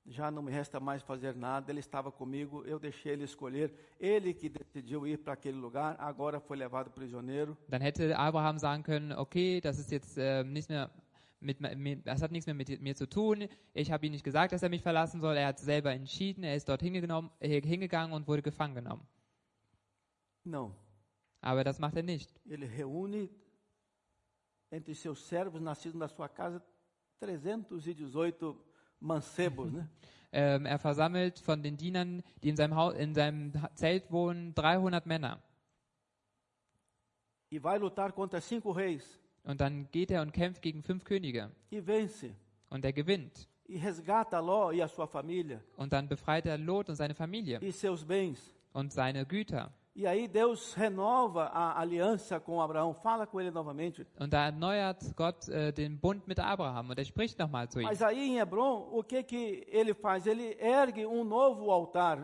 já 0.05 0.31
não 0.31 0.43
me 0.43 0.51
resta 0.51 0.81
mais 0.81 1.03
fazer 1.03 1.35
nada. 1.37 1.71
Ele 1.71 1.81
estava 1.81 2.11
comigo, 2.11 2.65
eu 2.65 2.79
deixei 2.79 3.13
ele 3.13 3.25
escolher. 3.25 3.73
Ele 3.99 4.35
que 4.35 4.49
decidiu 4.49 5.07
ir 5.07 5.19
para 5.19 5.35
aquele 5.35 5.57
lugar, 5.57 5.97
agora 6.01 6.41
foi 6.41 6.57
levado 6.57 6.91
prisioneiro. 6.91 7.57
dann 7.69 7.81
hätte 7.81 8.17
Abraham 8.17 8.59
sagen 8.59 8.83
können, 8.83 9.13
okay, 9.13 9.61
das 9.61 9.79
ist 9.79 9.91
jetzt 9.93 10.17
ähm, 10.19 10.53
nicht 10.53 10.69
mehr 10.69 10.91
mit, 11.41 11.61
mit, 11.61 12.07
das 12.07 12.23
hat 12.23 12.33
nichts 12.33 12.47
mehr 12.47 12.55
mit 12.55 12.81
mir 12.81 12.95
zu 12.95 13.09
tun. 13.09 13.49
Ich 13.75 13.93
habe 13.93 14.07
ihm 14.07 14.13
nicht 14.13 14.25
gesagt, 14.25 14.53
dass 14.53 14.63
er 14.63 14.69
mich 14.69 14.83
verlassen 14.83 15.21
soll. 15.21 15.37
Er 15.37 15.49
hat 15.49 15.59
selber 15.59 15.93
entschieden. 15.93 16.45
Er 16.45 16.57
ist 16.57 16.69
dort 16.69 16.83
äh, 16.83 17.61
hingegangen 17.61 18.13
und 18.15 18.27
wurde 18.27 18.43
gefangen 18.43 18.75
genommen. 18.75 19.07
Não. 20.45 20.75
Aber 21.41 21.65
das 21.65 21.79
macht 21.79 21.97
er 21.97 22.03
nicht. 22.03 22.31
Ele 22.45 22.67
reúne 22.67 23.29
entre 24.71 24.95
seus 24.95 25.29
servos 25.29 25.61
nascidos 25.61 25.97
na 25.97 26.09
sua 26.09 26.29
casa 26.29 26.63
318 27.21 28.57
mancebos, 29.01 29.73
né? 29.73 29.89
Ähm, 30.33 30.67
er 30.67 30.79
versammelt 30.79 31.39
von 31.39 31.63
den 31.63 31.79
Dienern, 31.79 32.23
die 32.43 32.51
in 32.51 32.57
seinem, 32.57 32.75
Haus, 32.75 32.95
in 32.95 33.15
seinem 33.15 33.53
Zelt 33.75 34.11
wohnen, 34.11 34.55
300 34.55 35.07
Männer. 35.07 35.41
E 37.49 37.59
vai 37.59 37.79
lutar 37.79 38.13
contra 38.13 38.41
cinco 38.41 38.73
reis 38.73 39.19
Und 39.47 39.61
dann 39.61 39.89
geht 39.93 40.11
er 40.11 40.23
und 40.23 40.33
kämpft 40.33 40.61
gegen 40.61 40.83
fünf 40.83 41.05
Könige. 41.05 41.51
e 41.71 41.81
vence. 41.81 42.35
Und 42.69 42.85
er 42.85 42.93
gewinnt. 42.93 43.49
E 43.69 43.79
resgata 43.79 44.39
Ló 44.41 44.73
e 44.73 44.83
a 44.83 44.89
sua 44.89 45.07
família 45.07 45.61
Und 45.77 45.93
dann 45.93 46.09
befreit 46.09 46.47
er 46.47 46.59
Lot 46.59 46.89
und 46.89 46.97
seine 46.97 47.15
Familie 47.15 47.59
e 47.63 47.71
seus 47.73 48.05
bens. 48.05 48.53
und 48.73 48.93
seine 48.93 49.25
Güter. 49.25 49.71
E 49.95 50.07
aí 50.07 50.29
Deus 50.29 50.75
renova 50.75 51.45
a 51.45 51.81
aliança 51.81 52.39
com 52.39 52.61
Abraão, 52.61 52.93
fala 52.93 53.27
com 53.27 53.41
ele 53.41 53.51
novamente. 53.51 54.07
Und 54.21 54.31
da 54.31 54.45
erneuert 54.47 55.01
Gott 55.17 55.49
äh, 55.49 55.73
den 55.73 55.99
Bund 55.99 56.27
mit 56.29 56.39
Abraham 56.39 56.91
und 56.91 56.99
er 56.99 57.05
spricht 57.07 57.39
nochmal 57.39 57.69
zu 57.71 57.81
ihm. 57.81 57.85
Mas 57.87 58.03
aí 58.03 58.29
em 58.29 58.39
Hebron, 58.39 58.89
o 58.93 59.03
que 59.03 59.23
que 59.23 59.65
ele 59.69 59.95
faz? 59.95 60.27
Ele 60.27 60.55
ergue 60.61 61.07
um 61.07 61.25
novo 61.25 61.71
altar, 61.71 62.19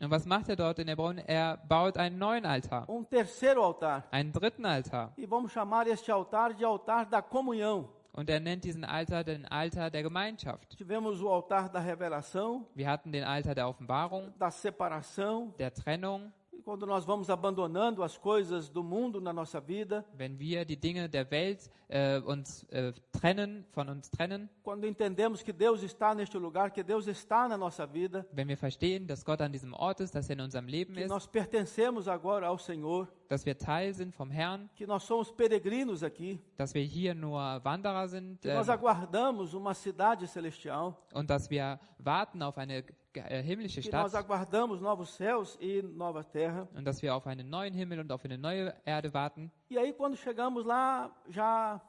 Und 0.00 0.10
was 0.10 0.26
macht 0.26 0.48
er 0.48 0.56
dort 0.56 0.78
in 0.80 0.88
Hebron? 0.88 1.18
Er 1.18 1.56
baut 1.68 1.96
einen 1.96 2.18
neuen 2.18 2.44
Altar, 2.44 2.88
um 2.88 3.08
terceiro 3.08 3.64
altar. 3.64 4.04
einen 4.10 4.32
dritten 4.32 4.66
Altar. 4.66 5.12
E 5.16 5.24
vamos 5.26 5.52
chamar 5.52 5.86
este 5.86 6.10
altar 6.12 6.52
de 6.52 6.64
altar 6.64 7.06
da 7.08 7.22
comunhão. 7.22 7.88
Und 8.12 8.30
er 8.30 8.38
nennt 8.38 8.62
diesen 8.64 8.84
Altar 8.84 9.24
den 9.24 9.44
Altar 9.46 9.90
der 9.90 10.02
Gemeinschaft. 10.04 10.76
Tivemos 10.76 11.20
o 11.20 11.28
altar 11.28 11.68
da 11.68 11.80
revelação, 11.80 12.64
Wir 12.74 12.88
hatten 12.88 13.10
den 13.12 13.24
Altar 13.24 13.54
der 13.54 13.68
Offenbarung, 13.68 14.32
da 14.38 14.50
separação, 14.50 15.52
der 15.58 15.72
Trennung. 15.74 16.32
Quando 16.64 16.86
nós 16.86 17.04
vamos 17.04 17.28
abandonando 17.28 18.02
as 18.02 18.16
coisas 18.16 18.70
do 18.70 18.82
mundo 18.82 19.20
na 19.20 19.34
nossa 19.34 19.60
vida, 19.60 20.02
Wenn 20.16 20.38
wir 20.38 20.64
die 20.64 20.76
Dinge 20.76 21.10
der 21.10 21.30
Welt 21.30 21.70
äh, 21.90 22.18
uns 22.20 22.64
äh, 22.70 22.94
trennen, 23.12 23.66
von 23.70 23.90
uns 23.90 24.08
trennen, 24.08 24.48
quando 24.62 24.86
entendemos 24.86 25.42
que 25.42 25.52
Deus 25.52 25.82
está 25.82 26.14
neste 26.14 26.38
lugar, 26.38 26.70
que 26.70 26.82
Deus 26.82 27.06
está 27.06 27.46
na 27.48 27.58
nossa 27.58 27.86
vida, 27.86 28.24
wenn 28.32 28.48
wir 28.48 28.56
verstehen, 28.56 29.06
dass 29.06 29.22
Gott 29.26 29.42
an 29.42 29.52
diesem 29.52 29.74
Ort 29.74 30.00
ist, 30.00 30.14
dass 30.14 30.30
er 30.30 30.36
in 30.36 30.40
unserem 30.40 30.66
Leben 30.66 30.94
que 30.94 31.02
ist, 31.02 31.10
nós 31.10 31.26
pertencemos 31.26 32.08
agora 32.08 32.46
ao 32.46 32.56
Senhor, 32.56 33.08
dass 33.34 33.44
wir 33.44 33.58
Teil 33.58 33.92
sind 33.92 34.14
vom 34.14 34.30
Herrn, 34.30 34.70
que 34.76 34.86
nós 34.86 35.02
somos 35.02 35.32
peregrinos 35.32 36.02
aqui, 36.02 36.40
dass 36.56 36.72
wir 36.72 36.82
hier 36.82 37.14
nur 37.14 37.40
Wanderer 37.64 38.06
sind 38.08 38.40
que 38.40 38.52
nós 38.52 38.68
ähm, 38.68 38.74
aguardamos 38.74 39.54
uma 39.54 39.74
cidade 39.74 40.26
celestial, 40.26 40.96
und 41.12 41.28
dass 41.28 41.50
wir 41.50 41.80
warten 41.98 42.42
auf 42.42 42.56
eine 42.56 42.84
äh, 43.14 43.42
himmlische 43.42 43.80
que 43.80 43.90
nós 43.90 44.10
Stadt 44.10 44.24
aguardamos 44.24 44.80
novos 44.80 45.16
céus 45.16 45.58
e 45.60 45.82
nova 45.82 46.22
terra. 46.22 46.68
und 46.76 46.84
dass 46.84 47.02
wir 47.02 47.14
auf 47.14 47.26
einen 47.26 47.50
neuen 47.50 47.74
Himmel 47.74 48.00
und 48.00 48.12
auf 48.12 48.24
eine 48.24 48.38
neue 48.38 48.72
Erde 48.84 49.12
warten. 49.12 49.50
E 49.68 49.76
aí 49.76 49.92
quando 49.92 50.16
chegamos 50.16 50.64
lá, 50.64 51.10
já 51.28 51.80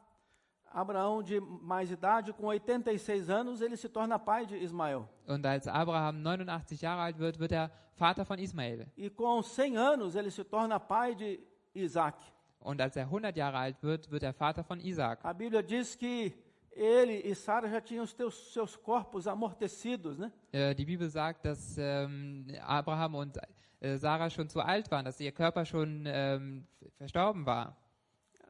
Abraão 0.71 1.23
de 1.23 1.39
mais 1.39 1.89
idade, 1.89 2.33
com 2.33 2.47
86 2.47 3.29
anos, 3.29 3.61
ele 3.61 3.77
se 3.77 3.87
torna 3.87 4.19
pai 4.19 4.45
de 4.45 4.57
Ismael. 4.57 5.07
Und 5.27 5.45
als 5.45 5.67
Abraham 5.67 6.21
89 6.21 6.81
Jahre 6.81 7.01
alt 7.01 7.17
wird, 7.17 7.39
wird 7.39 7.51
er 7.51 7.71
Vater 7.95 8.25
von 8.25 8.37
Ismael. 8.37 8.87
E 8.97 9.09
com 9.09 9.41
100 9.41 9.77
anos 9.77 10.15
ele 10.15 10.29
se 10.29 10.43
torna 10.43 10.79
pai 10.79 11.15
de 11.15 11.39
Isaac. 11.73 12.17
Und 12.59 12.81
als 12.81 12.95
er 12.95 13.03
100 13.03 13.37
Jahre 13.37 13.57
alt 13.57 13.81
wird, 13.83 14.09
wird 14.11 14.23
er 14.23 14.33
Vater 14.33 14.63
von 14.63 14.79
Isaac. 14.79 15.23
A 15.23 15.33
Bíblia 15.33 15.63
diz 15.63 15.95
que 15.95 16.33
ele 16.75 17.21
e 17.23 17.33
Sara 17.33 17.69
já 17.69 17.79
tinham 17.79 18.03
os 18.03 18.13
teus, 18.13 18.53
seus 18.53 18.75
corpos 18.75 19.27
amortecidos, 19.27 20.17
né? 20.17 20.31
Äh, 20.51 20.75
die 20.75 20.85
Bibel 20.85 21.09
sagt, 21.09 21.45
dass 21.45 21.77
ähm, 21.77 22.47
Abraham 22.61 23.15
und 23.15 23.39
äh, 23.79 23.97
Sarah 23.97 24.29
schon 24.29 24.49
zu 24.49 24.59
alt 24.59 24.91
waren, 24.91 25.05
dass 25.05 25.19
ihr 25.19 25.31
Körper 25.31 25.65
schon 25.65 26.03
ähm, 26.05 26.67
verstorben 26.97 27.45
war. 27.45 27.77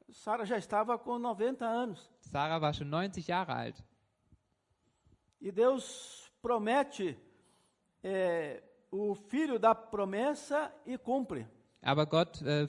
Sara 0.09 0.45
já 0.45 0.57
estava 0.57 0.97
com 0.97 1.17
90 1.17 1.65
anos. 1.65 2.11
Sarah 2.21 2.59
war 2.59 2.73
schon 2.73 2.89
90 2.89 3.21
Jahre 3.21 3.51
alt. 3.51 3.83
E 5.41 5.51
Deus 5.51 6.31
promete 6.41 7.17
é, 8.03 8.63
o 8.91 9.15
filho 9.15 9.59
da 9.59 9.75
promessa 9.75 10.71
e 10.85 10.97
cumpre. 10.97 11.47
Aber 11.81 12.05
Gott 12.05 12.41
äh, 12.41 12.67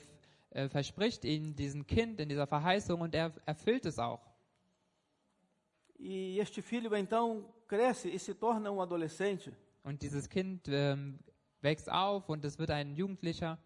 äh, 0.51 0.68
verspricht 0.68 1.24
ihnen 1.24 1.55
diesen 1.55 1.87
Kind 1.87 2.20
in 2.20 2.28
dieser 2.28 2.47
Verheißung 2.47 3.01
und 3.01 3.14
er 3.14 3.32
erfüllt 3.47 3.87
es 3.87 3.99
auch. 3.99 4.20
E 5.99 6.39
este 6.39 6.61
filho 6.62 6.95
então 6.95 7.45
cresce 7.66 8.09
e 8.11 8.18
se 8.18 8.34
torna 8.34 8.70
um 8.70 8.80
adolescente. 8.80 9.57
Und 9.82 10.03
dieses 10.03 10.28
Kind 10.28 10.68
ähm, 10.68 11.18
wächst 11.61 11.91
auf 11.91 12.28
und 12.28 12.45
es 12.45 12.59
wird 12.59 12.70
ein 12.70 12.95
Jugendlicher 12.95 13.59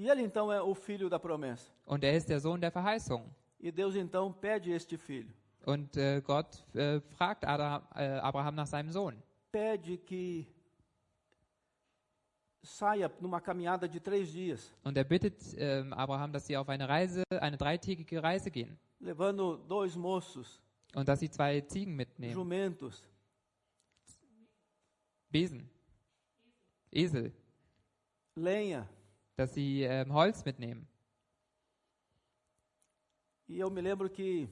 E 0.00 0.08
ele 0.08 0.22
então 0.22 0.52
é 0.52 0.62
o 0.62 0.74
filho 0.76 1.08
da 1.10 1.18
promessa. 1.18 1.72
und 1.84 2.04
er 2.04 2.14
ist 2.16 2.28
der 2.28 2.38
Sohn 2.38 2.60
der 2.60 2.70
Verheißung. 2.70 3.28
E 3.58 3.72
Deus 3.72 3.96
então 3.96 4.32
pede 4.32 4.70
este 4.72 4.96
filho. 4.96 5.32
Und 5.66 5.96
äh, 5.96 6.20
Gott 6.24 6.64
äh, 6.74 7.00
fragt 7.16 7.44
Abraham, 7.44 7.82
äh, 7.96 8.20
Abraham 8.20 8.54
nach 8.54 8.68
seinem 8.68 8.90
Sohn. 8.92 9.20
Pede 9.50 9.98
que 9.98 10.46
saia 12.62 13.10
numa 13.20 13.40
caminhada 13.40 13.88
de 13.88 13.98
três 13.98 14.30
dias, 14.32 14.72
Und 14.84 14.96
er 14.96 15.02
bittet 15.04 15.34
ähm, 15.56 15.92
Abraham, 15.92 16.32
dass 16.32 16.46
sie 16.46 16.56
auf 16.56 16.68
eine 16.68 16.88
Reise, 16.88 17.24
eine 17.30 17.56
dreitägige 17.56 18.22
Reise 18.22 18.52
gehen. 18.52 18.78
levando 19.00 19.56
dois 19.56 19.96
moços, 19.96 20.60
Und 20.94 21.08
dass 21.08 21.18
sie 21.18 21.28
zwei 21.30 21.60
Ziegen 21.62 21.96
mitnehmen. 21.96 22.34
jumentos, 22.34 23.02
Besen. 25.30 25.68
Esel. 26.92 27.32
lenha. 28.36 28.86
Dass 29.38 29.54
sie 29.54 29.84
ähm, 29.84 30.12
Holz 30.12 30.44
mitnehmen. 30.44 30.84
E 33.46 33.60
eu 33.60 33.70
me 33.70 33.80
lembro 33.80 34.10
que 34.10 34.48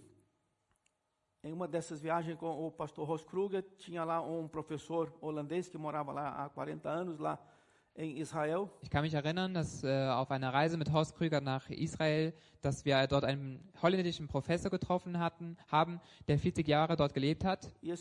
em 1.42 1.52
uma 1.52 1.66
dessas 1.66 2.00
viagens 2.00 2.38
com 2.38 2.66
o 2.66 2.70
pastor 2.70 3.04
Ross 3.04 3.24
Kruger, 3.24 3.64
tinha 3.78 4.04
lá 4.04 4.20
um 4.20 4.46
professor 4.46 5.12
holandês 5.20 5.68
que 5.68 5.76
morava 5.76 6.12
lá 6.12 6.44
há 6.44 6.48
40 6.50 6.88
anos, 6.88 7.18
lá 7.18 7.36
em 7.96 8.18
Israel. 8.20 8.70
Ich 8.80 8.88
kann 8.88 9.02
mich 9.02 9.14
erinnern, 9.14 9.54
dass 9.54 9.82
äh, 9.82 10.08
auf 10.08 10.30
einer 10.30 10.54
Reise 10.54 10.76
mit 10.76 10.92
Horst 10.92 11.16
Krüger 11.16 11.40
nach 11.40 11.68
Israel, 11.68 12.32
dass 12.60 12.84
wir 12.84 13.04
dort 13.08 13.24
einen 13.24 13.68
holländischen 13.82 14.28
Professor 14.28 14.70
getroffen 14.70 15.18
hatten, 15.18 15.56
haben, 15.66 16.00
der 16.28 16.38
40 16.38 16.68
Jahre 16.68 16.94
dort 16.94 17.12
gelebt 17.12 17.44
hat. 17.44 17.72
E 17.82 17.92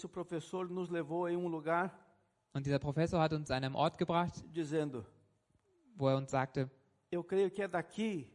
Und 2.54 2.66
dieser 2.66 2.80
Professor 2.80 3.20
hat 3.20 3.34
uns 3.34 3.50
an 3.50 3.64
einem 3.64 3.74
Ort 3.74 3.98
gebracht, 3.98 4.44
dizendo: 4.56 5.04
wo 5.96 6.08
er 6.10 6.18
uns 6.18 6.32
sagte, 6.32 6.70
Eu 7.12 7.24
creio 7.24 7.50
que 7.50 7.62
é 7.62 7.68
daqui 7.68 8.28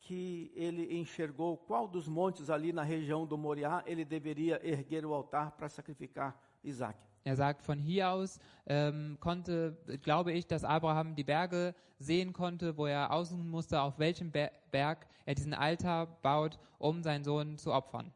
que 0.00 0.50
ele 0.54 0.96
enxergou 0.96 1.56
qual 1.56 1.86
dos 1.86 2.08
montes 2.08 2.48
ali 2.50 2.72
na 2.72 2.82
região 2.82 3.26
do 3.26 3.36
Moriá 3.36 3.82
ele 3.86 4.04
deveria 4.04 4.60
erguer 4.66 5.04
o 5.04 5.12
altar 5.12 5.52
para 5.52 5.68
sacrificar 5.68 6.40
Isaac. 6.62 6.98
er 7.22 7.36
sagt, 7.36 7.62
von 7.62 7.78
hier 7.78 8.10
aus 8.10 8.38
ähm, 8.66 9.18
konnte, 9.20 9.76
glaube 10.02 10.32
ich, 10.32 10.46
dass 10.46 10.64
Abraham 10.64 11.14
die 11.14 11.24
Berge 11.24 11.74
sehen 11.98 12.32
konnte, 12.32 12.76
wo 12.76 12.86
er 12.86 13.12
aussuchen 13.12 13.48
musste, 13.48 13.80
auf 13.80 13.98
welchem 13.98 14.30
Ber 14.30 14.50
Berg 14.70 15.06
er 15.26 15.34
diesen 15.34 15.52
Altar 15.52 16.06
baut, 16.22 16.58
um 16.78 17.02
seinen 17.02 17.24
Sohn 17.24 17.58
zu 17.58 17.72
opfern. 17.72 18.12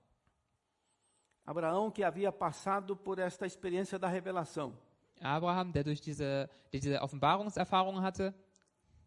Abraão, 1.45 1.91
que 1.91 2.03
havia 2.03 2.33
passado 2.33 2.97
por 2.97 3.19
esta 3.19 3.45
experiência 3.45 3.99
da 3.99 4.09
revelação, 4.09 4.73
Abraham, 5.21 5.73
der 5.73 5.85
durch 5.85 6.01
diese, 6.01 6.49
diese 6.73 7.01
Offenbarungserfahrung 7.03 8.01
hatte, 8.03 8.35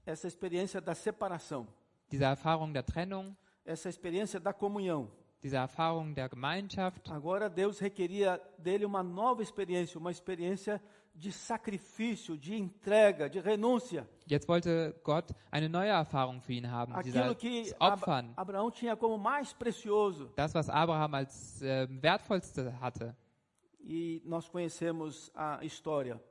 essa 0.08 0.28
experiência 0.28 0.80
da 0.80 0.96
separação, 0.96 1.68
diese 2.10 2.24
Erfahrung 2.24 2.72
der 2.72 2.84
Trennung, 2.84 3.36
essa 3.66 3.90
experiência 3.90 4.40
da 4.40 4.54
comunhão. 4.54 5.12
diese 5.44 5.58
Erfahrung 5.58 6.14
der 6.14 6.30
Gemeinschaft, 6.30 7.12
Agora 7.12 7.50
Deus 7.50 7.80
requeria 7.80 8.42
dele 8.58 8.86
uma 8.86 9.04
nova 9.04 9.44
experiência, 9.44 10.00
uma 10.00 10.10
experiência 10.10 10.82
de 11.14 11.32
sacrifício, 11.32 12.38
de 12.38 12.56
entrega, 12.56 13.30
de 13.30 13.40
renúncia. 13.40 14.08
Jetzt 14.30 14.48
wollte 14.48 14.96
Gott 15.04 15.34
eine 15.52 15.68
neue 15.68 15.90
Erfahrung 15.90 16.42
für 16.42 16.54
ihn 16.54 16.70
haben, 16.70 16.94
Aquilo 16.94 17.36
que 17.36 17.74
Ab 17.80 18.00
Opfern. 18.02 18.34
Abraão 18.38 18.72
tinha 18.72 18.96
como 18.96 19.18
mais 19.18 19.52
precioso. 19.52 20.32
Das, 20.36 20.54
was 20.54 20.70
Abraham 20.70 21.16
als 21.16 21.62
ähm, 21.62 22.00
wertvollste 22.02 22.72
hatte. 22.80 23.14
E 23.80 24.22
nós 24.26 24.48
conhecemos 24.48 25.32
a 25.34 25.64
história. 25.64 26.22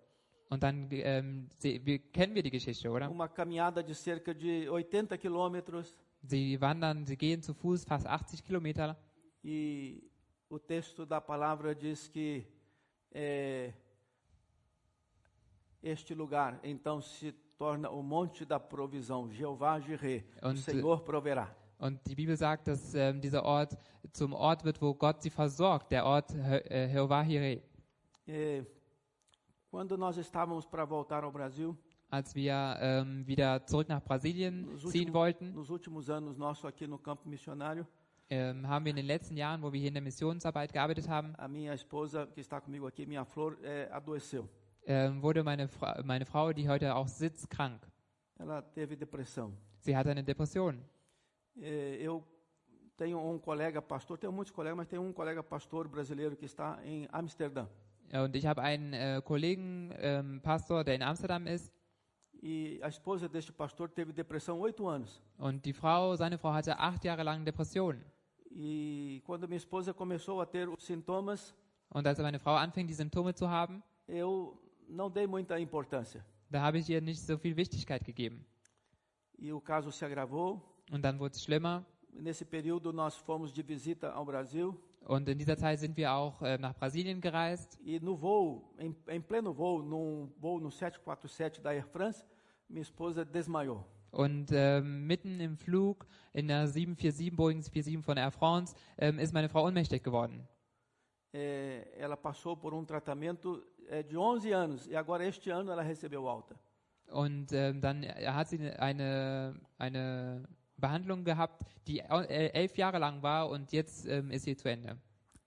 Und 0.48 0.62
dann 0.62 0.88
ähm, 0.92 1.48
sie, 1.58 1.84
wir, 1.84 1.98
kennen 1.98 2.34
wir 2.34 2.42
die 2.42 2.50
Geschichte, 2.50 2.88
oder? 2.90 3.10
Uma 3.10 3.28
caminhada 3.28 3.82
de 3.82 3.94
cerca 3.94 4.32
de 4.32 4.68
80 4.68 5.20
quilômetros 5.20 5.94
Sie 6.22 6.60
wandern, 6.60 7.06
sie 7.06 7.16
gehen 7.16 7.42
zu 7.42 7.54
Fuß 7.54 7.84
fast 7.84 8.06
80 8.06 8.44
Kilometer 8.44 8.96
e 9.44 10.02
o 10.48 10.58
texto 10.58 11.06
da 11.06 11.20
palavra 11.20 11.74
diz 11.74 12.08
que 12.08 12.44
é, 13.12 13.72
este 15.82 16.14
lugar 16.14 16.58
então 16.64 17.00
se 17.00 17.32
torna 17.56 17.90
o 17.90 18.02
monte 18.02 18.44
da 18.44 18.58
provisão, 18.58 19.30
Jeová 19.30 19.78
Jireh, 19.78 20.24
o 20.42 20.56
Senhor 20.56 21.02
proverá. 21.04 21.54
und 21.78 22.00
die 22.06 22.14
Bibel 22.14 22.36
sagt, 22.36 22.66
dass 22.68 22.94
ähm, 22.94 23.20
dieser 23.20 23.44
Ort 23.44 23.76
zum 24.12 24.32
Ort 24.32 24.64
wird, 24.64 24.80
wo 24.80 24.94
Gott 24.94 25.22
sie 25.22 25.30
versorgt, 25.30 25.92
der 25.92 26.04
Ort 26.06 26.34
äh, 26.34 26.88
Jehovah 26.88 27.22
Jireh. 27.22 27.62
Quando 29.70 29.96
nós 29.96 30.16
estávamos 30.16 30.64
para 30.64 30.84
voltar 30.84 31.24
ao 31.24 31.32
Brasil, 31.32 31.76
Als 32.08 32.34
wir 32.36 32.54
ähm, 32.80 33.26
wieder 33.26 33.66
zurück 33.66 33.88
nach 33.88 34.00
Brasilien 34.00 34.64
ziehen 34.78 35.08
últimos, 35.08 35.14
wollten, 35.14 35.52
nos 35.52 35.70
últimos 35.70 36.08
anos 36.08 36.36
nosso 36.38 36.68
aqui 36.68 36.86
no 36.86 36.98
campo 36.98 37.28
missionário, 37.28 37.84
ähm, 38.30 38.66
haben 38.68 38.84
wir 38.84 38.90
in 38.90 38.96
den 38.96 39.06
letzten 39.06 39.36
Jahren, 39.36 39.60
wo 39.60 39.72
wir 39.72 39.80
hier 39.80 39.88
in 39.88 39.94
der 39.94 40.02
Missionsarbeit 40.02 40.72
gearbeitet 40.72 41.08
haben, 41.08 41.34
a 41.36 41.48
minha 41.48 41.74
esposa 41.74 42.26
que 42.28 42.40
está 42.40 42.60
comigo 42.60 42.86
aqui, 42.86 43.06
minha 43.06 43.24
flor, 43.24 43.56
é, 43.60 43.88
adoeceu. 43.90 44.48
ähm, 44.86 45.20
wurde 45.20 45.42
meine, 45.42 45.66
Fra 45.66 46.00
meine 46.04 46.24
Frau, 46.24 46.52
die 46.52 46.68
heute 46.68 46.94
auch 46.94 47.08
sitzt, 47.08 47.50
krank. 47.50 47.80
Ela 48.38 48.62
teve 48.62 48.96
depressão. 48.96 49.52
Sie 49.80 49.96
hatte 49.96 50.10
eine 50.10 50.22
Depression. 50.22 50.78
É, 51.60 51.96
eu 52.00 52.22
tenho 52.96 53.18
um 53.18 53.36
colega 53.38 53.82
pastor, 53.82 54.16
tenho 54.16 54.32
muitos 54.32 54.52
colegas, 54.52 54.76
mas 54.76 54.86
tenho 54.86 55.02
um 55.02 55.12
colega 55.12 55.42
pastor 55.42 55.88
brasileiro 55.88 56.36
que 56.36 56.44
está 56.44 56.78
em 56.84 57.08
Amsterdã. 57.10 57.66
Und 58.12 58.36
ich 58.36 58.46
habe 58.46 58.62
einen 58.62 58.92
äh, 58.92 59.20
Kollegen, 59.24 59.92
ähm, 59.98 60.40
Pastor, 60.42 60.84
der 60.84 60.94
in 60.94 61.02
Amsterdam 61.02 61.46
ist. 61.46 61.72
E 62.42 62.78
a 62.82 62.88
esposa 62.88 63.28
deste 63.28 63.52
pastor 63.52 63.88
teve 63.88 64.12
depressão 64.12 64.60
oito 64.60 64.86
anos. 64.88 65.20
Und 65.38 65.64
die 65.64 65.72
Frau, 65.72 66.14
seine 66.16 66.38
Frau 66.38 66.52
hatte 66.52 66.78
acht 66.78 67.04
Jahre 67.04 67.22
lang 67.24 67.44
Depressionen. 67.44 68.04
E 68.50 69.22
quando 69.24 69.48
minha 69.48 69.56
esposa 69.56 69.92
começou 69.92 70.40
a 70.40 70.46
ter 70.46 70.68
os 70.68 70.84
sintomas, 70.84 71.54
Und 71.90 72.06
als 72.06 72.18
meine 72.18 72.38
Frau 72.38 72.54
anfing, 72.56 72.86
die 72.86 72.94
Symptome 72.94 73.34
zu 73.34 73.48
haben, 73.48 73.82
eu 74.06 74.56
não 74.88 75.10
dei 75.10 75.26
muita 75.26 75.58
importância. 75.58 76.24
da 76.50 76.60
habe 76.60 76.78
ich 76.78 76.88
ihr 76.88 77.00
nicht 77.00 77.20
so 77.20 77.36
viel 77.38 77.56
Wichtigkeit 77.56 78.04
gegeben. 78.04 78.44
E 79.38 79.52
o 79.52 79.60
caso 79.60 79.90
se 79.90 80.04
agravou. 80.04 80.62
Und 80.92 81.02
dann 81.02 81.18
wurde 81.18 81.34
es 81.34 81.42
schlimmer. 81.42 81.84
Nesse 82.12 82.44
período, 82.44 82.92
nós 82.92 83.16
fomos 83.16 83.52
de 83.52 83.62
visita 83.62 84.10
ao 84.12 84.24
Brasil. 84.24 84.78
Und 85.06 85.28
in 85.28 85.38
dieser 85.38 85.56
Zeit 85.56 85.78
sind 85.78 85.96
wir 85.96 86.12
auch 86.12 86.42
äh, 86.42 86.58
nach 86.58 86.74
Brasilien 86.74 87.20
gereist. 87.20 87.78
E 87.84 88.00
no 88.00 88.20
voo, 88.20 88.74
em, 88.76 88.94
em 89.06 89.22
pleno 89.22 89.56
voo, 89.56 89.80
num 89.80 90.32
voo 90.36 90.58
no 90.58 90.68
747 90.68 91.62
da 91.62 91.72
Air 91.72 91.86
France, 91.86 92.24
minha 92.68 92.82
esposa 92.82 93.24
desmaiou. 93.24 93.84
Und 94.10 94.50
ähm, 94.50 95.06
mitten 95.06 95.38
im 95.38 95.56
Flug 95.56 96.06
in 96.32 96.48
der 96.48 96.66
747, 96.66 97.36
Boeing 97.36 97.62
747 97.62 98.04
von 98.04 98.16
Air 98.16 98.32
France, 98.32 98.74
ähm, 98.98 99.20
ist 99.20 99.32
meine 99.32 99.48
Frau 99.48 99.64
ohnmächtig 99.64 100.02
geworden. 100.02 100.48
É, 101.32 101.86
ela 101.96 102.16
passou 102.16 102.56
por 102.56 102.74
um 102.74 102.84
tratamento 102.84 103.62
é, 103.88 104.02
de 104.02 104.16
11 104.16 104.52
anos 104.52 104.86
e 104.88 104.96
agora 104.96 105.24
este 105.24 105.50
ano 105.50 105.70
ela 105.70 105.82
recebeu 105.82 106.28
alta. 106.28 106.56
Und 107.12 107.52
ähm, 107.52 107.80
dann 107.80 108.02
hat 108.02 108.48
sie 108.48 108.58
eine, 108.72 109.54
eine 109.78 110.48
Behandlung 110.76 111.24
gehabt, 111.24 111.62
die 111.86 112.00
äh, 112.00 112.50
elf 112.52 112.76
Jahre 112.76 112.98
lang 112.98 113.22
war 113.22 113.48
und 113.48 113.72
jetzt 113.72 114.06
ähm, 114.06 114.30
ist 114.30 114.44
sie 114.44 114.56
zu 114.56 114.68
Ende. 114.68 114.96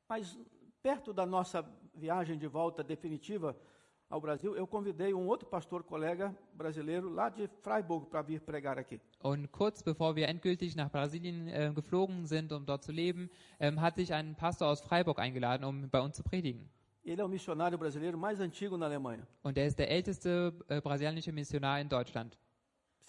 Mas 0.08 0.38
perto 0.82 1.14
da 1.14 1.26
nossa 1.26 1.64
viagem 1.94 2.38
de 2.40 2.48
volta 2.48 2.84
definitiva 2.84 3.56
ao 4.10 4.20
Brasil, 4.20 4.56
eu 4.56 4.66
convidei 4.66 5.14
um 5.14 5.28
outro 5.28 5.48
pastor 5.48 5.84
colega 5.84 6.36
brasileiro 6.54 7.10
lá 7.10 7.30
de 7.30 7.48
Freiburg 7.62 8.10
para 8.10 8.24
vir 8.24 8.42
pregar 8.42 8.78
aqui. 8.80 9.00
Und 9.22 9.52
kurz 9.52 9.84
bevor 9.84 10.16
wir 10.16 10.28
endgültig 10.28 10.76
nach 10.76 10.90
Brasilien 10.90 11.48
äh, 11.48 11.72
geflogen 11.76 12.26
sind, 12.26 12.52
um 12.52 12.66
dort 12.66 12.84
zu 12.84 12.92
leben, 12.92 13.30
ähm, 13.60 13.80
hat 13.80 13.98
sich 13.98 14.12
ein 14.14 14.36
Pastor 14.36 14.68
aus 14.68 14.82
Freiburg 14.82 15.20
eingeladen, 15.20 15.64
um 15.64 15.90
bei 15.90 16.02
uns 16.02 16.16
zu 16.16 16.24
predigen. 16.24 16.70
Ele 17.04 17.22
é 17.22 17.26
o 17.26 17.30
missionário 17.30 17.78
brasileiro 17.78 18.18
mais 18.18 18.42
antigo 18.42 18.78
na 18.78 18.88
Alemanha. 18.88 19.28
Und 19.44 19.58
er 19.58 19.68
ist 19.68 19.78
der 19.78 19.90
älteste 19.92 20.54
äh, 20.68 20.82
brasilianische 20.82 21.32
Missionar 21.32 21.80
in 21.80 21.88
Deutschland. 21.88 22.38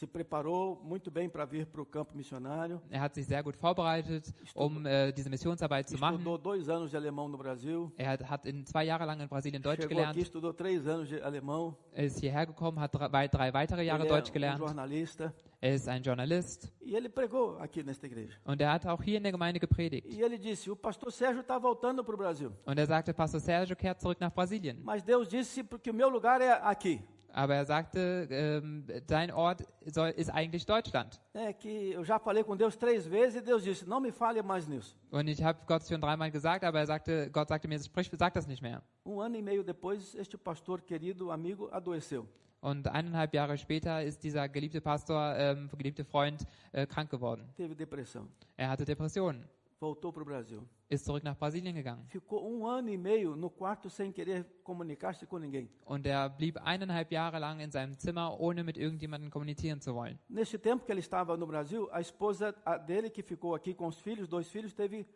Se 0.00 0.06
preparou 0.06 0.80
muito 0.82 1.10
bem 1.10 1.28
para 1.28 1.44
vir 1.44 1.66
para 1.66 1.82
o 1.82 1.84
campo 1.84 2.16
missionário. 2.16 2.80
Er 2.90 3.02
hat 3.02 3.14
sich 3.14 3.26
sehr 3.26 3.42
gut 3.42 3.54
vorbereitet, 3.54 4.32
um 4.54 4.86
äh, 4.86 5.12
diese 5.12 5.28
Missionsarbeit 5.28 5.90
zu 5.90 5.98
machen. 5.98 6.16
Estudou 6.16 6.38
dois 6.38 6.70
anos 6.70 6.90
de 6.90 6.96
alemão 6.96 7.28
no 7.28 7.36
Brasil. 7.36 7.92
Er 7.98 8.08
hat, 8.12 8.22
hat 8.30 8.46
in 8.46 8.64
zwei 8.64 8.84
Jahre 8.84 9.04
lang 9.04 9.20
in 9.20 9.28
Brasilien 9.28 9.60
Deutsch 9.60 9.82
Chegou 9.82 9.96
gelernt, 9.96 10.12
aqui, 10.16 10.22
estudou 10.22 10.54
três 10.54 10.86
anos 10.88 11.06
de 11.06 11.20
alemão. 11.20 11.76
er 11.92 12.06
ist 12.06 12.18
hierher 12.18 12.46
gekommen, 12.46 12.80
hat 12.80 12.94
drei, 12.94 13.28
drei 13.28 13.52
weitere 13.52 13.82
Jahre 13.84 14.04
Ele 14.04 14.08
é 14.10 14.16
Deutsch 14.16 14.30
um 14.30 14.32
gelernt. 14.32 14.58
jornalista. 14.58 15.34
Er 15.60 15.74
ist 15.74 15.86
ein 15.86 16.02
Journalist 16.02 16.72
E 16.80 16.96
ele 16.96 17.10
pregou 17.10 17.58
aqui 17.58 17.82
nesta 17.82 18.06
igreja. 18.06 18.34
und 18.46 18.58
er 18.62 18.72
hat 18.72 18.86
auch 18.86 19.02
hier 19.02 19.18
in 19.18 19.22
der 19.22 19.32
Gemeinde 19.32 19.60
gepredigt. 19.60 20.06
E 20.10 20.22
ele 20.22 20.38
disse: 20.38 20.70
O 20.70 20.76
pastor 20.76 21.12
Sérgio 21.12 21.42
está 21.42 21.58
voltando 21.58 22.02
para 22.02 22.14
o 22.14 22.16
Brasil. 22.16 22.50
Und 22.64 22.78
er 22.78 22.86
sagte, 22.86 23.12
Pastor 23.12 23.38
Sergio 23.40 23.76
kehrt 23.76 24.00
zurück 24.00 24.18
nach 24.18 24.32
Brasilien. 24.32 24.78
Mas 24.82 25.02
Deus 25.02 25.28
disse 25.28 25.62
porque 25.62 25.90
o 25.90 25.94
meu 25.94 26.08
lugar 26.08 26.40
é 26.40 26.52
aqui. 26.52 27.02
Aber 27.32 27.54
er 27.54 27.64
sagte, 27.64 28.28
ähm, 28.30 28.86
dein 29.06 29.30
Ort 29.30 29.62
soll, 29.86 30.10
ist 30.10 30.30
eigentlich 30.30 30.66
Deutschland. 30.66 31.20
É 31.34 31.52
que 31.52 31.92
eu 31.92 32.04
já 32.04 32.18
falei 32.18 32.42
com 32.42 32.56
Deus 32.56 32.76
três 32.76 33.06
vezes 33.06 33.36
e 33.36 33.40
Deus 33.40 33.62
disse: 33.62 33.88
Não 33.88 34.00
me 34.00 34.12
fale 34.12 34.42
mais 34.42 34.66
nisso. 34.66 34.96
Und 35.10 35.28
ich 35.28 35.42
habe 35.42 35.58
Gott 35.66 35.86
schon 35.86 36.00
dreimal 36.00 36.30
gesagt, 36.30 36.64
aber 36.64 36.80
er 36.80 36.86
sagte, 36.86 37.30
Gott 37.30 37.48
sagte 37.48 37.68
mir, 37.68 37.78
sprich, 37.78 38.10
sag 38.18 38.34
das 38.34 38.46
nicht 38.46 38.62
mehr. 38.62 38.82
Um 39.04 39.20
ano 39.20 39.36
e 39.36 39.42
meio 39.42 39.62
depois, 39.62 40.14
este 40.14 40.36
pastor 40.36 40.80
querido, 40.80 41.30
amigo, 41.30 41.68
adoeceu. 41.70 42.24
Und 42.60 42.88
eineinhalb 42.88 43.32
Jahre 43.32 43.56
später 43.56 44.02
ist 44.02 44.22
dieser 44.22 44.48
geliebte 44.48 44.82
Pastor, 44.82 45.34
ähm, 45.36 45.70
geliebte 45.78 46.04
Freund, 46.04 46.46
äh, 46.72 46.86
krank 46.86 47.10
geworden. 47.10 47.48
Teve 47.56 47.74
depressão. 47.74 48.28
Er 48.56 48.68
hatte 48.68 48.84
Depressionen, 48.84 49.48
Voltou 49.80 50.12
para 50.12 50.22
o 50.22 50.26
Brasil. 50.26 50.62
ist 50.90 51.06
zurück 51.06 51.24
nach 51.24 51.36
Brasilien 51.36 51.74
gegangen. 51.74 52.04
Ficou 52.08 52.46
um 52.46 52.66
ano 52.66 52.90
e 52.90 52.98
meio 52.98 53.34
no 53.34 53.48
quarto 53.48 53.88
sem 53.88 54.12
querer 54.12 54.44
comunicar-se 54.62 55.24
com 55.24 55.38
ninguém. 55.38 55.70
Und 55.86 56.04
er 56.06 56.28
blieb 56.28 56.58
eineinhalb 56.58 57.10
Jahre 57.10 57.38
lang 57.38 57.60
in 57.60 57.70
seinem 57.70 57.96
Zimmer, 57.98 58.38
ohne 58.38 58.62
mit 58.62 58.76
irgendjemandem 58.76 59.30
kommunizieren 59.30 59.80
zu 59.80 59.94
wollen. 59.94 60.18
Neste 60.28 60.58
tempo 60.58 60.84
que 60.84 60.92
ele 60.92 61.00
estava 61.00 61.34
no 61.36 61.46
Brasil, 61.46 61.88
a 61.92 62.00
esposa 62.00 62.52
dele, 62.86 63.08
que 63.08 63.22
ficou 63.22 63.54
aqui 63.54 63.72
com 63.72 63.86
os 63.86 63.98
filhos, 63.98 64.28
dois 64.28 64.48
filhos, 64.50 64.74
teve 64.74 65.06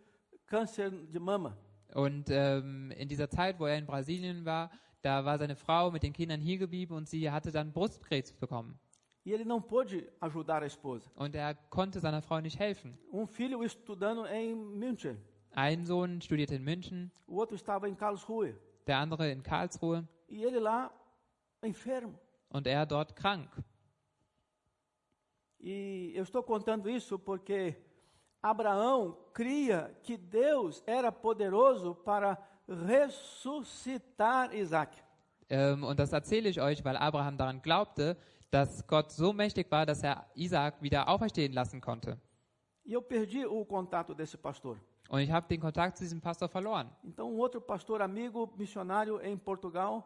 câncer 0.47 0.91
de 0.91 1.19
mama. 1.19 1.59
Und 1.95 2.31
ähm, 2.31 2.91
in 2.93 3.09
dieser 3.09 3.29
Zeit, 3.29 3.59
wo 3.61 3.67
er 3.67 3.77
in 3.77 3.85
Brasilien 3.85 4.47
war, 4.47 4.71
da 5.03 5.25
war 5.27 5.37
seine 5.37 5.57
Frau 5.57 5.91
mit 5.91 6.03
den 6.03 6.15
Kindern 6.15 6.41
hier 6.41 6.57
geblieben 6.57 6.95
und 6.95 7.07
sie 7.07 7.31
hatte 7.31 7.53
dann 7.53 7.73
Brustkrebs 7.73 8.33
bekommen. 8.33 8.79
E 9.27 9.33
ele 9.33 9.45
não 9.45 9.61
pôde 9.61 10.07
ajudar 10.21 10.63
a 10.63 10.67
esposa. 10.67 11.11
Und 11.17 11.35
er 11.35 11.55
konnte 11.71 11.99
seiner 12.01 12.21
Frau 12.23 12.41
nicht 12.41 12.59
helfen. 12.59 12.97
Um 13.13 13.27
filho 13.27 13.63
estudando 13.65 14.27
em 14.27 14.55
München, 14.55 15.17
Ein 15.57 15.87
Sohn 15.87 16.21
studierte 16.21 16.55
in 16.57 16.63
München, 16.65 17.11
o 17.27 17.37
outro 17.37 17.55
estava 17.57 17.89
em 17.89 17.95
Karlsruhe. 17.95 18.55
der 18.87 18.99
andere 18.99 19.33
in 19.33 19.43
Karlsruhe 19.43 20.05
E 20.29 20.43
ele 20.45 20.59
lá, 20.59 20.91
enfermo. 21.63 22.19
und 22.51 22.67
er 22.67 22.85
dort 22.87 23.15
krank. 23.15 23.49
E 25.61 26.13
eu 26.15 26.23
estou 26.25 26.43
contando 26.43 26.91
isso 26.91 27.19
porque 27.19 27.75
Abraão 28.43 29.17
cria 29.33 29.97
que 30.03 30.19
Deus 30.19 30.83
era 30.87 31.11
poderoso 31.11 31.95
para 31.95 32.37
ressuscitar 32.69 34.55
Isaac. 34.55 35.03
Ähm, 35.49 35.85
und 35.85 35.99
das 35.99 36.13
erzähle 36.13 36.49
ich 36.49 36.61
euch, 36.61 36.85
weil 36.85 36.97
Abraham 36.97 37.37
daran 37.37 37.61
glaubte, 37.63 38.17
dass 38.55 38.87
Gott 38.87 39.11
so 39.11 39.33
mächtig 39.33 39.69
war, 39.71 39.85
dass 39.85 40.03
er 40.05 40.25
Isaak 40.35 40.81
wieder 40.81 41.09
auferstehen 41.09 41.53
lassen 41.53 41.81
konnte. 41.81 42.17
E 42.85 42.95
eu 42.95 43.03
perdi 43.03 43.45
o 43.47 43.65
contato 43.65 44.15
desse 44.15 44.39
pastor. 44.39 44.77
Und 45.09 45.21
ich 45.21 45.31
habe 45.31 45.47
den 45.49 45.61
Kontakt 45.61 45.97
zu 45.97 46.05
diesem 46.05 46.21
Pastor 46.21 46.49
verloren. 46.49 46.89
Então, 47.03 47.31
um 47.31 47.39
outro 47.41 47.61
pastor 47.61 48.01
amigo, 48.01 48.53
missionário 48.57 49.21
em 49.21 49.37
Portugal, 49.37 50.03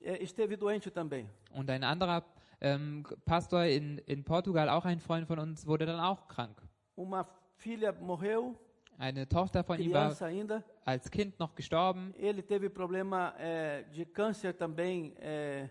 eh, 0.00 0.22
esteve 0.22 0.56
doente 0.56 0.90
também. 0.90 1.28
Und 1.52 1.70
ein 1.70 1.84
anderer 1.84 2.24
ähm, 2.60 3.04
Pastor 3.24 3.64
in, 3.64 3.98
in 4.06 4.24
Portugal, 4.24 4.68
auch 4.68 4.84
ein 4.84 4.98
Freund 5.00 5.26
von 5.26 5.38
uns, 5.38 5.66
wurde 5.66 5.86
dann 5.86 6.00
auch 6.00 6.26
krank. 6.28 6.60
Uma 6.96 7.26
filha 7.56 7.92
morreu, 7.92 8.54
Eine 8.98 9.28
Tochter 9.28 9.62
von 9.62 9.78
ihm 9.78 9.92
war 9.92 10.20
ainda. 10.22 10.64
als 10.84 11.08
Kind 11.10 11.38
noch 11.38 11.54
gestorben. 11.54 12.12
Ele 12.16 12.42
teve 12.42 12.68
problema 12.68 13.34
eh, 13.38 13.84
de 13.92 14.04
câncer 14.04 14.52
também. 14.52 15.14
eh, 15.20 15.68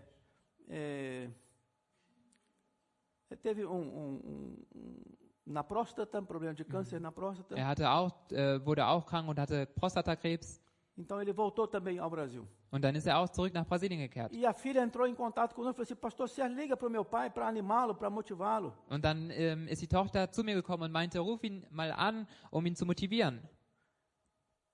eh, 0.68 1.28
teve 3.36 3.64
um, 3.64 3.72
um- 3.80 4.20
um- 4.74 5.04
na 5.46 5.62
próstata, 5.62 6.20
um 6.20 6.24
problema 6.26 6.54
de 6.54 6.64
câncer 6.64 7.00
na 7.00 7.10
próstata. 7.12 7.54
Er 7.56 7.66
hatte 7.66 7.88
auch, 7.90 8.12
äh, 8.32 8.58
wurde 8.64 8.86
auch 8.86 9.04
krank 9.06 9.28
und 9.28 9.38
hatte 9.38 9.66
Prostatakrebs. 9.74 10.60
Então 10.96 11.20
ele 11.20 11.32
voltou 11.32 11.66
também 11.68 11.98
ao 12.00 12.10
Brasil. 12.10 12.42
Und 12.70 12.82
dann 12.82 12.94
ist 12.96 13.06
er 13.06 13.18
auch 13.18 13.28
zurück 13.28 13.54
nach 13.54 13.64
Brasilien 13.64 14.00
gekehrt. 14.00 14.32
E 14.32 14.44
a 14.44 14.52
filha 14.52 14.82
entrou 14.82 15.06
em 15.06 15.14
contato 15.14 15.54
conosco 15.54 15.80
e 15.80 15.84
falou 15.84 15.84
assim: 15.84 15.94
Pastor, 15.94 16.28
você 16.28 16.46
liga 16.48 16.76
para 16.76 16.88
o 16.88 16.90
meu 16.90 17.04
pai 17.04 17.30
para 17.30 17.46
animá-lo, 17.46 17.94
para 17.94 18.10
motivá-lo. 18.10 18.74
Und 18.90 19.04
dann 19.04 19.30
ähm, 19.30 19.68
ist 19.68 19.80
die 19.80 19.86
Tochter 19.86 20.30
zu 20.32 20.42
mir 20.42 20.54
gekommen 20.54 20.82
und 20.82 20.92
meinte, 20.92 21.20
ruf 21.20 21.42
ihn 21.44 21.64
mal 21.70 21.92
an, 21.92 22.26
um 22.50 22.66
ihn 22.66 22.74
zu 22.74 22.84
motivieren. 22.84 23.40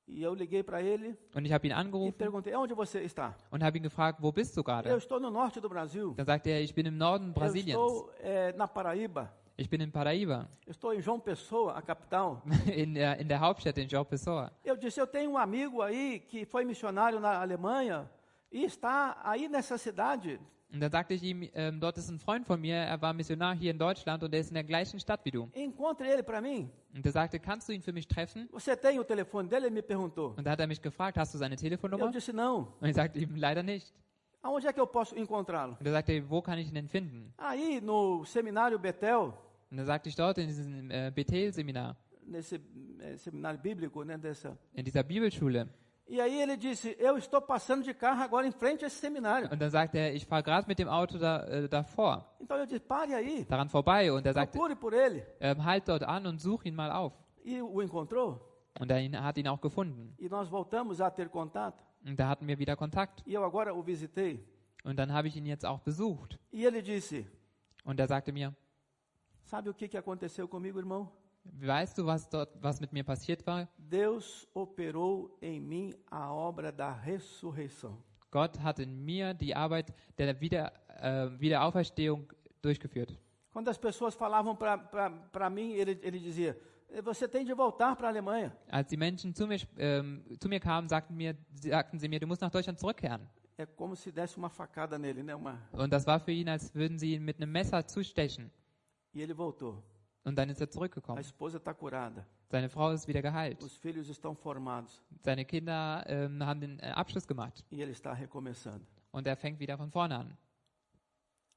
E 0.07 0.23
eu 0.23 0.35
liguei 0.35 0.63
para 0.63 0.83
ele 0.83 1.17
Und 1.35 1.47
ich 1.47 1.53
habe 1.53 1.67
ihn 1.67 1.71
e 1.71 1.75
angerufen 1.75 2.13
perguntei: 2.13 2.55
Onde 2.55 2.75
você 2.75 3.01
está? 3.05 3.35
und 3.51 3.63
habe 3.63 3.79
ihn 3.79 3.83
gefragt, 3.85 4.21
wo 4.21 4.31
bist 4.31 4.55
du 4.57 4.61
Eu 4.61 4.65
gerade? 4.65 4.89
estou 4.99 5.19
no 5.19 5.31
norte 5.31 5.61
do 5.61 5.69
Brasil. 5.69 6.13
Dann 6.15 6.27
sagte 6.27 6.51
er, 6.51 6.61
ich 6.61 6.75
bin 6.75 6.87
im 6.87 6.97
Norden 6.99 7.29
Eu 7.29 7.33
Brasiliens. 7.33 7.79
estou 7.79 8.11
eh, 8.21 8.53
na 8.57 8.69
Paraíba. 8.69 9.33
Ich 9.57 9.69
bin 9.71 9.81
in 9.81 9.91
Paraíba, 9.91 10.49
Eu 10.67 10.73
estou 10.73 10.93
em 10.93 11.01
João 11.01 11.19
Pessoa, 11.21 11.73
a 11.75 11.81
capital. 11.81 12.43
in 12.77 12.93
der, 12.95 13.21
in 13.21 13.29
der 13.29 13.41
Hauptstadt 13.41 13.81
in 13.81 13.89
João 13.89 14.05
Pessoa. 14.05 14.53
Eu 14.65 14.77
disse: 14.77 15.01
Eu 15.01 15.07
tenho 15.07 15.31
um 15.31 15.39
amigo 15.39 15.81
aí 15.81 16.21
que 16.21 16.45
foi 16.45 16.65
missionário 16.65 17.19
na 17.19 17.41
Alemanha 17.41 18.11
e 18.53 18.65
está 18.65 19.17
aí 19.25 19.49
nessa 19.49 19.79
cidade. 19.79 20.39
Und 20.75 20.81
dann 20.81 20.91
sagte 20.91 21.15
ich 21.15 21.23
ihm, 21.23 21.49
ähm, 21.55 21.79
dort 21.79 21.97
ist 21.99 22.09
ein 22.11 22.19
Freund 22.19 22.45
von 22.45 22.61
mir, 22.61 22.75
er 22.75 23.01
war 23.01 23.13
Missionar 23.13 23.55
hier 23.55 23.71
in 23.71 23.79
Deutschland 23.79 24.25
und 24.25 24.35
er 24.35 24.41
ist 24.41 24.49
in 24.49 24.55
der 24.55 24.65
gleichen 24.65 24.99
Stadt 24.99 25.21
wie 25.25 25.31
du. 25.31 25.49
Encontre 25.53 26.05
ele 26.13 26.25
para 26.25 26.41
mim. 26.41 26.69
Und 26.93 27.07
er 27.07 27.13
sagte, 27.13 27.39
kannst 27.39 27.69
du 27.69 27.73
ihn 27.73 27.81
für 27.81 27.93
mich 27.93 28.09
treffen? 28.09 28.49
Você 28.51 28.77
tem 28.77 28.99
o 28.99 29.05
telefone 29.05 29.49
dele? 29.49 29.67
Ele 29.67 29.71
me 29.71 29.83
perguntou. 29.83 30.35
Und 30.37 30.45
da 30.45 30.51
hat 30.51 30.59
er 30.61 30.67
mich 30.67 30.83
gefragt, 30.83 31.17
hast 31.17 31.33
du 31.33 31.39
seine 31.39 31.55
Eu 31.55 31.61
Telefonnummer? 31.61 32.11
disse: 32.11 32.33
Não. 32.33 32.73
Und 32.81 32.89
ich 32.89 32.97
sagte 32.97 33.21
ihm, 33.21 33.37
leider 33.37 33.63
nicht. 33.63 33.95
Aonde 34.43 34.67
é 34.67 34.73
que 34.73 34.81
eu 34.81 34.87
posso 34.89 35.15
encontrá-lo? 35.17 35.77
Und 35.79 35.87
er 35.87 35.93
sagte, 35.93 36.29
wo 36.29 36.43
kann 36.43 36.59
ich 36.59 36.67
ihn 36.69 36.75
denn 36.75 36.89
finden? 36.89 37.33
Aí 37.39 37.81
no 37.81 38.25
seminário 38.25 38.77
Betel, 38.79 39.33
Und 39.71 39.77
dann 39.79 39.87
sagte 39.87 40.09
ich 40.09 40.17
dort 40.17 40.39
in 40.39 40.49
diesem 40.49 40.91
äh, 40.91 41.13
Bethel-Seminar, 41.15 41.97
nesse 42.27 42.57
eh, 43.01 43.17
seminário 43.17 43.61
bíblico, 43.61 44.03
né, 44.03 44.19
dessa. 44.19 44.57
in 44.75 44.85
dieser 44.85 45.05
Bibelschule. 45.05 45.69
E 46.07 46.21
aí 46.21 46.41
ele 46.43 46.57
disse: 46.57 46.95
Eu 46.99 47.17
estou 47.17 47.41
passando 47.41 47.83
de 47.83 47.95
carro 47.95 48.23
agora 48.23 48.47
em 48.47 48.53
frente 48.53 48.85
a 48.85 48.89
esse 48.89 48.97
seminário. 48.97 49.49
Und 49.51 49.59
dann 49.59 49.71
sagte 49.71 49.97
er, 49.99 50.15
ich 50.15 50.27
fahre 50.27 50.43
gerade 50.43 50.69
mit 50.69 50.79
dem 50.79 50.89
Auto 50.89 51.19
da, 51.19 51.45
äh, 51.49 51.69
davor, 51.69 52.25
Então 52.41 52.57
eu 52.59 52.67
disse: 52.67 52.81
Pare 52.81 53.15
aí, 53.15 53.45
daran 53.47 53.69
vorbei. 53.69 54.11
Und 54.13 54.27
er 54.27 54.35
sagte, 54.35 54.53
procure 54.53 54.77
por 54.77 54.93
ele. 54.93 55.25
ähm, 55.41 55.65
halt 55.65 55.89
dort 55.89 56.03
an 56.03 56.27
und 56.27 56.41
such 56.41 56.67
ihn 56.67 56.75
mal 56.75 56.91
auf. 56.91 57.13
E 57.45 57.61
o 57.63 57.81
encontrou. 57.81 58.39
Und 58.79 58.91
er 58.91 59.23
hat 59.23 59.39
ihn 59.39 59.49
auch 59.49 59.61
gefunden. 59.61 60.15
E 60.19 60.29
nós 60.29 60.49
voltamos 60.51 61.01
a 61.01 61.11
ter 61.11 61.29
contato. 61.29 61.83
Und 62.05 62.19
da 62.21 62.29
hatten 62.29 62.47
wir 62.47 62.59
wieder 62.59 62.77
Kontakt. 62.77 63.23
E 63.27 63.33
eu 63.35 63.43
agora 63.43 63.73
o 63.73 63.83
visitei. 63.83 64.45
Und 64.85 64.99
dann 64.99 65.11
habe 65.11 65.29
ich 65.29 65.37
ihn 65.37 65.47
jetzt 65.47 65.65
auch 65.65 65.81
besucht. 65.81 66.39
E 66.53 66.67
ele 66.67 66.83
disse: 66.83 67.25
Und 67.85 67.99
er 67.99 68.09
sagte 68.09 68.31
mir, 68.31 68.53
Sabe 69.47 69.71
o 69.71 69.75
que, 69.75 69.89
que 69.89 69.97
aconteceu 69.97 70.47
comigo, 70.49 70.79
irmão? 70.79 71.11
Weißt 71.45 71.99
du, 71.99 72.07
was 72.07 72.29
dort, 72.29 72.51
was 72.63 72.81
mit 72.81 72.93
mir 72.93 73.05
passiert 73.05 73.47
war? 73.47 73.69
Deus 73.79 74.47
operou 74.55 75.37
em 75.41 75.61
mim 75.61 75.95
a 76.11 76.33
obra 76.33 76.71
da 76.73 76.93
ressurreição. 76.93 78.03
Gott 78.31 78.59
hat 78.61 78.79
in 78.81 79.05
mir 79.05 79.33
die 79.35 79.55
Arbeit 79.55 79.93
der 80.19 80.41
Wieder, 80.41 80.73
äh, 81.01 81.31
Wiederauferstehung 81.39 82.33
durchgeführt. 82.61 83.17
Quando 83.53 83.69
as 83.69 83.79
pessoas 83.79 84.15
falavam 84.17 84.57
para 84.57 85.51
mim, 85.51 85.73
ele, 85.75 86.01
ele 86.03 86.19
dizia: 86.19 86.59
Você 87.03 87.29
tem 87.29 87.45
de 87.45 87.55
voltar 87.55 87.95
para 87.95 88.09
a 88.09 88.11
Alemanha. 88.11 88.53
Als 88.69 88.89
die 88.89 88.97
Menschen 88.97 89.33
zu 89.35 89.47
mir, 89.47 89.61
ähm, 89.79 90.25
zu 90.41 90.49
mir 90.49 90.59
kamen, 90.59 90.89
sagten, 90.89 91.17
mir, 91.17 91.37
sagten 91.55 91.99
sie 91.99 92.09
mir, 92.09 92.19
du 92.19 92.27
musst 92.27 92.43
nach 92.43 92.51
Deutschland 92.51 92.79
zurückkehren. 92.79 93.29
É 93.57 93.65
como 93.65 93.95
se 93.95 94.11
desse 94.11 94.37
uma 94.37 94.51
facada 94.51 94.99
nele, 94.99 95.23
né? 95.23 95.35
Uma... 95.35 95.57
Und 95.73 95.93
das 95.93 96.05
war 96.07 96.19
für 96.19 96.33
ihn, 96.33 96.49
als 96.49 96.75
würden 96.75 96.99
sie 96.99 97.15
ihn 97.15 97.25
mit 97.25 97.37
einem 97.37 97.53
Messer 97.53 97.87
zustechen. 97.87 98.51
E 99.15 99.23
ele 99.23 99.33
voltou. 99.33 99.81
Und 100.25 100.37
dann 100.37 100.49
ist 100.49 100.61
er 100.61 100.67
A 100.67 100.71
zurückgekommen. 100.71 101.21
esposa 101.21 101.59
está 101.59 101.75
curada. 101.75 102.27
Seine 102.49 102.69
Frau 102.69 102.91
ist 102.93 103.07
wieder 103.07 103.21
geheilt. 103.23 103.63
Os 103.63 103.77
filhos 103.77 104.09
estão 104.09 104.35
formados. 104.35 105.03
Seine 105.23 105.45
Kinder 105.45 106.03
ähm, 106.07 106.43
haben 106.45 106.61
den 106.61 106.79
äh, 106.81 106.91
Abschluss 106.91 107.27
gemacht. 107.27 107.63
E 107.71 107.81
ele 107.83 107.93
está 107.93 108.13
recomeçando. 108.13 108.87
Und 109.13 109.27
er 109.27 109.37
fängt 109.37 109.59
wieder 109.61 109.77
von 109.77 109.91
vorne 109.91 110.17
an. 110.17 110.37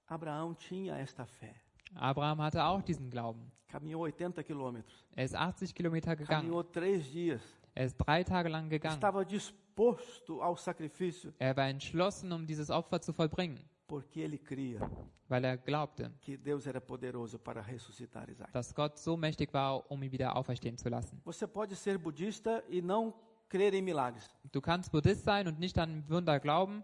Abraão 0.07 0.53
tinha 0.55 0.97
esta 0.97 1.25
fé. 1.25 1.53
Abraham 1.95 2.41
hatte 2.41 2.63
auch 2.63 2.81
diesen 2.81 3.09
Glauben. 3.09 3.51
Caminhou 3.67 4.05
80 4.05 4.45
quilômetros. 4.45 5.05
Er 5.15 5.25
ist 5.25 5.35
80 5.35 5.73
Kilometer 5.73 6.15
gegangen. 6.15 6.49
Caminhou 6.49 6.63
três 6.63 7.09
dias. 7.11 7.41
Er 7.73 7.85
ist 7.85 7.97
drei 7.97 8.23
Tage 8.23 8.49
lang 8.49 8.69
gegangen. 8.69 8.95
Estava 8.95 9.23
disposto 9.23 10.41
ao 10.41 10.55
sacrifício, 10.55 11.33
Er 11.39 11.55
war 11.55 11.67
entschlossen, 11.69 12.31
um 12.31 12.45
dieses 12.47 12.69
Opfer 12.69 13.01
zu 13.01 13.13
vollbringen, 13.13 13.59
porque 13.87 14.19
ele 14.19 14.37
cria 14.37 14.79
weil 15.29 15.43
er 15.45 15.57
glaubte, 15.57 16.09
que 16.21 16.37
Deus 16.37 16.65
era 16.67 16.79
poderoso 16.81 17.39
para 17.39 17.61
ressuscitar 17.61 18.29
Isaac. 18.29 18.51
dass 18.53 18.73
Gott 18.73 18.97
so 18.97 19.17
mächtig 19.17 19.53
war, 19.53 19.89
um 19.91 20.01
ihn 20.03 20.11
wieder 20.11 20.35
auferstehen 20.35 20.77
zu 20.77 20.89
lassen. 20.89 21.21
Você 21.25 21.47
pode 21.47 21.75
ser 21.75 21.97
budista 21.97 22.63
e 22.69 22.81
não 22.81 23.13
crer 23.49 23.73
em 23.73 23.81
milagres. 23.81 24.29
Du 24.51 24.61
kannst 24.61 24.91
Buddhist 24.91 25.23
sein 25.23 25.47
und 25.47 25.59
nicht 25.59 25.77
an 25.79 26.03
Wunder 26.09 26.39
glauben. 26.39 26.83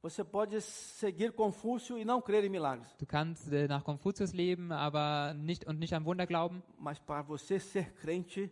Você 0.00 0.22
pode 0.24 0.60
seguir 0.60 1.32
Confúcio 1.32 1.98
e 1.98 2.04
não 2.04 2.22
crer 2.22 2.44
em 2.44 2.48
milagres, 2.48 2.94
Du 2.98 3.04
kannst 3.06 3.50
äh, 3.52 3.66
nach 3.66 3.82
Konfuzius 3.82 4.32
leben, 4.32 4.70
aber 4.70 5.34
nicht 5.34 5.66
und 5.66 5.78
nicht 5.80 5.92
an 5.92 6.04
Wunder 6.04 6.24
glauben. 6.26 6.62
mas 6.78 6.98
para 7.00 7.22
você 7.22 7.58
ser 7.58 7.92
crente, 7.96 8.48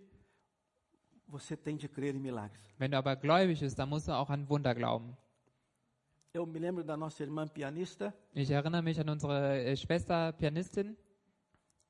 você 1.28 1.56
tem 1.56 1.76
de 1.76 1.88
crer 1.88 2.14
em 2.14 2.18
milagres. 2.20 2.60
Wenn 2.78 2.90
du 2.90 2.98
aber 2.98 3.14
gläubig 3.16 3.60
bist, 3.60 3.78
dann 3.78 3.88
musst 3.88 4.08
du 4.08 4.12
auch 4.12 4.28
an 4.28 4.48
Wunder 4.48 4.74
glauben. 4.74 5.16
Eu 6.36 6.44
me 6.44 6.58
lembro 6.58 6.84
da 6.84 6.98
nossa 6.98 7.22
irmã 7.22 7.48
pianista 7.48 8.12
Ich 8.34 8.50
erinnere 8.50 8.82
mich 8.82 9.00
an 9.00 9.08
unsere 9.08 9.58
äh, 9.64 9.74
Schwester 9.74 10.34
Pianistin 10.34 10.94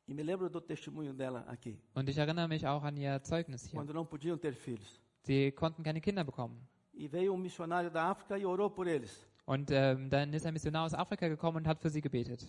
e 0.07 0.15
me 0.15 0.23
lembro 0.23 0.49
do 0.49 0.61
testemunho 0.61 1.13
dela 1.13 1.45
aqui, 1.49 1.77
und 1.97 2.09
ich 2.09 2.17
erinnere 2.17 2.47
mich 2.47 2.65
auch 2.65 2.85
an 2.85 2.97
ihr 2.97 3.21
Zeugnis 3.25 3.65
hier. 3.65 3.75
quando 3.81 3.93
não 3.93 4.07
podiam 4.07 4.39
ter 4.39 4.53
filhos. 4.55 5.01
Sie 5.23 5.51
konnten 5.51 5.83
keine 5.83 6.01
Kinder 6.01 6.23
bekommen. 6.23 6.61
E 6.95 7.09
veio 7.09 7.35
um 7.35 7.37
missionário 7.37 7.91
da 7.91 8.05
África 8.05 8.39
e 8.39 8.47
orou 8.47 8.71
por 8.71 8.87
eles. 8.87 9.27
Und 9.47 9.73
ähm, 9.73 10.09
dann 10.11 10.33
ist 10.33 10.47
ein 10.47 10.53
Missionar 10.53 10.85
aus 10.87 10.95
Afrika 10.95 11.27
gekommen 11.27 11.57
und 11.57 11.67
hat 11.67 11.81
für 11.81 11.91
sie 11.91 12.01
gebetet. 12.01 12.47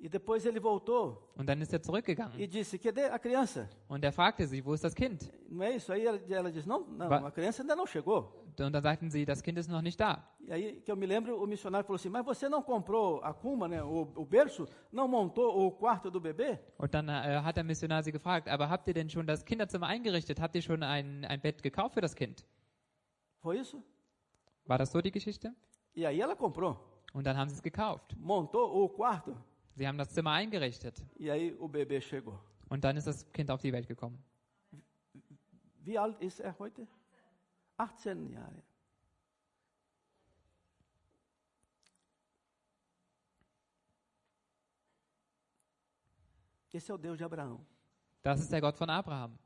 E 0.00 0.08
depois 0.08 0.46
ele 0.46 0.62
voltou 0.62 1.18
Und 1.36 1.46
dann 1.48 1.60
ist 1.60 1.72
er 1.72 1.82
zurückgegangen 1.82 2.38
e 2.38 2.46
disse: 2.46 2.78
Cadê 2.78 3.06
a 3.06 3.18
criança? 3.18 3.68
und 3.88 4.04
er 4.04 4.12
fragte 4.12 4.46
sie, 4.46 4.64
wo 4.64 4.74
ist 4.74 4.84
das 4.84 4.94
Kind? 4.94 5.28
Não 5.48 5.64
é 5.64 5.74
isso? 5.74 5.92
Aí 5.92 6.06
ela, 6.06 6.20
ela 6.30 6.52
disse: 6.52 6.68
Não, 6.68 6.86
não, 6.86 7.26
a 7.26 7.32
criança 7.32 7.62
ainda 7.62 7.74
não 7.74 7.84
chegou. 7.84 8.39
Und 8.58 8.74
dann 8.74 8.82
sagten 8.82 9.10
sie, 9.10 9.24
das 9.24 9.42
Kind 9.42 9.58
ist 9.58 9.68
noch 9.70 9.82
nicht 9.82 9.98
da. 10.00 10.26
E 10.40 10.52
aí 10.52 10.80
que 10.82 10.90
eu 10.90 10.96
me 10.96 11.06
lembro, 11.06 11.40
o 11.42 11.46
missionário 11.46 11.84
falou 11.86 11.96
assim: 11.96 12.08
Mas 12.08 12.24
você 12.24 12.48
não 12.48 12.62
comprou 12.62 13.22
a 13.22 13.32
cuma, 13.32 13.68
né, 13.68 13.82
o, 13.82 14.02
o 14.16 14.24
berço? 14.24 14.66
Não 14.90 15.06
montou 15.06 15.66
o 15.66 15.70
quarto 15.72 16.10
do 16.10 16.20
bebê? 16.20 16.58
Und 16.78 16.92
dann 16.92 17.08
äh, 17.08 17.40
hat 17.42 17.56
der 17.56 17.64
Missionar 17.64 18.02
sie 18.02 18.12
gefragt, 18.12 18.48
aber 18.48 18.68
habt 18.68 18.88
ihr 18.88 18.94
denn 18.94 19.08
schon 19.08 19.26
das 19.26 19.44
Kinderzimmer 19.44 19.86
eingerichtet? 19.86 20.40
Habt 20.40 20.54
ihr 20.56 20.62
schon 20.62 20.82
ein, 20.82 21.24
ein 21.24 21.40
Bett 21.40 21.62
gekauft 21.62 21.94
für 21.94 22.00
das 22.00 22.14
Kind? 22.14 22.44
Foi 23.40 23.58
isso? 23.58 23.82
War 24.66 24.78
das 24.78 24.90
so 24.92 25.00
die 25.00 25.10
Geschichte? 25.12 25.54
E 25.94 26.04
aí 26.06 26.20
ela 26.20 26.34
comprou, 26.36 26.76
Und 27.12 27.24
dann 27.26 27.36
haben 27.36 27.48
sie 27.48 27.56
es 27.56 27.62
gekauft. 27.62 28.16
montou 28.18 28.84
o 28.84 28.88
quarto 28.88 29.36
Sie 29.76 29.86
haben 29.86 29.96
das 29.98 30.10
Zimmer 30.10 30.32
eingerichtet. 30.32 31.02
e 31.18 31.30
aí 31.30 31.56
o 31.58 31.68
bebê 31.68 32.00
chegou. 32.00 32.38
Und 32.68 32.82
dann 32.84 32.96
ist 32.96 33.06
das 33.06 33.24
Kind 33.32 33.50
auf 33.50 33.60
die 33.62 33.72
Welt 33.72 33.86
gekommen. 33.88 34.18
Wie 35.82 35.96
alt 35.98 36.20
ist 36.20 36.40
er 36.40 36.56
heute? 36.58 36.86
18 37.86 38.32
Jahre. 38.32 38.62
Esse 46.72 46.90
é 46.90 46.94
o 46.94 46.98
Deus 46.98 47.18
de 47.18 47.24
Abraão. 47.24 47.66
Das 48.22 48.40
ist 48.40 48.50
der 48.50 48.60
Gott 48.60 48.78
von 48.78 48.88
Abraham. 48.88 49.36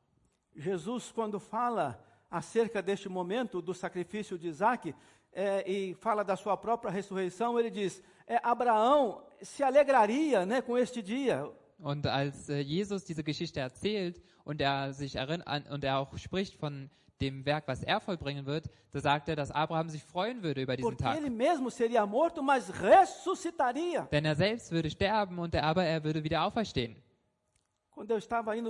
Jesus, 0.55 1.11
quando 1.11 1.41
fala 1.41 1.99
acerca 2.31 2.83
deste 2.83 3.09
momento 3.09 3.63
do 3.63 3.73
sacrifício 3.73 4.39
de 4.39 4.49
Isaac 4.49 4.95
é, 5.33 5.69
e 5.69 5.95
fala 5.95 6.23
da 6.23 6.37
sua 6.37 6.57
própria 6.57 6.91
ressurreição, 6.91 7.59
ele 7.59 7.71
diz: 7.71 8.03
é, 8.27 8.39
Abraão 8.43 9.27
se 9.43 9.63
alegraria 9.63 10.45
né, 10.45 10.61
com 10.61 10.77
este 10.77 11.03
dia. 11.03 11.51
Und 11.79 12.07
als 12.07 12.49
äh, 12.49 12.61
Jesus 12.61 13.05
diese 13.05 13.25
Geschichte 13.25 13.61
erzählt 13.61 14.23
und 14.45 14.61
er 14.61 14.93
sich 14.93 15.17
erinnert 15.17 15.69
und 15.71 15.83
er 15.83 15.99
auch 15.99 16.17
spricht 16.19 16.55
von 16.55 16.91
dem 17.21 17.45
Werk, 17.45 17.67
was 17.67 17.83
er 17.83 18.01
vollbringen 18.01 18.45
wird, 18.47 18.69
da 18.91 19.01
sagt 19.01 19.29
er, 19.29 19.37
dass 19.37 19.51
Abraham 19.51 19.89
sich 19.89 20.03
freuen 20.03 20.43
würde 20.43 20.63
über 20.63 20.77
diesen 20.77 20.97
Tag. 20.97 21.21
morto. 22.07 22.43
Denn 24.13 24.25
er 24.25 24.35
selbst 24.35 24.73
würde 24.73 24.91
sterben 24.91 25.39
und 25.39 25.55
er, 25.55 25.65
aber 25.65 25.85
er 25.85 26.03
würde 26.03 26.23
wieder 26.23 26.43
auferstehen. 26.45 26.97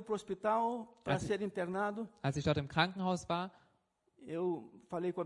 Hospital 0.09 0.87
Assim. 1.05 1.27
ser 1.27 1.41
internado, 1.41 2.07
Als 2.21 2.37
ich 2.37 2.45
dort 2.45 2.59
im 2.59 2.69
Krankenhaus 2.69 3.27
war, 3.29 3.51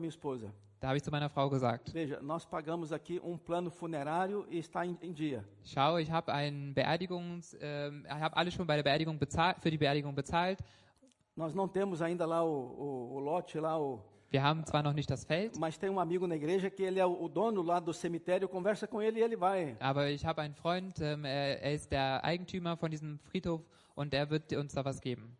esposa: 0.06 0.52
da 0.80 0.88
habe 0.88 0.96
ich 0.96 1.02
zu 1.02 1.10
meiner 1.10 1.28
Frau 1.28 1.50
gesagt, 1.50 1.92
Veja, 1.92 2.20
um 2.20 3.40
e 4.50 5.42
schau, 5.64 5.96
ich 5.96 6.10
habe 6.10 6.32
ein 6.32 6.74
Beerdigungs, 6.74 7.56
ähm, 7.60 8.06
ich 8.06 8.12
habe 8.12 8.36
alles 8.36 8.54
schon 8.54 8.66
bei 8.66 8.76
der 8.76 8.84
Beerdigung 8.84 9.18
bezahlt, 9.18 9.56
für 9.60 9.70
die 9.70 9.78
Beerdigung 9.78 10.14
bezahlt. 10.14 10.60
Nós 11.38 11.54
não 11.54 11.68
temos 11.68 12.02
ainda 12.02 12.26
lá 12.26 12.42
o, 12.42 12.50
o, 12.50 13.14
o 13.14 13.18
lote, 13.20 13.60
lá 13.60 13.78
o, 13.80 14.00
Wir 14.30 14.42
haben 14.42 14.66
zwar 14.66 14.82
noch 14.82 14.92
nicht 14.94 15.08
das 15.08 15.24
Feld, 15.24 15.56
mas 15.58 15.78
tem 15.78 15.88
um 15.88 16.00
amigo 16.00 16.26
na 16.26 16.34
igreja 16.34 16.68
que 16.68 16.82
ele 16.82 16.98
é 16.98 17.06
o, 17.06 17.28
dono 17.28 17.62
lá 17.62 17.78
do 17.80 17.94
cemitério, 17.94 18.48
conversa 18.48 18.86
com 18.88 19.00
ele 19.00 19.20
e 19.20 19.22
ele 19.22 19.36
vai. 19.36 19.76
aber 19.80 20.10
ich 20.10 20.26
habe 20.26 20.40
einen 20.42 20.54
Freund, 20.54 21.00
ähm, 21.00 21.24
er, 21.24 21.62
er 21.62 21.72
ist 21.74 21.92
der 21.92 22.22
Eigentümer 22.24 22.76
von 22.76 22.90
diesem 22.90 23.20
Friedhof 23.20 23.62
und 23.94 24.12
er 24.12 24.28
wird 24.28 24.52
uns 24.52 24.74
da 24.74 24.84
was 24.84 25.00
geben. 25.00 25.36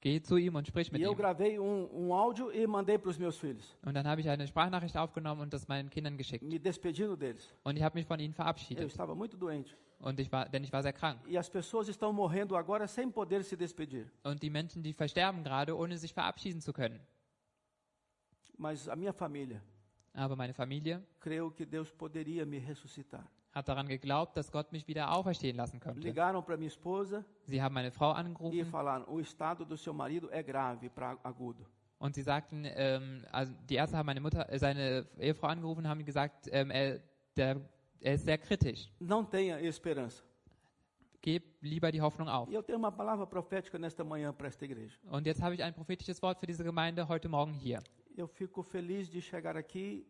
Geh 0.00 0.22
zu 0.22 0.36
ihm 0.36 0.54
und 0.54 0.68
sprich 0.68 0.92
mit 0.92 1.00
E 1.02 1.04
eu 1.06 1.10
ihm. 1.12 1.16
gravei 1.16 1.58
um, 1.58 1.84
um 1.86 2.14
áudio 2.14 2.52
e 2.52 2.64
mandei 2.66 2.96
para 2.98 3.10
os 3.10 3.18
meus 3.18 3.36
filhos, 3.36 3.76
Und 3.84 3.94
dann 3.94 4.06
habe 4.06 4.20
ich 4.20 4.28
eine 4.28 4.46
Sprachnachricht 4.46 4.96
aufgenommen 4.96 5.40
und 5.42 5.52
das 5.52 5.66
meinen 5.66 5.90
Kindern 5.90 6.16
geschickt. 6.16 6.44
me 6.44 6.60
despedindo 6.60 7.16
deles. 7.16 7.52
Und 7.64 7.76
ich 7.76 7.82
habe 7.82 7.98
mich 7.98 8.06
von 8.06 8.20
ihnen 8.20 8.32
Eu 8.32 8.36
verabschiedet. 8.36 8.86
estava 8.86 9.14
muito 9.16 9.36
doente. 9.36 9.76
Und 9.98 10.20
ich 10.20 10.30
war, 10.30 10.48
denn 10.48 10.62
ich 10.62 10.72
war 10.72 10.82
sehr 10.82 10.92
krank. 10.92 11.20
E 11.26 11.36
as 11.38 11.48
pessoas 11.48 11.88
estão 11.88 12.12
morrendo 12.12 12.54
agora 12.56 12.86
sem 12.86 13.10
poder 13.10 13.42
se 13.42 13.56
despedir. 13.56 14.10
Und 14.22 14.42
die 14.42 14.50
Menschen, 14.50 14.82
die 14.82 14.92
versterben 14.92 15.42
gerade, 15.42 15.76
ohne 15.76 15.96
sich 15.96 16.12
verabschieden 16.12 16.60
zu 16.60 16.72
können. 16.72 17.00
Mas 18.58 18.88
a 18.88 18.96
minha 18.96 19.12
família 19.12 19.60
Aber 20.14 20.34
meine 20.36 20.54
Familie 20.54 21.02
creu 21.20 21.50
que 21.50 21.66
Deus 21.66 21.90
poderia 21.92 22.46
me 22.46 22.58
ressuscitar. 22.58 23.26
hat 23.52 23.68
daran 23.68 23.88
geglaubt, 23.88 24.36
dass 24.36 24.52
Gott 24.52 24.70
mich 24.70 24.86
wieder 24.86 25.10
auferstehen 25.12 25.56
lassen 25.56 25.80
könnte. 25.80 26.00
Ligaram 26.06 26.42
para 26.44 26.56
minha 26.58 26.68
esposa 26.68 27.24
Sie 27.46 27.60
haben 27.62 27.74
meine 27.74 27.90
Frau 27.90 28.12
e 28.12 28.16
angerufen 28.16 28.66
falaram: 28.66 29.04
o 29.08 29.18
estado 29.20 29.64
do 29.64 29.76
seu 29.78 29.94
marido 29.94 30.28
é 30.30 30.42
grave 30.42 30.90
para 30.90 31.18
agudo. 31.24 31.66
und 31.98 32.14
sie 32.14 32.22
sagten, 32.22 32.66
ähm, 32.66 33.24
also 33.32 33.54
die 33.70 33.76
Ärzte 33.76 33.96
haben 33.96 34.04
meine 34.06 34.20
Mutter, 34.20 34.50
äh, 34.52 34.58
seine 34.58 35.06
Ehefrau 35.18 35.48
angerufen 35.48 35.80
und 35.80 35.88
haben 35.88 36.04
gesagt, 36.04 36.46
ähm, 36.52 36.70
er, 36.70 37.00
der, 37.36 37.60
er 38.00 38.14
ist 38.14 38.24
sehr 38.24 38.38
kritisch. 38.38 38.88
Não 39.00 39.24
tenha 39.24 39.60
esperança. 39.60 40.22
Gib 41.22 41.44
lieber 41.60 41.90
die 41.90 42.00
Hoffnung 42.00 42.28
auf. 42.28 42.48
E 42.48 42.54
eu 42.54 42.62
tenho 42.62 42.78
uma 42.78 42.92
palavra 42.92 43.26
profética 43.26 43.78
nesta 43.78 44.04
manhã 44.04 44.32
para 44.32 44.48
esta 44.48 44.64
igreja. 44.64 44.96
Und 45.10 45.26
jetzt 45.26 45.42
habe 45.42 45.54
ich 45.54 45.62
ein 45.62 45.74
prophetisches 45.74 46.22
Wort 46.22 46.38
für 46.38 46.46
diese 46.46 46.62
Gemeinde 46.62 47.08
heute 47.08 47.28
Morgen 47.28 47.52
hier. 47.52 47.80
Eu 48.16 48.28
fico 48.28 48.62
feliz 48.62 49.10
de 49.10 49.20
chegar 49.20 49.56
aqui 49.56 50.06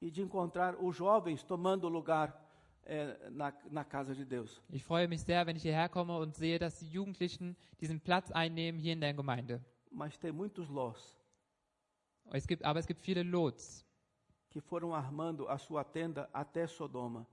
e 0.00 0.10
de 0.10 0.22
encontrar 0.22 0.76
os 0.76 0.96
jovens 0.96 1.42
tomando 1.42 1.88
lugar 1.88 2.40
eh, 2.84 3.16
na, 3.30 3.52
na 3.70 3.84
casa 3.84 4.14
de 4.14 4.24
Deus. 4.24 4.60
Ich 4.68 4.84
freue 4.84 5.08
mich 5.08 5.22
sehr, 5.22 5.46
wenn 5.46 5.56
ich 5.56 5.62
hierher 5.62 5.88
komme 5.88 6.16
und 6.16 6.34
sehe, 6.34 6.58
dass 6.58 6.78
die 6.78 6.88
Jugendlichen 6.88 7.56
diesen 7.80 8.00
Platz 8.00 8.30
einnehmen 8.30 8.80
hier 8.80 8.92
in 8.92 9.00
der 9.00 9.14
Gemeinde. 9.14 9.60
Mas 9.90 10.18
tem 10.18 10.34
muitos 10.34 10.68
lós 10.68 11.16
Es 12.30 12.46
gibt, 12.46 12.64
aber 12.64 12.78
es 12.78 12.86
gibt 12.86 13.00
viele 13.00 13.22
Lots, 13.22 13.84
que 14.52 14.60
foram 14.60 14.94
armando 14.94 15.48
a 15.48 15.56
sua 15.58 15.82
tenda 15.82 16.28
até 16.32 16.66
Sodoma, 16.66 17.26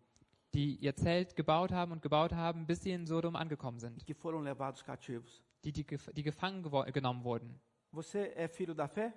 die 0.53 0.77
ihr 0.81 0.95
Zelt 0.95 1.35
gebaut 1.35 1.71
haben 1.71 1.91
und 1.91 2.01
gebaut 2.01 2.31
haben, 2.33 2.65
bis 2.65 2.81
sie 2.81 2.91
in 2.91 3.05
Sodom 3.05 3.35
angekommen 3.35 3.79
sind, 3.79 4.05
que 4.05 4.13
foram 4.13 4.41
levados 4.43 4.81
cativos. 4.83 5.43
die, 5.63 5.71
die, 5.73 5.83
gef- 5.83 6.11
die 6.13 6.23
gefangen 6.23 6.63
gewo- 6.63 6.89
genommen 6.91 7.23
wurden. 7.23 7.59
Você 7.91 8.31
é 8.35 8.47
filho 8.47 8.73
da 8.73 8.87
fé? 8.87 9.11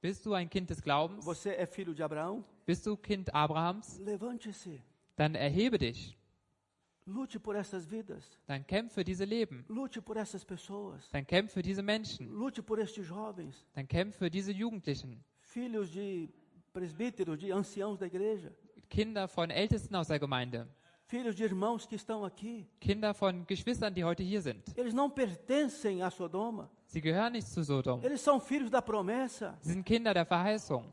Bist 0.00 0.24
du 0.24 0.32
ein 0.32 0.48
Kind 0.48 0.70
des 0.70 0.80
Glaubens? 0.80 1.24
Você 1.24 1.50
é 1.50 1.66
filho 1.66 1.92
de 1.94 2.02
Abraão? 2.02 2.44
Bist 2.64 2.86
du 2.86 2.96
Kind 2.96 3.34
Abrahams? 3.34 3.98
Levante-se. 3.98 4.80
Dann 5.16 5.34
erhebe 5.34 5.76
dich. 5.78 6.16
Lute 7.06 7.40
por 7.40 7.56
essas 7.56 7.84
vidas. 7.90 8.38
Dann 8.46 8.64
kämpfe 8.64 9.02
diese 9.04 9.24
Leben. 9.24 9.64
Lute 9.68 10.00
por 10.00 10.16
essas 10.16 10.44
pessoas. 10.44 11.10
Dann 11.10 11.26
kämpfe 11.26 11.60
diese 11.60 11.82
Menschen. 11.82 12.28
Lute 12.28 12.62
por 12.62 12.78
estes 12.78 13.06
jovens, 13.08 13.66
Dann 13.74 13.88
kämpfe 13.88 14.30
diese 14.30 14.52
Jugendlichen. 14.52 15.22
filhos 15.40 15.90
de 15.90 16.28
presbíteros, 16.72 17.38
de 17.38 17.50
anciãos 17.52 17.98
da 17.98 18.06
igreja, 18.06 18.52
Kinder 18.88 19.28
von 19.28 19.50
Ältesten 19.50 19.94
aus 19.96 20.08
der 20.08 20.18
Gemeinde. 20.18 20.66
filhos 21.06 21.34
de 21.34 21.42
irmãos 21.44 21.86
que 21.86 21.96
estão 21.96 22.24
aqui. 22.24 22.66
Kinder 22.80 23.12
von 23.14 23.44
Geschwistern, 23.46 23.92
die 23.92 24.04
heute 24.04 24.22
hier 24.22 24.40
sind. 24.40 24.62
Eles 24.76 24.94
não 24.94 25.10
pertencem 25.10 26.02
a 26.02 26.10
Sodoma. 26.10 26.70
Sie 26.86 27.00
gehören 27.00 27.32
nicht 27.32 27.48
zu 27.48 27.62
Sodom. 27.62 28.00
Eles 28.04 28.20
são 28.20 28.40
filhos 28.40 28.70
da 28.70 28.80
promessa. 28.80 29.56
Sie 29.60 29.72
sind 29.72 29.84
Kinder 29.84 30.14
der 30.14 30.24
Verheißung. 30.24 30.84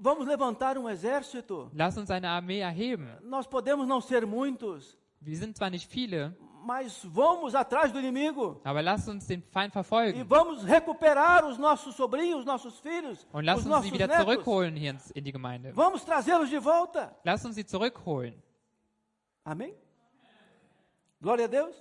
Vamos 0.00 0.26
levantar 0.26 0.76
um 0.78 0.88
exército. 0.88 1.70
Lass 1.74 1.96
uns 1.96 2.10
eine 2.10 2.28
Armee 2.28 2.60
erheben. 2.60 3.08
Nós 3.22 3.46
podemos 3.46 3.86
não 3.86 4.00
ser 4.00 4.26
muitos, 4.26 4.96
Wir 5.20 5.36
sind 5.36 5.56
zwar 5.56 5.70
nicht 5.70 5.88
viele, 5.88 6.36
mas 6.64 7.02
vamos 7.04 7.54
atrás 7.54 7.92
do 7.92 7.98
inimigo 7.98 8.60
aber 8.64 8.82
lasst 8.82 9.08
uns 9.08 9.26
den 9.26 9.42
Feind 9.42 9.70
e 9.70 9.74
verfolgen. 9.74 10.24
vamos 10.24 10.62
recuperar 10.64 11.44
os 11.44 11.58
nossos 11.58 11.94
sobrinhos, 11.94 12.44
nossos 12.44 12.78
filhos, 12.80 13.26
Und 13.32 13.44
lasst 13.44 13.60
os 13.60 13.66
uns 13.66 13.70
sie 13.70 13.70
nossos 13.70 13.92
wieder 13.92 14.06
netos. 14.08 14.24
zurückholen 14.24 14.76
hier 14.76 14.96
in 15.14 15.24
die 15.24 15.32
Gemeinde. 15.32 15.72
Vamos 15.74 16.04
trazê-los 16.04 16.48
de 16.50 16.58
volta. 16.58 17.14
Lasst 17.24 17.44
uns 17.44 17.54
sie 17.56 17.64
zurückholen. 17.66 18.40
Amém? 19.44 19.74
Glória 21.20 21.44
a 21.44 21.48
Deus. 21.48 21.76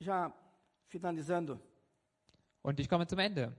Já 0.00 0.32
finalizando, 0.88 1.60
Und 2.62 2.78
ich 2.80 2.88
komme 2.88 3.06
zum 3.06 3.18
Ende. 3.18 3.52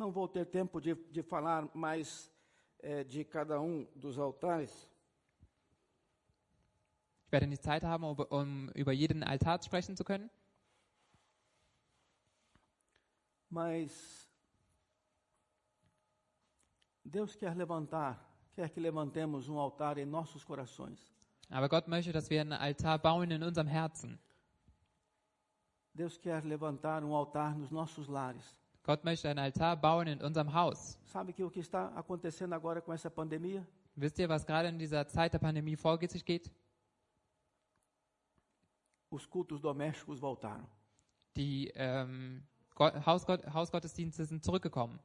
Não 0.00 0.10
vou 0.10 0.26
ter 0.26 0.46
tempo 0.46 0.80
de, 0.80 0.94
de 0.94 1.22
falar 1.22 1.68
mais 1.74 2.32
eh, 2.78 3.04
de 3.04 3.22
cada 3.22 3.60
um 3.60 3.84
dos 3.94 4.18
altares, 4.18 4.88
Ich 7.26 7.32
werde 7.32 7.46
nicht 7.46 7.62
Zeit 7.62 7.84
haben, 7.84 8.02
um 8.30 8.70
über 8.74 8.92
jeden 8.92 9.22
Altar 9.22 9.62
sprechen 9.62 9.96
zu 9.98 10.04
können. 10.04 10.30
mas 13.50 14.26
Deus 17.04 17.36
quer 17.36 17.54
levantar, 17.54 18.18
quer 18.54 18.70
que 18.70 18.80
levantemos 18.80 19.48
um 19.48 19.58
altar 19.58 19.98
em 19.98 20.06
nossos 20.06 20.42
corações. 20.42 21.12
Aber 21.50 21.68
Gott 21.68 21.88
möchte, 21.88 22.10
dass 22.10 22.30
wir 22.30 22.40
einen 22.40 22.54
Altar 22.54 22.98
bauen 22.98 23.30
in 23.30 23.42
unserem 23.42 23.68
Herzen. 23.68 24.18
Deus 25.92 26.16
quer 26.16 26.42
levantar 26.46 27.04
um 27.04 27.14
altar 27.14 27.54
nos 27.54 27.70
nossos 27.70 28.08
lares. 28.08 28.56
Gott 28.82 29.04
möchte 29.04 29.28
einen 29.28 29.38
Altar 29.38 29.76
bauen 29.76 30.08
in 30.08 30.22
unserem 30.22 30.52
Haus. 30.52 30.98
Sabe 31.04 31.32
que 31.32 31.44
o 31.44 31.50
que 31.50 31.60
está 31.60 31.88
acontecendo 31.96 32.54
agora 32.54 32.80
com 32.80 32.92
essa 32.92 33.10
pandemia? 33.10 33.66
Wisst 33.96 34.18
ihr, 34.18 34.28
was 34.28 34.46
gerade 34.46 34.68
in 34.68 34.78
dieser 34.78 35.06
Zeit 35.06 35.32
der 35.32 35.38
Pandemie 35.38 35.76
vor 35.76 35.98
sich 36.08 36.24
geht? 36.24 36.50
Os 39.10 39.26
cultos 39.26 39.60
domésticos 39.60 40.20
voltaram. 40.20 40.66
Die 41.36 41.70
ähm, 41.74 42.42
Gott, 42.74 42.94
Hausgott, 43.04 43.44
Hausgottesdienste 43.52 44.24
sind 44.24 44.42
zurückgekommen. 44.44 44.98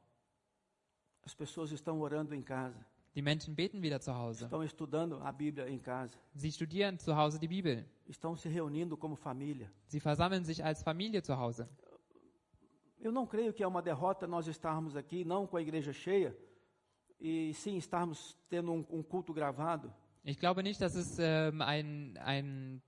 As 1.24 1.34
pessoas 1.34 1.72
estão 1.72 2.00
orando 2.00 2.34
em 2.34 2.42
casa, 2.42 2.78
Die 3.16 3.22
Menschen 3.22 3.54
beten 3.56 3.82
wieder 3.82 4.00
zu 4.00 4.14
Hause. 4.14 4.44
estão 4.44 4.62
estudando 4.62 5.20
a 5.22 5.32
Bíblia 5.32 5.68
em 5.68 5.78
casa, 5.78 6.16
Sie 6.34 6.52
studieren 6.52 6.98
zu 6.98 7.16
Hause 7.16 7.38
die 7.40 7.48
Bibel. 7.48 7.84
estão 8.08 8.36
se 8.36 8.48
reunindo 8.48 8.96
como 8.96 9.16
família. 9.16 9.70
Sie 9.88 10.00
versammeln 10.00 10.44
sich 10.44 10.64
als 10.64 10.82
Familie 10.82 11.22
zu 11.22 11.36
Hause. 11.36 11.68
Eu 13.00 13.12
não 13.12 13.26
creio 13.26 13.52
que 13.52 13.62
é 13.62 13.66
uma 13.66 13.82
derrota 13.82 14.26
nós 14.26 14.46
estarmos 14.46 14.96
aqui, 14.96 15.24
não 15.24 15.46
com 15.46 15.56
a 15.56 15.62
igreja 15.62 15.92
cheia, 15.92 16.36
e 17.20 17.52
sim 17.54 17.76
estarmos 17.76 18.36
tendo 18.48 18.72
um, 18.72 18.84
um 18.90 19.02
culto 19.02 19.32
gravado. 19.32 19.92
Ich 20.24 20.38
glaube 20.38 20.62
nicht, 20.62 20.80
dass 20.80 20.94
es 20.96 21.18
ähm, 21.20 21.62
ein, 21.62 22.18
ein, 22.18 22.82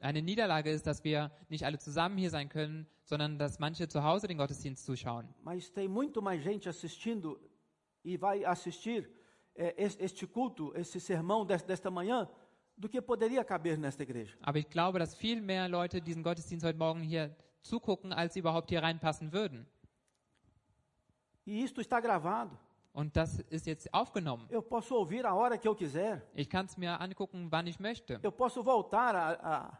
eine 0.00 0.20
Niederlage 0.20 0.70
ist, 0.70 0.86
dass 0.86 1.02
wir 1.02 1.30
nicht 1.48 1.64
alle 1.64 1.78
zusammen 1.78 2.18
hier 2.18 2.30
sein 2.30 2.48
können, 2.48 2.86
sondern 3.04 3.38
dass 3.38 3.58
manche 3.58 3.88
zu 3.88 4.02
Hause 4.04 4.26
den 4.26 4.36
Gottesdienst 4.36 4.84
zuschauen. 4.84 5.26
Mas 5.42 5.70
tem 5.70 5.88
muito 5.88 6.20
mais 6.20 6.42
gente 6.42 6.68
assistindo 6.68 7.40
e 8.04 8.18
vai 8.18 8.44
assistir 8.44 9.08
eh, 9.56 9.72
es- 9.78 9.96
este 9.98 10.26
culto, 10.26 10.72
esse 10.76 11.00
sermão 11.00 11.46
des- 11.46 11.62
desta 11.62 11.90
manhã, 11.90 12.28
do 12.76 12.88
que 12.88 13.00
poderia 13.00 13.42
caber 13.44 13.78
nesta 13.78 14.02
igreja. 14.02 14.36
Aber 14.42 14.58
ich 14.58 14.68
glaube, 14.68 14.98
dass 14.98 15.14
viel 15.14 15.40
mehr 15.40 15.68
Leute 15.68 16.02
diesen 16.02 16.22
Gottesdienst 16.22 16.66
heute 16.66 16.78
Morgen 16.78 17.00
hier 17.00 17.34
zugucken, 17.64 18.12
als 18.12 18.34
sie 18.34 18.40
überhaupt 18.40 18.70
hier 18.70 18.82
reinpassen 18.82 19.32
würden. 19.32 19.66
E 21.46 21.62
isto 21.64 21.80
está 21.80 22.00
gravado. 22.00 22.56
Und 22.92 23.16
das 23.16 23.40
ist 23.50 23.66
jetzt 23.66 23.92
aufgenommen. 23.92 24.46
Eu 24.50 24.62
posso 24.62 24.94
ouvir 24.96 25.26
a 25.26 25.34
hora 25.34 25.58
que 25.58 25.66
eu 25.68 25.74
quiser. 25.74 26.22
Ich 26.34 26.48
kann 26.48 26.66
es 26.66 26.76
mir 26.76 27.00
angucken, 27.00 27.48
wann 27.50 27.66
ich 27.66 27.80
möchte. 27.80 28.20
Eu 28.22 28.30
posso 28.30 28.62
voltar 28.62 29.14
a, 29.16 29.32
a, 29.42 29.78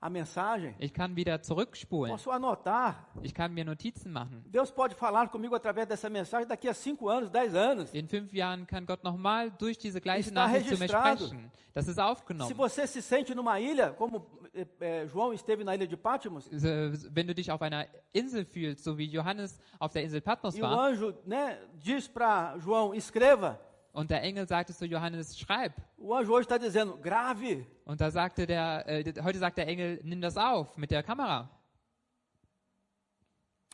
a 0.00 0.08
mensagem. 0.10 0.74
Ich 0.78 0.94
kann 0.94 1.14
wieder 1.14 1.42
zurückspulen. 1.42 2.10
Posso 2.10 2.30
anotar. 2.30 3.06
Ich 3.22 3.34
kann 3.34 3.52
mir 3.52 3.66
Notizen 3.66 4.10
machen. 4.10 4.42
Deus 4.50 4.72
pode 4.72 4.94
falar 4.94 5.28
comigo 5.28 5.54
através 5.54 5.86
dessa 5.86 6.08
mensagem 6.08 6.48
daqui 6.48 6.66
a 6.66 6.72
cinco 6.74 7.10
anos, 7.10 7.30
dez 7.30 7.54
anos. 7.54 7.92
In 7.92 8.08
fünf 8.08 8.32
Jahren 8.32 8.66
kann 8.66 8.86
Gott 8.86 9.04
nochmal 9.04 9.50
durch 9.50 9.76
diese 9.76 10.00
gleiche 10.00 10.30
Está 10.30 10.46
Nachricht 10.46 10.68
zu 10.68 10.74
mir 10.74 10.80
registrado. 10.84 11.26
sprechen. 11.26 11.52
Das 11.74 11.86
ist 11.86 11.96
Se 11.96 12.02
aufgenommen. 12.02 12.54
você 12.56 12.86
se 12.86 13.02
sente 13.02 13.34
numa 13.34 13.60
ilha, 13.60 13.92
como 13.92 14.24
eh, 14.54 14.66
eh, 14.80 15.06
João 15.06 15.32
esteve 15.32 15.64
na 15.64 15.74
ilha 15.74 15.86
de 15.86 15.96
Patmos, 15.96 16.46
Äh, 16.52 16.92
Wenn 17.10 17.26
du 17.26 17.34
dich 17.34 17.50
auf 17.50 17.60
einer 17.62 17.86
Insel 18.12 18.44
fühlst, 18.44 18.84
so 18.84 18.96
wie 18.96 19.06
Johannes 19.06 19.58
auf 19.78 19.92
der 19.92 20.02
Insel 20.04 20.20
Patmos 20.20 20.56
e 20.56 20.62
o 20.62 20.64
war, 20.64 20.78
anjo 20.88 21.12
né, 21.26 21.58
diz 21.74 22.08
para 22.08 22.56
João: 22.58 22.94
escreva. 22.94 23.58
und 23.92 24.10
der 24.10 24.22
Engel 24.22 24.46
sagte 24.46 24.72
zu 24.74 24.86
Johannes, 24.86 25.38
schreib. 25.38 25.72
O 25.96 26.14
anjo 26.14 26.32
hoje 26.32 26.46
está 26.46 26.58
dizendo: 26.58 26.96
grave. 26.96 27.66
Und 27.84 28.00
da 28.00 28.10
sagte 28.10 28.46
der, 28.46 28.84
äh, 28.88 29.12
heute 29.22 29.38
sagt 29.38 29.56
der 29.58 29.68
Engel, 29.68 30.00
nimm 30.02 30.20
das 30.20 30.36
auf 30.36 30.76
mit 30.76 30.90
der 30.90 31.02
Kamera. 31.02 31.48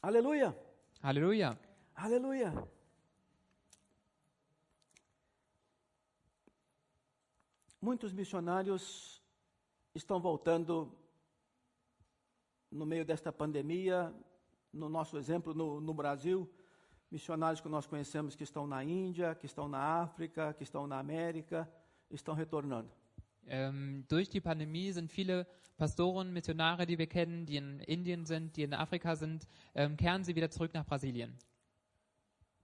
Aleluia. 0.03 0.55
Halleluja. 1.03 1.57
Aleluia. 1.95 2.53
Muitos 7.81 8.12
missionários 8.12 9.20
estão 10.01 10.20
voltando 10.20 10.92
no 12.70 12.86
meio 12.86 13.05
desta 13.05 13.32
pandemia, 13.32 14.12
no 14.72 14.88
nosso 14.88 15.16
exemplo, 15.16 15.55
no, 15.55 15.80
no 15.80 15.94
Brasil, 15.94 16.48
missionários 17.11 17.61
que 17.61 17.68
nós 17.68 17.86
conhecemos 17.86 18.36
que 18.36 18.44
estão 18.44 18.66
na 18.66 18.82
Índia, 18.84 19.34
que 19.34 19.46
estão 19.46 19.68
na 19.68 20.03
África, 20.03 20.55
que 20.55 20.62
estão 20.62 20.86
na 20.86 20.98
América, 20.98 21.68
estão 22.11 22.34
retornando. 22.34 22.90
Ähm, 23.46 24.05
durch 24.09 24.28
die 24.28 24.40
Pandemie 24.40 24.92
sind 24.92 25.11
viele 25.11 25.46
Pastoren, 25.76 26.32
Missionare, 26.32 26.86
die 26.86 26.98
wir 26.98 27.07
kennen, 27.07 27.46
die 27.46 27.57
in 27.57 27.80
Indien 27.80 28.26
sind, 28.26 28.57
die 28.57 28.62
in 28.62 28.74
Afrika 28.74 29.16
sind, 29.16 29.48
ähm, 29.74 29.96
kehren 29.96 30.22
sie 30.22 30.36
wieder 30.36 30.51
zurück 30.51 30.72
nach 30.74 30.84
Brasilien. 30.84 31.36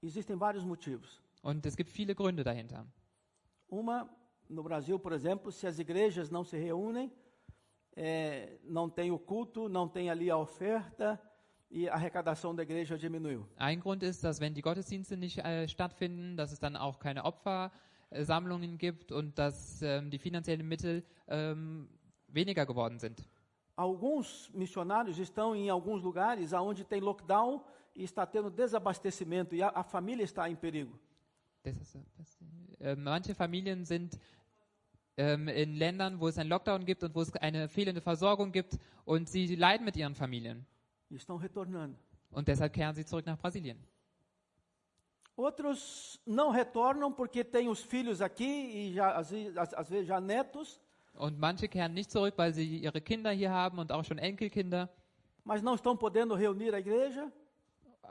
Existem 0.02 0.38
vários 0.38 0.64
motivos. 0.64 1.20
Und 1.42 1.64
es 1.66 1.76
gibt 1.76 1.90
viele 1.90 2.14
Gründe 2.14 2.44
dahinter. 2.44 2.86
Uma, 3.68 4.08
no 4.48 4.62
Brasil, 4.62 4.98
por 4.98 5.12
exemplo, 5.12 5.50
se 5.50 5.66
as 5.66 5.78
igrejas 5.78 6.30
não 6.30 6.44
se 6.44 6.56
reúnem, 6.56 7.10
eh, 7.96 8.58
não 8.64 8.90
tem 8.90 9.10
o 9.10 9.18
culto, 9.18 9.68
não 9.68 9.88
tem 9.88 10.10
ali 10.10 10.30
a 10.30 10.36
oferta 10.36 11.20
e 11.70 11.88
a 11.88 11.94
arrecadação 11.94 12.54
da 12.54 12.62
igreja 12.62 12.96
diminuiu. 12.98 13.46
Ein 13.56 13.80
Grund 13.80 14.02
ist, 14.02 14.22
dass 14.22 14.40
wenn 14.40 14.54
die 14.54 14.62
Gottesdienste 14.62 15.16
nicht 15.16 15.38
äh, 15.38 15.66
stattfinden, 15.66 16.36
dass 16.36 16.52
es 16.52 16.60
dann 16.60 16.76
auch 16.76 16.98
keine 16.98 17.24
Opfersammlungen 17.24 18.78
gibt 18.78 19.12
und 19.12 19.38
dass 19.38 19.82
ähm, 19.82 20.10
die 20.10 20.18
finanziellen 20.18 20.68
Mittel 20.68 21.04
ähm, 21.28 21.88
weniger 22.28 22.66
geworden 22.66 22.98
sind. 22.98 23.26
Alguns 23.76 24.50
missionários 24.54 25.18
estão 25.18 25.54
em 25.54 25.68
alguns 25.68 26.02
lugares 26.02 26.52
onde 26.52 26.84
tem 26.84 27.00
lockdown 27.00 27.62
e 27.94 28.04
está 28.04 28.24
tendo 28.26 28.50
desabastecimento 28.50 29.54
e 29.54 29.62
a, 29.62 29.68
a 29.68 29.82
família 29.82 30.24
está 30.24 30.48
em 30.48 30.56
perigo. 30.56 30.98
Das, 31.62 31.98
äh, 32.80 32.94
manche 32.94 33.34
Familien 33.34 33.84
sind 33.84 34.18
ähm, 35.16 35.48
in 35.48 35.74
Ländern, 35.76 36.20
wo 36.20 36.28
es 36.28 36.38
einen 36.38 36.50
Lockdown 36.50 36.84
gibt 36.84 37.02
und 37.02 37.14
wo 37.14 37.22
es 37.22 37.34
eine 37.36 37.68
fehlende 37.68 38.00
Versorgung 38.00 38.52
gibt 38.52 38.78
und 39.04 39.28
sie 39.28 39.54
leiden 39.56 39.84
mit 39.84 39.96
ihren 39.96 40.14
Familien. 40.14 40.66
Estão 41.10 41.36
retornando. 41.40 41.96
Und 42.30 42.48
deshalb 42.48 42.72
kehren 42.72 42.94
sie 42.94 43.04
zurück 43.04 43.24
nach 43.26 43.38
Brasilien. 43.38 43.78
Outros 45.36 46.18
não 46.26 46.50
retornam 46.50 47.12
porque 47.12 47.44
têm 47.44 47.68
os 47.68 47.82
filhos 47.82 48.20
aqui 48.22 48.44
e 48.44 48.94
já, 48.94 49.12
às- 49.16 49.32
às 49.74 49.88
vezes 49.88 50.06
já 50.08 50.20
netos, 50.20 50.80
Und 51.18 51.38
manche 51.38 51.66
kehren 51.66 51.94
nicht 51.94 52.10
zurück, 52.10 52.34
weil 52.36 52.52
sie 52.52 52.76
ihre 52.78 53.00
Kinder 53.00 53.30
hier 53.30 53.50
haben 53.50 53.78
und 53.78 53.90
auch 53.90 54.04
schon 54.04 54.18
Enkelkinder, 54.18 54.88
mas 55.44 55.62
não 55.62 55.74
estão 55.74 55.96
podendo 55.96 56.34
reunir 56.34 56.74
a 56.74 56.78
igreja, 56.78 57.32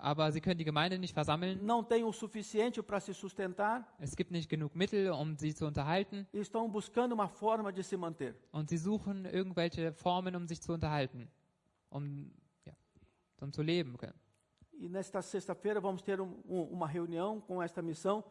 aber 0.01 0.31
sie 0.31 0.41
können 0.41 0.57
die 0.57 0.65
Gemeinde 0.65 0.97
nicht 0.99 1.13
versammeln. 1.13 1.59
não 1.65 1.83
têm 1.83 2.03
o 2.05 2.11
suficiente 2.11 2.81
para 2.83 2.99
se 2.99 3.13
sustentar 3.13 3.85
Es 3.99 4.15
gibt 4.15 4.31
nicht 4.31 4.49
genug 4.49 4.75
Mittel, 4.75 5.11
um 5.11 5.37
sie 5.37 5.53
zu 5.53 5.65
unterhalten. 5.65 6.25
e 6.33 6.39
estão 6.39 6.69
buscando 6.69 7.13
uma 7.13 7.27
forma 7.27 7.71
de 7.71 7.83
se 7.83 7.97
manter. 7.97 8.35
Und 8.51 8.69
sie 8.69 8.77
suchen 8.77 9.25
irgendwelche 9.25 9.93
Formen, 9.93 10.35
um 10.35 10.47
sich 10.47 10.61
zu 10.61 10.73
unterhalten, 10.73 11.27
um, 11.89 12.31
ja, 12.65 12.73
um 13.41 13.51
zu 13.51 13.61
leben. 13.61 13.97
können. 13.97 14.15
E 14.77 14.89
nesta 14.89 15.21
sexta-feira 15.21 15.79
vamos 15.79 16.01
ter 16.01 16.19
um- 16.19 16.41
um- 16.45 16.63
uma 16.73 16.87
reunião 16.87 17.39
com 17.41 17.61
esta 17.63 17.81
missão, 17.81 18.23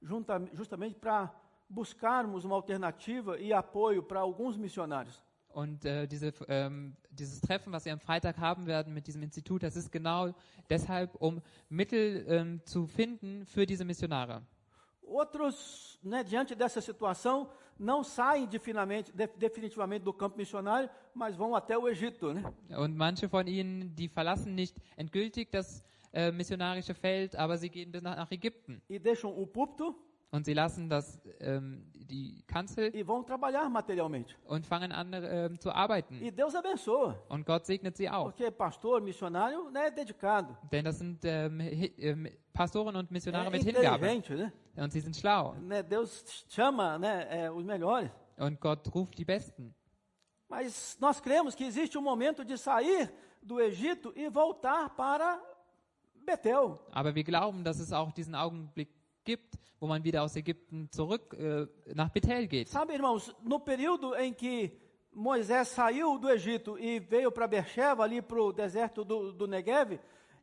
junta- 0.00 0.40
justamente 0.52 0.94
para 0.98 1.34
buscarmos 1.68 2.44
uma 2.44 2.54
alternativa 2.54 3.38
e 3.38 3.52
apoio 3.52 4.02
para 4.02 4.20
alguns 4.20 4.56
missionários. 4.56 5.22
Und 5.52 5.84
äh, 5.84 6.06
diese, 6.06 6.32
ähm, 6.48 6.94
dieses 7.10 7.40
Treffen, 7.40 7.72
was 7.72 7.84
wir 7.84 7.92
am 7.92 7.98
Freitag 8.00 8.38
haben 8.38 8.66
werden 8.66 8.92
mit 8.94 9.06
diesem 9.06 9.22
Institut, 9.22 9.62
das 9.62 9.76
ist 9.76 9.90
genau 9.90 10.34
deshalb, 10.70 11.14
um 11.20 11.40
Mittel 11.68 12.24
ähm, 12.28 12.60
zu 12.64 12.86
finden 12.86 13.44
für 13.46 13.66
diese 13.66 13.84
Missionare. 13.84 14.42
Outros, 15.02 15.98
né, 16.02 16.22
diante 16.22 16.54
dessa 16.54 16.80
situação, 16.80 17.48
não 17.78 18.04
saem 18.04 18.46
definamente- 18.46 19.10
de- 19.12 19.30
definitivamente 19.38 20.04
do 20.04 20.12
campo 20.12 20.36
missionário, 20.36 20.90
mas 21.14 21.34
vão 21.34 21.54
até 21.54 21.78
o 21.78 21.88
Egito. 21.88 22.32
Né? 22.34 22.42
Und 22.76 22.94
manche 22.94 23.26
von 23.28 23.46
ihnen, 23.46 23.94
die 23.94 24.08
verlassen 24.08 24.54
nicht 24.54 24.76
endgültig 24.96 25.50
das 25.50 25.82
äh, 26.12 26.30
missionarische 26.30 26.94
Feld, 26.94 27.36
aber 27.36 27.56
sie 27.56 27.70
gehen 27.70 27.90
bis 27.90 28.02
nach, 28.02 28.16
nach 28.16 28.30
Ägypten. 28.30 28.82
E 28.88 28.98
deixam 28.98 29.30
o 29.30 29.46
púlpito 29.46 29.94
Und 30.30 30.44
sie 30.44 30.52
lassen 30.52 30.90
das, 30.90 31.18
ähm, 31.40 31.90
die 31.94 32.42
Kanzel 32.46 32.94
e 32.94 33.02
vão 33.02 33.24
trabalhar 33.24 33.68
materialmente. 33.70 34.36
und 34.46 34.66
fangen 34.66 34.92
an 34.92 35.10
ähm, 35.14 35.58
zu 35.58 35.70
arbeiten. 35.72 36.20
E 36.22 36.30
Deus 36.30 36.54
abençoa, 36.54 37.16
Und 37.30 37.46
Gott 37.46 37.64
segnet 37.64 37.96
sie 37.96 38.10
auch. 38.10 38.24
porque 38.24 38.50
pastor, 38.50 39.00
missionário, 39.00 39.70
né, 39.70 39.90
dedicado. 39.90 40.54
Denn 40.70 40.84
das 40.84 40.98
sind 40.98 41.24
ähm, 41.24 41.60
ähm, 41.98 42.28
Pastoren 42.52 42.94
und 42.96 43.10
Missionare 43.10 43.46
É 43.46 43.50
mit 43.50 43.62
Hingabe. 43.62 44.06
né? 44.36 44.52
Und 44.76 44.92
sie 44.92 45.00
sind 45.00 45.16
schlau. 45.16 45.54
né? 45.62 45.82
Deus 45.82 46.44
chama 46.50 46.98
né, 46.98 47.50
os 47.50 47.64
melhores. 47.64 48.10
Und 48.36 48.60
Gott 48.60 48.86
ruft 48.94 49.16
die 49.16 49.24
Besten. 49.24 49.74
Mas 50.46 50.96
nós 51.00 51.20
cremos 51.20 51.54
que 51.54 51.64
existe 51.64 51.96
um 51.96 52.02
momento 52.02 52.44
de 52.44 52.56
sair 52.58 53.10
do 53.42 53.58
Egito 53.60 54.12
e 54.14 54.28
voltar 54.28 54.90
para 54.94 55.40
Betel. 56.24 56.78
Aber 56.92 57.14
wir 57.14 57.24
glauben, 57.24 57.64
dass 57.64 57.78
es 57.78 57.92
auch 57.92 58.12
diesen 58.12 58.34
Augenblick 58.34 58.88
gibt, 59.28 59.58
wo 59.78 59.86
man 59.86 60.02
wieder 60.02 60.22
aus 60.22 60.34
Ägypten 60.36 60.88
zurück 60.90 61.34
äh, 61.34 61.66
nach 61.94 62.10
Bethel 62.10 62.46
geht. 62.46 62.68
Sabe, 62.68 62.94
irmãos, 62.94 63.34
no 63.44 63.60
período 63.60 64.14
em 64.14 64.32
que 64.32 64.72
Moisés 65.12 65.68
saiu 65.68 66.18
do 66.18 66.30
Egito 66.30 66.78
e 66.78 66.98
veio 66.98 67.30
para 67.30 67.46
Beersheba, 67.46 68.04
ali 68.04 68.22
para 68.22 68.40
o 68.40 68.52
deserto 68.52 69.04
do, 69.04 69.32
do 69.32 69.46
Negev, 69.46 69.98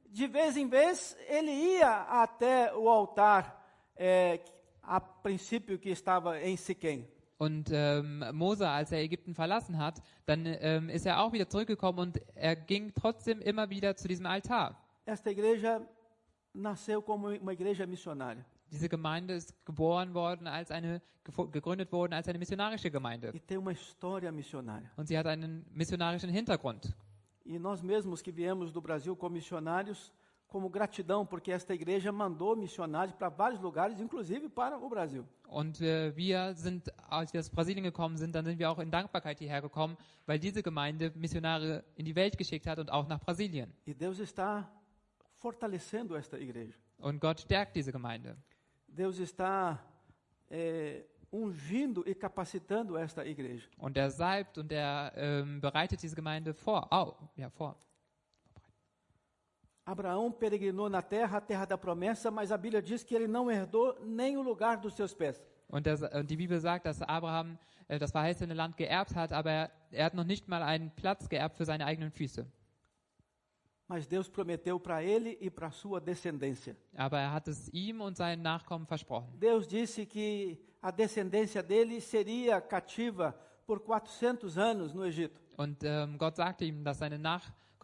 de 0.05 0.27
vez 0.27 0.55
em 0.55 0.67
vez 0.69 1.17
ele 1.27 1.51
ia 1.51 2.03
até 2.23 2.75
o 2.75 2.87
altar, 2.87 3.43
é, 3.95 4.39
a 4.83 4.99
princípio 4.99 5.79
que 5.79 5.89
estava 5.89 6.39
em 6.39 6.55
Siquém. 6.55 7.07
Und 7.37 7.69
ähm, 7.71 8.23
Mose, 8.33 8.69
als 8.69 8.91
er 8.93 8.99
Ägypten 8.99 9.33
verlassen 9.33 9.77
hat, 9.77 10.01
dann 10.25 10.45
ähm, 10.45 10.89
ist 10.89 11.05
er 11.05 11.21
auch 11.21 11.33
wieder 11.33 11.49
zurückgekommen 11.49 11.99
und 11.99 12.21
er 12.35 12.55
ging 12.55 12.93
trotzdem 12.93 13.41
immer 13.41 13.69
wieder 13.69 13.97
zu 13.97 14.07
diesem 14.07 14.25
Altar. 14.25 14.79
Esta 15.05 15.31
igreja 15.31 15.81
nasceu 16.53 17.01
como 17.01 17.29
uma 17.29 17.51
igreja 17.51 17.85
missionária 17.85 18.45
Diese 18.75 18.89
Gemeinde 18.89 19.33
ist 19.35 19.53
geboren 19.65 20.13
worden 20.13 20.47
als 20.47 20.69
eine 20.69 21.01
gegründet 21.51 21.91
worden 21.91 22.13
als 22.13 22.27
eine 22.27 22.37
missionarische 22.37 22.91
Gemeinde 22.91 23.31
e 23.33 23.39
tem 23.39 23.57
uma 23.57 23.71
história 23.71 24.31
missionária. 24.31 24.91
und 24.97 25.07
sie 25.07 25.17
hat 25.17 25.25
einen 25.25 25.65
missionarischen 25.73 26.29
Hintergrund. 26.29 26.93
E 27.45 27.57
nós 27.57 27.81
mesmos 27.81 28.21
que 28.21 28.31
viemos 28.31 28.71
do 28.71 28.81
Brasil 28.81 29.15
como 29.15 29.35
missionários, 29.35 30.11
como 30.47 30.69
gratidão, 30.69 31.25
porque 31.25 31.51
esta 31.51 31.73
igreja 31.73 32.11
mandou 32.11 32.55
missionários 32.55 33.15
para 33.15 33.29
vários 33.29 33.59
lugares, 33.61 33.99
inclusive 33.99 34.49
para 34.49 34.77
o 34.77 34.89
Brasil. 34.89 35.23
Und 35.47 35.79
äh, 35.81 36.15
wir 36.15 36.53
sind, 36.55 36.91
als 37.09 37.33
wir 37.33 37.39
aus 37.39 37.49
Brasilien 37.49 37.83
gekommen 37.83 38.17
sind, 38.17 38.35
dann 38.35 38.45
sind 38.45 38.59
wir 38.59 38.69
auch 38.69 38.79
in 38.79 38.91
Dankbarkeit 38.91 39.39
hierher 39.39 39.61
gekommen, 39.61 39.95
weil 40.25 40.37
diese 40.37 40.61
Gemeinde 40.61 41.11
Missionare 41.15 41.83
in 41.95 42.05
die 42.05 42.15
Welt 42.15 42.37
geschickt 42.37 42.67
hat 42.67 42.77
und 42.77 42.91
auch 42.91 43.07
nach 43.07 43.19
Brasilien. 43.19 43.73
E 43.85 43.93
Deus 43.93 44.19
está 44.19 44.69
fortalecendo 45.37 46.15
esta 46.15 46.37
igreja. 46.37 46.73
Und 46.99 47.19
Gott 47.19 47.39
stärkt 47.41 47.75
diese 47.75 47.91
Gemeinde. 47.91 48.37
Deus 48.95 49.19
está 49.19 49.83
é, 50.49 51.03
ungindo 51.31 52.03
e 52.07 52.15
capacitando 52.15 52.97
esta 52.97 53.25
igreja. 53.25 53.67
Und 53.77 53.97
er 53.97 54.09
salbt 54.09 54.57
und 54.57 54.71
er 54.71 55.11
ähm, 55.15 55.59
bereitet 55.59 56.01
diese 56.01 56.15
Gemeinde 56.15 56.53
vor. 56.53 56.91
Au, 56.91 57.17
ja, 57.35 57.49
vor. 57.49 57.75
Abraão 59.85 60.31
peregrinou 60.31 60.89
na 60.89 61.01
terra, 61.01 61.37
a 61.37 61.41
terra 61.41 61.65
da 61.65 61.77
promessa, 61.77 62.31
mas 62.31 62.51
a 62.51 62.57
Bíblia 62.57 62.81
diz 62.81 63.03
que 63.03 63.13
ele 63.13 63.27
não 63.27 63.51
herdou 63.51 63.95
nem 64.03 64.35
o 64.37 64.41
lugar 64.41 64.77
dos 64.77 64.95
seus 64.95 65.13
pés. 65.13 65.39
Und, 65.67 65.85
das, 65.85 66.01
und 66.01 66.29
die 66.29 66.37
Bibel 66.37 66.59
sagt, 66.59 66.85
dass 66.85 67.01
Abraham 67.01 67.57
äh, 67.87 67.99
das 67.99 68.11
verheißene 68.11 68.53
Land 68.53 68.77
geerbt 68.77 69.13
hat, 69.15 69.31
aber 69.31 69.51
er, 69.51 69.71
er 69.91 70.05
hat 70.05 70.13
noch 70.13 70.23
nicht 70.23 70.47
mal 70.47 70.63
einen 70.63 70.89
Platz 70.95 71.27
geerbt 71.29 71.57
für 71.57 71.65
seine 71.65 71.85
eigenen 71.85 72.11
Füße. 72.11 72.47
Mas 73.87 74.07
Deus 74.07 74.27
prometeu 74.27 74.79
para 74.79 75.03
ele 75.03 75.37
e 75.39 75.49
para 75.49 75.69
sua 75.69 76.01
descendência. 76.01 76.75
Aber 76.95 77.19
er 77.19 77.31
hat 77.31 77.47
es 77.47 77.69
ihm 77.71 78.01
und 78.01 78.17
seinen 78.17 78.41
Nachkommen 78.41 78.87
versprochen. 78.87 79.29
Deus 79.39 79.67
disse 79.67 80.05
que 80.05 80.57
a 80.81 80.91
descendência 80.91 81.61
dele 81.61 82.01
seria 82.01 82.59
cativa 82.59 83.33
por 83.65 83.79
400 83.79 84.57
anos 84.57 84.93
no 84.93 85.05
Egito. 85.05 85.39
Und 85.57 85.83
ähm, 85.83 86.17
Gott 86.17 86.35
sagte 86.35 86.65
ihm, 86.65 86.83
dass 86.83 86.97
seine 86.97 87.19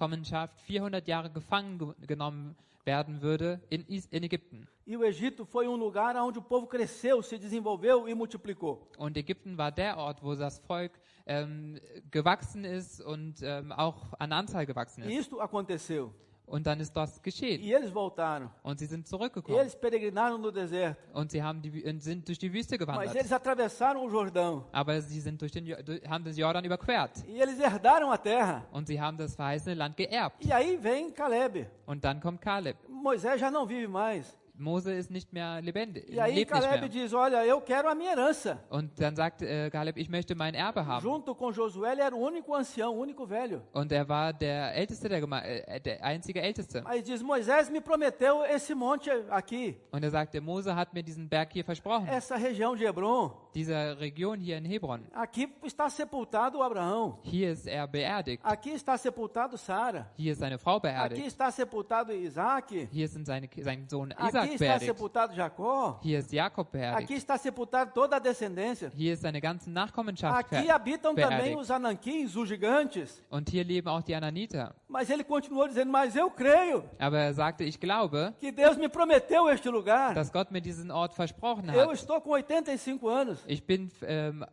Nachkommenschaft 0.02 0.60
400 0.62 1.08
Jahre 1.08 1.30
gefangen 1.30 1.78
ge 1.78 1.93
genommen 2.08 2.56
werden 2.84 3.22
würde 3.22 3.62
in, 3.70 3.86
Is 3.88 4.08
in 4.08 4.24
Ägypten. 4.24 4.68
E 4.88 4.97
o 4.97 5.04
Egito 5.04 5.45
foi 5.45 5.68
um 5.68 5.76
lugar 5.76 6.16
onde 6.16 6.39
o 6.39 6.41
povo 6.41 6.66
cresceu, 6.66 7.22
se 7.22 7.38
desenvolveu 7.38 8.08
e 8.08 8.16
multiplicou. 8.16 8.89
Und 8.97 9.16
Ägypten 9.16 9.56
war 9.58 9.72
der 9.72 9.97
Ort, 9.97 10.24
wo 10.24 10.34
das 10.34 10.58
Volk 10.58 10.91
ähm, 11.28 11.80
gewachsen 12.10 12.66
ist 12.66 12.99
und 13.02 13.43
ähm, 13.43 13.72
auch 13.72 14.14
an 14.18 14.32
Anzahl 14.34 14.66
gewachsen 14.66 15.04
E 15.04 15.14
ist. 15.14 15.28
isto 15.28 15.39
aconteceu. 15.39 16.10
Und 16.52 16.68
dann 16.68 16.80
ist 16.82 16.91
das 16.93 17.22
geschehen. 17.22 17.62
E 17.64 17.72
eles 17.74 17.91
voltaram. 17.91 18.49
Und 18.62 18.78
sie 18.78 18.86
sind 18.86 19.02
E 19.02 19.10
zurückgekommen. 19.10 19.58
eles 19.60 19.74
peregrinaram 19.76 20.41
no 20.41 20.52
deserto. 20.52 20.99
Und 21.14 21.32
sie 21.32 21.41
haben 21.41 21.62
die, 21.62 21.84
und 21.86 22.02
sind 22.04 22.28
durch 22.28 22.38
die 22.38 22.52
Wüste 22.52 22.76
Mas 22.76 22.80
gewandert. 22.80 23.16
eles 23.16 23.32
atravessaram 23.32 24.02
o 24.04 24.10
Jordão. 24.10 24.66
Aber 24.74 25.02
sie 25.02 25.22
sind 25.22 25.41
durch 25.41 25.54
den, 25.54 25.66
Jo- 25.66 25.82
durch, 25.82 26.02
haben 26.08 26.24
den 26.26 26.36
Jordan 26.36 26.66
überquert. 26.66 27.24
E 27.26 27.39
eles 27.41 27.58
herdaram 27.58 28.10
a 28.10 28.18
terra. 28.18 28.64
Und 28.74 28.88
sie 28.88 28.99
haben 28.99 29.18
das 29.18 29.34
verheißene 29.36 29.76
Land 29.76 29.95
geerbt. 29.95 30.43
E 30.45 30.52
aí 30.52 30.78
vem 30.78 31.14
Caleb. 31.14 31.68
Und 31.86 32.04
dann 32.04 32.20
kommt 32.20 32.41
Kaleb. 32.41 32.76
Moisés 32.89 33.38
já 33.39 33.49
não 33.49 33.66
vive 33.66 33.88
mais. 33.88 34.38
Mose 34.62 34.93
ist 34.93 35.12
nicht 35.12 35.34
mehr 35.34 35.62
lebendig, 35.62 36.09
E 36.09 36.20
aí 36.20 36.36
lebt 36.36 36.51
nicht 36.51 36.64
Caleb 36.64 36.82
mehr. 36.82 36.89
diz: 36.89 37.14
Olha, 37.14 37.45
eu 37.45 37.59
quero 37.62 37.89
a 37.89 37.95
minha 37.95 38.12
herança. 38.12 38.59
Und 38.70 38.91
dann 38.99 39.16
sagt 39.16 39.41
äh, 39.41 39.70
Kaleb, 39.70 39.97
ich 39.97 40.09
möchte 40.09 40.36
mein 40.36 40.53
Erbe 40.53 40.86
haben. 40.86 41.03
Junto 41.03 41.36
com 41.36 41.51
Josué, 41.51 41.91
ele 41.93 42.01
era 42.01 42.16
o 42.16 42.20
único 42.20 42.53
ancião, 42.55 42.95
o 42.95 43.01
único 43.01 43.26
velho. 43.26 43.62
Und 43.74 43.91
er 43.91 44.07
war 44.07 44.32
der 44.34 44.74
Älteste 44.76 45.09
der 45.09 45.20
Gemeinde, 45.20 45.68
äh, 45.68 45.80
der 45.82 46.03
einzige 46.03 46.41
Älteste. 46.41 46.82
Mas 46.84 47.03
diz: 47.03 47.22
Moisés 47.22 47.70
me 47.72 47.82
prometeu 47.82 48.43
esse 48.45 48.74
monte 48.76 49.09
aqui, 49.30 49.78
Und 49.91 50.03
er 50.03 50.12
sagte, 50.12 50.39
Mose 50.41 50.76
hat 50.76 50.93
mir 50.93 51.03
diesen 51.03 51.28
Berg 51.28 51.51
hier 51.51 51.66
versprochen. 51.66 52.07
essa 52.07 52.36
região 52.38 52.76
de 52.76 52.86
Hebron. 52.86 53.32
Diese 53.53 53.97
Region 53.99 54.39
hier 54.39 54.57
in 54.57 54.66
Hebron. 54.66 55.01
Aqui 55.14 55.49
está 55.64 55.89
sepultado 55.89 56.62
Abraão. 56.64 57.20
Hier 57.24 57.51
ist 57.51 57.68
er 57.68 57.86
beerdigt. 57.88 58.41
Aqui 58.45 58.72
está 58.72 58.97
sepultado 58.97 59.57
Sara. 59.57 60.09
Hier 60.16 60.32
ist 60.32 60.39
seine 60.39 60.57
Frau 60.57 60.78
Aqui 60.78 60.88
beerdigt. 60.88 61.26
está 61.28 61.51
sepultado 61.51 62.14
Isaac. 62.14 62.88
Hier 62.91 63.07
sind 63.09 63.26
seine, 63.26 63.49
sein 63.62 63.88
Sohn 63.89 64.14
Aqui 64.56 64.64
está 64.64 64.80
sepultado 64.80 65.34
Jacó. 65.34 65.99
Hier 66.04 66.20
ist 66.20 66.32
Jakob 66.32 66.68
Aqui 66.95 67.14
está 67.14 67.38
sepultado 67.38 67.91
toda 67.93 68.18
a 68.18 68.20
descendência. 68.20 68.91
Hier 68.95 69.14
ist 69.14 69.22
seine 69.22 69.39
ganze 69.39 69.70
Nachkommenschaft 69.70 70.54
Aqui 70.54 70.70
habitam 70.70 71.16
também 71.16 71.56
os 71.58 71.70
ananquins, 71.72 72.36
os 72.36 72.47
gigantes. 72.47 73.24
Und 73.32 73.49
hier 73.49 73.64
leben 73.64 73.88
auch 73.89 74.04
die 74.04 74.14
Ananiter. 74.16 74.74
Mas 74.88 75.10
ele 75.10 75.24
continuou 75.24 75.68
dizendo: 75.68 75.91
Mas 75.91 76.16
eu 76.16 76.30
creio 76.30 76.84
Aber 76.99 77.18
er 77.18 77.34
sagte, 77.34 77.64
ich 77.64 77.80
glaube, 77.80 78.34
que 78.39 78.52
Deus 78.52 78.78
me 78.78 78.89
prometeu 78.89 79.49
este 79.49 79.70
lugar. 79.70 80.14
dass 80.14 80.32
Gott 80.32 80.52
mir 80.52 80.62
diesen 80.62 80.91
Ort 80.91 81.14
versprochen 81.14 81.70
Eu 81.74 81.89
hat. 81.89 81.93
estou 81.93 82.20
com 82.22 82.32
85 82.32 83.08
anos, 83.08 83.39
Ich 83.47 83.66
bin 83.66 83.89
ähm, 84.04 84.43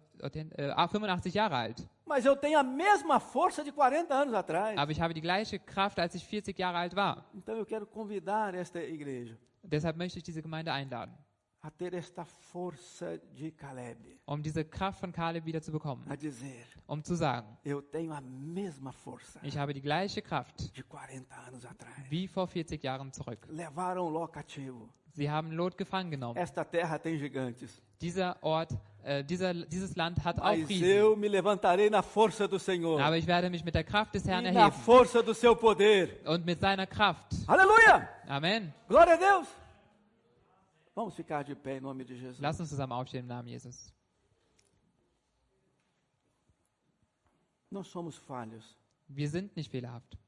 äh, 0.56 0.72
85 0.88 1.34
Jahre 1.34 1.54
alt, 1.54 1.88
mas 2.04 2.24
eu 2.24 2.34
tenho 2.36 2.58
a 2.58 2.62
mesma 2.62 3.20
força 3.20 3.62
de 3.62 3.70
40 3.72 4.12
anos 4.14 4.34
atrás. 4.34 4.76
aber 4.78 4.90
ich 4.92 5.00
habe 5.00 5.12
die 5.14 5.20
gleiche 5.20 5.58
Kraft, 5.58 5.98
als 5.98 6.14
ich 6.14 6.24
40 6.24 6.56
Jahre 6.58 6.78
alt 6.78 6.94
war. 6.96 7.24
Então 7.34 7.56
eu 7.56 7.66
quero 7.66 7.86
convidar 7.86 8.54
esta 8.54 8.80
igreja 8.80 9.36
Deshalb 9.70 9.96
möchte 9.96 10.18
ich 10.18 10.24
diese 10.24 10.40
Gemeinde 10.42 10.72
einladen, 10.72 11.14
a 11.60 11.70
ter 11.70 11.92
esta 11.92 12.24
força 12.24 13.18
de 13.18 13.50
Caleb, 13.50 13.98
um 14.26 14.40
diese 14.42 14.64
Kraft 14.64 15.00
von 15.00 15.12
Kaleb 15.12 15.44
wieder 15.44 15.60
zu 15.60 15.72
bekommen, 15.72 16.04
a 16.08 16.16
dizer: 16.16 16.64
um 16.86 17.02
zu 17.02 17.14
sagen, 17.16 17.58
Eu 17.64 17.82
tenho 17.82 18.12
a 18.12 18.20
mesma 18.20 18.92
força 18.92 19.40
ich 19.42 19.56
habe 19.58 19.74
die 19.74 19.82
gleiche 19.82 20.22
Kraft 20.22 20.74
de 20.76 20.82
40 20.84 21.26
anos 21.46 21.64
atrás. 21.66 21.92
wie 22.08 22.26
vor 22.28 22.46
40 22.46 22.82
Jahren 22.82 23.12
zurück. 23.12 23.46
Levaram 23.50 24.12
Ló 24.12 24.26
cativo. 24.28 24.88
Sie 25.12 25.28
haben 25.28 25.50
Lot 25.50 25.76
gefangen 25.76 26.12
genommen. 26.12 26.36
Esta 26.36 26.64
terra 26.64 26.96
tem 26.98 27.18
gigantes. 27.18 27.82
Dieser 28.00 28.40
Ort, 28.42 28.70
äh, 29.04 29.24
dieser, 29.24 29.54
dieses 29.54 29.96
Land 29.96 30.22
hat 30.24 30.38
auch 30.40 30.56
Mas 30.56 30.68
Riesen. 30.68 30.88
eu 30.88 31.16
me 31.16 31.28
levantarei 31.28 31.88
na 31.88 32.02
força 32.02 32.46
do 32.46 32.58
Senhor 32.58 33.00
Aber 33.00 33.16
ich 33.16 33.26
werde 33.26 33.48
mich 33.50 33.64
mit 33.64 33.74
der 33.74 33.84
Kraft 33.84 34.14
des 34.14 34.26
Herrn 34.26 34.44
e 34.44 34.52
na 34.52 34.60
erheben 34.68 34.82
força 34.84 35.22
do 35.22 35.34
seu 35.34 35.54
poder. 35.56 36.08
und 36.26 36.44
mit 36.44 36.60
seiner 36.60 36.86
Kraft. 36.86 37.34
Aleluia! 37.46 38.08
Amen. 38.26 38.72
Glória 38.88 39.14
a 39.14 39.16
Deus! 39.16 39.48
Vamos 40.94 41.14
ficar 41.14 41.44
de 41.44 41.54
pé 41.54 41.76
em 41.76 41.80
nome 41.80 42.04
de 42.04 42.14
Jesus. 42.16 42.40
Lass 42.40 42.58
uns 42.60 42.68
zusammen 42.68 42.92
aufstehen 42.92 43.22
im 43.22 43.28
Namen 43.28 43.48
Jesus. 43.48 43.92
Nós 47.70 47.86
somos 47.88 48.16
falhos. 48.16 48.76
Wir 49.08 49.28
sind 49.28 49.56
nicht 49.56 49.70
fehlerhaft. 49.70 50.18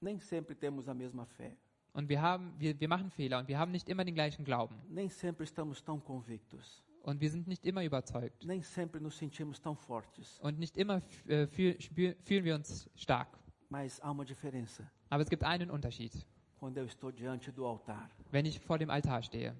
Nem 0.00 0.18
sempre 0.18 0.54
temos 0.54 0.88
a 0.88 0.94
mesma 0.94 1.26
fé. 1.38 1.52
Und 1.92 2.08
wir, 2.08 2.22
haben, 2.22 2.54
wir, 2.58 2.78
wir 2.80 2.88
machen 2.88 3.10
Fehler 3.10 3.38
und 3.38 3.48
wir 3.48 3.58
haben 3.58 3.72
nicht 3.72 3.88
immer 3.88 4.04
den 4.04 4.14
gleichen 4.14 4.44
Glauben. 4.44 4.76
Nem 4.88 5.10
sempre 5.10 5.44
estamos 5.44 5.82
tão 5.82 6.00
convictos. 6.00 6.82
Und 7.02 7.20
wir 7.20 7.30
sind 7.30 7.46
nicht 7.46 7.64
immer 7.64 7.82
überzeugt. 7.82 8.44
Nem 8.44 8.62
sempre 8.62 9.00
nos 9.00 9.16
sentimos 9.16 9.60
tão 9.60 9.74
fortes. 9.74 10.38
Und 10.40 10.58
nicht 10.58 10.76
immer 10.76 11.00
äh, 11.26 11.46
fühl, 11.46 11.80
spür, 11.80 12.14
fühlen 12.22 12.44
wir 12.44 12.54
uns 12.54 12.88
stark. 12.94 13.28
Mas 13.70 14.00
há 14.02 14.10
uma 14.10 14.24
diferença 14.24 14.82
Aber 15.08 15.22
es 15.22 15.30
gibt 15.30 15.44
einen 15.44 15.70
Unterschied, 15.70 16.12
quando 16.58 16.78
eu 16.78 16.84
estou 16.84 17.10
diante 17.12 17.50
do 17.52 17.64
altar. 17.66 18.10
wenn 18.30 18.44
ich 18.46 18.60
vor 18.60 18.78
dem 18.78 18.90
Altar 18.90 19.22
stehe. 19.22 19.54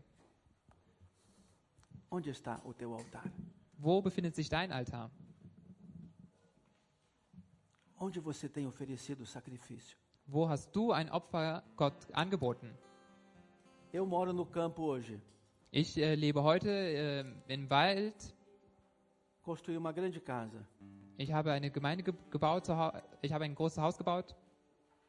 Onde 2.11 2.31
está 2.31 2.61
o 2.65 2.73
teu 2.75 2.93
altar? 2.93 3.25
Wo 3.79 4.03
befindet 4.03 4.35
sich 4.35 4.49
dein 4.49 4.73
Altar? 4.73 5.11
Onde 7.99 8.21
você 8.21 8.49
tem 8.49 8.67
oferecido 8.67 9.25
sacrifício? 9.27 9.97
Wo 10.27 10.49
hast 10.49 10.75
du 10.75 10.93
ein 10.93 11.11
Opfer 11.11 11.63
Gott 11.77 11.95
angeboten? 12.13 12.71
Eu 13.93 14.07
moro 14.07 14.33
no 14.33 14.45
campo 14.47 14.83
hoje. 14.83 15.21
Ich 15.73 15.97
äh, 15.99 16.15
lebe 16.17 16.43
heute 16.43 16.69
äh, 16.69 17.25
im 17.53 17.71
Wald. 17.71 18.15
Construí 19.43 19.77
uma 19.77 19.93
grande 19.93 20.21
casa. 20.21 20.59
Ich 21.17 21.33
habe 21.33 21.53
eine 21.53 21.71
Gemeinde 21.71 22.03
ge 22.03 22.13
gebaut. 22.31 22.69
Ich 23.23 23.33
habe 23.33 23.45
ein 23.45 23.55
großes 23.55 23.79
Haus 23.79 23.97
gebaut 23.97 24.35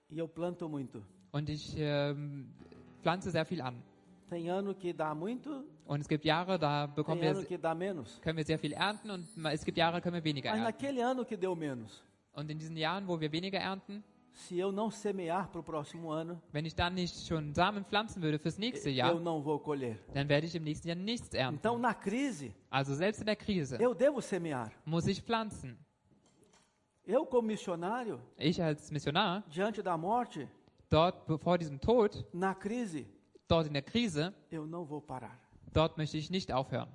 E 0.10 0.20
eu 0.22 0.28
planto 0.28 0.68
muito. 0.70 1.02
und 1.32 1.50
ich 1.50 1.74
ähm, 1.78 2.54
pflanze 3.02 3.32
sehr 3.32 3.46
viel 3.46 3.62
an. 3.62 3.82
Tem 4.30 4.50
ano 4.50 4.76
que 4.76 4.94
dá 4.94 5.16
muito, 5.16 5.64
Und 5.86 6.02
es 6.02 6.08
gibt 6.08 6.24
Jahre, 6.26 6.60
da 6.60 6.86
bekommen 6.86 7.22
wir, 7.22 7.34
können 8.22 8.38
wir 8.38 8.46
sehr 8.46 8.60
viel 8.60 8.74
ernten 8.74 9.10
und 9.10 9.26
es 9.46 9.66
gibt 9.66 9.78
Jahre, 9.78 10.00
können 10.00 10.16
wir 10.16 10.24
weniger 10.24 10.52
Mas 10.52 10.60
ernten. 10.60 10.74
naquele 10.74 11.06
ano 11.06 11.26
que 11.26 11.38
deu 11.38 11.56
menos, 11.56 12.04
Und 12.34 12.50
in 12.52 12.60
diesen 12.60 12.78
Jahren, 12.78 13.08
wo 13.08 13.20
wir 13.20 13.32
weniger 13.32 13.60
ernten, 13.60 14.04
se 14.34 14.58
eu 14.58 14.72
não 14.72 14.90
semear 14.90 15.50
para 15.50 15.60
o 15.60 15.64
próximo 15.64 16.10
ano, 16.10 16.42
wenn 16.54 16.66
ich 16.66 16.74
dann 16.76 16.94
nicht 16.94 17.28
schon 17.28 17.54
Samen 17.54 17.84
pflanzen 17.84 18.22
würde 18.22 18.40
fürs 18.40 18.58
nächste 18.58 18.90
Jahr, 18.90 19.12
eu 19.12 19.20
não 19.20 19.42
vou 19.42 19.60
colher. 19.60 19.98
dann 20.14 20.28
werde 20.30 20.48
ich 20.48 20.56
im 20.56 20.64
nächsten 20.64 20.88
Jahr 20.88 20.96
nichts 20.98 21.34
ernten. 21.34 21.56
Então, 21.60 21.78
na 21.78 21.94
crise, 21.94 22.54
Also 22.70 22.94
selbst 22.96 23.20
in 23.22 23.26
der 23.26 23.36
Krise 23.36 23.78
eu 23.82 23.94
devo 23.94 24.22
semear. 24.22 24.72
muss 24.86 25.06
ich 25.08 25.22
pflanzen. 25.22 25.78
Eu, 27.06 27.26
como 27.26 27.48
missionário, 27.48 28.22
Ich 28.38 28.62
als 28.62 28.92
Missionar, 28.92 29.44
diante 29.50 29.82
da 29.82 29.98
morte, 29.98 30.48
dort 30.90 31.16
vor 31.42 31.58
diesem 31.58 31.80
Tod, 31.80 32.26
na 32.34 32.54
crise, 32.54 33.06
dort 33.48 33.68
in 33.68 33.74
der 33.74 33.82
Krise, 33.82 34.34
eu 34.52 34.66
não 34.66 34.86
vou 34.86 35.02
parar. 35.02 35.38
dort 35.74 35.98
möchte 35.98 36.18
ich 36.18 36.30
nicht 36.30 36.52
aufhören. 36.52 36.88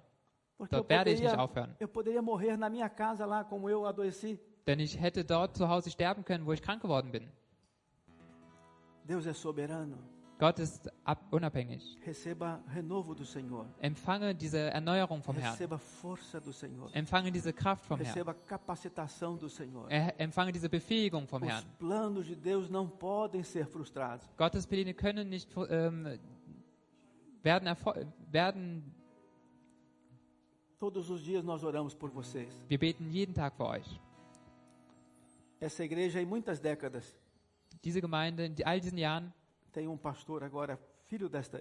Porque 0.57 0.75
Dort 0.75 0.89
werde 0.89 1.11
ich 1.11 1.21
nicht 1.21 1.29
poderia, 1.35 1.45
aufhören. 1.45 1.77
eu 1.79 1.87
poderia 1.89 2.23
morrer 2.23 2.57
na 2.57 2.71
minha 2.71 2.89
casa 2.89 3.27
lá, 3.27 3.45
como 3.45 3.69
eu 3.69 3.85
adoeci. 3.85 4.41
Denn 4.67 4.81
ich 4.81 5.01
hätte 5.01 5.25
dort 5.25 5.57
zu 5.57 5.69
Hause 5.69 5.91
sterben 5.91 6.25
können, 6.25 6.45
wo 6.47 6.53
ich 6.53 6.63
krank 6.63 6.83
geworden 6.83 7.13
bin. 7.13 7.29
Deus 9.07 9.27
é 9.27 9.33
soberano. 9.33 9.97
Gott 10.39 10.59
ist 10.59 10.91
ab 11.05 11.19
unabhängig. 11.31 11.97
Receba 12.05 12.61
renovo 12.75 13.15
do 13.15 13.25
Senhor. 13.25 13.65
Empfange 13.81 14.35
diese 14.35 14.59
Erneuerung 14.59 15.23
vom 15.23 15.35
Herrn. 15.37 15.53
Receba 15.53 15.79
força 15.79 16.41
do 16.41 16.53
Senhor. 16.53 16.91
Empfange 16.93 17.33
diese 17.33 17.55
Kraft 17.55 17.87
vom 17.87 17.99
Herrn. 17.99 18.09
Receba 18.09 18.35
capacitação 18.35 19.39
do 19.39 19.49
Senhor. 19.49 19.89
Empfange 20.19 20.53
diese 20.53 20.69
Befähigung 20.69 21.27
vom 21.27 21.43
Os 21.43 21.49
Herrn. 21.49 21.65
planos 21.79 22.27
de 22.27 22.35
Deus 22.37 22.69
não 22.69 22.87
podem 22.87 23.43
ser 23.43 23.67
frustrados. 23.67 24.29
Gottes 24.37 24.67
Pläne 24.67 24.93
können 24.93 25.31
nicht 25.31 25.49
ähm, 25.71 26.19
werden, 27.43 27.75
werden. 28.31 28.83
Todos 30.79 31.09
os 31.09 31.23
dias 31.25 31.43
nós 31.43 31.65
oramos 31.65 31.95
por 31.95 32.11
vocês. 32.11 32.53
Wir 32.69 32.79
beten 32.79 33.09
jeden 33.11 33.33
Tag 33.33 33.57
für 33.57 33.65
euch. 33.65 34.01
Essa 35.61 35.85
igreja, 35.85 36.21
em 36.21 36.27
muitas 36.27 36.61
décadas, 36.61 37.15
Diese 37.83 38.01
Gemeinde 38.01 38.45
in 38.47 38.55
all 38.65 38.81
diesen 38.81 38.99
Jahren 38.99 39.33
tem 39.73 39.87
um 39.87 39.97
pastor 39.97 40.43
agora, 40.43 40.79
filho 41.05 41.29
desta, 41.29 41.59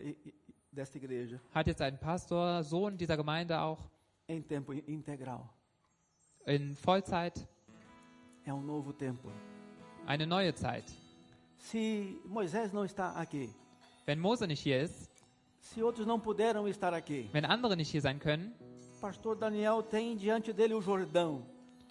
desta 0.72 0.98
igreja, 0.98 1.40
hat 1.54 1.68
jetzt 1.68 1.82
einen 1.82 1.98
Pastor, 2.00 2.64
Sohn 2.64 2.98
dieser 2.98 3.16
Gemeinde 3.18 3.60
auch 3.60 3.80
em 4.28 4.42
tempo 4.42 4.74
integral. 4.74 5.48
in 6.48 6.76
Vollzeit. 6.76 7.48
É 8.46 8.54
um 8.54 8.62
novo 8.62 8.94
tempo. 8.94 9.30
Eine 10.08 10.26
neue 10.26 10.54
Zeit. 10.54 10.86
Se 11.58 12.20
Moisés 12.26 12.72
não 12.72 12.86
está 12.86 13.12
aqui, 13.20 13.50
Wenn 14.06 14.20
Mose 14.20 14.46
nicht 14.48 14.62
hier 14.62 14.82
ist, 14.82 15.10
se 15.60 15.82
outros 15.82 16.06
não 16.06 16.20
puderam 16.20 16.68
estar 16.68 16.94
aqui, 16.94 17.30
wenn 17.34 17.46
andere 17.46 17.76
nicht 17.76 17.90
hier 17.92 18.02
sein 18.02 18.20
können, 18.20 18.54
pastor 19.02 19.36
Daniel 19.36 19.82
tem 19.84 20.16
diante 20.16 20.54
dele 20.54 20.74
o 20.76 20.82
Jordão. 20.82 21.44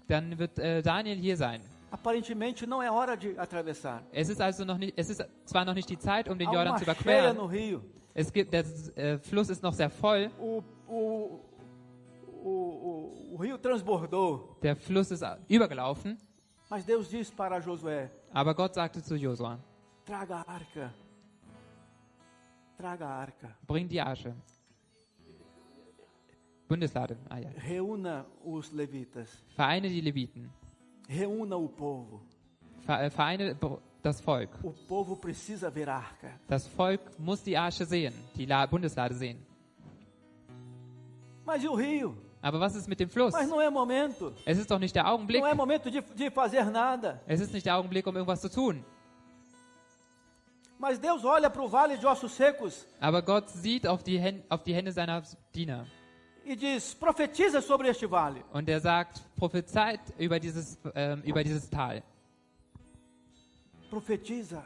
dann 0.08 0.38
wird 0.38 0.58
äh, 0.58 0.82
Daniel 0.82 1.18
hier 1.18 1.36
sein. 1.36 1.60
Aparentemente 1.94 2.66
não 2.66 2.82
é 2.82 2.90
hora 2.90 3.16
de 3.16 3.38
atravessar. 3.38 4.02
Es 4.10 4.28
ist 4.28 4.40
also 4.40 4.64
noch 4.64 4.78
nicht, 4.78 4.94
es 4.98 5.10
ist 5.10 5.24
zwar 5.44 5.64
noch 5.64 5.74
nicht 5.74 5.88
die 5.88 5.96
Zeit, 5.96 6.28
um 6.28 6.36
den 6.36 6.48
Há 6.48 6.52
Jordan 6.52 6.72
uma 6.72 6.78
zu 6.78 6.84
cheia 6.84 6.94
überqueren. 6.94 7.36
no 7.36 7.46
rio. 7.46 7.84
Es 8.12 8.32
gibt, 8.32 8.52
der 8.52 8.64
äh, 8.96 9.18
Fluss 9.18 9.48
ist 9.48 9.62
noch 9.62 9.72
sehr 9.72 9.90
voll. 9.90 10.28
O, 10.40 10.60
o, 10.88 11.40
o, 12.42 12.50
o, 12.50 13.34
o 13.34 13.36
rio 13.36 13.58
transbordou. 13.58 14.56
Der 14.60 14.74
Fluss 14.74 15.12
ist 15.12 15.22
äh, 15.22 15.36
übergelaufen. 15.48 16.18
Mas 16.68 16.84
Deus 16.84 17.08
disse 17.08 17.32
para 17.32 17.60
Josué: 17.60 18.10
Aber 18.32 18.54
Gott 18.56 18.74
sagte 18.74 19.00
zu 19.00 19.14
Josua, 19.14 19.60
traga 20.04 20.38
a 20.40 20.52
arca. 20.52 20.92
Traga 22.76 23.06
a 23.06 23.20
arca. 23.20 23.56
bring 23.68 23.86
die 23.88 24.00
Asche. 24.00 24.34
Bundeslade. 26.66 27.16
Ah, 27.28 27.38
ja. 27.38 27.50
Reúna 27.68 28.26
os 28.44 28.72
levitas. 28.72 29.28
Vereine 29.54 29.88
die 29.88 30.00
Leviten. 30.00 30.50
Reúna 31.08 31.56
o 31.56 31.68
povo. 31.68 32.22
Äh, 32.88 33.10
vereine 33.10 33.56
das 34.02 34.20
Volk. 34.20 34.50
O 34.62 34.72
povo 34.88 35.16
precisa 35.16 35.70
ver 35.70 35.88
a 35.88 35.96
arca. 35.96 36.32
Das 36.48 36.66
Volk 36.66 37.00
muss 37.18 37.42
die 37.42 37.56
Asche 37.56 37.84
sehen, 37.86 38.12
die 38.36 38.46
La 38.46 38.66
Bundeslade 38.66 39.14
sehen. 39.14 39.38
Mas 41.46 41.62
e 41.62 41.68
o 41.68 41.74
rio? 41.74 42.16
Aber 42.42 42.60
was 42.60 42.74
ist 42.74 42.88
mit 42.88 43.00
dem 43.00 43.08
Fluss? 43.08 43.32
Mas 43.32 43.48
não 43.48 43.60
é 43.60 43.70
momento. 43.70 44.32
Es 44.44 44.58
ist 44.58 44.70
doch 44.70 44.78
nicht 44.78 44.94
der 44.94 45.06
Augenblick. 45.06 45.40
Não 45.42 45.48
é 45.48 45.54
momento 45.54 45.90
de, 45.90 46.00
de 46.02 46.30
fazer 46.30 46.64
nada. 46.70 47.20
Es 47.26 47.40
ist 47.40 47.52
nicht 47.54 47.64
der 47.64 47.76
Augenblick, 47.76 48.06
um 48.06 48.14
irgendwas 48.14 48.40
zu 48.42 48.50
tun. 48.50 48.84
Mas 50.78 50.98
Deus 50.98 51.24
olha 51.24 51.48
para 51.48 51.62
o 51.62 51.68
vale 51.68 51.96
de 51.96 52.06
ossos 52.06 52.32
secos 52.32 52.86
Aber 53.00 53.22
Gott 53.22 53.48
sieht 53.48 53.86
auf 53.86 54.02
die, 54.02 54.18
Hän- 54.18 54.42
auf 54.50 54.62
die 54.64 54.74
Hände 54.74 54.92
seiner 54.92 55.22
Diener. 55.54 55.86
E 56.44 56.56
diz: 56.56 56.94
profetiza 56.94 57.60
sobre 57.60 57.88
este 57.88 58.06
vale. 58.06 58.42
Und 58.52 58.68
er 58.68 58.80
sagt, 58.80 59.22
prophezeit 59.36 60.00
über 60.18 60.38
dieses, 60.38 60.78
ähm, 60.94 61.22
über 61.24 61.42
dieses 61.42 61.68
Tal. 61.68 62.02
Profetiza 63.90 64.62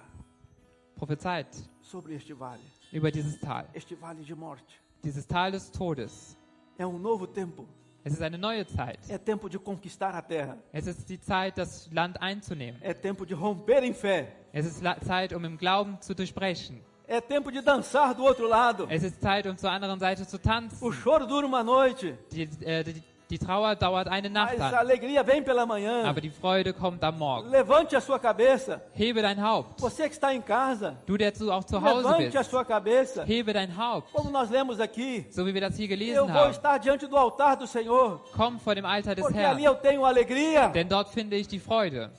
Prophezeit 0.96 1.48
sobre 1.82 2.14
este 2.14 2.34
vale. 2.38 2.62
über 2.92 3.10
dieses 3.10 3.38
Tal. 3.40 3.66
Este 3.72 3.94
vale 3.94 4.22
de 4.22 4.34
morte. 4.34 4.74
Dieses 5.05 5.26
Tal 5.26 5.52
des 5.52 5.70
Todes. 5.70 6.36
É 6.78 6.86
um 6.86 6.98
novo 6.98 7.26
tempo. 7.26 7.66
Es 8.05 8.12
ist 8.14 8.22
eine 8.22 8.38
neue 8.38 8.66
Zeit. 8.66 9.00
É 9.09 9.18
tempo 9.18 9.48
de 9.48 9.59
conquistar 9.59 10.14
a 10.14 10.22
terra. 10.22 10.56
Es 10.72 10.86
ist 10.86 11.09
die 11.09 11.20
Zeit, 11.20 11.59
das 11.59 11.90
Land 11.92 12.20
einzunehmen. 12.22 12.80
É 12.82 12.94
tempo 12.94 13.24
de 13.26 13.34
romper 13.34 13.82
em 13.82 13.92
fé. 13.92 14.28
Es 14.52 14.64
ist 14.64 14.82
Zeit, 15.05 15.32
um 15.32 15.44
im 15.44 15.59
Glauben 15.59 16.00
zu 16.00 16.14
durchbrechen. 16.14 16.80
É 17.09 17.20
tempo 17.22 17.51
de 17.51 17.62
dançar 17.62 18.14
do 18.14 18.22
outro 18.22 18.47
lado. 18.47 18.86
Es 18.90 19.02
ist 19.02 19.20
Zeit, 19.20 19.47
um 19.47 19.56
zur 19.56 19.70
anderen 19.70 19.98
Seite 19.98 20.26
zu 20.26 20.36
O 20.36 20.39
tanzen. 20.39 20.93
choro 21.02 21.26
dura 21.26 21.47
uma 21.47 21.62
noite, 21.62 22.18
Die, 22.30 22.43
äh, 22.62 22.85
die, 22.85 23.02
die 23.30 23.39
Trauer 23.39 23.74
dauert 23.76 24.09
eine 24.09 24.28
Nacht 24.28 24.59
mas 24.59 24.72
a 24.74 24.78
alegria 24.78 25.22
vem 25.22 25.43
pela 25.43 25.64
manhã. 25.64 26.05
aber 26.06 26.20
die 26.20 26.28
Freude 26.30 26.74
kommt 26.74 27.02
am 27.02 27.16
Morgen. 27.18 27.48
Levante 27.51 27.97
a 27.97 28.01
sua 28.02 28.18
cabeça. 28.18 28.82
Hebe 28.94 29.22
dein 29.22 29.43
Haupt. 29.43 29.80
Você 29.80 30.06
que 30.06 30.14
está 30.14 30.35
em 30.35 30.43
casa, 30.43 30.97
Du, 31.06 31.16
der 31.16 31.32
zu, 31.32 31.51
auch 31.51 31.64
zu 31.64 31.80
Hause 31.80 32.02
levante 32.09 32.36
a 32.36 32.40
bist, 32.40 32.51
sua 32.51 32.62
cabeça. 32.64 33.24
hebe 33.26 33.55
dein 33.55 33.74
Haupt. 33.74 34.12
Como 34.12 34.30
nós 34.30 34.51
lemos 34.51 34.78
aqui, 34.78 35.26
So 35.30 35.47
wie 35.47 35.55
wir 35.55 35.62
das 35.62 35.76
hier 35.78 35.86
eu 35.86 35.97
gelesen 35.97 36.26
vou 36.26 36.28
haben. 36.43 36.51
estar 36.51 36.76
diante 36.78 37.06
do 37.06 37.16
altar 37.16 37.56
do 37.56 37.66
Senhor, 37.66 38.20
Komm 38.36 38.59
vor 38.59 38.74
dem 38.74 38.85
Altar 38.85 39.14
des 39.14 39.24
porque 39.24 39.39
ali 39.39 39.62
Herrn, 39.64 39.74
eu 39.74 39.80
tenho 39.80 40.05
alegria. 40.05 40.68
denn 40.68 40.86
dort 40.89 41.09
finde 41.09 41.36
ich 41.36 41.48
die 41.48 41.59
Freude. 41.60 42.10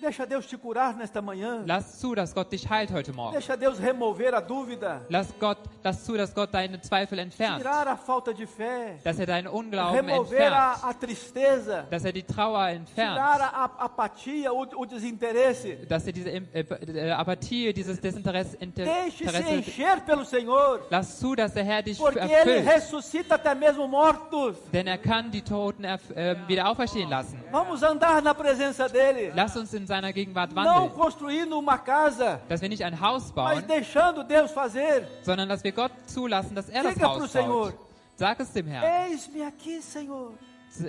Deixa 0.00 0.26
Deus 0.26 0.46
te 0.46 0.56
curar 0.58 0.94
nesta 0.94 1.22
manhã. 1.22 1.62
Lass 1.66 1.98
zu, 1.98 2.14
dass 2.14 2.34
Gott 2.34 2.52
dich 2.52 2.68
heilt 2.68 2.92
heute 2.92 3.12
Morgen. 3.12 3.32
Deixa 3.32 3.56
Deus 3.56 3.80
remover 3.80 4.34
a 4.34 4.40
dúvida, 4.40 5.00
Lass, 5.08 5.28
Gott, 5.40 5.58
lass 5.82 6.04
zu, 6.04 6.16
dass 6.16 6.34
Gott 6.34 6.52
deine 6.52 6.80
Zweifel 6.82 7.18
entfernt. 7.18 7.58
tirar 7.62 7.88
a 7.88 7.96
falta 7.96 8.32
de 8.32 8.46
fé, 8.46 8.98
Dass 9.02 9.18
er 9.18 9.26
deinen 9.26 9.48
Unglauben 9.48 9.96
remover 10.06 10.30
entfernt. 10.36 10.54
a, 10.54 10.88
a 10.90 10.92
tristeza, 10.92 11.86
Dass 11.90 12.04
er 12.04 12.12
die 12.12 12.22
Trauer 12.22 12.66
tirar 12.66 12.70
entfernt. 12.72 13.18
a, 13.18 13.32
a 13.46 13.64
apatia, 13.84 14.52
o, 14.52 14.66
o 14.76 14.84
desinteresse. 14.84 15.76
Dass 15.88 16.06
er 16.06 16.12
diese 16.12 16.30
äh, 16.30 16.44
äh, 16.60 17.10
Apathie, 17.12 17.72
dieses 17.72 17.98
Desinteresse 18.00 18.56
Inter- 18.58 18.84
Deixe-se 18.84 19.24
Interesse, 19.24 19.48
encher 19.48 20.00
pelo 20.06 20.24
Senhor, 20.24 20.80
lass 20.90 21.18
zu, 21.18 21.34
dass 21.34 21.54
der 21.54 21.64
Herr 21.64 21.82
dich 21.82 21.98
porque 21.98 22.18
Ele 22.20 22.58
erfüllt. 22.58 22.66
ressuscita 22.68 23.36
até 23.36 23.54
mesmo 23.54 23.88
mortos. 23.88 24.56
Denn 24.72 24.86
er 24.86 24.98
kann 24.98 25.30
die 25.30 25.42
Toten 25.42 25.84
äh, 25.84 25.98
wieder 26.46 26.68
auferstehen 26.68 27.08
lassen. 27.08 27.42
Vamos 27.50 27.82
andar 27.82 28.20
na 28.22 28.34
presença 28.34 28.88
dele, 28.88 29.32
Lass 29.34 29.56
uns 29.56 29.72
in 29.72 29.85
seiner 29.86 30.12
Gegenwart 30.12 30.52
não 30.54 30.88
construindo 30.90 31.58
uma 31.58 31.78
casa, 31.78 32.40
Dass 32.48 32.60
wir 32.60 32.68
nicht 32.68 32.82
ein 32.84 33.00
Haus 33.00 33.32
mas 33.34 33.54
bauen, 33.58 33.64
deixando 33.66 34.22
Deus 34.24 34.50
fazer. 34.52 35.06
sondern 35.22 35.48
dass 35.48 35.62
wir 35.64 35.72
Gott 35.72 35.92
zulassen, 36.06 36.54
dass 36.54 36.68
er 36.68 36.82
das 36.82 36.94
Diga 36.94 37.08
pro 37.08 37.20
Haus 37.22 37.32
Senhor. 37.32 37.70
baut. 37.72 37.78
Sag 38.16 38.40
es 38.40 38.52
dem 38.52 38.66
Herrn. 38.66 38.84
Eis-me 39.10 39.46
aqui, 39.46 39.80
Senhor. 39.82 40.32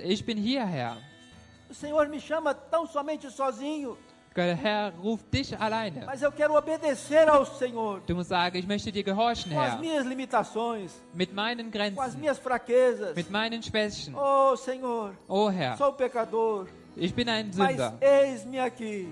Ich 0.03 0.25
bin 0.25 0.37
hier, 0.37 0.65
Herr. 0.65 0.97
O 1.69 1.73
Senhor 1.73 2.07
me 2.07 2.19
chama 2.19 2.53
tão 2.53 2.87
somente 2.87 3.29
sozinho, 3.29 3.97
Der 4.35 4.55
Herr 4.55 4.93
ruft 5.03 5.25
dich 5.33 5.59
alleine. 5.59 6.05
mas 6.05 6.21
eu 6.21 6.31
quero 6.31 6.55
obedecer 6.55 7.27
ao 7.27 7.43
Senhor 7.43 8.01
Du 8.05 8.13
musst 8.15 8.29
sagen, 8.29 8.55
ich 8.57 8.67
möchte 8.67 8.91
dir 8.91 9.03
gehorchen, 9.03 9.51
com 9.51 9.59
as 9.59 9.71
Herr. 9.73 9.79
minhas 9.79 10.05
limitações, 10.05 10.91
Mit 11.13 11.33
meinen 11.33 11.71
com 11.71 11.77
as 11.77 11.93
Grenzen, 11.95 12.19
minhas 12.21 12.37
fraquezas. 12.37 13.15
mit 13.15 13.29
meinen 13.31 13.61
Schwächen. 13.63 14.13
Oh, 14.15 14.55
Senhor, 14.55 15.13
Oh 15.27 15.49
Herr, 15.49 15.75
sou 15.75 15.91
pecador, 15.91 16.67
ich 16.99 17.13
bin 17.13 17.29
ein 17.29 17.51
Sünder, 17.53 17.93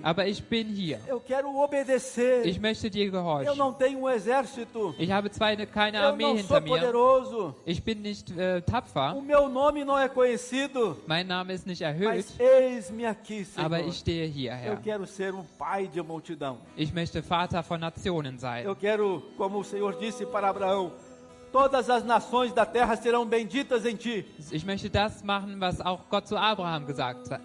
aber 0.04 0.26
ich 0.28 0.44
bin 0.44 0.68
hier. 0.68 1.00
Eu 1.10 1.20
quero 1.20 1.48
obedecer. 1.64 2.44
Ich 2.46 2.60
möchte 2.60 2.90
dir 2.90 3.06
Eu 3.06 3.12
gehorchen. 3.12 3.58
não 3.58 3.74
tenho 3.74 4.00
um 4.00 4.10
exército. 4.10 4.94
Ich 4.98 5.12
habe 5.12 5.30
zwar 5.32 5.48
eine- 5.50 5.68
keine 5.68 6.00
Eu 6.00 6.08
Armee 6.10 6.38
hinter 6.38 6.62
mir. 6.62 6.70
poderoso. 6.70 7.56
Ich 7.66 7.84
bin 7.84 8.02
nicht 8.02 8.32
äh, 8.38 8.62
tapfer. 8.62 9.16
O 9.16 9.22
meu 9.22 9.48
nome 9.50 9.84
não 9.86 9.98
é 9.98 10.10
conhecido. 10.10 10.98
Mein 11.08 11.28
Name 11.28 11.54
ist 11.54 11.66
nicht 11.68 11.82
erhöht, 11.82 12.26
aqui, 13.08 13.46
aber 13.56 13.82
ich 13.82 13.98
stehe 14.00 14.26
hier, 14.28 14.52
Eu 14.52 14.58
Herr. 14.74 14.78
quero 14.82 15.06
ser 15.06 15.34
um 15.34 15.44
pai 15.58 15.88
de 15.88 16.02
multidão. 16.02 16.58
Ich 16.78 16.94
möchte 16.94 17.22
Vater 17.22 17.64
von 17.64 17.80
Nationen 17.80 18.38
sein. 18.40 18.66
Eu 18.66 18.76
quero, 18.76 19.22
como 19.38 19.60
o 19.60 19.64
Senhor 19.64 19.98
disse 19.98 20.26
para 20.26 20.50
Abraão, 20.50 20.92
todas 21.52 21.90
as 21.90 22.04
nações 22.04 22.54
da 22.54 22.66
terra 22.66 22.96
serão 22.96 23.26
benditas 23.26 23.86
em 23.86 23.96
ti. 23.96 24.26
Ich 24.52 24.66
möchte 24.66 24.90
das 24.90 25.24
machen, 25.24 25.60
was 25.60 25.80
auch 25.82 26.02
Gott 26.10 26.28
zu 26.28 26.36
Abraham 26.38 26.86
gesagt 26.86 27.32
hat. 27.32 27.42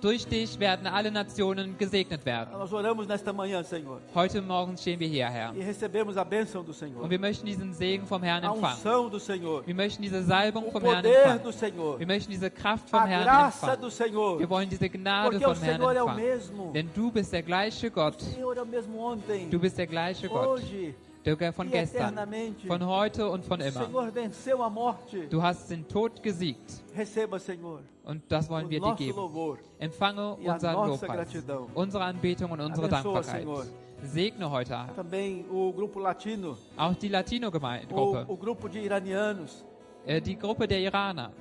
Durch 0.00 0.26
dich 0.26 0.58
werden 0.58 0.86
alle 0.86 1.10
Nationen 1.12 1.78
gesegnet 1.78 2.26
werden. 2.26 2.50
Nós 2.52 2.72
oramos 2.72 3.06
nesta 3.06 3.32
manhã, 3.32 3.62
Senhor, 3.62 4.00
Heute 4.14 4.42
Morgen 4.42 4.76
stehen 4.76 4.98
wir 4.98 5.06
hier, 5.06 5.26
Herr. 5.28 5.54
e 5.54 5.62
recebemos 5.62 6.16
a 6.16 6.24
bênção 6.24 6.64
do 6.64 6.72
Senhor, 6.72 7.02
Und 7.04 7.10
wir 7.10 7.20
möchten 7.20 7.46
diesen 7.46 7.72
Segen 7.72 8.04
vom 8.06 8.22
Herrn 8.22 8.44
a 8.44 8.52
empfangen. 8.52 8.76
unção 8.76 9.08
do 9.08 9.18
Senhor, 9.20 9.64
Wir 9.66 9.74
möchten 9.74 10.02
diese 10.02 10.22
Salbung 10.24 10.64
o 10.66 10.70
vom 10.72 10.82
Herrn 10.82 11.04
empfangen. 11.04 11.42
do 11.42 11.52
Senhor, 11.52 11.98
Wir 12.00 12.06
möchten 12.06 12.32
diese 12.32 12.50
Kraft 12.50 12.90
vom 12.90 12.98
a 12.98 13.06
Herrn 13.06 13.24
graça 13.24 13.66
empfangen. 13.74 13.80
do 13.82 13.90
Senhor, 13.90 14.38
Wir 14.40 14.50
wollen 14.50 14.68
diese 14.68 14.88
Gnade 14.88 15.30
porque 15.38 15.44
vom 15.44 15.62
Herrn 15.62 15.76
Senhor 15.80 15.92
é 15.94 16.02
o 16.02 16.08
empfangen. 16.08 16.24
mesmo. 16.26 16.72
Denn 16.72 16.90
du 16.92 17.10
bist 17.12 17.32
der 17.32 17.42
gleiche 17.42 17.90
Gott. 17.90 18.16
O 18.20 18.24
Senhor 18.24 18.56
é 18.56 18.62
o 18.62 18.66
mesmo 18.66 18.98
ontem, 18.98 19.48
Du 19.50 19.58
bist 19.60 19.78
der 19.78 19.86
gleiche 19.86 20.28
Gott. 20.28 20.46
hoje 20.48 20.94
der 21.24 21.52
von 21.52 21.70
gestern, 21.70 22.14
von 22.66 22.86
heute 22.86 23.28
und 23.28 23.44
von 23.44 23.60
immer. 23.60 23.88
Du 25.30 25.42
hast 25.42 25.70
den 25.70 25.86
Tod 25.88 26.22
gesiegt. 26.22 26.82
Und 28.04 28.22
das 28.28 28.48
wollen 28.50 28.68
wir 28.68 28.80
dir 28.80 28.94
geben. 28.94 29.18
Empfange 29.78 30.34
unseren 30.36 30.74
Lobpreis, 30.88 31.28
unsere 31.74 32.04
Anbetung 32.04 32.50
und 32.50 32.60
unsere 32.60 32.88
Dankbarkeit. 32.88 33.46
Segne 34.02 34.50
heute 34.50 34.76
Abend. 34.76 34.98
Auch 36.76 36.94
die 36.94 37.08
Latino-Gruppe. 37.08 38.26
Äh, 40.06 40.20
die 40.20 40.36
Gruppe 40.36 40.68
der 40.68 40.80
Iraner. 40.80 41.32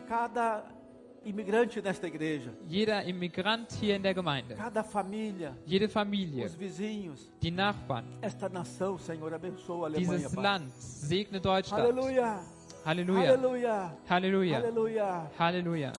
Imigrante 1.25 1.81
nesta 1.81 2.07
igreja, 2.07 2.51
jeder 2.67 3.07
Immigrant 3.07 3.71
hier 3.79 3.95
in 3.95 4.01
der 4.01 4.13
Gemeinde, 4.13 4.55
cada 4.55 4.83
família, 4.83 5.53
jede 5.65 5.87
Familie, 5.87 6.45
os 6.45 6.55
vizinhos, 6.55 7.31
die 7.41 7.51
Nachbarn, 7.51 8.05
esta 8.21 8.49
nação, 8.49 8.97
Senhor, 8.97 9.33
abençoa 9.33 9.85
a 9.85 9.89
Alemanha. 9.89 10.17
dieses 10.17 10.33
Pai. 10.33 10.43
Land, 10.43 10.71
segne 10.79 11.39
Deutschland. 11.39 11.83
Aleluia, 11.83 12.39
Halleluja, 12.85 13.95
Halleluja, 14.09 14.57
aleluia. 14.57 15.31
Halleluja. 15.39 15.91